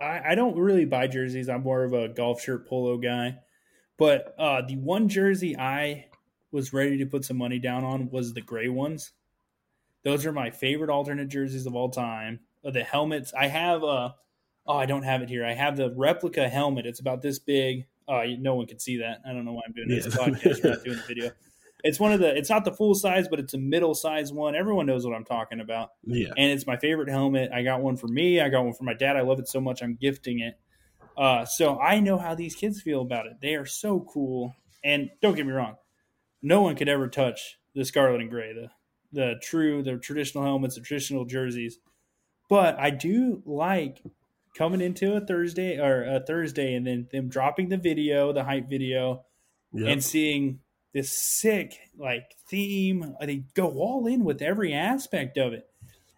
I, 0.00 0.32
I 0.32 0.34
don't 0.34 0.56
really 0.56 0.84
buy 0.84 1.06
jerseys. 1.06 1.48
I'm 1.48 1.62
more 1.62 1.84
of 1.84 1.92
a 1.92 2.08
golf 2.08 2.40
shirt 2.40 2.68
polo 2.68 2.98
guy. 2.98 3.38
But 3.96 4.34
uh, 4.38 4.62
the 4.66 4.76
one 4.76 5.08
jersey 5.08 5.56
I 5.56 6.06
was 6.50 6.72
ready 6.72 6.98
to 6.98 7.06
put 7.06 7.24
some 7.24 7.38
money 7.38 7.58
down 7.58 7.84
on 7.84 8.10
was 8.10 8.34
the 8.34 8.40
gray 8.40 8.68
ones. 8.68 9.12
Those 10.04 10.26
are 10.26 10.32
my 10.32 10.50
favorite 10.50 10.90
alternate 10.90 11.28
jerseys 11.28 11.66
of 11.66 11.74
all 11.74 11.90
time. 11.90 12.40
Uh, 12.64 12.70
the 12.70 12.84
helmets 12.84 13.32
I 13.34 13.46
have. 13.46 13.84
Uh, 13.84 14.10
Oh, 14.66 14.76
I 14.76 14.86
don't 14.86 15.02
have 15.02 15.22
it 15.22 15.28
here. 15.28 15.44
I 15.44 15.54
have 15.54 15.76
the 15.76 15.92
replica 15.94 16.48
helmet. 16.48 16.86
It's 16.86 17.00
about 17.00 17.22
this 17.22 17.38
big. 17.38 17.86
Oh, 18.08 18.22
no 18.38 18.54
one 18.54 18.66
can 18.66 18.78
see 18.78 18.98
that. 18.98 19.20
I 19.28 19.32
don't 19.32 19.44
know 19.44 19.52
why 19.52 19.62
I'm 19.66 19.72
doing 19.72 19.88
this 19.88 20.06
yeah. 20.06 20.12
podcast. 20.12 20.64
We're 20.64 20.70
not 20.70 20.84
doing 20.84 20.96
the 20.96 21.04
video. 21.06 21.30
It's 21.84 22.00
one 22.00 22.12
of 22.12 22.20
the. 22.20 22.36
It's 22.36 22.50
not 22.50 22.64
the 22.64 22.72
full 22.72 22.94
size, 22.94 23.28
but 23.28 23.38
it's 23.38 23.54
a 23.54 23.58
middle 23.58 23.94
size 23.94 24.32
one. 24.32 24.54
Everyone 24.54 24.86
knows 24.86 25.04
what 25.04 25.14
I'm 25.14 25.24
talking 25.24 25.60
about. 25.60 25.90
Yeah. 26.04 26.30
And 26.36 26.50
it's 26.50 26.66
my 26.66 26.76
favorite 26.76 27.08
helmet. 27.08 27.50
I 27.52 27.62
got 27.62 27.80
one 27.80 27.96
for 27.96 28.08
me. 28.08 28.40
I 28.40 28.48
got 28.48 28.64
one 28.64 28.74
for 28.74 28.84
my 28.84 28.94
dad. 28.94 29.16
I 29.16 29.22
love 29.22 29.38
it 29.38 29.48
so 29.48 29.60
much. 29.60 29.82
I'm 29.82 29.96
gifting 30.00 30.40
it. 30.40 30.58
Uh, 31.16 31.44
so 31.44 31.78
I 31.78 32.00
know 32.00 32.18
how 32.18 32.34
these 32.34 32.54
kids 32.54 32.82
feel 32.82 33.02
about 33.02 33.26
it. 33.26 33.34
They 33.40 33.54
are 33.54 33.66
so 33.66 34.00
cool. 34.12 34.54
And 34.84 35.10
don't 35.22 35.34
get 35.34 35.46
me 35.46 35.52
wrong, 35.52 35.76
no 36.42 36.62
one 36.62 36.76
could 36.76 36.88
ever 36.88 37.08
touch 37.08 37.58
the 37.74 37.84
scarlet 37.84 38.20
and 38.20 38.30
gray, 38.30 38.52
the 38.52 38.68
the 39.12 39.34
true, 39.42 39.82
the 39.82 39.96
traditional 39.96 40.44
helmets, 40.44 40.74
the 40.74 40.80
traditional 40.80 41.24
jerseys. 41.24 41.78
But 42.48 42.78
I 42.78 42.90
do 42.90 43.42
like 43.44 44.02
coming 44.56 44.80
into 44.80 45.14
a 45.14 45.20
Thursday 45.20 45.78
or 45.78 46.04
a 46.04 46.20
Thursday 46.20 46.74
and 46.74 46.86
then 46.86 47.08
them 47.12 47.28
dropping 47.28 47.68
the 47.68 47.76
video, 47.76 48.32
the 48.32 48.44
hype 48.44 48.68
video, 48.68 49.24
yep. 49.72 49.88
and 49.88 50.04
seeing 50.04 50.60
this 50.92 51.10
sick 51.10 51.78
like 51.98 52.34
theme. 52.48 53.14
They 53.20 53.44
go 53.54 53.68
all 53.70 54.06
in 54.06 54.24
with 54.24 54.40
every 54.40 54.72
aspect 54.72 55.36
of 55.36 55.52
it. 55.52 55.68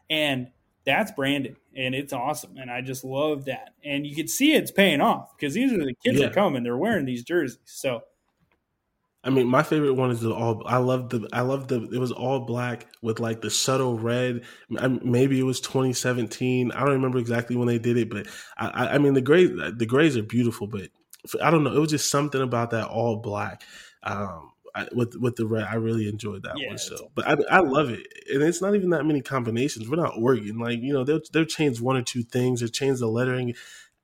And 0.08 0.48
that's 0.84 1.12
branding 1.12 1.56
and 1.76 1.94
it's 1.94 2.12
awesome. 2.12 2.56
And 2.56 2.70
I 2.70 2.80
just 2.80 3.04
love 3.04 3.44
that. 3.46 3.74
And 3.84 4.06
you 4.06 4.14
can 4.14 4.28
see 4.28 4.54
it's 4.54 4.70
paying 4.70 5.00
off 5.00 5.36
because 5.36 5.54
these 5.54 5.72
are 5.72 5.84
the 5.84 5.94
kids 6.04 6.20
yeah. 6.20 6.26
are 6.26 6.32
coming. 6.32 6.62
They're 6.62 6.76
wearing 6.76 7.04
these 7.04 7.24
jerseys. 7.24 7.58
So 7.64 8.02
I 9.24 9.30
mean, 9.30 9.48
my 9.48 9.62
favorite 9.62 9.94
one 9.94 10.10
is 10.10 10.20
the 10.20 10.32
all. 10.32 10.62
I 10.64 10.76
love 10.76 11.10
the. 11.10 11.28
I 11.32 11.40
love 11.40 11.68
the. 11.68 11.82
It 11.92 11.98
was 11.98 12.12
all 12.12 12.40
black 12.40 12.86
with 13.02 13.18
like 13.18 13.40
the 13.40 13.50
subtle 13.50 13.98
red. 13.98 14.42
Maybe 14.70 15.40
it 15.40 15.42
was 15.42 15.60
2017. 15.60 16.70
I 16.70 16.80
don't 16.80 16.90
remember 16.90 17.18
exactly 17.18 17.56
when 17.56 17.66
they 17.66 17.78
did 17.78 17.96
it, 17.96 18.10
but 18.10 18.28
I. 18.56 18.94
I 18.94 18.98
mean, 18.98 19.14
the 19.14 19.20
gray. 19.20 19.46
The 19.46 19.86
grays 19.86 20.16
are 20.16 20.22
beautiful, 20.22 20.68
but 20.68 20.90
I 21.42 21.50
don't 21.50 21.64
know. 21.64 21.74
It 21.74 21.80
was 21.80 21.90
just 21.90 22.10
something 22.10 22.40
about 22.40 22.70
that 22.70 22.88
all 22.88 23.16
black. 23.16 23.62
Um, 24.04 24.52
I, 24.74 24.86
with 24.92 25.16
with 25.16 25.34
the 25.34 25.46
red, 25.46 25.64
I 25.64 25.74
really 25.74 26.08
enjoyed 26.08 26.44
that 26.44 26.54
yeah, 26.56 26.68
one. 26.68 26.78
So, 26.78 27.10
but 27.16 27.26
I, 27.26 27.56
I 27.56 27.58
love 27.58 27.90
it, 27.90 28.06
and 28.32 28.42
it's 28.42 28.62
not 28.62 28.76
even 28.76 28.90
that 28.90 29.04
many 29.04 29.20
combinations. 29.20 29.88
We're 29.88 29.96
not 29.96 30.14
Oregon, 30.16 30.58
like 30.58 30.80
you 30.80 30.92
know, 30.92 31.02
they'll 31.02 31.20
they'll 31.32 31.44
change 31.44 31.80
one 31.80 31.96
or 31.96 32.02
two 32.02 32.22
things, 32.22 32.62
or 32.62 32.68
change 32.68 33.00
the 33.00 33.08
lettering 33.08 33.54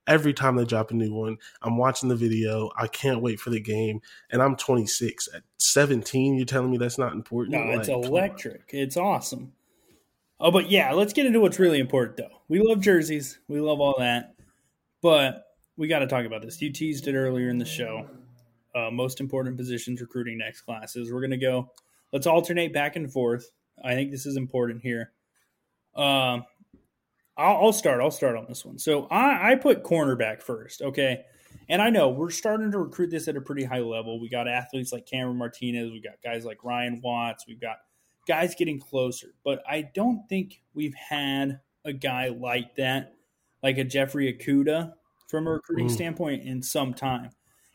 every 0.07 0.33
time 0.33 0.55
they 0.55 0.65
drop 0.65 0.91
a 0.91 0.93
new 0.93 1.13
one. 1.13 1.37
I'm 1.61 1.77
watching 1.77 2.09
the 2.09 2.15
video. 2.15 2.69
I 2.77 2.87
can't 2.87 3.21
wait 3.21 3.39
for 3.39 3.49
the 3.49 3.59
game. 3.59 4.01
And 4.31 4.41
I'm 4.41 4.55
26. 4.55 5.29
At 5.33 5.43
17, 5.57 6.35
you're 6.35 6.45
telling 6.45 6.71
me 6.71 6.77
that's 6.77 6.97
not 6.97 7.13
important? 7.13 7.55
No, 7.55 7.79
it's 7.79 7.89
like, 7.89 8.05
electric. 8.05 8.69
It's 8.69 8.97
awesome. 8.97 9.53
Oh, 10.39 10.51
but 10.51 10.69
yeah, 10.69 10.91
let's 10.91 11.13
get 11.13 11.25
into 11.25 11.39
what's 11.39 11.59
really 11.59 11.79
important, 11.79 12.17
though. 12.17 12.41
We 12.47 12.59
love 12.59 12.81
jerseys. 12.81 13.39
We 13.47 13.59
love 13.59 13.79
all 13.79 13.95
that. 13.99 14.35
But 15.01 15.45
we 15.77 15.87
got 15.87 15.99
to 15.99 16.07
talk 16.07 16.25
about 16.25 16.41
this. 16.41 16.61
You 16.61 16.71
teased 16.71 17.07
it 17.07 17.15
earlier 17.15 17.49
in 17.49 17.57
the 17.57 17.65
show. 17.65 18.07
Uh, 18.73 18.91
most 18.91 19.21
important 19.21 19.55
positions 19.55 20.01
recruiting 20.01 20.37
next 20.37 20.61
classes. 20.61 21.11
We're 21.11 21.21
going 21.21 21.31
to 21.31 21.37
go, 21.37 21.71
let's 22.11 22.27
alternate 22.27 22.73
back 22.73 22.95
and 22.95 23.11
forth. 23.11 23.51
I 23.83 23.93
think 23.93 24.11
this 24.11 24.25
is 24.25 24.35
important 24.35 24.81
here. 24.81 25.11
Uh, 25.95 26.39
I'll, 27.37 27.65
I'll, 27.65 27.73
start. 27.73 28.01
I'll 28.01 28.11
start 28.11 28.35
on 28.35 28.45
this 28.47 28.65
one. 28.65 28.79
So 28.79 29.07
I, 29.07 29.51
I 29.51 29.55
put 29.55 29.83
cornerback 29.83 30.41
first. 30.41 30.81
Okay. 30.81 31.23
And 31.67 31.81
I 31.81 31.89
know 31.89 32.09
we're 32.09 32.31
starting 32.31 32.71
to 32.71 32.79
recruit 32.79 33.09
this 33.09 33.27
at 33.27 33.35
a 33.35 33.41
pretty 33.41 33.63
high 33.63 33.79
level. 33.79 34.19
We 34.19 34.29
got 34.29 34.47
athletes 34.47 34.91
like 34.91 35.05
Cameron 35.05 35.37
Martinez. 35.37 35.91
We've 35.91 36.03
got 36.03 36.21
guys 36.23 36.45
like 36.45 36.63
Ryan 36.63 37.01
Watts. 37.03 37.45
We've 37.47 37.59
got 37.59 37.77
guys 38.27 38.55
getting 38.55 38.79
closer. 38.79 39.27
But 39.43 39.63
I 39.69 39.89
don't 39.93 40.27
think 40.29 40.61
we've 40.73 40.93
had 40.93 41.59
a 41.83 41.93
guy 41.93 42.29
like 42.29 42.75
that, 42.75 43.13
like 43.63 43.77
a 43.77 43.83
Jeffrey 43.83 44.33
Okudah 44.33 44.93
from 45.27 45.47
a 45.47 45.51
recruiting 45.51 45.87
mm. 45.87 45.91
standpoint 45.91 46.43
in 46.43 46.61
some 46.61 46.93
time. 46.93 47.31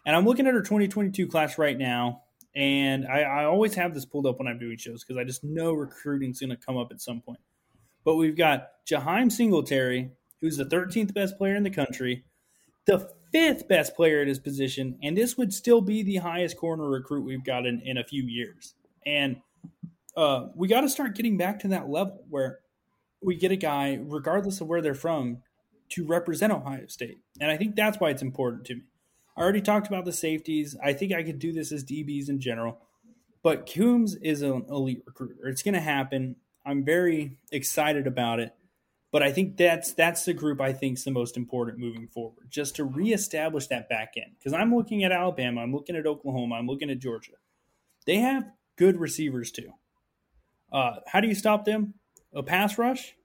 And 0.07 0.17
I'm 0.17 0.25
looking 0.25 0.47
at 0.47 0.55
our 0.55 0.63
2022 0.63 1.27
class 1.27 1.59
right 1.59 1.77
now. 1.77 2.23
And 2.55 3.07
I, 3.07 3.21
I 3.21 3.45
always 3.45 3.75
have 3.75 3.95
this 3.95 4.05
pulled 4.05 4.27
up 4.27 4.39
when 4.39 4.49
I'm 4.49 4.59
doing 4.59 4.77
shows 4.77 5.05
because 5.05 5.21
I 5.21 5.25
just 5.25 5.45
know 5.45 5.73
recruiting's 5.73 6.41
going 6.41 6.51
to 6.51 6.57
come 6.57 6.77
up 6.77 6.89
at 6.91 7.01
some 7.01 7.21
point. 7.21 7.39
But 8.05 8.17
we've 8.17 8.37
got 8.37 8.69
Jaheim 8.91 9.31
Singletary, 9.31 10.11
who's 10.41 10.57
the 10.57 10.65
13th 10.65 11.15
best 11.15 11.37
player 11.37 11.55
in 11.55 11.63
the 11.63 11.71
country, 11.71 12.25
the 12.87 13.11
fifth 13.33 13.69
best 13.69 13.95
player 13.95 14.21
at 14.21 14.29
his 14.29 14.39
position, 14.39 14.99
and 15.03 15.17
this 15.17 15.37
would 15.37 15.53
still 15.53 15.81
be 15.81 16.03
the 16.03 16.17
highest 16.17 16.57
corner 16.57 16.89
recruit 16.89 17.25
we've 17.25 17.45
got 17.45 17.67
in, 17.67 17.81
in 17.85 17.99
a 17.99 18.05
few 18.05 18.25
years. 18.25 18.75
And 19.07 19.37
uh, 20.17 20.49
we 20.55 20.69
got 20.69 20.81
to 20.83 20.89
start 20.89 21.15
getting 21.15 21.37
back 21.37 21.61
to 21.61 21.69
that 21.69 21.89
level 21.89 22.25
where 22.29 22.61
we 23.23 23.37
get 23.37 23.53
a 23.53 23.57
guy, 23.57 23.99
regardless 24.03 24.61
of 24.61 24.67
where 24.67 24.81
they're 24.81 24.95
from, 24.95 25.39
to 25.91 26.07
represent 26.07 26.53
Ohio 26.53 26.87
State. 26.87 27.19
And 27.41 27.51
I 27.51 27.57
think 27.57 27.77
that's 27.77 27.99
why 28.01 28.11
it's 28.11 28.23
important 28.23 28.65
to 28.67 28.77
me. 28.77 28.83
I 29.37 29.43
already 29.43 29.61
talked 29.61 29.87
about 29.87 30.05
the 30.05 30.13
safeties. 30.13 30.77
I 30.83 30.93
think 30.93 31.13
I 31.13 31.23
could 31.23 31.39
do 31.39 31.53
this 31.53 31.73
as 31.73 31.85
DBs 31.85 32.29
in 32.29 32.41
general. 32.41 32.79
But 33.43 33.71
Coombs 33.73 34.17
is 34.17 34.43
an 34.43 34.67
elite 34.69 35.03
recruiter. 35.07 35.49
It's 35.49 35.63
going 35.63 35.75
to 35.75 35.81
happen. 35.81 36.37
I'm 36.65 36.85
very 36.85 37.37
excited 37.51 38.07
about 38.07 38.41
it. 38.41 38.55
But 39.13 39.25
I 39.25 39.33
think 39.33 39.57
that's 39.57 39.93
that's 39.93 40.25
the 40.25 40.33
group 40.33 40.61
I 40.61 40.73
think 40.73 40.99
is 40.99 41.05
the 41.05 41.11
most 41.11 41.37
important 41.37 41.79
moving 41.79 42.07
forward, 42.07 42.47
just 42.49 42.77
to 42.77 42.85
reestablish 42.85 43.67
that 43.67 43.89
back 43.89 44.15
end. 44.17 44.37
Because 44.39 44.53
I'm 44.53 44.75
looking 44.75 45.03
at 45.03 45.11
Alabama, 45.11 45.63
I'm 45.63 45.75
looking 45.75 45.97
at 45.97 46.07
Oklahoma, 46.07 46.55
I'm 46.55 46.67
looking 46.67 46.91
at 46.91 47.01
Georgia. 47.01 47.33
They 48.07 48.17
have 48.17 48.49
good 48.77 49.01
receivers 49.01 49.51
too. 49.51 49.73
Uh, 50.73 50.97
how 51.09 51.21
do 51.21 51.27
you 51.27 51.35
stop 51.35 51.65
them? 51.65 51.95
A 52.33 52.45
pass 52.45 52.79
rush, 52.79 53.17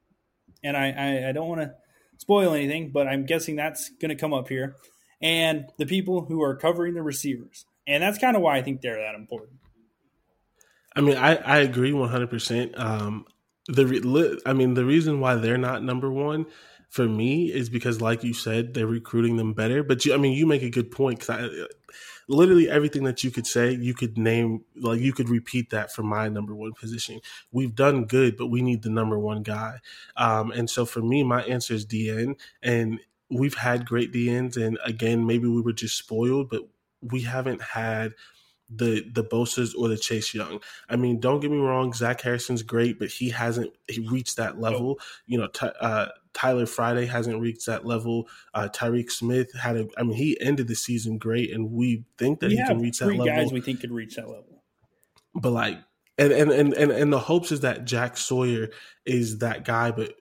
and 0.64 0.76
I 0.76 0.90
I, 0.90 1.30
I 1.30 1.32
don't 1.34 1.48
want 1.48 1.62
to 1.62 1.76
spoil 2.18 2.54
anything, 2.54 2.90
but 2.90 3.08
I'm 3.08 3.28
guessing 3.28 3.56
that's 3.56 3.90
going 3.90 4.10
to 4.10 4.16
come 4.16 4.34
up 4.34 4.50
here. 4.50 4.76
And 5.22 5.70
the 5.78 5.86
people 5.86 6.26
who 6.26 6.42
are 6.42 6.56
covering 6.56 6.96
the 6.96 7.04
receivers, 7.04 7.66
and 7.86 8.02
that's 8.02 8.18
kind 8.18 8.36
of 8.36 8.42
why 8.42 8.58
I 8.58 8.64
think 8.64 8.82
they're 8.82 8.98
that 8.98 9.14
important. 9.14 9.60
I 10.96 11.02
mean, 11.02 11.18
I, 11.18 11.36
I 11.36 11.58
agree 11.60 11.92
100%. 11.92 12.80
Um, 12.80 13.26
the 13.68 14.42
I 14.46 14.54
mean, 14.54 14.76
the 14.76 14.86
reason 14.86 15.20
why 15.20 15.36
they're 15.36 15.58
not 15.58 15.84
number 15.84 16.12
one 16.12 16.46
for 16.90 17.08
me 17.08 17.52
is 17.52 17.70
because, 17.70 18.00
like 18.00 18.24
you 18.24 18.34
said, 18.34 18.74
they're 18.74 18.88
recruiting 18.88 19.38
them 19.38 19.54
better. 19.54 19.84
But 19.84 20.06
you, 20.06 20.14
I 20.14 20.18
mean, 20.18 20.34
you 20.34 20.46
make 20.46 20.62
a 20.62 20.70
good 20.70 20.92
point 20.92 21.20
because 21.20 21.50
literally 22.28 22.70
everything 22.70 23.04
that 23.04 23.24
you 23.24 23.32
could 23.32 23.48
say, 23.48 23.72
you 23.72 23.94
could 23.94 24.18
name, 24.18 24.64
like 24.76 25.00
you 25.00 25.14
could 25.14 25.30
repeat 25.30 25.72
that 25.72 25.92
for 25.94 26.04
my 26.04 26.30
number 26.30 26.56
one 26.56 26.74
position. 26.74 27.20
We've 27.52 27.76
done 27.76 28.06
good, 28.06 28.38
but 28.38 28.48
we 28.48 28.62
need 28.62 28.84
the 28.84 28.90
number 28.90 29.18
one 29.20 29.44
guy. 29.44 29.80
Um, 30.16 30.52
and 30.52 30.70
so 30.70 30.86
for 30.86 31.02
me, 31.02 31.24
my 31.24 31.44
answer 31.44 31.74
is 31.74 31.86
DN. 31.86 32.40
And 32.62 33.00
we've 33.30 33.56
had 33.56 33.86
great 33.86 34.14
DNs. 34.14 34.58
And 34.58 34.78
again, 34.86 35.26
maybe 35.26 35.48
we 35.48 35.62
were 35.62 35.74
just 35.74 35.98
spoiled, 35.98 36.50
but 36.50 36.62
we 37.02 37.22
haven't 37.22 37.62
had 37.62 38.14
the 38.70 39.06
the 39.14 39.24
Bosa's 39.24 39.74
or 39.74 39.88
the 39.88 39.98
Chase 39.98 40.34
Young. 40.34 40.62
I 40.90 40.96
mean, 40.96 41.20
don't 41.20 41.40
get 41.40 41.52
me 41.52 41.58
wrong, 41.58 41.94
Zach 41.94 42.22
Harrison's 42.22 42.64
great, 42.64 43.00
but 43.00 43.10
he 43.10 43.30
hasn't 43.30 43.72
he 43.88 44.08
reached 44.08 44.38
that 44.38 44.60
level. 44.60 45.00
You 45.28 45.40
know, 45.40 45.48
t- 45.48 45.70
uh, 45.80 46.08
Tyler 46.34 46.66
Friday 46.66 47.06
hasn't 47.06 47.40
reached 47.40 47.66
that 47.68 47.86
level. 47.86 48.28
Uh, 48.54 48.68
Tyreke 48.72 49.12
Smith 49.12 49.54
had 49.54 49.78
a, 49.78 49.88
I 49.98 50.04
mean, 50.04 50.18
he 50.18 50.40
ended 50.42 50.68
the 50.68 50.76
season 50.76 51.18
great, 51.18 51.52
and 51.52 51.72
we 51.72 52.06
think 52.18 52.40
that 52.40 52.50
we 52.50 52.58
he 52.58 52.64
can 52.64 52.80
reach 52.80 53.00
that 53.00 53.08
level. 53.08 53.26
guys 53.26 53.52
we 53.52 53.62
think 53.62 53.82
could 53.82 53.92
reach 53.92 54.16
that 54.16 54.28
level. 54.28 54.64
But 55.34 55.52
like, 55.52 55.80
and 56.18 56.32
and 56.32 56.52
and 56.52 56.74
and, 56.74 56.92
and 56.92 57.14
the 57.14 57.20
hopes 57.20 57.52
is 57.52 57.62
that 57.62 57.86
Jack 57.86 58.18
Sawyer 58.18 58.70
is 59.06 59.40
that 59.40 59.64
guy, 59.64 59.92
but 59.92 60.14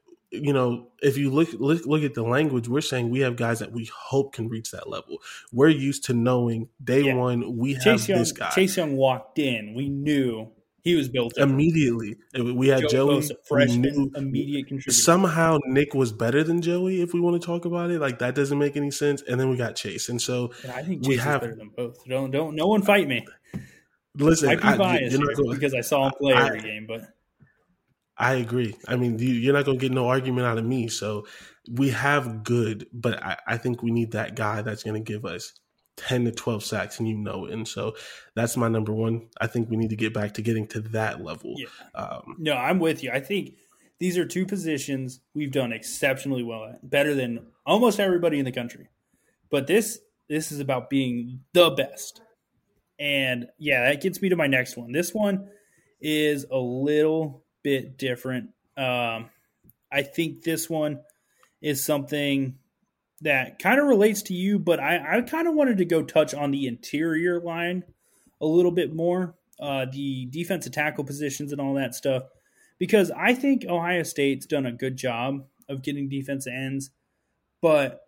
you 0.43 0.53
know, 0.53 0.89
if 1.03 1.17
you 1.17 1.31
look, 1.31 1.49
look 1.55 1.87
look 1.87 2.03
at 2.03 2.15
the 2.15 2.23
language, 2.23 2.69
we're 2.69 2.81
saying 2.81 3.11
we 3.11 3.21
have 3.21 3.37
guys 3.37 3.61
that 3.61 3.73
we 3.73 3.91
hope 3.95 4.35
can 4.35 4.49
reach 4.49 4.71
that 4.73 4.89
level. 4.89 5.19
We're 5.53 5.69
used 5.69 6.05
to 6.05 6.15
knowing 6.15 6.69
day 6.83 7.03
yeah. 7.03 7.15
one 7.15 7.57
we 7.57 7.75
Chase 7.75 7.85
have 7.85 8.09
Young, 8.09 8.19
this 8.19 8.33
guy. 8.33 8.51
Chase 8.51 8.77
Young 8.77 8.97
walked 8.97 9.39
in, 9.39 9.75
we 9.75 9.89
knew 9.89 10.51
he 10.85 10.95
was 10.95 11.09
built 11.09 11.39
immediately. 11.39 12.17
We 12.39 12.69
had 12.69 12.83
Joe 12.83 13.21
Joey, 13.21 13.31
freshman, 13.49 14.13
immediate 14.15 14.67
contributor. 14.69 14.93
Somehow 14.93 15.59
Nick 15.65 15.95
was 15.95 16.13
better 16.13 16.45
than 16.45 16.61
Joey. 16.61 17.01
If 17.01 17.15
we 17.15 17.21
want 17.21 17.41
to 17.41 17.45
talk 17.45 17.65
about 17.65 17.91
it, 17.91 18.01
like 18.01 18.19
that 18.19 18.35
doesn't 18.35 18.59
make 18.59 18.77
any 18.77 18.91
sense. 18.91 19.23
And 19.23 19.41
then 19.41 19.49
we 19.49 19.57
got 19.57 19.77
Chase, 19.77 20.11
and 20.11 20.21
so 20.21 20.53
and 20.63 20.73
I 20.73 20.83
think 20.83 21.03
Chase 21.03 21.09
we 21.09 21.17
have 21.17 21.41
better 21.41 21.57
than 21.57 21.71
both. 21.75 22.05
Don't 22.07 22.31
don't 22.31 22.55
no 22.55 22.67
one 22.67 22.83
fight 22.83 23.09
me. 23.09 23.27
Listen, 24.17 24.51
I 24.51 24.57
be 24.57 24.79
biased 24.79 25.17
I, 25.17 25.35
going, 25.35 25.55
because 25.55 25.75
I 25.75 25.81
saw 25.81 26.07
him 26.07 26.13
play 26.21 26.35
I, 26.35 26.47
every 26.47 26.61
game, 26.61 26.87
but 26.87 27.01
I 28.17 28.35
agree. 28.35 28.77
I 28.87 28.97
mean, 28.97 29.19
you, 29.19 29.51
are 29.51 29.55
not 29.55 29.65
going 29.65 29.79
to 29.79 29.83
get 29.83 29.93
no 29.93 30.09
argument 30.09 30.47
out 30.47 30.59
of 30.59 30.65
me. 30.65 30.89
So 30.89 31.27
we 31.71 31.91
have 31.91 32.45
good, 32.45 32.87
but 32.93 33.23
I, 33.23 33.37
I 33.47 33.57
think 33.57 33.83
we 33.83 33.91
need 33.91 34.13
that 34.13 34.37
guy 34.37 34.63
that's 34.63 34.85
going 34.85 35.03
to 35.03 35.13
give 35.13 35.25
us 35.25 35.53
10 35.97 36.25
to 36.25 36.33
12 36.33 36.65
sacks 36.65 36.99
and 36.99 37.09
you 37.09 37.17
know 37.17 37.47
it. 37.47 37.53
And 37.53 37.67
so 37.67 37.95
that's 38.35 38.57
my 38.57 38.69
number 38.69 38.93
one. 38.93 39.29
I 39.41 39.47
think 39.47 39.71
we 39.71 39.77
need 39.77 39.91
to 39.91 39.97
get 39.97 40.15
back 40.15 40.35
to 40.35 40.43
getting 40.43 40.67
to 40.69 40.81
that 40.81 41.23
level. 41.23 41.55
Yeah. 41.57 41.67
Um, 41.95 42.37
no, 42.39 42.55
I'm 42.55 42.79
with 42.79 43.03
you. 43.03 43.11
I 43.11 43.21
think 43.21 43.55
these 43.99 44.19
are 44.19 44.27
two 44.27 44.47
positions 44.47 45.21
we've 45.35 45.53
done 45.53 45.73
exceptionally 45.73 46.43
well 46.43 46.67
at, 46.67 46.89
better 46.89 47.15
than 47.15 47.47
almost 47.65 48.01
everybody 48.01 48.39
in 48.39 48.45
the 48.45 48.53
country. 48.53 48.89
But 49.51 49.67
this 49.67 49.99
this 50.29 50.51
is 50.51 50.61
about 50.61 50.91
being 50.91 51.41
the 51.53 51.71
best. 51.71 52.21
And 52.99 53.47
yeah, 53.59 53.89
that 53.89 54.01
gets 54.01 54.23
me 54.23 54.29
to 54.31 54.37
my 54.37 54.47
next 54.47 54.77
one. 54.77 54.93
This 54.93 55.13
one 55.13 55.49
is 56.01 56.47
a 56.51 56.59
little 56.59 57.44
bit 57.65 57.99
different. 57.99 58.51
Um, 58.77 59.31
I 59.91 60.03
think 60.03 60.43
this 60.43 60.71
one 60.71 61.01
is 61.61 61.85
something 61.85 62.59
that 63.23 63.59
kind 63.59 63.81
of 63.81 63.87
relates 63.87 64.23
to 64.23 64.35
you, 64.35 64.59
but 64.59 64.79
I, 64.79 65.19
I 65.19 65.21
kind 65.23 65.49
of 65.49 65.55
wanted 65.55 65.79
to 65.79 65.85
go 65.85 66.03
touch 66.03 66.35
on 66.35 66.53
the 66.53 66.67
interior 66.67 67.41
line 67.41 67.83
a 68.41 68.47
little 68.47 68.71
bit 68.71 68.95
more, 68.95 69.35
uh, 69.59 69.87
the 69.91 70.27
defensive 70.27 70.73
tackle 70.73 71.05
positions 71.05 71.51
and 71.51 71.61
all 71.61 71.75
that 71.75 71.95
stuff, 71.95 72.25
because 72.79 73.11
I 73.11 73.35
think 73.35 73.65
Ohio 73.65 74.03
State's 74.03 74.47
done 74.47 74.67
a 74.67 74.73
good 74.73 74.97
job 74.97 75.47
of 75.69 75.83
getting 75.83 76.09
defense 76.09 76.47
ends, 76.47 76.91
but 77.63 78.03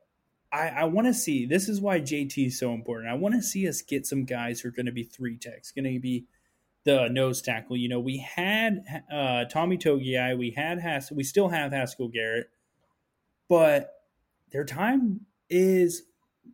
I, 0.52 0.68
I 0.68 0.84
want 0.84 1.06
to 1.06 1.14
see 1.14 1.46
this 1.46 1.68
is 1.68 1.80
why 1.80 2.00
JT 2.00 2.48
is 2.48 2.58
so 2.58 2.74
important. 2.74 3.10
I 3.10 3.14
want 3.14 3.34
to 3.36 3.42
see 3.42 3.66
us 3.66 3.80
get 3.80 4.06
some 4.06 4.24
guys 4.24 4.60
who 4.60 4.68
are 4.68 4.72
going 4.72 4.86
to 4.86 4.92
be 4.92 5.04
three 5.04 5.38
techs, 5.38 5.72
going 5.72 5.92
to 5.92 6.00
be 6.00 6.26
the 6.86 7.08
nose 7.08 7.42
tackle. 7.42 7.76
You 7.76 7.88
know, 7.88 8.00
we 8.00 8.18
had 8.18 8.82
uh, 9.12 9.44
Tommy 9.46 9.76
Togiai, 9.76 10.38
we 10.38 10.52
had 10.52 10.78
Has- 10.78 11.10
we 11.10 11.24
still 11.24 11.48
have 11.48 11.72
Haskell 11.72 12.08
Garrett, 12.08 12.48
but 13.48 13.90
their 14.52 14.64
time 14.64 15.26
is 15.50 16.04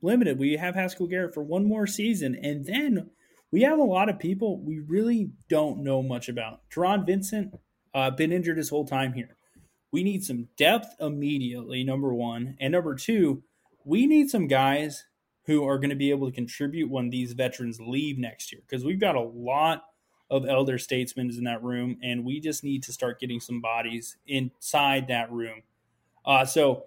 limited. 0.00 0.38
We 0.38 0.56
have 0.56 0.74
Haskell 0.74 1.06
Garrett 1.06 1.34
for 1.34 1.42
one 1.42 1.66
more 1.66 1.86
season, 1.86 2.34
and 2.34 2.64
then 2.64 3.10
we 3.52 3.60
have 3.62 3.78
a 3.78 3.84
lot 3.84 4.08
of 4.08 4.18
people 4.18 4.58
we 4.58 4.80
really 4.80 5.30
don't 5.48 5.84
know 5.84 6.02
much 6.02 6.30
about. 6.30 6.62
Taron 6.70 7.04
Vincent, 7.04 7.54
uh, 7.94 8.10
been 8.10 8.32
injured 8.32 8.56
his 8.56 8.70
whole 8.70 8.86
time 8.86 9.12
here. 9.12 9.36
We 9.92 10.02
need 10.02 10.24
some 10.24 10.48
depth 10.56 10.96
immediately, 10.98 11.84
number 11.84 12.14
one. 12.14 12.56
And 12.58 12.72
number 12.72 12.94
two, 12.94 13.42
we 13.84 14.06
need 14.06 14.30
some 14.30 14.46
guys 14.46 15.04
who 15.44 15.66
are 15.66 15.76
going 15.76 15.90
to 15.90 15.96
be 15.96 16.10
able 16.10 16.30
to 16.30 16.34
contribute 16.34 16.90
when 16.90 17.10
these 17.10 17.34
veterans 17.34 17.78
leave 17.78 18.16
next 18.16 18.50
year 18.50 18.62
because 18.66 18.82
we've 18.82 19.00
got 19.00 19.16
a 19.16 19.20
lot 19.20 19.82
of 20.32 20.48
elder 20.48 20.78
statesmen 20.78 21.28
is 21.28 21.36
in 21.36 21.44
that 21.44 21.62
room, 21.62 21.98
and 22.02 22.24
we 22.24 22.40
just 22.40 22.64
need 22.64 22.82
to 22.84 22.92
start 22.92 23.20
getting 23.20 23.38
some 23.38 23.60
bodies 23.60 24.16
inside 24.26 25.06
that 25.08 25.30
room. 25.30 25.62
Uh, 26.24 26.46
so, 26.46 26.84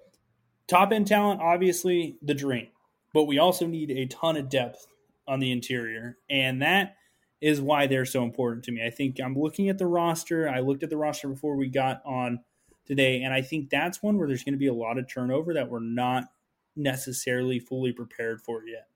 top 0.68 0.92
end 0.92 1.06
talent, 1.06 1.40
obviously, 1.40 2.18
the 2.24 2.34
dream, 2.34 2.68
but 3.14 3.26
we 3.26 3.38
also 3.38 3.68
need 3.68 3.92
a 3.92 4.08
ton 4.08 4.36
of 4.36 4.50
depth 4.50 4.88
on 5.28 5.40
the 5.40 5.52
interior, 5.52 6.18
and 6.28 6.64
that 6.64 6.96
is 7.40 7.62
why 7.62 7.86
they're 7.86 8.06
so 8.06 8.24
important 8.24 8.66
to 8.66 8.72
me. 8.72 8.84
I 8.84 8.90
think 8.90 9.20
I'm 9.20 9.38
looking 9.38 9.70
at 9.70 9.78
the 9.78 9.86
roster. 9.86 10.50
I 10.50 10.62
looked 10.62 10.82
at 10.82 10.90
the 10.90 10.98
roster 10.98 11.28
before 11.28 11.56
we 11.56 11.68
got 11.68 12.02
on 12.04 12.40
today, 12.88 13.22
and 13.22 13.32
I 13.32 13.44
think 13.44 13.70
that's 13.70 14.02
one 14.02 14.18
where 14.18 14.28
there's 14.28 14.44
going 14.44 14.54
to 14.54 14.60
be 14.60 14.68
a 14.68 14.74
lot 14.74 14.98
of 14.98 15.08
turnover 15.08 15.54
that 15.54 15.70
we're 15.70 15.80
not 15.82 16.24
necessarily 16.76 17.60
fully 17.60 17.92
prepared 17.92 18.42
for 18.42 18.64
yet. 18.66 18.88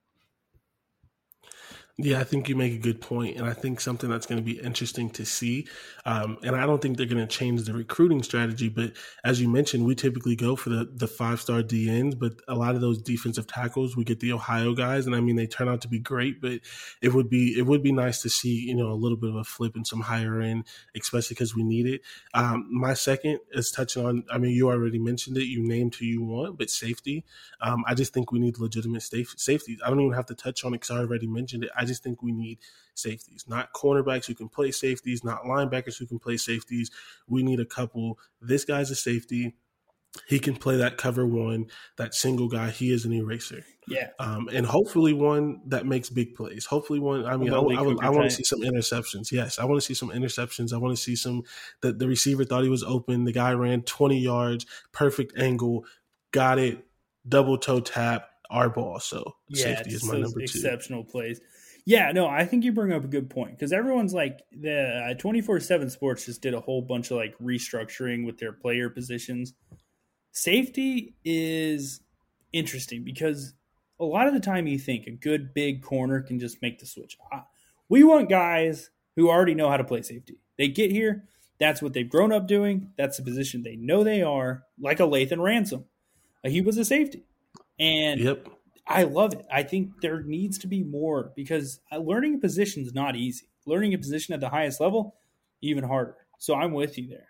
Yeah, 2.02 2.22
I 2.22 2.24
think 2.24 2.48
you 2.48 2.56
make 2.56 2.72
a 2.72 2.78
good 2.78 3.02
point, 3.02 3.36
and 3.36 3.46
I 3.46 3.52
think 3.52 3.82
something 3.82 4.10
that's 4.10 4.26
going 4.26 4.38
to 4.38 4.44
be 4.44 4.58
interesting 4.58 5.10
to 5.10 5.26
see. 5.26 5.68
Um, 6.06 6.38
and 6.44 6.56
I 6.56 6.66
don't 6.66 6.82
think 6.82 6.96
they're 6.96 7.06
going 7.06 7.28
to 7.28 7.28
change 7.28 7.64
the 7.64 7.74
recruiting 7.74 8.24
strategy, 8.24 8.70
but 8.70 8.94
as 9.26 9.42
you 9.42 9.50
mentioned, 9.50 9.86
we 9.86 9.96
typically 9.96 10.38
go 10.38 10.56
for 10.56 10.70
the 10.70 10.90
the 10.94 11.08
five 11.10 11.42
star 11.42 11.62
DNs, 11.62 12.18
but 12.18 12.36
a 12.48 12.56
lot 12.56 12.76
of 12.76 12.80
those 12.80 13.02
defensive 13.02 13.48
tackles, 13.48 13.98
we 13.98 14.06
get 14.06 14.22
the 14.22 14.32
Ohio 14.32 14.74
guys, 14.74 15.08
and 15.08 15.16
I 15.16 15.20
mean 15.20 15.36
they 15.36 15.46
turn 15.46 15.68
out 15.68 15.82
to 15.82 15.90
be 15.90 16.00
great. 16.00 16.40
But 16.40 16.62
it 17.02 17.14
would 17.14 17.30
be 17.30 17.58
it 17.60 17.66
would 17.66 17.84
be 17.84 17.92
nice 17.92 18.22
to 18.22 18.30
see 18.30 18.56
you 18.56 18.76
know 18.76 18.88
a 18.92 18.96
little 18.96 19.18
bit 19.18 19.32
of 19.32 19.36
a 19.36 19.44
flip 19.44 19.76
and 19.76 19.86
some 19.86 20.00
higher 20.00 20.40
end, 20.40 20.68
especially 20.96 21.34
because 21.34 21.54
we 21.54 21.64
need 21.64 21.86
it. 21.86 22.00
Um, 22.34 22.66
my 22.72 22.94
second 22.94 23.40
is 23.52 23.72
touching 23.72 24.06
on. 24.06 24.24
I 24.32 24.38
mean, 24.38 24.52
you 24.52 24.70
already 24.70 25.00
mentioned 25.00 25.36
it. 25.36 25.48
You 25.48 25.68
named 25.68 25.96
who 25.96 26.06
you 26.06 26.24
want, 26.24 26.58
but 26.60 26.70
safety. 26.70 27.26
Um, 27.60 27.84
I 27.86 27.94
just 27.94 28.14
think 28.14 28.32
we 28.32 28.40
need 28.40 28.58
legitimate 28.58 29.02
safety. 29.04 29.78
I 29.86 29.90
don't 29.90 30.00
even 30.00 30.14
have 30.14 30.28
to 30.28 30.36
touch 30.36 30.64
on 30.64 30.74
it 30.74 30.78
because 30.82 30.92
I 30.96 31.00
already 31.00 31.28
mentioned 31.28 31.66
it. 31.66 31.72
I 31.76 31.89
just 31.90 32.04
think 32.04 32.24
we 32.24 32.32
need 32.32 32.60
safeties, 32.96 33.46
not 33.48 33.74
cornerbacks 33.74 34.26
who 34.26 34.36
can 34.36 34.50
play 34.50 34.72
safeties, 34.72 35.24
not 35.24 35.44
linebackers 35.44 35.98
who 35.98 36.06
can 36.06 36.20
play 36.20 36.38
safeties. 36.38 36.92
We 37.28 37.44
need 37.44 37.60
a 37.60 37.66
couple. 37.66 38.20
This 38.42 38.66
guy's 38.66 38.92
a 38.92 38.96
safety. 38.96 39.56
He 40.28 40.40
can 40.40 40.56
play 40.56 40.78
that 40.78 40.98
cover 40.98 41.26
one, 41.26 41.68
that 41.98 42.16
single 42.16 42.48
guy. 42.48 42.72
He 42.72 42.92
is 42.92 43.06
an 43.06 43.14
eraser. 43.14 43.64
Yeah. 43.88 44.10
Um, 44.20 44.50
and 44.52 44.66
hopefully 44.66 45.14
one 45.14 45.62
that 45.68 45.86
makes 45.86 46.10
big 46.10 46.36
plays. 46.36 46.66
Hopefully 46.66 47.00
one. 47.00 47.26
I 47.26 47.38
mean, 47.38 47.54
I, 47.54 47.58
I, 47.58 48.08
I 48.08 48.10
want 48.10 48.30
to 48.30 48.36
see 48.36 48.44
some 48.44 48.62
interceptions. 48.62 49.32
Yes, 49.32 49.60
I 49.60 49.66
want 49.66 49.82
to 49.82 49.86
see 49.86 49.94
some 49.94 50.10
interceptions. 50.10 50.74
I 50.74 50.78
want 50.78 50.96
to 50.96 51.02
see 51.02 51.16
some 51.16 51.44
that 51.82 52.00
the 52.00 52.08
receiver 52.08 52.44
thought 52.44 52.64
he 52.64 52.70
was 52.70 52.84
open. 52.84 53.26
The 53.26 53.32
guy 53.32 53.54
ran 53.54 53.84
20 53.84 54.20
yards, 54.20 54.66
perfect 54.92 55.38
angle, 55.38 55.86
got 56.32 56.60
it, 56.60 56.86
double 57.28 57.58
toe 57.58 57.80
tap, 57.80 58.30
our 58.50 58.70
ball. 58.70 59.00
So 59.00 59.36
yeah, 59.48 59.64
safety 59.64 59.92
is 59.92 60.04
my 60.06 60.20
number 60.20 60.40
two. 60.40 60.44
Exceptional 60.44 61.04
plays. 61.04 61.40
Yeah, 61.90 62.12
no, 62.12 62.28
I 62.28 62.46
think 62.46 62.64
you 62.64 62.72
bring 62.72 62.94
up 62.94 63.04
a 63.04 63.08
good 63.08 63.32
point 63.32 63.54
because 63.54 63.74
everyone's 63.74 64.14
like 64.14 64.42
the 64.52 65.10
uh, 65.10 65.14
twenty 65.16 65.42
four 65.42 65.60
seven 65.60 65.90
Sports 65.90 66.28
just 66.28 66.40
did 66.40 66.54
a 66.54 66.60
whole 66.60 66.84
bunch 66.84 67.10
of 67.10 67.18
like 67.18 67.36
restructuring 67.40 68.28
with 68.28 68.38
their 68.38 68.54
player 68.54 68.92
positions. 68.92 69.56
Safety 70.32 71.16
is 71.26 72.02
interesting 72.54 73.04
because 73.04 73.56
a 74.00 74.06
lot 74.06 74.28
of 74.28 74.36
the 74.36 74.40
time 74.40 74.68
you 74.68 74.78
think 74.78 75.08
a 75.08 75.12
good 75.12 75.52
big 75.56 75.82
corner 75.82 76.22
can 76.22 76.38
just 76.38 76.62
make 76.62 76.78
the 76.78 76.86
switch. 76.86 77.18
We 77.90 78.04
want 78.04 78.30
guys 78.30 78.92
who 79.16 79.28
already 79.28 79.56
know 79.56 79.72
how 79.72 79.78
to 79.78 79.84
play 79.84 80.04
safety. 80.04 80.38
They 80.60 80.68
get 80.68 80.92
here, 80.92 81.24
that's 81.60 81.82
what 81.82 81.94
they've 81.94 82.08
grown 82.08 82.32
up 82.32 82.48
doing. 82.48 82.92
That's 83.00 83.18
the 83.18 83.24
position 83.24 83.64
they 83.64 83.78
know 83.78 84.04
they 84.04 84.22
are, 84.22 84.64
like 84.80 85.00
a 85.00 85.08
Lathan 85.08 85.42
Ransom. 85.42 85.86
Uh, 86.46 86.50
he 86.50 86.62
was 86.62 86.78
a 86.78 86.86
safety. 86.86 87.24
And 87.80 88.20
yep. 88.20 88.48
I 88.90 89.04
love 89.04 89.34
it. 89.34 89.46
I 89.52 89.62
think 89.62 90.02
there 90.02 90.24
needs 90.24 90.58
to 90.60 90.68
be 90.68 90.84
more 90.84 91.32
because 91.36 91.80
uh, 91.92 92.00
learning 92.00 92.36
a 92.36 92.38
position 92.40 92.84
is 92.84 92.94
not 92.94 93.16
easy. 93.16 93.48
Learning 93.68 93.94
a 93.94 94.00
position 94.00 94.34
at 94.34 94.40
the 94.40 94.50
highest 94.50 94.82
level, 94.82 95.16
even 95.62 95.84
harder. 95.84 96.18
So 96.40 96.56
I'm 96.56 96.74
with 96.74 96.98
you 96.98 97.08
there. 97.08 97.28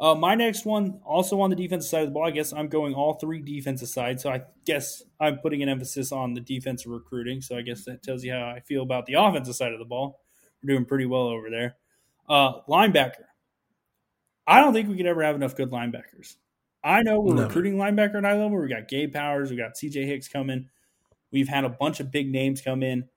Uh, 0.00 0.14
my 0.14 0.34
next 0.34 0.64
one, 0.64 1.00
also 1.04 1.40
on 1.40 1.50
the 1.50 1.56
defensive 1.56 1.88
side 1.88 2.02
of 2.02 2.08
the 2.08 2.12
ball, 2.12 2.26
I 2.26 2.30
guess 2.30 2.52
I'm 2.52 2.68
going 2.68 2.94
all 2.94 3.14
three 3.14 3.40
defensive 3.40 3.88
sides. 3.88 4.22
So 4.22 4.30
I 4.30 4.42
guess 4.64 5.02
I'm 5.20 5.38
putting 5.38 5.62
an 5.62 5.68
emphasis 5.68 6.10
on 6.10 6.34
the 6.34 6.40
defensive 6.40 6.90
recruiting. 6.90 7.40
So 7.40 7.56
I 7.56 7.62
guess 7.62 7.84
that 7.84 8.02
tells 8.02 8.24
you 8.24 8.32
how 8.32 8.48
I 8.48 8.60
feel 8.60 8.82
about 8.82 9.06
the 9.06 9.14
offensive 9.14 9.54
side 9.54 9.72
of 9.72 9.78
the 9.78 9.84
ball. 9.84 10.20
We're 10.62 10.74
doing 10.74 10.84
pretty 10.84 11.06
well 11.06 11.28
over 11.28 11.48
there. 11.50 11.76
Uh, 12.28 12.60
linebacker. 12.68 13.24
I 14.46 14.60
don't 14.60 14.72
think 14.72 14.88
we 14.88 14.96
could 14.96 15.06
ever 15.06 15.22
have 15.22 15.36
enough 15.36 15.56
good 15.56 15.70
linebackers. 15.70 16.36
I 16.82 17.02
know 17.02 17.20
we're 17.20 17.34
no. 17.34 17.42
recruiting 17.44 17.74
linebacker 17.74 18.16
at 18.16 18.24
high 18.24 18.32
level. 18.32 18.56
We 18.58 18.68
got 18.68 18.88
Gabe 18.88 19.12
Powers, 19.12 19.50
we 19.50 19.56
got 19.56 19.74
CJ 19.74 20.06
Hicks 20.06 20.28
coming. 20.28 20.68
We've 21.32 21.48
had 21.48 21.64
a 21.64 21.68
bunch 21.68 22.00
of 22.00 22.10
big 22.10 22.30
names 22.30 22.60
come 22.60 22.82
in. 22.82 23.08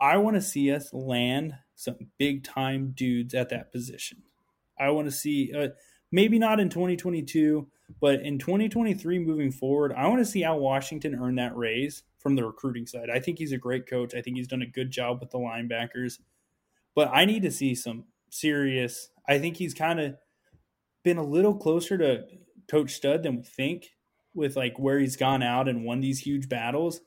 I 0.00 0.16
want 0.18 0.36
to 0.36 0.42
see 0.42 0.72
us 0.72 0.92
land 0.92 1.54
some 1.74 1.96
big 2.18 2.44
time 2.44 2.92
dudes 2.94 3.34
at 3.34 3.48
that 3.50 3.72
position. 3.72 4.22
I 4.78 4.90
want 4.90 5.06
to 5.06 5.12
see, 5.12 5.52
uh, 5.56 5.68
maybe 6.12 6.38
not 6.38 6.60
in 6.60 6.68
2022, 6.68 7.66
but 8.00 8.20
in 8.20 8.38
2023 8.38 9.18
moving 9.18 9.50
forward, 9.50 9.92
I 9.96 10.06
want 10.06 10.20
to 10.20 10.30
see 10.30 10.44
Al 10.44 10.60
Washington 10.60 11.18
earn 11.20 11.36
that 11.36 11.56
raise 11.56 12.04
from 12.18 12.36
the 12.36 12.44
recruiting 12.44 12.86
side. 12.86 13.10
I 13.12 13.18
think 13.18 13.38
he's 13.38 13.52
a 13.52 13.58
great 13.58 13.88
coach. 13.88 14.14
I 14.14 14.20
think 14.20 14.36
he's 14.36 14.48
done 14.48 14.62
a 14.62 14.66
good 14.66 14.90
job 14.90 15.20
with 15.20 15.30
the 15.30 15.38
linebackers, 15.38 16.18
but 16.94 17.08
I 17.12 17.24
need 17.24 17.42
to 17.42 17.50
see 17.50 17.74
some 17.74 18.04
serious. 18.30 19.10
I 19.28 19.38
think 19.38 19.56
he's 19.56 19.74
kind 19.74 20.00
of 20.00 20.16
been 21.02 21.18
a 21.18 21.24
little 21.24 21.54
closer 21.54 21.96
to 21.98 22.24
Coach 22.68 22.92
Stud 22.92 23.22
than 23.22 23.36
we 23.36 23.42
think 23.42 23.90
with 24.34 24.56
like 24.56 24.78
where 24.78 24.98
he's 24.98 25.16
gone 25.16 25.42
out 25.42 25.68
and 25.68 25.84
won 25.84 26.00
these 26.00 26.20
huge 26.20 26.48
battles. 26.48 27.00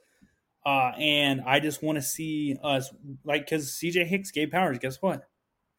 Uh, 0.66 0.92
and 0.98 1.42
I 1.42 1.60
just 1.60 1.82
want 1.82 1.98
to 1.98 2.02
see 2.02 2.58
us 2.64 2.94
like 3.24 3.46
because 3.46 3.72
CJ 3.72 4.06
Hicks, 4.06 4.32
Gabe 4.32 4.52
Powers, 4.52 4.80
guess 4.80 5.02
what? 5.02 5.28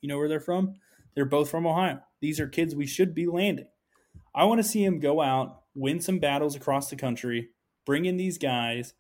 You 0.01 0.09
know 0.09 0.19
where 0.19 0.29
they're 0.29 0.41
from? 0.41 0.75
They're 1.15 1.25
both 1.25 1.51
from 1.51 1.67
Ohio. 1.67 2.01
These 2.21 2.41
are 2.41 2.49
kids 2.49 2.75
we 2.75 2.87
should 2.87 3.15
be 3.15 3.27
landing. 3.27 3.69
I 4.35 4.45
want 4.45 4.59
to 4.59 4.69
see 4.69 4.85
him 4.85 4.99
go 4.99 5.21
out, 5.21 5.63
win 5.75 6.01
some 6.01 6.19
battles 6.19 6.57
across 6.57 6.91
the 6.91 6.97
country, 6.97 7.51
bring 7.85 8.07
in 8.07 8.17
these 8.17 8.39
guys, 8.39 8.95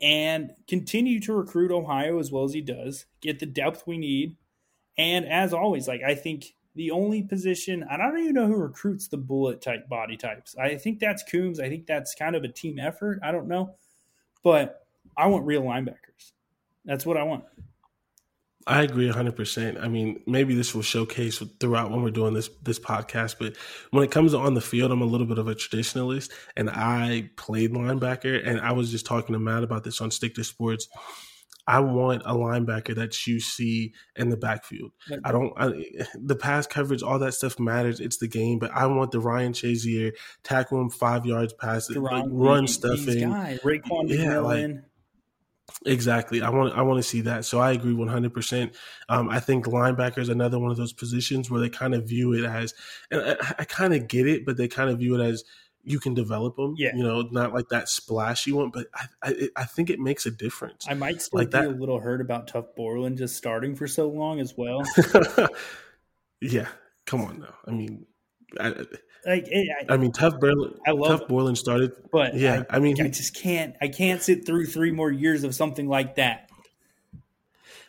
and 0.00 0.52
continue 0.68 1.20
to 1.20 1.32
recruit 1.34 1.70
Ohio 1.70 2.18
as 2.18 2.32
well 2.32 2.44
as 2.44 2.54
he 2.54 2.60
does, 2.60 3.06
get 3.20 3.38
the 3.38 3.46
depth 3.46 3.86
we 3.86 3.98
need. 3.98 4.36
And 4.96 5.26
as 5.26 5.52
always, 5.52 5.86
like 5.88 6.02
I 6.02 6.14
think 6.14 6.54
the 6.74 6.92
only 6.92 7.22
position, 7.22 7.84
I 7.90 7.96
don't 7.96 8.18
even 8.18 8.34
know 8.34 8.46
who 8.46 8.56
recruits 8.56 9.08
the 9.08 9.16
bullet 9.16 9.60
type 9.60 9.88
body 9.88 10.16
types. 10.16 10.56
I 10.56 10.76
think 10.76 11.00
that's 11.00 11.22
Coombs. 11.24 11.60
I 11.60 11.68
think 11.68 11.86
that's 11.86 12.14
kind 12.14 12.36
of 12.36 12.44
a 12.44 12.48
team 12.48 12.78
effort. 12.78 13.18
I 13.22 13.32
don't 13.32 13.48
know. 13.48 13.74
But 14.42 14.86
I 15.16 15.26
want 15.26 15.46
real 15.46 15.62
linebackers. 15.62 16.32
That's 16.84 17.04
what 17.04 17.16
I 17.16 17.24
want. 17.24 17.44
I 18.66 18.82
agree 18.82 19.10
100%. 19.10 19.82
I 19.82 19.88
mean, 19.88 20.22
maybe 20.26 20.54
this 20.54 20.74
will 20.74 20.82
showcase 20.82 21.42
throughout 21.58 21.90
when 21.90 22.02
we're 22.02 22.10
doing 22.10 22.34
this 22.34 22.50
this 22.62 22.78
podcast, 22.78 23.36
but 23.38 23.56
when 23.90 24.04
it 24.04 24.10
comes 24.10 24.32
to 24.32 24.38
on 24.38 24.54
the 24.54 24.60
field, 24.60 24.92
I'm 24.92 25.00
a 25.00 25.06
little 25.06 25.26
bit 25.26 25.38
of 25.38 25.48
a 25.48 25.54
traditionalist 25.54 26.30
and 26.56 26.68
I 26.70 27.30
played 27.36 27.72
linebacker 27.72 28.46
and 28.46 28.60
I 28.60 28.72
was 28.72 28.90
just 28.90 29.06
talking 29.06 29.32
to 29.32 29.38
Matt 29.38 29.64
about 29.64 29.82
this 29.82 30.00
on 30.00 30.10
Stick 30.10 30.34
to 30.34 30.44
Sports. 30.44 30.88
I 31.66 31.80
want 31.80 32.22
a 32.24 32.34
linebacker 32.34 32.94
that 32.96 33.26
you 33.26 33.40
see 33.40 33.94
in 34.16 34.28
the 34.28 34.36
backfield. 34.36 34.92
I 35.24 35.32
don't 35.32 35.52
I, 35.56 35.72
the 36.14 36.36
pass 36.36 36.66
coverage, 36.66 37.02
all 37.02 37.18
that 37.20 37.34
stuff 37.34 37.58
matters. 37.58 38.00
It's 38.00 38.18
the 38.18 38.28
game, 38.28 38.58
but 38.58 38.72
I 38.72 38.86
want 38.86 39.10
the 39.10 39.20
Ryan 39.20 39.52
Shazier 39.52 40.12
tackle 40.42 40.80
him 40.80 40.90
five 40.90 41.24
yards 41.24 41.52
past 41.52 41.90
it, 41.90 42.00
like 42.00 42.24
run 42.28 42.66
stuff 42.66 43.06
in. 43.08 43.30
Raekwon 43.30 44.08
yeah, 44.08 44.38
like, 44.40 44.82
Exactly. 45.86 46.42
I 46.42 46.50
want 46.50 46.74
I 46.74 46.82
want 46.82 46.98
to 46.98 47.08
see 47.08 47.22
that. 47.22 47.44
So 47.44 47.58
I 47.58 47.72
agree 47.72 47.94
100%. 47.94 48.74
Um, 49.08 49.28
I 49.28 49.40
think 49.40 49.66
linebacker 49.66 50.18
is 50.18 50.28
another 50.28 50.58
one 50.58 50.70
of 50.70 50.76
those 50.76 50.92
positions 50.92 51.50
where 51.50 51.60
they 51.60 51.68
kind 51.68 51.94
of 51.94 52.08
view 52.08 52.32
it 52.32 52.44
as, 52.44 52.74
and 53.10 53.20
I, 53.22 53.54
I 53.60 53.64
kind 53.64 53.94
of 53.94 54.08
get 54.08 54.26
it, 54.26 54.44
but 54.44 54.56
they 54.56 54.68
kind 54.68 54.90
of 54.90 54.98
view 54.98 55.20
it 55.20 55.24
as 55.24 55.44
you 55.82 55.98
can 55.98 56.14
develop 56.14 56.56
them. 56.56 56.74
Yeah. 56.76 56.94
You 56.94 57.02
know, 57.02 57.22
not 57.30 57.54
like 57.54 57.68
that 57.70 57.88
splashy 57.88 58.52
one, 58.52 58.70
but 58.70 58.86
I 58.94 59.06
I, 59.22 59.48
I 59.56 59.64
think 59.64 59.90
it 59.90 59.98
makes 59.98 60.26
a 60.26 60.30
difference. 60.30 60.86
I 60.88 60.94
might 60.94 61.22
still 61.22 61.38
like 61.38 61.48
be 61.48 61.58
that. 61.58 61.66
a 61.66 61.70
little 61.70 62.00
hurt 62.00 62.20
about 62.20 62.50
Tuf 62.50 62.74
Borland 62.76 63.18
just 63.18 63.36
starting 63.36 63.74
for 63.74 63.86
so 63.86 64.08
long 64.08 64.40
as 64.40 64.56
well. 64.56 64.82
yeah. 66.40 66.68
Come 67.06 67.22
on 67.22 67.40
now. 67.40 67.54
I 67.66 67.70
mean, 67.70 68.06
I, 68.58 68.84
like 69.26 69.48
eh, 69.50 69.64
I, 69.88 69.94
I 69.94 69.96
mean, 69.96 70.12
Tuf 70.12 70.40
Borland. 70.40 70.78
I 70.86 70.92
love 70.92 71.22
Tuf 71.22 71.28
Borland 71.28 71.58
started, 71.58 71.92
but 72.10 72.34
yeah, 72.34 72.64
I, 72.70 72.76
I 72.76 72.78
mean, 72.78 73.00
I 73.00 73.08
just 73.08 73.34
can't. 73.34 73.76
I 73.80 73.88
can't 73.88 74.22
sit 74.22 74.46
through 74.46 74.66
three 74.66 74.92
more 74.92 75.10
years 75.10 75.44
of 75.44 75.54
something 75.54 75.88
like 75.88 76.16
that. 76.16 76.48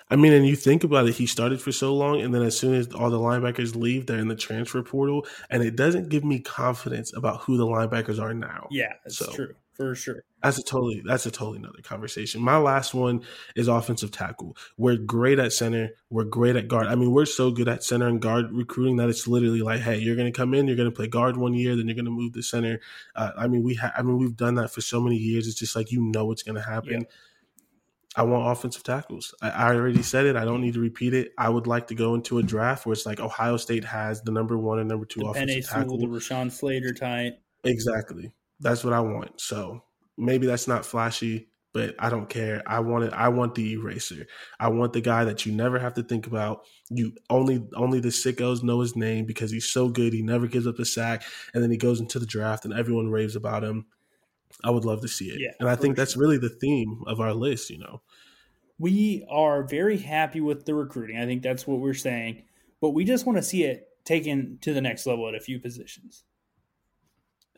I 0.10 0.18
mean, 0.18 0.34
and 0.34 0.46
you 0.46 0.58
think 0.58 0.84
about 0.84 1.08
it, 1.08 1.16
he 1.16 1.26
started 1.26 1.62
for 1.62 1.72
so 1.72 1.96
long, 1.96 2.20
and 2.20 2.36
then 2.36 2.42
as 2.42 2.58
soon 2.58 2.74
as 2.74 2.92
all 2.94 3.10
the 3.10 3.18
linebackers 3.18 3.76
leave, 3.76 4.08
they're 4.08 4.20
in 4.20 4.28
the 4.28 4.36
transfer 4.36 4.84
portal, 4.84 5.26
and 5.50 5.64
it 5.64 5.78
doesn't 5.78 6.10
give 6.10 6.26
me 6.26 6.40
confidence 6.40 7.16
about 7.16 7.42
who 7.42 7.56
the 7.56 7.66
linebackers 7.66 8.22
are 8.22 8.34
now. 8.34 8.68
Yeah, 8.72 8.92
that's 9.06 9.18
so, 9.18 9.32
true 9.32 9.56
for 9.82 9.96
sure. 9.96 10.24
That's 10.44 10.58
a 10.58 10.64
totally 10.64 11.02
that's 11.06 11.26
a 11.26 11.32
totally 11.32 11.58
another 11.58 11.82
conversation. 11.84 12.42
My 12.42 12.58
last 12.58 12.94
one 12.94 13.24
is 13.56 13.68
offensive 13.68 14.12
tackle. 14.12 14.58
We're 14.78 14.98
great 14.98 15.40
at 15.40 15.54
center. 15.54 15.90
We're 16.10 16.24
great 16.24 16.56
at 16.56 16.68
guard. 16.68 16.88
I 16.88 16.96
mean, 16.96 17.12
we're 17.12 17.26
so 17.26 17.52
good 17.52 17.68
at 17.68 17.84
center 17.84 18.08
and 18.08 18.22
guard 18.22 18.52
recruiting 18.52 18.98
that 18.98 19.10
it's 19.10 19.28
literally 19.28 19.62
like, 19.62 19.82
hey, 19.82 19.98
you're 19.98 20.16
going 20.16 20.32
to 20.32 20.38
come 20.38 20.54
in, 20.54 20.68
you're 20.68 20.78
going 20.78 20.90
to 20.90 20.96
play 20.96 21.08
guard 21.08 21.38
one 21.38 21.54
year, 21.54 21.76
then 21.76 21.88
you're 21.88 21.96
going 21.96 22.06
to 22.06 22.12
move 22.12 22.34
to 22.34 22.42
center. 22.42 22.80
Uh, 23.16 23.32
I 23.38 23.48
mean, 23.48 23.64
we 23.64 23.76
ha- 23.76 23.94
I 23.96 24.02
mean, 24.02 24.18
we've 24.18 24.36
done 24.36 24.56
that 24.56 24.72
for 24.72 24.82
so 24.82 25.02
many 25.02 25.18
years. 25.18 25.48
It's 25.48 25.60
just 25.60 25.76
like 25.76 25.92
you 25.92 26.02
know 26.02 26.26
what's 26.26 26.44
going 26.44 26.56
to 26.56 26.62
happen. 26.62 27.02
Yeah. 27.02 27.08
I 28.16 28.24
want 28.24 28.52
offensive 28.52 28.84
tackles. 28.84 29.34
I, 29.42 29.50
I, 29.50 29.76
already 29.76 30.02
said 30.02 30.26
it. 30.26 30.36
I 30.36 30.44
don't 30.44 30.60
need 30.60 30.74
to 30.74 30.82
repeat 30.82 31.14
it. 31.14 31.32
I 31.38 31.48
would 31.48 31.66
like 31.66 31.88
to 31.88 31.96
go 31.96 32.14
into 32.14 32.40
a 32.40 32.44
draft 32.44 32.86
where 32.86 32.92
it's 32.92 33.06
like 33.06 33.22
Ohio 33.22 33.56
State 33.56 33.86
has 33.86 34.22
the 34.22 34.32
number 34.32 34.58
one 34.58 34.80
and 34.80 34.90
number 34.90 35.06
two 35.06 35.22
the 35.22 35.28
offensive 35.28 35.70
tackle. 35.70 35.98
the 35.98 36.08
Rashawn 36.08 36.52
Slater 36.52 36.94
type. 36.94 37.42
Exactly. 37.64 38.34
That's 38.62 38.84
what 38.84 38.94
I 38.94 39.02
want. 39.02 39.42
So 39.42 39.84
maybe 40.18 40.48
that's 40.48 40.68
not 40.68 40.86
flashy, 40.86 41.50
but 41.74 41.96
I 42.00 42.10
don't 42.10 42.30
care. 42.30 42.62
I 42.66 42.80
want 42.80 43.06
it. 43.06 43.14
I 43.14 43.30
want 43.30 43.56
the 43.56 43.74
eraser. 43.74 44.28
I 44.60 44.70
want 44.70 44.94
the 44.94 45.02
guy 45.02 45.24
that 45.26 45.46
you 45.46 45.52
never 45.52 45.80
have 45.80 45.94
to 45.96 46.04
think 46.04 46.28
about. 46.28 46.66
You 46.90 47.14
only 47.30 47.66
only 47.76 48.00
the 48.00 48.10
sickos 48.10 48.64
know 48.64 48.82
his 48.82 48.96
name 48.96 49.26
because 49.26 49.52
he's 49.52 49.70
so 49.70 49.90
good. 49.90 50.14
He 50.14 50.22
never 50.22 50.48
gives 50.48 50.68
up 50.68 50.80
a 50.80 50.86
sack, 50.86 51.24
and 51.54 51.64
then 51.64 51.72
he 51.72 51.78
goes 51.78 52.00
into 52.00 52.20
the 52.20 52.26
draft 52.26 52.66
and 52.66 52.74
everyone 52.74 53.10
raves 53.10 53.36
about 53.36 53.64
him. 53.64 53.86
I 54.64 54.70
would 54.70 54.86
love 54.86 55.02
to 55.02 55.08
see 55.08 55.30
it, 55.30 55.40
yeah, 55.40 55.52
and 55.60 55.70
I 55.70 55.76
think 55.76 55.96
sure. 55.96 56.04
that's 56.04 56.18
really 56.18 56.38
the 56.38 56.50
theme 56.50 57.04
of 57.08 57.22
our 57.22 57.34
list. 57.34 57.70
You 57.70 57.80
know, 57.80 58.02
we 58.78 59.26
are 59.30 59.64
very 59.64 59.98
happy 59.98 60.42
with 60.42 60.66
the 60.66 60.76
recruiting. 60.76 61.18
I 61.18 61.26
think 61.26 61.42
that's 61.42 61.66
what 61.66 61.80
we're 61.80 61.94
saying, 61.94 62.44
but 62.82 62.90
we 62.90 63.06
just 63.06 63.26
want 63.26 63.38
to 63.38 63.44
see 63.44 63.64
it 63.64 63.88
taken 64.04 64.58
to 64.62 64.74
the 64.74 64.82
next 64.82 65.06
level 65.06 65.28
at 65.30 65.36
a 65.36 65.40
few 65.40 65.58
positions. 65.58 66.26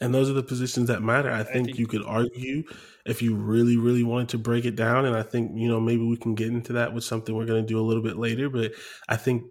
And 0.01 0.13
those 0.13 0.29
are 0.29 0.33
the 0.33 0.43
positions 0.43 0.87
that 0.87 1.01
matter. 1.01 1.31
I 1.31 1.43
think, 1.43 1.49
I 1.49 1.63
think, 1.65 1.79
you 1.79 1.87
could 1.87 2.03
argue 2.03 2.63
if 3.05 3.21
you 3.21 3.35
really, 3.35 3.77
really 3.77 4.03
wanted 4.03 4.29
to 4.29 4.37
break 4.37 4.65
it 4.65 4.75
down. 4.75 5.05
And 5.05 5.15
I 5.15 5.21
think, 5.21 5.51
you 5.55 5.67
know, 5.67 5.79
maybe 5.79 6.03
we 6.03 6.17
can 6.17 6.35
get 6.35 6.47
into 6.47 6.73
that 6.73 6.93
with 6.93 7.03
something 7.03 7.35
we're 7.35 7.45
going 7.45 7.63
to 7.63 7.67
do 7.67 7.79
a 7.79 7.85
little 7.85 8.03
bit 8.03 8.17
later. 8.17 8.49
But 8.49 8.73
I 9.07 9.15
think 9.17 9.43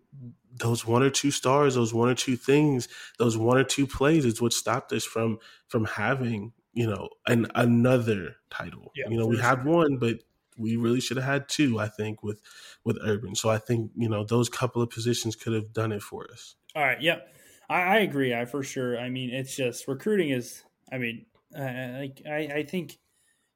those 0.58 0.86
one 0.86 1.02
or 1.02 1.10
two 1.10 1.30
stars, 1.30 1.74
those 1.74 1.94
one 1.94 2.08
or 2.08 2.14
two 2.14 2.36
things, 2.36 2.88
those 3.18 3.36
one 3.38 3.56
or 3.56 3.64
two 3.64 3.86
plays 3.86 4.24
is 4.24 4.42
what 4.42 4.52
stopped 4.52 4.92
us 4.92 5.04
from 5.04 5.38
from 5.68 5.84
having, 5.84 6.52
you 6.74 6.86
know, 6.86 7.08
an 7.26 7.46
another 7.54 8.36
title. 8.50 8.92
Yeah, 8.94 9.08
you 9.08 9.18
know, 9.18 9.26
we 9.26 9.36
sure. 9.36 9.44
had 9.44 9.64
one, 9.64 9.96
but 9.96 10.16
we 10.58 10.76
really 10.76 11.00
should 11.00 11.16
have 11.16 11.26
had 11.26 11.48
two, 11.48 11.78
I 11.78 11.88
think, 11.88 12.22
with 12.22 12.40
with 12.84 12.98
Urban. 13.02 13.34
So 13.34 13.48
I 13.48 13.58
think, 13.58 13.92
you 13.96 14.08
know, 14.08 14.24
those 14.24 14.48
couple 14.48 14.82
of 14.82 14.90
positions 14.90 15.36
could 15.36 15.52
have 15.54 15.72
done 15.72 15.92
it 15.92 16.02
for 16.02 16.26
us. 16.30 16.56
All 16.74 16.82
right. 16.82 17.00
Yep. 17.00 17.26
Yeah. 17.26 17.41
I, 17.68 17.80
I 17.80 17.96
agree. 17.98 18.34
I 18.34 18.44
for 18.44 18.62
sure. 18.62 18.98
I 18.98 19.08
mean, 19.08 19.30
it's 19.30 19.56
just 19.56 19.88
recruiting 19.88 20.30
is. 20.30 20.62
I 20.90 20.98
mean, 20.98 21.26
like 21.54 22.22
I, 22.26 22.50
I 22.54 22.62
think 22.64 22.98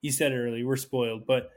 you 0.03 0.13
said 0.13 0.33
earlier. 0.33 0.67
We're 0.67 0.77
spoiled, 0.77 1.27
but 1.27 1.51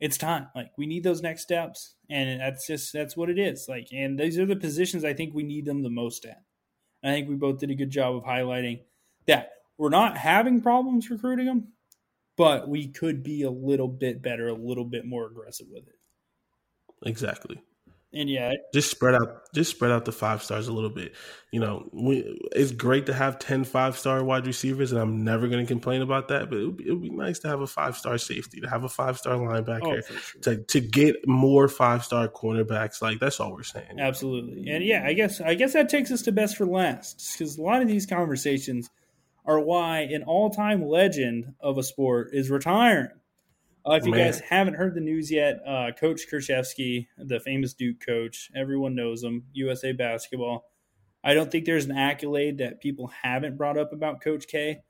it's 0.00 0.18
time. 0.18 0.48
Like 0.54 0.70
we 0.76 0.86
need 0.86 1.04
those 1.04 1.22
next 1.22 1.42
steps, 1.42 1.94
and 2.10 2.40
that's 2.40 2.66
just 2.66 2.92
that's 2.92 3.16
what 3.16 3.30
it 3.30 3.38
is. 3.38 3.66
Like, 3.68 3.88
and 3.92 4.18
these 4.18 4.38
are 4.38 4.46
the 4.46 4.56
positions 4.56 5.04
I 5.04 5.14
think 5.14 5.34
we 5.34 5.42
need 5.42 5.64
them 5.64 5.82
the 5.82 5.90
most 5.90 6.24
at. 6.24 6.42
I 7.02 7.08
think 7.08 7.28
we 7.28 7.34
both 7.34 7.58
did 7.58 7.70
a 7.70 7.74
good 7.74 7.90
job 7.90 8.16
of 8.16 8.24
highlighting 8.24 8.80
that 9.26 9.50
we're 9.76 9.90
not 9.90 10.16
having 10.16 10.62
problems 10.62 11.10
recruiting 11.10 11.46
them, 11.46 11.68
but 12.36 12.68
we 12.68 12.88
could 12.88 13.22
be 13.22 13.42
a 13.42 13.50
little 13.50 13.88
bit 13.88 14.22
better, 14.22 14.48
a 14.48 14.54
little 14.54 14.84
bit 14.84 15.04
more 15.04 15.26
aggressive 15.26 15.66
with 15.70 15.86
it. 15.86 15.98
Exactly 17.06 17.60
and 18.14 18.30
yeah, 18.30 18.52
just 18.72 18.90
spread 18.90 19.14
out, 19.14 19.52
just 19.54 19.70
spread 19.70 19.90
out 19.90 20.04
the 20.04 20.12
five 20.12 20.42
stars 20.42 20.68
a 20.68 20.72
little 20.72 20.90
bit. 20.90 21.14
You 21.50 21.60
know, 21.60 21.88
we, 21.92 22.40
it's 22.52 22.72
great 22.72 23.06
to 23.06 23.14
have 23.14 23.38
10 23.38 23.64
five 23.64 23.98
star 23.98 24.24
wide 24.24 24.46
receivers, 24.46 24.92
and 24.92 25.00
I'm 25.00 25.24
never 25.24 25.48
going 25.48 25.64
to 25.64 25.68
complain 25.68 26.02
about 26.02 26.28
that. 26.28 26.50
But 26.50 26.58
it 26.58 26.64
would, 26.66 26.76
be, 26.76 26.88
it 26.88 26.92
would, 26.92 27.02
be, 27.02 27.10
nice 27.10 27.38
to 27.40 27.48
have 27.48 27.60
a 27.60 27.66
five 27.66 27.96
star 27.96 28.18
safety, 28.18 28.60
to 28.60 28.68
have 28.68 28.84
a 28.84 28.88
five 28.88 29.18
star 29.18 29.36
linebacker, 29.36 30.02
oh, 30.02 30.14
sure. 30.14 30.40
to 30.42 30.56
to 30.64 30.80
get 30.80 31.16
more 31.26 31.68
five 31.68 32.04
star 32.04 32.28
cornerbacks. 32.28 33.02
Like 33.02 33.20
that's 33.20 33.40
all 33.40 33.52
we're 33.52 33.62
saying. 33.62 33.98
Absolutely, 33.98 34.70
and 34.70 34.84
yeah, 34.84 35.04
I 35.04 35.12
guess 35.12 35.40
I 35.40 35.54
guess 35.54 35.72
that 35.72 35.88
takes 35.88 36.10
us 36.10 36.22
to 36.22 36.32
best 36.32 36.56
for 36.56 36.66
last 36.66 37.34
because 37.38 37.58
a 37.58 37.62
lot 37.62 37.82
of 37.82 37.88
these 37.88 38.06
conversations 38.06 38.90
are 39.46 39.60
why 39.60 40.00
an 40.00 40.22
all 40.22 40.50
time 40.50 40.86
legend 40.86 41.54
of 41.60 41.78
a 41.78 41.82
sport 41.82 42.30
is 42.32 42.50
retiring. 42.50 43.08
Uh, 43.86 43.94
if 43.94 44.06
you 44.06 44.12
Man. 44.12 44.26
guys 44.26 44.40
haven't 44.40 44.74
heard 44.74 44.94
the 44.94 45.00
news 45.00 45.30
yet, 45.30 45.60
uh, 45.66 45.90
Coach 45.98 46.22
Krzyzewski, 46.30 47.08
the 47.18 47.38
famous 47.40 47.74
Duke 47.74 48.00
coach, 48.04 48.50
everyone 48.54 48.94
knows 48.94 49.22
him, 49.22 49.44
USA 49.52 49.92
basketball. 49.92 50.64
I 51.22 51.34
don't 51.34 51.50
think 51.50 51.64
there's 51.64 51.84
an 51.84 51.96
accolade 51.96 52.58
that 52.58 52.80
people 52.80 53.10
haven't 53.22 53.58
brought 53.58 53.78
up 53.78 53.92
about 53.92 54.22
Coach 54.22 54.46
K. 54.46 54.82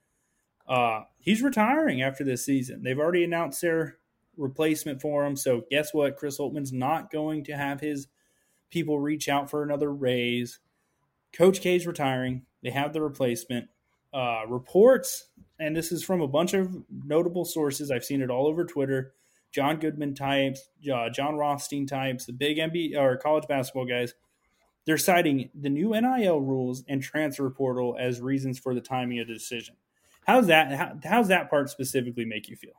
Uh, 0.66 1.02
he's 1.18 1.42
retiring 1.42 2.02
after 2.02 2.24
this 2.24 2.44
season. 2.44 2.82
They've 2.82 2.98
already 2.98 3.24
announced 3.24 3.60
their 3.60 3.98
replacement 4.36 5.00
for 5.00 5.24
him. 5.24 5.36
So 5.36 5.62
guess 5.70 5.92
what? 5.92 6.16
Chris 6.16 6.38
Holtmann's 6.38 6.72
not 6.72 7.10
going 7.10 7.44
to 7.44 7.56
have 7.56 7.80
his 7.80 8.08
people 8.70 8.98
reach 8.98 9.28
out 9.28 9.50
for 9.50 9.62
another 9.62 9.92
raise. 9.92 10.60
Coach 11.32 11.60
K's 11.60 11.86
retiring. 11.86 12.46
They 12.62 12.70
have 12.70 12.92
the 12.92 13.02
replacement. 13.02 13.68
Uh, 14.14 14.46
reports 14.46 15.30
and 15.58 15.76
this 15.76 15.92
is 15.92 16.02
from 16.02 16.20
a 16.20 16.28
bunch 16.28 16.54
of 16.54 16.74
notable 17.04 17.44
sources. 17.44 17.90
I've 17.90 18.04
seen 18.04 18.22
it 18.22 18.30
all 18.30 18.46
over 18.46 18.64
Twitter. 18.64 19.14
John 19.52 19.78
Goodman 19.78 20.14
types, 20.14 20.68
uh, 20.92 21.10
Jon 21.10 21.36
Rothstein 21.36 21.86
types, 21.86 22.26
the 22.26 22.32
big 22.32 22.58
NBA 22.58 22.96
or 22.96 23.16
college 23.16 23.46
basketball 23.46 23.86
guys. 23.86 24.14
They're 24.84 24.98
citing 24.98 25.48
the 25.54 25.70
new 25.70 25.90
NIL 25.90 26.40
rules 26.40 26.84
and 26.88 27.00
transfer 27.00 27.48
portal 27.50 27.96
as 27.98 28.20
reasons 28.20 28.58
for 28.58 28.74
the 28.74 28.80
timing 28.80 29.20
of 29.20 29.28
the 29.28 29.34
decision. 29.34 29.76
How's 30.26 30.48
that? 30.48 30.72
How, 30.72 30.98
how's 31.04 31.28
that 31.28 31.48
part 31.50 31.70
specifically 31.70 32.24
make 32.24 32.48
you 32.48 32.56
feel? 32.56 32.72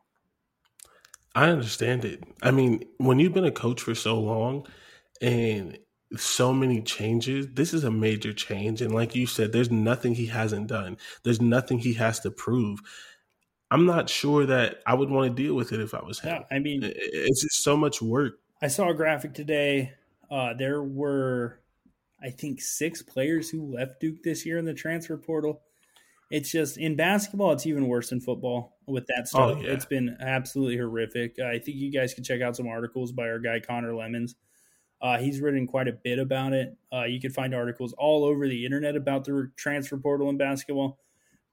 I 1.34 1.50
understand 1.50 2.04
it. 2.04 2.24
I 2.44 2.52
mean, 2.52 2.84
when 2.98 3.20
you've 3.20 3.34
been 3.34 3.46
a 3.46 3.52
coach 3.52 3.82
for 3.82 3.96
so 3.96 4.20
long, 4.20 4.68
and 5.22 5.78
so 6.20 6.54
many 6.54 6.82
changes. 6.82 7.48
This 7.54 7.74
is 7.74 7.84
a 7.84 7.92
major 7.92 8.34
change. 8.34 8.82
And 8.82 8.94
like 8.94 9.16
you 9.16 9.28
said, 9.28 9.52
there's 9.52 9.72
nothing 9.72 10.16
he 10.16 10.28
hasn't 10.28 10.68
done, 10.68 10.98
there's 11.24 11.42
nothing 11.42 11.80
he 11.80 11.94
has 11.94 12.20
to 12.22 12.32
prove. 12.32 12.80
I'm 13.72 13.86
not 13.86 14.10
sure 14.10 14.46
that 14.46 14.82
I 14.86 14.94
would 14.94 15.10
want 15.10 15.36
to 15.36 15.44
deal 15.44 15.56
with 15.56 15.74
it 15.74 15.82
if 15.82 15.94
I 15.94 16.04
was 16.04 16.20
him. 16.20 16.36
Yeah, 16.36 16.56
I 16.56 16.60
mean, 16.60 16.82
it's 16.84 17.42
just 17.42 17.64
so 17.64 17.76
much 17.76 18.02
work. 18.02 18.34
I 18.62 18.68
saw 18.68 18.90
a 18.90 18.94
graphic 18.94 19.34
today. 19.34 19.94
Uh, 20.30 20.54
there 20.54 20.82
were, 20.84 21.60
I 22.22 22.30
think, 22.30 22.62
six 22.62 23.02
players 23.02 23.50
who 23.50 23.74
left 23.74 24.00
Duke 24.00 24.24
this 24.24 24.46
year 24.46 24.58
in 24.58 24.66
the 24.66 24.74
transfer 24.74 25.18
portal. 25.18 25.62
it's 26.32 26.52
just 26.52 26.78
in 26.78 26.96
basketball, 26.96 27.52
it's 27.52 27.66
even 27.66 27.88
worse 27.88 28.10
than 28.10 28.20
football 28.20 28.78
with 28.88 29.08
that 29.08 29.28
stuff. 29.28 29.58
Oh, 29.58 29.62
yeah. 29.62 29.72
It's 29.72 29.86
been 29.86 30.18
absolutely 30.20 30.78
horrific. 30.78 31.40
I 31.40 31.60
think 31.60 31.78
you 31.78 31.92
guys 31.92 32.14
can 32.14 32.24
check 32.24 32.42
out 32.42 32.56
some 32.56 32.68
articles 32.68 33.12
by 33.12 33.24
our 33.24 33.40
guy 33.40 33.60
Connor 33.60 33.96
Lemons. 33.96 34.36
Uh, 35.06 35.20
he's 35.20 35.40
written 35.40 35.68
quite 35.68 35.88
a 35.88 35.92
bit 35.92 36.18
about 36.18 36.52
it. 36.52 36.76
Uh, 36.92 37.04
you 37.04 37.22
can 37.22 37.30
find 37.30 37.54
articles 37.54 37.94
all 37.94 38.24
over 38.26 38.48
the 38.48 38.66
internet 38.66 38.96
about 38.96 39.24
the 39.24 39.52
transfer 39.56 39.98
portal 39.98 40.30
in 40.32 40.38
basketball. 40.38 40.98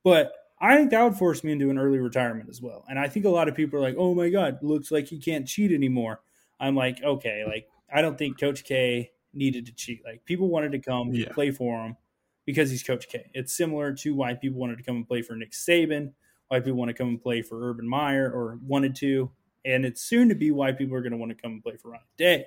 But 0.02 0.32
I 0.58 0.74
think 0.74 0.90
that 0.90 1.02
would 1.02 1.16
force 1.16 1.44
me 1.44 1.52
into 1.52 1.68
an 1.68 1.76
early 1.76 1.98
retirement 1.98 2.48
as 2.48 2.62
well. 2.62 2.86
And 2.88 2.98
I 2.98 3.08
think 3.08 3.26
a 3.26 3.28
lot 3.28 3.48
of 3.48 3.54
people 3.54 3.78
are 3.78 3.82
like, 3.82 3.96
"Oh 3.98 4.14
my 4.14 4.30
God, 4.30 4.58
looks 4.62 4.90
like 4.90 5.08
he 5.08 5.18
can't 5.18 5.46
cheat 5.46 5.70
anymore." 5.70 6.22
I'm 6.60 6.74
like, 6.74 7.02
okay, 7.02 7.44
like 7.46 7.68
I 7.92 8.00
don't 8.00 8.16
think 8.16 8.40
Coach 8.40 8.64
K 8.64 9.10
needed 9.34 9.66
to 9.66 9.72
cheat. 9.74 10.02
Like 10.02 10.24
people 10.24 10.48
wanted 10.48 10.72
to 10.72 10.78
come 10.78 11.12
Yeah. 11.12 11.30
play 11.32 11.50
for 11.50 11.84
him 11.84 11.98
because 12.46 12.70
he's 12.70 12.82
Coach 12.82 13.06
K. 13.10 13.30
It's 13.34 13.52
similar 13.52 13.92
to 13.96 14.14
why 14.14 14.32
people 14.32 14.60
wanted 14.60 14.78
to 14.78 14.82
come 14.82 14.96
and 14.96 15.06
play 15.06 15.20
for 15.20 15.36
Nick 15.36 15.50
Saban, 15.50 16.14
why 16.48 16.60
people 16.60 16.78
want 16.78 16.88
to 16.88 16.94
come 16.94 17.08
and 17.08 17.20
play 17.20 17.42
for 17.42 17.68
Urban 17.68 17.86
Meyer 17.86 18.30
or 18.32 18.58
wanted 18.66 18.94
to, 18.96 19.30
and 19.62 19.84
it's 19.84 20.00
soon 20.00 20.30
to 20.30 20.34
be 20.34 20.50
why 20.52 20.72
people 20.72 20.96
are 20.96 21.02
going 21.02 21.12
to 21.12 21.18
want 21.18 21.36
to 21.36 21.36
come 21.36 21.52
and 21.52 21.62
play 21.62 21.76
for 21.76 21.90
Ryan 21.90 22.04
Day. 22.16 22.46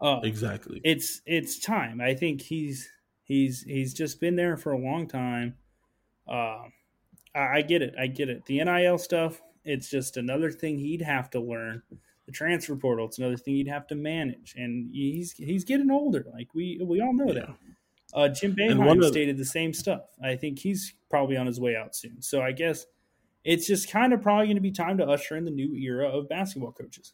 Uh, 0.00 0.20
Exactly. 0.22 0.80
it's 0.84 1.22
it's 1.24 1.58
time. 1.60 2.00
I 2.00 2.14
think 2.14 2.42
he's 2.42 2.88
he's 3.22 3.62
he's 3.62 3.94
just 3.94 4.20
been 4.20 4.36
there 4.36 4.56
for 4.56 4.72
a 4.72 4.78
long 4.78 5.06
time. 5.08 5.54
Uh, 6.28 6.64
I, 7.34 7.58
I 7.58 7.62
get 7.62 7.82
it. 7.82 7.94
I 7.98 8.06
get 8.06 8.28
it. 8.28 8.44
The 8.46 8.62
NIL 8.62 8.98
stuff. 8.98 9.40
It's 9.64 9.88
just 9.88 10.16
another 10.16 10.50
thing 10.50 10.78
he'd 10.78 11.02
have 11.02 11.30
to 11.30 11.40
learn. 11.40 11.82
The 12.26 12.32
transfer 12.32 12.76
portal. 12.76 13.06
It's 13.06 13.18
another 13.18 13.36
thing 13.36 13.54
he'd 13.54 13.68
have 13.68 13.86
to 13.88 13.94
manage. 13.94 14.54
And 14.56 14.90
he's 14.92 15.32
he's 15.32 15.64
getting 15.64 15.90
older. 15.90 16.26
Like 16.32 16.48
we 16.54 16.80
we 16.82 17.00
all 17.00 17.14
know 17.14 17.32
that. 17.32 17.54
Uh, 18.12 18.28
Jim 18.28 18.54
Boeheim 18.54 19.04
stated 19.08 19.36
the 19.36 19.44
same 19.44 19.72
stuff. 19.72 20.02
I 20.22 20.36
think 20.36 20.58
he's 20.58 20.94
probably 21.10 21.36
on 21.36 21.46
his 21.46 21.58
way 21.60 21.74
out 21.76 21.96
soon. 21.96 22.22
So 22.22 22.42
I 22.42 22.52
guess 22.52 22.86
it's 23.42 23.66
just 23.66 23.90
kind 23.90 24.12
of 24.12 24.22
probably 24.22 24.46
going 24.46 24.56
to 24.56 24.62
be 24.62 24.70
time 24.70 24.98
to 24.98 25.04
usher 25.06 25.36
in 25.36 25.44
the 25.44 25.50
new 25.50 25.74
era 25.74 26.08
of 26.08 26.28
basketball 26.28 26.72
coaches. 26.72 27.12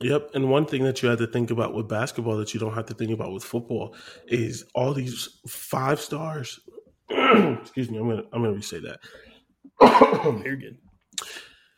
Yep, 0.00 0.30
and 0.34 0.50
one 0.50 0.66
thing 0.66 0.84
that 0.84 1.02
you 1.02 1.08
have 1.08 1.18
to 1.18 1.26
think 1.26 1.50
about 1.50 1.72
with 1.72 1.88
basketball 1.88 2.36
that 2.36 2.52
you 2.52 2.60
don't 2.60 2.74
have 2.74 2.86
to 2.86 2.94
think 2.94 3.12
about 3.12 3.32
with 3.32 3.44
football 3.44 3.94
is 4.26 4.64
all 4.74 4.92
these 4.92 5.40
five 5.48 6.00
stars. 6.00 6.60
excuse 7.10 7.90
me, 7.90 7.98
I'm 7.98 8.08
gonna 8.08 8.24
I'm 8.32 8.42
gonna 8.42 8.52
re-say 8.52 8.80
that. 8.80 9.00
You're 10.44 10.56
good. 10.56 10.78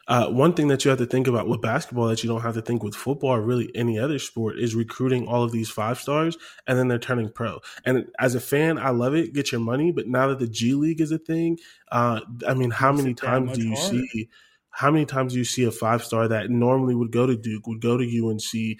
Uh, 0.08 0.30
one 0.30 0.54
thing 0.54 0.68
that 0.68 0.84
you 0.84 0.88
have 0.88 0.98
to 0.98 1.06
think 1.06 1.26
about 1.26 1.46
with 1.46 1.60
basketball 1.60 2.08
that 2.08 2.24
you 2.24 2.30
don't 2.30 2.40
have 2.40 2.54
to 2.54 2.62
think 2.62 2.82
with 2.82 2.94
football 2.94 3.30
or 3.30 3.42
really 3.42 3.70
any 3.74 3.98
other 3.98 4.18
sport 4.18 4.58
is 4.58 4.74
recruiting 4.74 5.28
all 5.28 5.42
of 5.42 5.52
these 5.52 5.68
five 5.68 6.00
stars 6.00 6.38
and 6.66 6.78
then 6.78 6.88
they're 6.88 6.98
turning 6.98 7.28
pro. 7.28 7.60
And 7.84 8.06
as 8.18 8.34
a 8.34 8.40
fan, 8.40 8.78
I 8.78 8.88
love 8.88 9.14
it. 9.14 9.34
Get 9.34 9.52
your 9.52 9.60
money. 9.60 9.92
But 9.92 10.08
now 10.08 10.28
that 10.28 10.38
the 10.38 10.48
G 10.48 10.72
League 10.72 11.02
is 11.02 11.12
a 11.12 11.18
thing, 11.18 11.58
uh, 11.92 12.22
I 12.46 12.54
mean, 12.54 12.70
how 12.70 12.90
many 12.90 13.12
times 13.12 13.58
do 13.58 13.68
you 13.68 13.74
harder. 13.74 13.98
see? 14.06 14.30
How 14.78 14.92
many 14.92 15.06
times 15.06 15.32
do 15.32 15.40
you 15.40 15.44
see 15.44 15.64
a 15.64 15.72
five 15.72 16.04
star 16.04 16.28
that 16.28 16.50
normally 16.50 16.94
would 16.94 17.10
go 17.10 17.26
to 17.26 17.36
Duke, 17.36 17.66
would 17.66 17.80
go 17.80 17.96
to 17.96 18.04
UNC, 18.04 18.78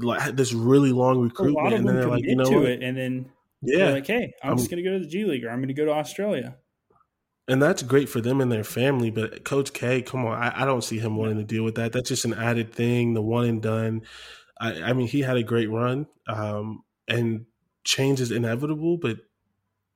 like 0.00 0.36
this 0.36 0.52
really 0.52 0.92
long 0.92 1.18
recruitment, 1.18 1.74
and 1.74 1.88
then 1.88 1.96
they're 1.96 2.06
like, 2.08 2.22
you 2.24 2.36
know 2.36 2.48
what? 2.48 2.70
it, 2.70 2.84
and 2.84 2.96
then 2.96 3.32
Yeah, 3.60 3.90
like, 3.90 4.06
hey, 4.06 4.32
I'm, 4.44 4.50
I'm- 4.50 4.58
just 4.58 4.70
going 4.70 4.80
to 4.84 4.88
go 4.88 4.96
to 4.96 5.04
the 5.04 5.10
G 5.10 5.24
League 5.24 5.44
or 5.44 5.50
I'm 5.50 5.58
going 5.58 5.66
to 5.66 5.74
go 5.74 5.86
to 5.86 5.90
Australia. 5.92 6.56
And 7.48 7.60
that's 7.60 7.82
great 7.82 8.08
for 8.08 8.20
them 8.20 8.40
and 8.40 8.52
their 8.52 8.62
family. 8.62 9.10
But 9.10 9.44
Coach 9.44 9.72
K, 9.72 10.02
come 10.02 10.24
on, 10.24 10.40
I, 10.40 10.62
I 10.62 10.64
don't 10.64 10.84
see 10.84 11.00
him 11.00 11.16
wanting 11.16 11.38
to 11.38 11.44
deal 11.44 11.64
with 11.64 11.74
that. 11.74 11.90
That's 11.92 12.08
just 12.10 12.24
an 12.24 12.34
added 12.34 12.72
thing, 12.72 13.14
the 13.14 13.22
one 13.22 13.46
and 13.46 13.60
done. 13.60 14.02
I, 14.60 14.82
I 14.82 14.92
mean, 14.92 15.08
he 15.08 15.22
had 15.22 15.36
a 15.36 15.42
great 15.42 15.68
run, 15.68 16.06
um, 16.28 16.84
and 17.08 17.46
change 17.82 18.20
is 18.20 18.30
inevitable. 18.30 18.98
But 18.98 19.16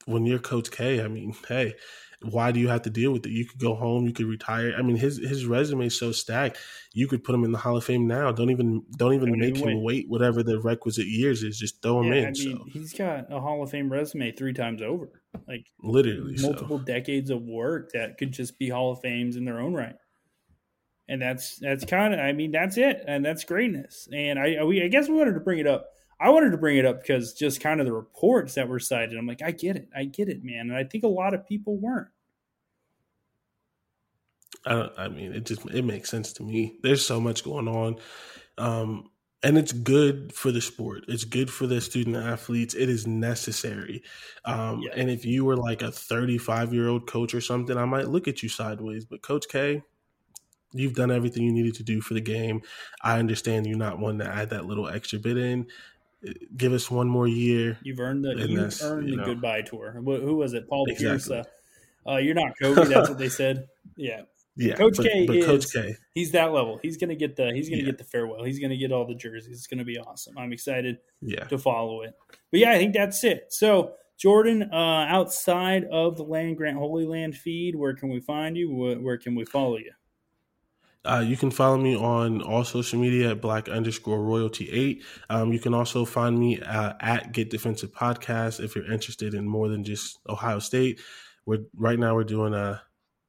when 0.06 0.26
you're 0.26 0.38
Coach 0.38 0.70
K, 0.70 1.02
I 1.02 1.08
mean, 1.08 1.34
hey, 1.48 1.74
why 2.22 2.52
do 2.52 2.60
you 2.60 2.68
have 2.68 2.82
to 2.82 2.90
deal 2.90 3.12
with 3.12 3.26
it? 3.26 3.32
You 3.32 3.44
could 3.46 3.60
go 3.60 3.74
home, 3.74 4.06
you 4.06 4.12
could 4.12 4.26
retire. 4.26 4.74
I 4.78 4.82
mean, 4.82 4.96
his 4.96 5.18
his 5.18 5.46
resume 5.46 5.86
is 5.86 5.98
so 5.98 6.12
stacked. 6.12 6.58
You 6.92 7.06
could 7.06 7.22
put 7.22 7.34
him 7.34 7.44
in 7.44 7.52
the 7.52 7.58
Hall 7.58 7.76
of 7.76 7.84
Fame 7.84 8.06
now. 8.06 8.32
Don't 8.32 8.50
even 8.50 8.82
don't 8.96 9.14
even 9.14 9.38
make 9.38 9.56
him 9.56 9.82
wait 9.82 10.08
whatever 10.08 10.42
the 10.42 10.60
requisite 10.60 11.06
years 11.06 11.42
is. 11.42 11.58
Just 11.58 11.82
throw 11.82 12.00
him 12.00 12.12
Yeah, 12.12 12.20
in. 12.20 12.24
I 12.26 12.30
mean, 12.30 12.56
so 12.58 12.64
he's 12.72 12.92
got 12.94 13.30
a 13.32 13.40
Hall 13.40 13.62
of 13.62 13.70
Fame 13.70 13.90
resume 13.92 14.32
three 14.32 14.54
times 14.54 14.80
over. 14.80 15.10
Like 15.46 15.66
literally, 15.82 16.36
so. 16.36 16.48
multiple 16.48 16.78
decades 16.78 17.30
of 17.30 17.42
work 17.42 17.92
that 17.92 18.16
could 18.16 18.32
just 18.32 18.58
be 18.58 18.68
Hall 18.68 18.92
of 18.92 19.00
Fames 19.00 19.36
in 19.36 19.44
their 19.44 19.60
own 19.60 19.74
right. 19.74 19.96
And 21.08 21.20
that's 21.20 21.58
that's 21.58 21.84
kind 21.84 22.14
of 22.14 22.20
I 22.20 22.32
mean 22.32 22.50
that's 22.52 22.78
it 22.78 23.02
and 23.06 23.22
that's 23.24 23.44
greatness. 23.44 24.08
And 24.12 24.38
I 24.38 24.54
I- 24.54 24.64
we 24.64 24.82
I 24.82 24.88
guess 24.88 25.08
we 25.08 25.14
wanted 25.16 25.34
to 25.34 25.40
bring 25.40 25.58
it 25.58 25.66
up. 25.66 25.90
I 26.24 26.30
wanted 26.30 26.52
to 26.52 26.56
bring 26.56 26.78
it 26.78 26.86
up 26.86 27.02
because 27.02 27.34
just 27.34 27.60
kind 27.60 27.80
of 27.80 27.86
the 27.86 27.92
reports 27.92 28.54
that 28.54 28.66
were 28.66 28.80
cited. 28.80 29.18
I'm 29.18 29.26
like, 29.26 29.42
I 29.42 29.50
get 29.50 29.76
it, 29.76 29.90
I 29.94 30.04
get 30.04 30.30
it, 30.30 30.42
man. 30.42 30.70
And 30.70 30.74
I 30.74 30.82
think 30.82 31.04
a 31.04 31.08
lot 31.08 31.34
of 31.34 31.46
people 31.46 31.76
weren't. 31.76 32.08
I, 34.64 34.70
don't, 34.72 34.92
I 34.96 35.08
mean, 35.08 35.34
it 35.34 35.44
just 35.44 35.66
it 35.66 35.84
makes 35.84 36.08
sense 36.08 36.32
to 36.34 36.42
me. 36.42 36.78
There's 36.82 37.04
so 37.04 37.20
much 37.20 37.44
going 37.44 37.68
on, 37.68 37.96
um, 38.56 39.10
and 39.42 39.58
it's 39.58 39.72
good 39.72 40.32
for 40.32 40.50
the 40.50 40.62
sport. 40.62 41.04
It's 41.08 41.24
good 41.24 41.50
for 41.50 41.66
the 41.66 41.82
student 41.82 42.16
athletes. 42.16 42.72
It 42.72 42.88
is 42.88 43.06
necessary. 43.06 44.02
Um, 44.46 44.80
Yeah. 44.80 44.92
And 44.96 45.10
if 45.10 45.26
you 45.26 45.44
were 45.44 45.58
like 45.58 45.82
a 45.82 45.92
35 45.92 46.72
year 46.72 46.88
old 46.88 47.06
coach 47.06 47.34
or 47.34 47.42
something, 47.42 47.76
I 47.76 47.84
might 47.84 48.08
look 48.08 48.28
at 48.28 48.42
you 48.42 48.48
sideways. 48.48 49.04
But 49.04 49.20
Coach 49.20 49.44
K, 49.50 49.82
you've 50.72 50.94
done 50.94 51.10
everything 51.10 51.42
you 51.42 51.52
needed 51.52 51.74
to 51.74 51.82
do 51.82 52.00
for 52.00 52.14
the 52.14 52.22
game. 52.22 52.62
I 53.02 53.18
understand 53.18 53.66
you're 53.66 53.76
not 53.76 53.98
one 53.98 54.16
to 54.20 54.26
add 54.26 54.48
that 54.50 54.64
little 54.64 54.88
extra 54.88 55.18
bit 55.18 55.36
in. 55.36 55.66
Give 56.56 56.72
us 56.72 56.90
one 56.90 57.08
more 57.08 57.28
year. 57.28 57.78
You've 57.82 58.00
earned 58.00 58.24
the 58.24 58.30
And 58.30 58.50
you 58.50 58.60
that's, 58.60 58.82
earned 58.82 59.08
you 59.08 59.16
the 59.16 59.22
know. 59.22 59.26
goodbye 59.26 59.62
tour. 59.62 59.92
Wh- 60.04 60.20
Who 60.22 60.36
was 60.36 60.52
it? 60.54 60.68
Paul 60.68 60.86
Exactly. 60.88 61.06
Pierce. 61.08 61.30
Uh, 61.30 61.44
uh, 62.10 62.16
you're 62.18 62.34
not 62.34 62.52
Kobe. 62.60 62.84
That's 62.84 63.08
what 63.08 63.18
they 63.18 63.28
said. 63.28 63.66
Yeah, 63.96 64.22
Yeah, 64.56 64.74
Coach 64.76 64.96
but, 64.96 65.06
K 65.06 65.26
but 65.26 65.36
is- 65.36 65.46
Coach 65.46 65.72
K, 65.72 65.94
he's 66.14 66.32
that 66.32 66.52
level. 66.52 66.78
He's 66.82 66.96
gonna 66.96 67.14
get 67.14 67.36
the 67.36 67.52
he's 67.54 67.68
gonna 67.68 67.82
Yeah. 67.82 67.86
get 67.86 67.98
the 67.98 68.04
farewell. 68.04 68.42
He's 68.44 68.58
gonna 68.58 68.76
get 68.76 68.90
all 68.92 69.06
the 69.06 69.14
jerseys. 69.14 69.56
It's 69.58 69.66
gonna 69.68 69.84
be 69.84 69.98
awesome. 69.98 70.36
I'm 70.38 70.52
excited 70.52 70.98
yeah. 71.20 71.44
to 71.44 71.58
follow 71.58 72.02
it. 72.02 72.14
But 72.50 72.60
yeah, 72.60 72.70
I 72.72 72.78
think 72.78 72.94
that's 72.94 73.22
it. 73.24 73.46
So 73.50 73.92
Jordan, 74.18 74.70
uh, 74.72 75.06
outside 75.08 75.84
of 75.92 76.16
the 76.16 76.22
Land 76.24 76.56
Grant 76.56 76.76
Holy 76.78 77.04
Land 77.06 77.36
feed, 77.36 77.76
where 77.76 77.94
can 77.94 78.08
we 78.08 78.20
find 78.20 78.56
you? 78.56 78.72
Where, 78.74 78.96
where 78.98 79.18
can 79.18 79.34
we 79.34 79.44
follow 79.44 79.76
you? 79.76 79.92
Uh, 81.04 81.22
you 81.26 81.36
can 81.36 81.50
follow 81.50 81.76
me 81.76 81.96
on 81.96 82.40
all 82.42 82.64
social 82.64 82.98
media 82.98 83.32
at 83.32 83.40
black 83.40 83.68
underscore 83.68 84.22
royalty 84.22 84.70
eight. 84.70 85.04
Um, 85.28 85.52
you 85.52 85.58
can 85.58 85.74
also 85.74 86.04
find 86.04 86.38
me 86.38 86.60
uh, 86.60 86.94
at 87.00 87.32
Get 87.32 87.50
Defensive 87.50 87.92
Podcast 87.92 88.62
if 88.62 88.74
you're 88.74 88.90
interested 88.90 89.34
in 89.34 89.46
more 89.46 89.68
than 89.68 89.84
just 89.84 90.18
Ohio 90.28 90.58
State. 90.58 91.00
We're 91.46 91.64
right 91.76 91.98
now 91.98 92.14
we're 92.14 92.24
doing 92.24 92.54
uh, 92.54 92.78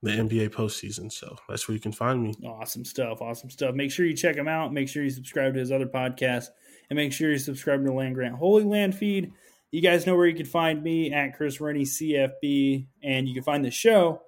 the 0.02 0.12
NBA 0.12 0.50
postseason, 0.50 1.12
so 1.12 1.36
that's 1.50 1.68
where 1.68 1.76
you 1.76 1.82
can 1.82 1.92
find 1.92 2.24
me. 2.24 2.34
Awesome 2.46 2.86
stuff. 2.86 3.22
Awesome 3.22 3.50
stuff. 3.50 3.76
Make 3.76 3.92
sure 3.92 4.06
you 4.06 4.16
check 4.16 4.38
him 4.38 4.48
out. 4.48 4.72
Make 4.72 4.88
sure 4.88 5.04
you 5.04 5.10
subscribe 5.10 5.54
to 5.54 5.60
his 5.60 5.72
other 5.72 5.88
podcast. 5.88 6.48
And 6.90 6.98
make 6.98 7.12
sure 7.12 7.32
you 7.32 7.40
subscribe 7.40 7.84
to 7.84 7.92
Land 7.92 8.16
Grant 8.16 8.36
Holy 8.36 8.64
Land 8.64 8.96
feed. 8.96 9.32
You 9.72 9.82
guys 9.82 10.06
know 10.06 10.16
where 10.16 10.28
you 10.28 10.36
can 10.36 10.46
find 10.46 10.82
me 10.84 11.12
at 11.12 11.36
Chris 11.36 11.60
Rennie 11.60 11.84
CFB. 11.84 12.86
And 13.04 13.28
you 13.28 13.34
can 13.34 13.44
find 13.44 13.66
the 13.66 13.72
show 13.72 14.22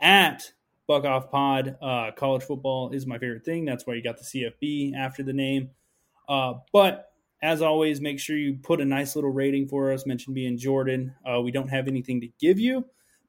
at 0.00 0.52
Buck 0.86 1.04
Off 1.04 1.30
Pod. 1.30 1.76
Uh, 1.82 2.10
college 2.16 2.42
football 2.42 2.90
is 2.90 3.06
my 3.06 3.18
favorite 3.18 3.44
thing. 3.44 3.64
That's 3.64 3.86
why 3.86 3.94
you 3.94 4.02
got 4.02 4.18
the 4.18 4.24
CFB 4.24 4.94
after 4.94 5.22
the 5.22 5.32
name. 5.32 5.70
Uh, 6.28 6.54
but 6.72 7.12
as 7.42 7.62
always, 7.62 8.00
make 8.00 8.18
sure 8.18 8.36
you 8.36 8.58
put 8.62 8.80
a 8.80 8.84
nice 8.84 9.14
little 9.14 9.30
rating 9.30 9.68
for 9.68 9.92
us. 9.92 10.06
Mention 10.06 10.32
me 10.34 10.46
and 10.46 10.58
Jordan. 10.58 11.14
Uh, 11.24 11.40
we 11.40 11.50
don't 11.50 11.68
have 11.68 11.88
anything 11.88 12.20
to 12.20 12.28
give 12.40 12.58
you, 12.58 12.84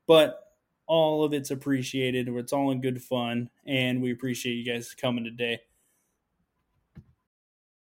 but 0.08 0.40
all 0.88 1.24
of 1.24 1.34
it's 1.34 1.52
appreciated. 1.52 2.30
It's 2.30 2.54
all 2.54 2.72
in 2.72 2.82
good 2.82 3.02
fun, 3.02 3.50
and 3.66 4.02
we 4.02 4.12
appreciate 4.12 4.54
you 4.54 4.72
guys 4.72 4.94
coming 4.94 5.24
today. 5.24 5.60